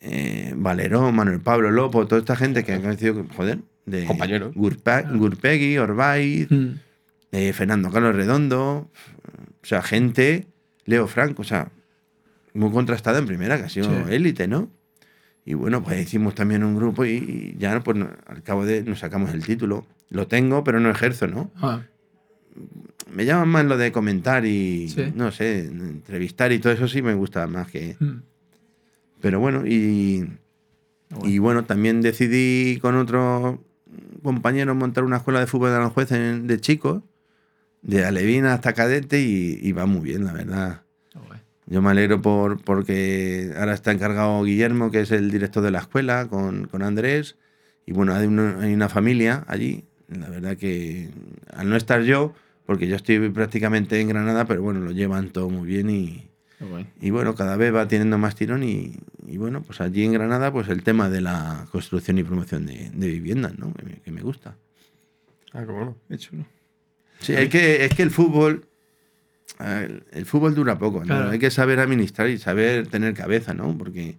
eh, 0.00 0.52
Valerón, 0.56 1.14
Manuel 1.14 1.40
Pablo 1.40 1.70
Lopo, 1.70 2.06
toda 2.06 2.20
esta 2.20 2.36
gente 2.36 2.64
que 2.64 2.72
han 2.74 2.82
conocido, 2.82 3.24
joder, 3.36 3.58
de 3.86 4.04
Compañeros. 4.04 4.54
Gurpa- 4.54 5.02
Gurpegui, 5.10 5.78
Orbaiz, 5.78 6.50
Mm. 6.50 6.66
eh, 7.32 7.52
Fernando 7.52 7.90
Carlos 7.90 8.14
Redondo, 8.14 8.88
o 9.62 9.66
sea, 9.66 9.82
gente, 9.82 10.46
Leo 10.84 11.06
Franco, 11.06 11.42
o 11.42 11.44
sea, 11.44 11.68
muy 12.54 12.70
contrastada 12.70 13.18
en 13.18 13.26
primera, 13.26 13.56
que 13.58 13.64
ha 13.64 13.68
sido 13.68 13.88
Sí. 13.88 14.14
élite, 14.14 14.48
¿no? 14.48 14.68
Y 15.44 15.54
bueno, 15.54 15.82
pues 15.82 16.00
hicimos 16.02 16.34
también 16.34 16.62
un 16.64 16.76
grupo 16.76 17.04
y, 17.04 17.56
ya 17.58 17.80
pues, 17.80 17.96
al 18.26 18.42
cabo 18.42 18.64
de 18.66 18.82
nos 18.82 18.98
sacamos 19.00 19.32
el 19.34 19.44
título. 19.44 19.86
Lo 20.10 20.26
tengo, 20.26 20.62
pero 20.64 20.80
no 20.80 20.90
ejerzo, 20.90 21.26
¿no? 21.28 21.50
Ah, 21.56 21.82
Me 23.12 23.24
llaman 23.24 23.48
más 23.48 23.64
lo 23.64 23.76
de 23.76 23.90
comentar 23.92 24.44
y, 24.44 24.88
Sí. 24.88 25.12
no 25.14 25.32
sé, 25.32 25.64
entrevistar 25.66 26.52
y 26.52 26.58
todo 26.58 26.72
eso 26.72 26.86
sí 26.88 27.02
me 27.02 27.14
gusta 27.14 27.46
más 27.46 27.68
que... 27.70 27.96
mm. 27.98 28.22
Pero 29.20 29.40
bueno, 29.40 29.66
y, 29.66 30.20
Bueno. 31.10 31.28
y 31.28 31.38
bueno, 31.38 31.64
también 31.64 32.00
decidí 32.02 32.78
con 32.80 32.96
otro 32.96 33.62
compañero 34.22 34.74
montar 34.74 35.04
una 35.04 35.16
escuela 35.18 35.40
de 35.40 35.46
fútbol 35.46 35.70
de 35.70 35.76
Aranjuez 35.76 36.12
en- 36.12 36.46
de 36.46 36.60
chicos, 36.60 37.02
de 37.82 38.04
alevina 38.04 38.54
hasta 38.54 38.72
cadete 38.74 39.20
y, 39.20 39.58
y 39.60 39.72
va 39.72 39.86
muy 39.86 40.02
bien, 40.02 40.24
la 40.24 40.32
verdad. 40.32 40.82
Yo 41.70 41.80
me 41.80 41.90
alegro 41.90 42.20
por, 42.20 42.60
porque 42.62 43.52
ahora 43.56 43.74
está 43.74 43.92
encargado 43.92 44.42
Guillermo, 44.42 44.90
que 44.90 45.00
es 45.02 45.12
el 45.12 45.30
director 45.30 45.62
de 45.62 45.70
la 45.70 45.78
escuela, 45.78 46.26
con, 46.28 46.66
con 46.66 46.82
Andrés. 46.82 47.36
Y 47.86 47.92
bueno, 47.92 48.12
hay 48.12 48.26
una, 48.26 48.60
hay 48.60 48.74
una 48.74 48.88
familia 48.88 49.44
allí. 49.46 49.84
La 50.08 50.28
verdad 50.28 50.56
que 50.56 51.10
al 51.54 51.70
no 51.70 51.76
estar 51.76 52.02
yo, 52.02 52.34
porque 52.66 52.88
yo 52.88 52.96
estoy 52.96 53.30
prácticamente 53.30 54.00
en 54.00 54.08
Granada, 54.08 54.46
pero 54.46 54.62
bueno, 54.62 54.80
lo 54.80 54.90
llevan 54.90 55.30
todo 55.30 55.48
muy 55.48 55.68
bien 55.68 55.90
y, 55.90 56.28
guay. 56.58 56.88
y 57.00 57.10
bueno, 57.10 57.36
cada 57.36 57.56
vez 57.56 57.72
va 57.72 57.86
teniendo 57.86 58.18
más 58.18 58.34
tirón 58.34 58.64
y, 58.64 58.96
y 59.28 59.38
bueno, 59.38 59.62
pues 59.62 59.80
allí 59.80 60.04
en 60.04 60.12
Granada, 60.12 60.52
pues 60.52 60.68
el 60.68 60.82
tema 60.82 61.08
de 61.08 61.20
la 61.20 61.68
construcción 61.70 62.18
y 62.18 62.24
promoción 62.24 62.66
de, 62.66 62.90
de 62.92 63.06
viviendas, 63.06 63.56
¿no? 63.56 63.72
Que 63.74 63.84
me, 63.84 63.92
que 64.00 64.10
me 64.10 64.22
gusta. 64.22 64.56
Ah, 65.52 65.64
qué 65.64 65.70
bueno. 65.70 65.96
Qué 66.08 66.18
chulo. 66.18 66.44
Sí, 67.20 67.32
es 67.34 67.48
que, 67.48 67.84
es 67.84 67.94
que 67.94 68.02
el 68.02 68.10
fútbol, 68.10 68.66
ver, 69.58 70.04
el 70.12 70.26
fútbol 70.26 70.54
dura 70.54 70.78
poco, 70.78 71.00
¿no? 71.00 71.06
Claro. 71.06 71.30
Hay 71.30 71.38
que 71.38 71.50
saber 71.50 71.80
administrar 71.80 72.28
y 72.30 72.38
saber 72.38 72.86
tener 72.86 73.14
cabeza, 73.14 73.52
¿no? 73.54 73.76
Porque 73.76 74.16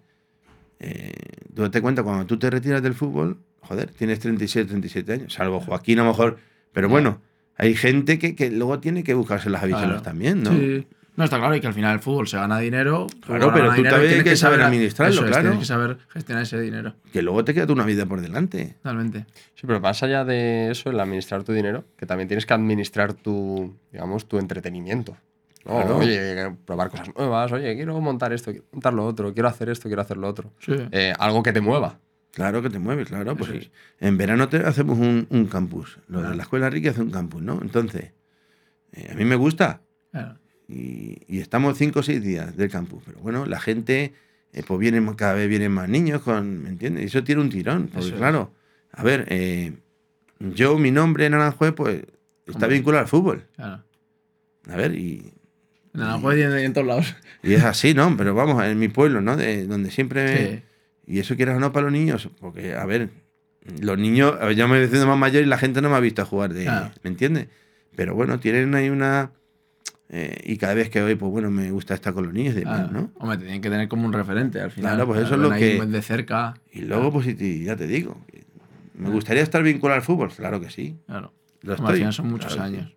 eh, 0.80 1.12
tú 1.56 1.70
te 1.70 1.82
cuenta, 1.82 2.04
cuando 2.04 2.26
tú 2.26 2.38
te 2.38 2.50
retiras 2.50 2.82
del 2.82 2.94
fútbol, 2.94 3.38
joder, 3.62 3.90
tienes 3.92 4.20
36, 4.20 4.68
37 4.68 5.14
años, 5.14 5.34
salvo 5.34 5.60
Joaquín 5.60 6.00
a 6.00 6.04
lo 6.04 6.10
mejor, 6.10 6.38
pero 6.74 6.90
bueno, 6.90 7.22
hay 7.58 7.76
gente 7.76 8.18
que, 8.20 8.36
que 8.36 8.50
luego 8.52 8.80
tiene 8.80 9.04
que 9.04 9.14
buscarse 9.14 9.50
las 9.50 9.62
habichuelas 9.64 9.88
Claro. 9.90 10.02
también, 10.04 10.44
¿no? 10.44 10.52
Sí. 10.52 10.88
No, 11.18 11.26
está 11.26 11.38
claro, 11.38 11.56
y 11.56 11.60
que 11.62 11.68
al 11.68 11.74
final 11.74 11.94
el 11.94 12.00
fútbol 12.00 12.28
se 12.28 12.38
gana 12.38 12.58
dinero. 12.60 13.08
Claro, 13.26 13.52
pero 13.54 13.74
tú 13.76 13.84
también 13.84 14.08
tienes 14.08 14.24
que 14.24 14.36
saber 14.38 14.62
administrarlo, 14.62 15.14
eso 15.14 15.24
es, 15.26 15.30
claro. 15.30 15.44
Tienes 15.50 15.60
que 15.60 15.66
saber 15.66 15.98
gestionar 16.10 16.44
ese 16.44 16.60
dinero. 16.60 16.96
Que 17.12 17.22
luego 17.22 17.44
te 17.44 17.54
queda 17.54 17.72
una 17.72 17.86
vida 17.86 18.06
por 18.06 18.22
delante. 18.22 18.76
Totalmente. 18.82 19.26
Sí, 19.56 19.68
pero 19.68 19.80
más 19.82 20.02
allá 20.04 20.24
de 20.24 20.72
eso, 20.72 20.90
el 20.90 21.00
administrar 21.00 21.44
tu 21.44 21.52
dinero, 21.52 21.84
que 21.98 22.06
también 22.06 22.28
tienes 22.30 22.46
que 22.46 22.54
administrar 22.54 23.14
tu, 23.14 23.76
digamos, 23.92 24.26
tu 24.28 24.38
entretenimiento. 24.40 25.18
¿no? 25.66 25.74
Claro. 25.82 25.98
Oye, 25.98 26.56
probar 26.66 26.90
cosas 26.90 27.10
nuevas, 27.16 27.52
oye, 27.52 27.76
quiero 27.76 28.00
montar 28.00 28.32
esto, 28.34 28.52
quiero 28.52 28.66
montar 28.72 28.94
lo 28.94 29.06
otro, 29.06 29.34
quiero 29.34 29.50
hacer 29.50 29.70
esto, 29.70 29.90
quiero 29.90 30.02
hacer 30.02 30.18
lo 30.18 30.28
otro. 30.30 30.54
Sí. 30.60 30.74
Eh, 30.92 31.14
algo 31.20 31.44
que 31.44 31.52
te 31.54 31.62
mueva. 31.62 32.00
Claro 32.32 32.62
que 32.62 32.70
te 32.70 32.80
mueves, 32.80 33.10
claro. 33.10 33.36
Pues 33.36 33.52
es. 33.52 33.72
En 34.00 34.18
verano 34.18 34.48
te 34.48 34.58
hacemos 34.66 34.98
un, 34.98 35.28
un 35.30 35.46
campus. 35.48 36.00
Lo 36.08 36.20
de 36.20 36.24
Claro. 36.24 36.38
la 36.38 36.44
escuela 36.44 36.70
Ricky 36.70 36.88
hace 36.88 37.02
un 37.02 37.12
campus, 37.12 37.42
¿no? 37.42 37.60
Entonces, 37.62 38.14
eh, 38.94 39.10
a 39.12 39.16
mí 39.16 39.26
me 39.26 39.36
gusta. 39.36 39.82
Claro. 40.12 40.38
Y, 40.72 41.18
y 41.28 41.40
estamos 41.40 41.78
cinco 41.78 42.00
o 42.00 42.04
seis 42.04 42.22
días 42.22 42.56
del 42.56 42.70
campus. 42.70 43.04
Pero 43.06 43.20
bueno, 43.20 43.46
la 43.46 43.60
gente, 43.60 44.14
eh, 44.54 44.64
pues 44.66 44.80
vienen, 44.80 45.06
cada 45.16 45.34
vez 45.34 45.50
vienen 45.50 45.72
más 45.72 45.90
niños, 45.90 46.22
con, 46.22 46.64
¿me 46.64 46.70
entiendes? 46.70 47.04
Y 47.04 47.08
eso 47.08 47.24
tiene 47.24 47.42
un 47.42 47.50
tirón. 47.50 47.90
Porque 47.94 48.10
es. 48.10 48.14
claro, 48.14 48.54
a 48.92 49.04
ver, 49.04 49.26
eh, 49.30 49.74
yo, 50.40 50.78
mi 50.78 50.92
nombre 50.92 51.26
en 51.26 51.34
Aranjuez, 51.34 51.74
pues 51.74 52.04
está 52.46 52.66
Hombre. 52.66 52.76
vinculado 52.76 53.02
al 53.02 53.10
fútbol. 53.10 53.48
Claro. 53.56 53.84
A 54.70 54.76
ver, 54.76 54.96
y, 54.96 55.34
En 55.94 56.02
Aranjuez 56.02 56.40
y 56.40 56.42
en, 56.44 56.52
en 56.54 56.74
todos 56.74 56.88
lados. 56.88 57.16
y 57.44 57.54
es 57.54 57.64
así, 57.64 57.94
¿no? 57.94 58.16
Pero 58.16 58.34
vamos, 58.34 58.64
en 58.64 58.80
mi 58.80 58.88
pueblo, 58.88 59.22
¿no? 59.22 59.36
De, 59.36 59.68
donde 59.68 59.92
siempre... 59.92 60.56
Sí. 60.56 60.64
Y 61.08 61.20
eso 61.20 61.36
quieras 61.36 61.58
o 61.58 61.60
no 61.60 61.74
para 61.74 61.86
los 61.86 61.92
niños, 61.92 62.30
porque, 62.40 62.76
a 62.76 62.86
ver, 62.86 63.10
los 63.82 63.98
niños, 63.98 64.34
yo 64.56 64.68
me 64.68 64.78
voy 64.78 64.86
haciendo 64.86 65.08
más 65.08 65.18
mayor 65.18 65.44
y 65.44 65.46
la 65.46 65.58
gente 65.58 65.82
no 65.82 65.90
me 65.90 65.96
ha 65.96 66.00
visto 66.00 66.26
jugar 66.26 66.54
de. 66.54 66.64
Claro. 66.64 66.92
¿Me 67.04 67.10
entiendes? 67.10 67.48
Pero 67.96 68.16
bueno, 68.16 68.40
tienen 68.40 68.74
ahí 68.76 68.90
una. 68.90 69.32
Eh, 70.14 70.42
y 70.44 70.58
cada 70.58 70.74
vez 70.74 70.90
que 70.90 71.02
voy, 71.02 71.16
pues 71.16 71.32
bueno, 71.32 71.50
me 71.50 71.72
gusta 71.72 71.94
estar 71.94 72.14
con 72.14 72.26
los 72.26 72.34
niños 72.34 72.54
y 72.56 72.60
demás, 72.60 72.90
Claro. 72.90 72.92
¿no? 72.94 73.12
Hombre, 73.16 73.38
te 73.38 73.44
tienen 73.46 73.62
que 73.62 73.70
tener 73.70 73.88
como 73.88 74.06
un 74.06 74.12
referente 74.14 74.60
al 74.60 74.70
final. 74.70 74.96
Claro, 74.96 75.08
pues 75.08 75.22
eso 75.22 75.36
es 75.36 75.40
lo 75.42 75.50
que- 75.52 75.80
de 75.86 76.02
cerca. 76.02 76.54
Y 76.74 76.82
luego, 76.82 77.12
pues 77.14 77.28
y- 77.28 77.64
ya 77.64 77.76
te 77.78 77.88
digo, 77.88 78.18
¿me 78.94 79.10
gustaría 79.10 79.42
estar 79.42 79.64
vinculado 79.64 79.96
al 80.00 80.04
fútbol? 80.06 80.30
Claro 80.34 80.60
que 80.60 80.70
sí. 80.70 80.98
Claro. 81.08 81.32
Lo 81.62 81.74
al 81.74 81.80
estoy. 81.80 81.98
final 82.00 82.14
son 82.14 82.30
muchos 82.30 82.58
años. 82.60 82.94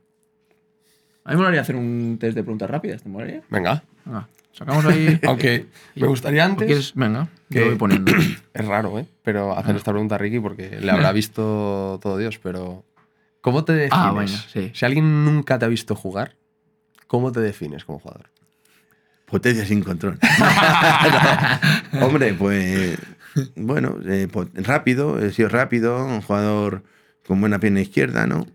A 1.24 1.30
mí 1.30 1.36
me 1.36 1.36
molaría 1.36 1.60
hacer 1.60 1.76
un 1.76 2.16
test 2.20 2.34
de 2.34 2.42
preguntas 2.42 2.68
rápidas, 2.68 3.02
¿te 3.02 3.08
molaría? 3.08 3.42
Venga. 3.48 3.82
Venga, 4.04 4.28
sacamos 4.52 4.84
ahí. 4.84 5.18
Aunque 5.26 5.66
me 5.94 6.06
gustaría 6.06 6.42
¿O 6.42 6.46
antes. 6.50 6.66
quieres? 6.66 6.92
Venga, 6.94 7.28
que- 7.48 7.64
voy 7.64 7.76
poniendo. 7.76 8.12
Es 8.54 8.64
raro, 8.66 8.98
¿eh? 8.98 9.06
Pero 9.22 9.52
Ah. 9.52 9.60
hacer 9.60 9.76
esta 9.76 9.90
pregunta 9.92 10.16
a 10.16 10.18
Ricky 10.18 10.40
porque 10.40 10.80
le 10.80 10.90
habrá 10.90 11.12
visto 11.12 11.98
todo 12.02 12.18
Dios, 12.18 12.38
pero. 12.42 12.84
¿Cómo 13.40 13.64
te 13.64 13.72
defines? 13.74 13.92
Ah, 13.92 14.48
sí. 14.52 14.70
Si 14.74 14.84
alguien 14.84 15.24
nunca 15.24 15.58
te 15.58 15.64
ha 15.64 15.68
visto 15.68 15.94
jugar, 15.94 16.34
¿cómo 17.06 17.32
te 17.32 17.40
defines 17.40 17.84
como 17.84 17.98
jugador? 17.98 18.26
Potencia 19.26 19.64
sin 19.64 19.82
control. 19.82 20.18
No. 21.92 22.06
Hombre, 22.06 22.34
pues. 22.34 22.98
Bueno, 23.56 23.96
eh, 24.06 24.28
po- 24.30 24.48
rápido, 24.54 25.18
he 25.24 25.30
sido 25.32 25.48
rápido, 25.48 26.04
un 26.04 26.20
jugador 26.22 26.82
con 27.26 27.40
buena 27.40 27.58
pierna 27.60 27.80
izquierda, 27.80 28.26
¿no? 28.26 28.46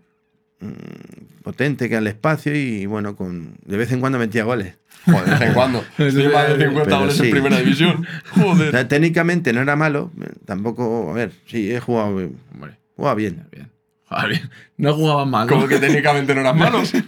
Mm, 0.60 1.42
Potente, 1.42 1.88
que 1.88 1.96
al 1.96 2.06
espacio 2.06 2.54
y 2.54 2.84
bueno, 2.86 3.16
con 3.16 3.54
de 3.64 3.76
vez 3.78 3.92
en 3.92 4.00
cuando 4.00 4.18
metía 4.18 4.44
goles. 4.44 4.74
Joder, 5.06 5.24
de 5.24 5.30
vez 5.32 5.40
en 5.42 5.54
cuando. 5.54 5.84
Sí, 5.96 6.04
más 6.32 6.48
de 6.58 6.64
50 6.66 6.84
pero 6.84 6.98
goles 7.00 7.16
sí. 7.16 7.24
en 7.24 7.30
primera 7.30 7.58
división. 7.58 8.06
O 8.36 8.40
Joder. 8.52 8.70
sea, 8.72 8.88
técnicamente 8.88 9.52
no 9.54 9.62
era 9.62 9.74
malo, 9.76 10.10
eh, 10.22 10.28
tampoco, 10.44 11.10
a 11.10 11.14
ver, 11.14 11.32
sí, 11.46 11.72
he 11.72 11.80
jugado, 11.80 12.08
Hombre, 12.08 12.76
jugaba 12.96 13.14
bien. 13.14 13.46
bien. 13.50 13.70
Joder, 14.06 14.28
bien. 14.28 14.50
No 14.76 14.94
jugaban 14.94 15.30
mal. 15.30 15.46
¿no? 15.46 15.54
Como 15.54 15.66
que 15.68 15.78
técnicamente 15.78 16.34
no 16.34 16.40
eran 16.42 16.58
malos. 16.58 16.92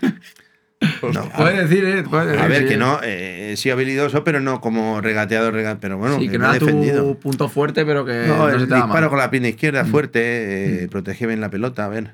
No, 1.14 1.28
Puedes 1.36 1.68
decir, 1.68 1.84
¿eh? 1.84 2.02
Puedes 2.02 2.26
decir, 2.28 2.40
a 2.42 2.48
ver, 2.48 2.62
sí. 2.62 2.68
que 2.68 2.76
no, 2.76 3.00
eh, 3.02 3.52
he 3.52 3.56
sido 3.56 3.74
habilidoso, 3.74 4.24
pero 4.24 4.40
no 4.40 4.60
como 4.60 5.00
regateador, 5.00 5.54
rega- 5.54 5.78
pero 5.80 5.98
bueno, 5.98 6.18
Sí, 6.18 6.28
que 6.28 6.38
no 6.38 6.44
era 6.44 6.54
defendido. 6.54 7.04
tu 7.04 7.18
punto 7.18 7.48
fuerte, 7.48 7.84
pero 7.84 8.04
que 8.04 8.24
No, 8.26 8.36
no, 8.38 8.48
el 8.48 8.60
se 8.60 8.66
te 8.66 8.74
disparo 8.74 9.08
con 9.10 9.18
la 9.18 9.30
pierna 9.30 9.48
izquierda 9.48 9.84
Mm. 9.84 9.86
fuerte, 9.90 10.84
eh, 10.84 10.88
protegía 10.88 11.26
bien 11.28 11.40
la 11.40 11.50
pelota, 11.50 11.84
a 11.84 11.88
ver. 11.88 12.12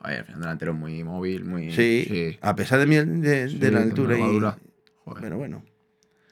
Joder, 0.00 0.24
final 0.24 0.40
delantero 0.40 0.74
muy 0.74 1.02
móvil, 1.04 1.44
muy... 1.44 1.72
Sí, 1.72 2.38
a 2.40 2.54
pesar 2.54 2.78
de, 2.78 2.86
mi, 2.86 2.96
de, 2.96 3.48
Sí, 3.48 3.58
de 3.58 3.70
la 3.72 3.80
altura. 3.80 4.16
y-. 4.16 4.20
Joder. 5.04 5.22
pero 5.22 5.38
bueno, 5.38 5.62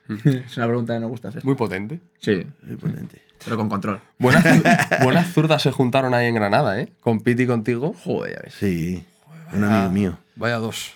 Es 0.25 0.57
una 0.57 0.67
pregunta 0.67 0.95
que 0.95 1.01
no 1.01 1.09
gusta 1.09 1.29
hacer. 1.29 1.45
Muy 1.45 1.55
potente. 1.57 1.99
Sí, 2.21 2.47
muy 2.63 2.77
potente. 2.77 3.21
pero 3.45 3.57
con 3.57 3.69
control. 3.69 4.01
Buenas, 4.19 4.45
buenas 5.03 5.33
zurdas 5.33 5.63
se 5.63 5.73
juntaron 5.73 6.15
ahí 6.15 6.27
en 6.29 6.35
Granada, 6.37 6.81
¿eh? 6.81 6.89
Con 7.01 7.21
Piti 7.21 7.43
y 7.43 7.47
contigo. 7.47 7.93
Joder, 8.05 8.35
ya 8.37 8.41
ves. 8.45 8.55
Sí, 8.55 9.03
un 9.53 9.65
amigo 9.65 9.91
mío. 9.91 10.19
Vaya 10.37 10.57
dos. 10.59 10.93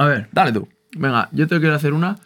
A 0.00 0.06
ver, 0.06 0.28
Dale 0.32 0.52
tú. 0.52 0.66
venga, 0.96 1.28
yo 1.32 1.46
te 1.46 1.58
quiero 1.60 1.74
hacer 1.74 1.92
una. 1.92 2.16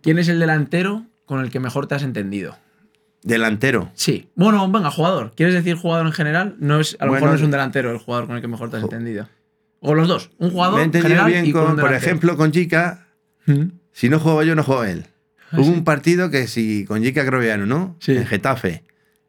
¿Quién 0.00 0.18
es 0.18 0.28
el 0.28 0.38
delantero 0.38 1.04
con 1.24 1.40
el 1.40 1.50
que 1.50 1.58
mejor 1.60 1.86
te 1.88 1.94
has 1.96 2.02
entendido? 2.02 2.56
Delantero. 3.22 3.90
Sí. 3.94 4.28
Bueno, 4.34 4.70
venga, 4.70 4.90
jugador. 4.90 5.32
¿Quieres 5.34 5.54
decir 5.54 5.76
jugador 5.76 6.06
en 6.06 6.12
general? 6.12 6.56
No 6.58 6.78
es, 6.78 6.96
a 7.00 7.06
lo 7.06 7.12
Bueno, 7.12 7.26
mejor 7.26 7.28
no 7.30 7.34
es 7.36 7.42
un 7.42 7.50
delantero 7.50 7.90
el 7.90 7.98
jugador 7.98 8.26
con 8.26 8.36
el 8.36 8.42
que 8.42 8.48
mejor 8.48 8.70
te 8.70 8.76
has 8.76 8.82
entendido. 8.82 9.28
O 9.80 9.94
los 9.94 10.06
dos. 10.08 10.30
Un 10.38 10.50
jugador 10.50 10.76
Me 10.76 10.82
he 10.82 10.84
entendido 10.84 11.08
general 11.14 11.32
bien 11.32 11.46
y 11.46 11.52
con, 11.52 11.66
con, 11.66 11.76
por 11.76 11.92
ejemplo, 11.94 12.36
con 12.36 12.52
Chica. 12.52 13.06
¿Mm? 13.46 13.64
Si 13.92 14.08
no 14.08 14.18
juego 14.20 14.42
yo, 14.42 14.54
no 14.54 14.62
juego 14.62 14.84
él. 14.84 15.06
Ah, 15.50 15.56
Hubo 15.56 15.64
sí. 15.64 15.70
un 15.72 15.84
partido 15.84 16.30
que 16.30 16.46
sí, 16.46 16.84
con 16.86 17.02
Jica 17.02 17.24
Croviano, 17.26 17.66
¿no? 17.66 17.96
Sí. 18.00 18.12
En 18.16 18.26
Getafe. 18.26 18.84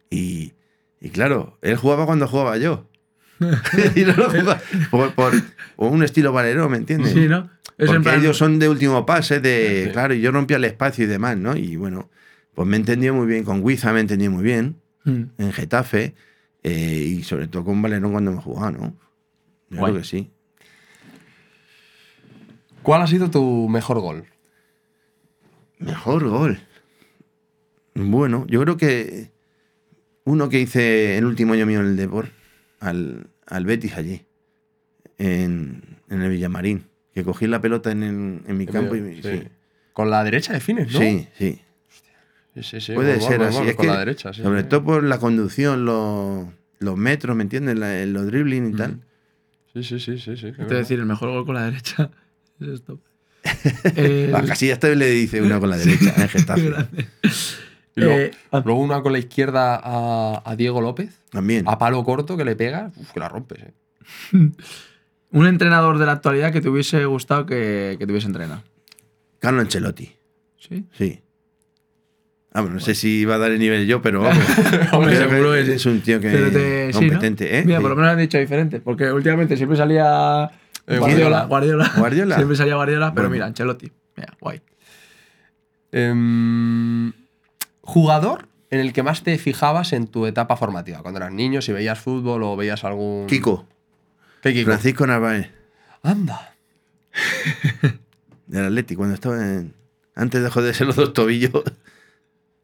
Y, 0.10 0.54
y 1.02 1.10
claro, 1.10 1.58
él 1.62 1.78
jugaba 1.78 2.06
cuando 2.06 2.28
jugaba 2.28 2.58
yo. 2.58 2.88
y 3.96 4.02
no 4.02 4.14
lo 4.14 4.30
jugaba 4.30 4.62
por, 4.92 5.14
por- 5.14 5.34
por 5.76 5.92
un 5.92 6.04
estilo 6.04 6.32
valero, 6.32 6.70
¿me 6.70 6.78
entiendes? 6.78 7.14
Sí, 7.14 7.28
¿no? 7.28 7.50
Es 7.78 7.88
Porque 7.88 8.04
plan- 8.04 8.20
ellos 8.22 8.38
son 8.38 8.58
de 8.60 8.70
último 8.70 9.06
pase, 9.06 9.40
de. 9.42 9.86
Sí. 9.88 9.92
Claro, 9.92 10.14
y 10.14 10.22
yo 10.22 10.32
rompía 10.32 10.58
el 10.58 10.64
espacio 10.64 11.04
y 11.04 11.08
demás, 11.08 11.36
¿no? 11.38 11.56
Y 11.58 11.76
bueno, 11.76 12.10
pues 12.54 12.68
me 12.68 12.78
entendió 12.78 13.14
muy 13.14 13.28
bien. 13.28 13.44
Con 13.44 13.66
Guiza 13.66 13.92
me 13.92 14.00
entendí 14.00 14.30
muy 14.30 14.44
bien. 14.44 14.78
Mm. 15.04 15.24
En 15.38 15.52
Getafe. 15.54 16.16
eh, 16.64 17.04
y 17.18 17.24
sobre 17.24 17.48
todo 17.48 17.64
con 17.66 17.82
Valerón 17.82 18.12
cuando 18.12 18.32
me 18.32 18.42
jugaba, 18.42 18.72
¿no? 18.72 18.96
Yo 19.70 19.78
Guay. 19.80 19.92
creo 19.92 20.02
que 20.02 20.08
sí. 20.08 20.32
¿Cuál 22.82 23.02
ha 23.02 23.08
sido 23.08 23.30
tu 23.30 23.68
mejor 23.70 24.00
gol? 24.00 24.26
Mejor 25.80 26.28
gol. 26.28 26.60
Bueno, 27.94 28.46
yo 28.48 28.62
creo 28.62 28.78
que 28.78 29.32
uno 30.24 30.50
que 30.50 30.60
hice 30.60 31.18
el 31.18 31.26
último 31.26 31.54
año 31.54 31.66
mío 31.66 31.80
en 31.82 31.88
el 31.88 31.98
Deport, 31.98 32.32
al, 32.80 33.28
al 33.46 33.66
Betis 33.66 33.94
allí, 33.96 34.26
en, 35.18 35.82
en 36.10 36.22
el 36.22 36.30
Villamarín, 36.30 36.86
que 37.16 37.24
cogí 37.24 37.48
la 37.48 37.60
pelota 37.62 37.90
en, 37.92 38.04
el- 38.04 38.42
en 38.48 38.58
mi 38.58 38.68
campo 38.68 38.96
y 38.96 39.02
me- 39.02 39.16
Sí. 39.16 39.22
sí. 39.24 39.44
Con 39.94 40.10
la 40.12 40.24
derecha 40.24 40.54
defines, 40.54 40.92
¿no? 40.94 41.00
sí, 41.00 41.28
sí. 41.38 41.62
Sí, 42.54 42.64
sí, 42.64 42.80
sí, 42.82 42.94
Puede 42.94 43.20
ser 43.20 43.42
así. 43.42 43.58
Es 43.68 43.76
con 43.76 43.86
que, 43.88 43.92
la 43.92 44.00
derecha, 44.00 44.34
sí. 44.34 44.42
sobre 44.44 44.62
sí. 44.62 44.68
todo 44.70 44.84
por 44.84 45.04
la 45.04 45.18
conducción, 45.20 45.84
los, 45.86 46.46
los 46.80 46.98
metros, 46.98 47.36
¿me 47.36 47.44
entiendes? 47.44 47.78
La- 47.80 48.06
los 48.06 48.28
dribbling 48.28 48.70
y 48.74 48.74
tal. 48.78 49.00
Sí, 49.74 49.84
sí, 49.84 50.00
sí, 50.00 50.18
sí. 50.20 50.38
sí 50.38 50.54
a 50.60 50.64
decir, 50.66 51.00
el 51.00 51.06
mejor 51.06 51.30
gol 51.32 51.46
con 51.46 51.56
la 51.56 51.64
derecha 51.66 52.12
es 52.62 52.68
esto. 52.68 53.00
A 54.34 54.42
Casillas 54.44 54.80
también 54.80 55.00
le 55.00 55.10
dice 55.10 55.42
una 55.42 55.60
con 55.60 55.70
la 55.70 55.78
derecha, 55.78 56.14
en 56.18 56.30
Getafe. 56.30 56.72
Y 57.98 58.02
luego, 58.02 58.16
Eh, 58.20 58.32
ah. 58.52 58.62
luego 58.66 58.82
una 58.82 59.02
con 59.02 59.14
la 59.14 59.20
izquierda 59.20 59.80
a, 59.82 60.42
a 60.46 60.56
Diego 60.58 60.82
López, 60.82 61.18
También. 61.30 61.64
a 61.66 61.78
palo 61.78 62.04
corto 62.04 62.36
que 62.36 62.44
le 62.44 62.58
pega, 62.58 62.92
uf, 62.98 63.12
que 63.14 63.20
la 63.22 63.30
rompes, 63.30 63.60
eh. 63.64 64.50
Un 65.36 65.48
entrenador 65.48 65.98
de 65.98 66.06
la 66.06 66.14
actualidad 66.14 66.52
que 66.52 66.62
te 66.62 66.70
hubiese 66.70 67.06
gustado 67.06 67.46
que, 67.46 67.96
que 68.00 68.06
te 68.06 68.12
hubiese 68.12 68.28
entrenado. 68.28 68.64
Carlo 69.40 69.62
Ancelotti. 69.62 70.12
¿Sí? 70.58 70.86
Sí. 70.98 71.22
Vamos, 72.54 72.72
no 72.72 72.80
sé 72.80 72.96
si 72.96 73.26
va 73.26 73.36
a 73.36 73.38
dar 73.38 73.52
el 73.52 73.60
nivel 73.60 73.86
yo, 73.86 74.02
pero 74.02 74.22
vamos. 74.22 74.44
Hombre, 74.94 75.18
seguro 75.18 75.54
sí. 75.62 75.72
es 75.74 75.86
un 75.86 76.00
tío 76.00 76.22
que 76.22 76.30
Pero 76.32 76.50
te- 76.52 76.94
sí, 76.94 77.00
¿no? 77.02 77.08
competente, 77.08 77.60
¿eh? 77.60 77.64
Mira, 77.66 77.80
Sí. 77.80 77.82
por 77.82 77.90
lo 77.92 77.96
menos 77.98 78.12
han 78.14 78.18
dicho 78.18 78.38
diferente. 78.38 78.80
Porque 78.80 79.12
últimamente 79.12 79.58
siempre 79.58 79.78
salía 79.78 80.50
Eh, 80.88 80.98
Guardiola, 81.00 81.44
Guardiola. 81.46 81.48
Guardiola. 81.48 81.94
Guardiola. 81.98 82.36
Siempre 82.38 82.56
salía 82.56 82.76
Guardiola, 82.76 83.14
pero 83.14 83.24
Bueno. 83.28 83.34
mira, 83.34 83.46
Ancelotti. 83.48 83.92
Mira, 84.16 84.34
guay. 84.40 84.62
Em, 85.92 87.12
jugador 87.82 88.48
en 88.70 88.80
el 88.80 88.94
que 88.94 89.04
más 89.04 89.24
te 89.24 89.38
fijabas 89.38 89.94
en 89.94 90.08
tu 90.08 90.26
etapa 90.26 90.56
formativa, 90.58 91.02
cuando 91.02 91.20
eras 91.20 91.32
niño, 91.34 91.62
si 91.62 91.72
veías 91.74 92.00
fútbol 92.00 92.44
o 92.44 92.56
veías 92.56 92.84
algún. 92.84 93.28
Kiko. 93.28 93.68
Francisco 94.66 95.08
Narváez. 95.08 95.50
Anda. 96.04 96.56
Del 98.48 98.66
Atleti, 98.66 98.96
cuando 98.96 99.16
estaba 99.16 99.38
en... 99.44 99.74
Antes 100.14 100.42
de 100.44 100.50
joderse 100.50 100.86
los 100.86 100.96
dos 100.96 101.14
tobillos. 101.14 101.64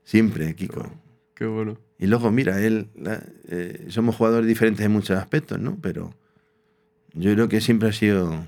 Siempre, 0.03 0.55
Kiko. 0.55 0.89
Qué 1.33 1.45
bueno. 1.45 1.77
Y 1.97 2.07
luego, 2.07 2.31
mira, 2.31 2.61
él, 2.61 2.87
la- 2.95 3.23
eh, 3.49 3.87
somos 3.89 4.15
jugadores 4.15 4.47
diferentes 4.47 4.85
en 4.85 4.91
muchos 4.91 5.17
aspectos, 5.17 5.59
¿no? 5.59 5.77
Pero 5.81 6.13
yo 7.13 7.33
creo 7.33 7.49
que 7.49 7.59
siempre 7.61 7.89
ha 7.89 7.93
sido. 7.93 8.45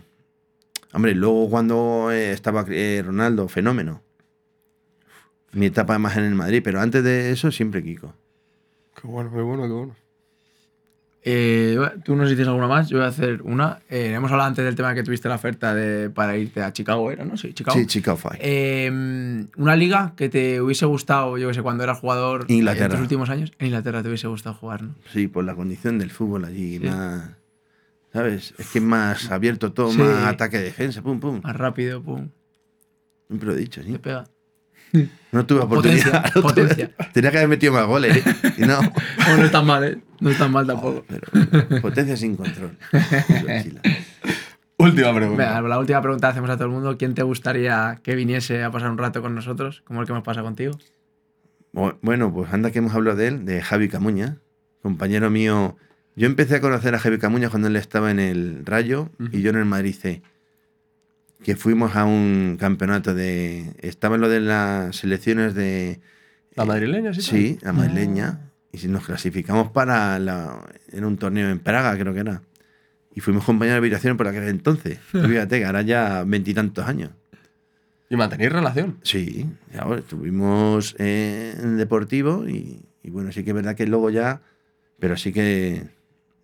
Hombre, 0.93 1.15
luego 1.15 1.49
cuando 1.49 2.11
eh, 2.11 2.31
estaba 2.31 2.65
eh, 2.69 3.01
Ronaldo, 3.05 3.47
fenómeno. 3.49 4.01
Mi 5.51 5.65
etapa 5.67 5.99
más 5.99 6.17
en 6.17 6.23
el 6.23 6.35
Madrid, 6.35 6.61
pero 6.63 6.79
antes 6.79 7.03
de 7.03 7.31
eso, 7.31 7.51
siempre 7.51 7.83
Kiko. 7.83 8.13
Qué 8.99 9.07
bueno, 9.07 9.31
qué 9.31 9.41
bueno, 9.41 9.63
qué 9.63 9.69
bueno. 9.73 9.95
Eh, 11.25 11.77
Tú 12.03 12.15
nos 12.17 12.29
dices 12.29 12.45
alguna 12.47 12.67
más, 12.67 12.89
yo 12.89 12.97
voy 12.97 13.05
a 13.05 13.09
hacer 13.09 13.41
una. 13.43 13.79
Eh, 13.89 14.11
hemos 14.13 14.29
hablado 14.31 14.49
antes 14.49 14.65
del 14.65 14.75
tema 14.75 14.93
que 14.93 15.03
tuviste 15.03 15.29
la 15.29 15.35
oferta 15.35 15.73
de, 15.73 16.09
para 16.09 16.35
irte 16.37 16.61
a 16.61 16.73
Chicago, 16.73 17.09
¿era? 17.11 17.23
¿No? 17.23 17.37
Sí, 17.37 17.53
Chicago. 17.53 17.77
Sí, 17.79 17.85
Chicago 17.85 18.17
Fire. 18.17 18.39
Eh, 18.41 19.45
una 19.55 19.75
liga 19.77 20.13
que 20.17 20.27
te 20.29 20.59
hubiese 20.61 20.85
gustado, 20.85 21.37
yo 21.37 21.47
que 21.47 21.53
sé, 21.53 21.61
cuando 21.61 21.83
eras 21.83 21.99
jugador 21.99 22.45
Inglaterra. 22.49 22.85
en 22.85 22.91
tus 22.91 22.99
últimos 23.01 23.29
años. 23.29 23.53
En 23.59 23.67
Inglaterra 23.67 24.01
te 24.03 24.09
hubiese 24.09 24.27
gustado 24.27 24.55
jugar, 24.55 24.81
¿no? 24.83 24.95
Sí, 25.13 25.27
por 25.27 25.45
la 25.45 25.55
condición 25.55 25.97
del 25.97 26.11
fútbol 26.11 26.43
allí, 26.45 26.79
Sí. 26.79 26.85
más. 26.85 27.29
¿Sabes? 28.11 28.53
Es 28.59 28.69
que 28.69 28.79
más 28.81 29.31
abierto 29.31 29.71
todo, 29.73 29.91
Sí. 29.91 29.97
más 29.99 30.25
ataque-defensa, 30.25 31.01
pum, 31.01 31.19
pum. 31.19 31.39
Más 31.43 31.55
rápido, 31.55 32.01
pum, 32.03 32.29
Siempre 33.27 33.47
lo 33.47 33.53
he 33.55 33.57
dicho, 33.57 33.81
sí. 33.81 33.91
te 33.93 33.99
pega. 33.99 34.25
No 35.31 35.45
tuve 35.47 35.65
Potencia, 35.65 36.09
oportunidad. 36.09 36.23
no 36.35 36.41
tuve- 36.41 36.41
potencia. 36.41 36.91
Tenía 37.13 37.31
que 37.31 37.37
haber 37.37 37.49
metido 37.49 37.73
más 37.73 37.85
goles. 37.87 38.15
¿eh? 38.17 38.23
Y 38.57 38.61
no. 38.61 38.79
No 39.37 39.43
es 39.45 39.51
tan 39.51 39.65
mal, 39.65 39.83
¿eh? 39.83 39.97
No 40.19 40.29
es 40.29 40.37
tan 40.37 40.51
mal 40.51 40.67
tampoco. 40.67 41.03
Pero 41.07 41.81
potencia 41.81 42.15
sin 42.15 42.35
control. 42.35 42.77
Última 44.77 45.15
pregunta. 45.15 45.45
Venga, 45.55 45.61
la 45.67 45.79
última 45.79 46.01
pregunta 46.01 46.27
que 46.27 46.31
hacemos 46.31 46.49
a 46.49 46.55
todo 46.57 46.65
el 46.65 46.71
mundo. 46.73 46.97
¿Quién 46.97 47.13
te 47.13 47.23
gustaría 47.23 47.99
que 48.03 48.15
viniese 48.15 48.63
a 48.63 48.71
pasar 48.71 48.89
un 48.91 48.97
rato 48.97 49.21
con 49.21 49.33
nosotros, 49.35 49.81
como 49.85 50.01
el 50.01 50.07
que 50.07 50.13
nos 50.13 50.23
pasa 50.23 50.41
contigo? 50.41 50.77
Bu- 51.73 51.95
Bueno, 52.01 52.33
pues 52.33 52.51
anda 52.51 52.71
que 52.71 52.79
hemos 52.79 52.93
hablado 52.93 53.17
de 53.17 53.27
él, 53.27 53.45
de 53.45 53.61
Javi 53.61 53.87
Camuña, 53.87 54.37
compañero 54.81 55.29
mío. 55.29 55.77
Yo 56.15 56.27
empecé 56.27 56.55
a 56.57 56.61
conocer 56.61 56.93
a 56.95 56.99
Javi 56.99 57.17
Camuña 57.17 57.49
cuando 57.49 57.69
él 57.69 57.75
estaba 57.75 58.11
en 58.11 58.19
el 58.19 58.65
Rayo 58.65 59.09
y 59.31 59.41
yo 59.41 59.51
en 59.51 59.55
el 59.57 59.65
Madrid 59.65 59.95
C. 59.99 60.21
Que 61.43 61.55
fuimos 61.55 61.95
a 61.95 62.05
un 62.05 62.57
campeonato 62.59 63.13
de. 63.13 63.73
Estaba 63.79 64.15
en 64.15 64.21
lo 64.21 64.29
de 64.29 64.39
las 64.39 64.95
selecciones 64.95 65.53
de. 65.53 65.99
¿La 66.55 66.65
madrileña, 66.65 67.13
sí? 67.13 67.21
Sí, 67.21 67.59
la 67.61 67.73
madrileña. 67.73 68.51
Y 68.71 68.87
nos 68.87 69.05
clasificamos 69.05 69.71
para. 69.71 70.17
La, 70.19 70.63
era 70.91 71.05
un 71.05 71.17
torneo 71.17 71.49
en 71.49 71.59
Praga, 71.59 71.97
creo 71.97 72.13
que 72.13 72.21
era. 72.21 72.41
Y 73.15 73.19
fuimos 73.19 73.43
compañeros 73.43 73.75
de 73.75 73.77
habitación 73.79 74.17
por 74.17 74.27
aquel 74.27 74.47
entonces. 74.47 74.99
Fíjate 75.11 75.59
que 75.59 75.65
ahora 75.65 75.81
ya 75.81 76.23
veintitantos 76.25 76.87
años. 76.87 77.11
¿Y 78.09 78.15
mantenéis 78.15 78.51
relación? 78.51 78.99
Sí, 79.03 79.45
bueno, 79.73 79.95
estuvimos 79.97 80.95
eh, 80.99 81.55
en 81.57 81.77
deportivo 81.77 82.47
y, 82.47 82.85
y 83.01 83.09
bueno, 83.09 83.31
sí 83.31 83.43
que 83.43 83.51
es 83.51 83.55
verdad 83.55 83.75
que 83.75 83.87
luego 83.87 84.09
ya, 84.09 84.41
pero 84.99 85.17
sí 85.17 85.33
que 85.33 85.83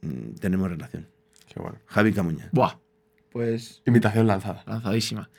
mm, 0.02 0.40
tenemos 0.40 0.70
relación. 0.70 1.06
Qué 1.54 1.60
bueno. 1.60 1.78
Javi 1.86 2.12
Camuña. 2.12 2.50
Buah, 2.52 2.76
pues 3.32 3.82
Invitación 3.86 4.28
lanzada. 4.28 4.64
lanzadísima. 4.66 5.30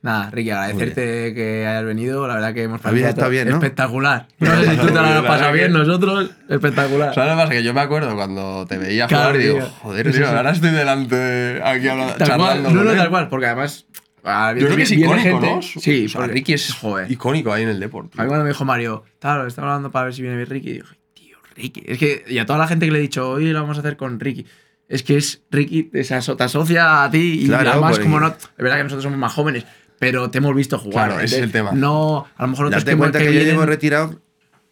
Nada, 0.00 0.30
Ricky, 0.30 0.50
agradecerte 0.50 1.34
que 1.34 1.66
hayas 1.66 1.84
venido. 1.84 2.28
La 2.28 2.34
verdad 2.34 2.54
que 2.54 2.62
hemos 2.62 2.80
rato 2.80 2.94
estado 2.96 3.30
bien, 3.30 3.48
¿no? 3.48 3.56
Espectacular. 3.56 4.28
No 4.38 4.54
sé 4.56 4.70
si 4.70 4.76
tú 4.76 4.86
te 4.86 4.92
lo 4.92 5.00
has 5.00 5.22
pasado 5.22 5.52
bien, 5.52 5.72
nosotros, 5.72 6.30
espectacular. 6.48 7.12
¿Sabes 7.14 7.30
lo 7.30 7.36
que 7.36 7.42
pasa? 7.42 7.52
Que 7.54 7.62
yo 7.64 7.74
me 7.74 7.80
acuerdo 7.80 8.14
cuando 8.14 8.64
te 8.68 8.78
veía 8.78 9.08
jugar 9.08 9.34
y 9.34 9.38
digo, 9.40 9.60
joder, 9.60 10.12
tío, 10.12 10.28
ahora 10.28 10.50
estoy 10.52 10.70
delante 10.70 11.60
aquí 11.64 11.88
hablando, 11.88 12.14
Tal 12.14 12.28
cual, 12.28 12.38
charlando. 12.62 12.70
no, 12.70 12.84
no, 12.84 12.94
tal 12.96 13.10
cual, 13.10 13.28
porque 13.28 13.46
además. 13.46 13.86
ah, 14.22 14.54
Yo 14.56 14.66
creo 14.66 14.76
que 14.76 14.82
es 14.84 14.92
icónico, 14.92 15.40
¿no? 15.40 15.62
Sí, 15.62 16.06
Ricky 16.06 16.52
es 16.52 16.76
icónico 17.08 17.52
ahí 17.52 17.64
en 17.64 17.70
el 17.70 17.80
deporte. 17.80 18.12
A 18.20 18.22
mí 18.22 18.28
cuando 18.28 18.44
me 18.44 18.50
dijo 18.50 18.64
Mario, 18.64 19.02
claro, 19.18 19.48
estaba 19.48 19.68
hablando 19.72 19.90
para 19.90 20.04
ver 20.04 20.14
si 20.14 20.22
viene 20.22 20.44
Ricky, 20.44 20.70
y 20.70 20.72
dije, 20.74 20.96
tío, 21.14 21.36
Ricky. 21.56 21.82
Es 21.86 21.98
que, 21.98 22.24
y 22.28 22.38
a 22.38 22.46
toda 22.46 22.60
la 22.60 22.68
gente 22.68 22.86
que 22.86 22.92
le 22.92 22.98
he 22.98 23.02
dicho, 23.02 23.28
hoy 23.28 23.46
lo 23.50 23.60
vamos 23.62 23.76
a 23.78 23.80
hacer 23.80 23.96
con 23.96 24.20
Ricky. 24.20 24.46
Es 24.88 25.02
que 25.02 25.16
es 25.18 25.42
Ricky, 25.50 25.84
te 25.84 26.00
aso- 26.00 26.36
te 26.36 26.44
asocia 26.44 27.04
a 27.04 27.10
ti 27.10 27.40
y 27.42 27.46
Claro, 27.46 27.70
además, 27.72 27.90
porque- 27.92 28.04
como 28.04 28.20
no. 28.20 28.28
Es 28.28 28.48
verdad 28.56 28.78
que 28.78 28.82
nosotros 28.84 29.02
somos 29.04 29.18
más 29.18 29.32
jóvenes, 29.32 29.64
pero 29.98 30.30
te 30.30 30.38
hemos 30.38 30.54
visto 30.54 30.78
jugar. 30.78 31.08
Claro, 31.08 31.22
ese 31.22 31.36
es 31.36 31.42
el 31.42 31.52
tema. 31.52 31.72
No, 31.72 32.26
a 32.36 32.42
lo 32.42 32.48
mejor 32.48 32.66
otros 32.66 32.84
Date 32.84 32.96
cuenta 32.96 33.18
que, 33.18 33.26
yo 33.26 33.30
vienen- 33.32 33.48
llevo 33.50 33.66
retirado 33.66 34.20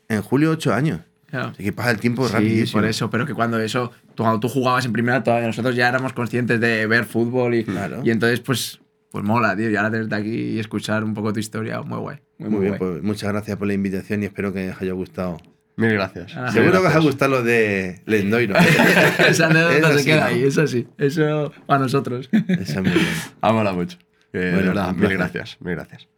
en 0.08 0.22
julio 0.22 0.50
ocho 0.52 0.72
años. 0.72 1.00
Claro. 1.26 1.48
Así 1.48 1.62
que 1.64 1.72
pasa 1.72 1.90
el 1.90 1.98
tiempo 2.00 2.26
Sí, 2.28 2.32
rapidísimo. 2.32 2.80
por 2.80 2.88
eso, 2.88 3.10
pero 3.10 3.26
que 3.26 3.34
cuando 3.34 3.58
eso, 3.60 3.90
cuando 4.16 4.40
tú 4.40 4.48
jugabas 4.48 4.86
en 4.86 4.92
primera, 4.92 5.22
todavía 5.22 5.48
nosotros 5.48 5.74
ya 5.76 5.88
éramos 5.88 6.12
conscientes 6.12 6.60
de 6.60 6.86
ver 6.86 7.04
fútbol 7.04 7.54
y, 7.54 7.64
Claro. 7.64 8.00
y 8.04 8.10
entonces, 8.10 8.40
pues, 8.40 8.80
pues 9.10 9.24
mola, 9.24 9.54
tío. 9.56 9.68
Y 9.68 9.76
ahora 9.76 9.90
tenerte 9.90 10.14
aquí 10.14 10.30
y 10.30 10.58
escuchar 10.60 11.02
un 11.04 11.12
poco 11.14 11.32
tu 11.32 11.40
historia, 11.40 11.82
muy 11.82 11.98
guay. 11.98 12.18
Muy, 12.38 12.48
Muy, 12.48 12.50
muy, 12.50 12.60
bien, 12.68 12.78
guay. 12.78 12.90
pues 12.92 13.02
muchas 13.02 13.30
gracias 13.32 13.56
por 13.58 13.66
la 13.66 13.74
invitación 13.74 14.22
y 14.22 14.26
espero 14.26 14.52
que 14.52 14.70
os 14.70 14.80
haya 14.80 14.92
gustado. 14.92 15.36
Mil 15.76 15.92
gracias. 15.92 16.34
Ah. 16.36 16.50
Seguro 16.50 16.80
que 16.80 16.88
os 16.88 16.94
ha 16.94 16.98
gustado 17.00 17.30
lo 17.32 17.42
de 17.42 18.00
Lendoiro. 18.06 18.54
Esa 19.28 19.46
anécdota 19.46 19.98
se 19.98 20.04
queda 20.04 20.20
¿no? 20.20 20.26
ahí, 20.26 20.42
eso 20.44 20.66
sí. 20.66 20.88
Eso 20.96 21.52
para 21.66 21.80
nosotros. 21.80 22.28
Esa 22.32 22.80
es 22.80 22.82
muy 22.82 22.92
bien. 22.92 23.06
Mola 23.42 23.72
mucho. 23.74 23.98
De 24.32 24.52
Bueno, 24.52 24.68
verdad, 24.68 24.92
mil 24.94 25.10
gracias, 25.10 25.58
mil 25.60 25.74
gracias. 25.74 26.08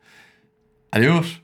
Adiós. 0.93 1.43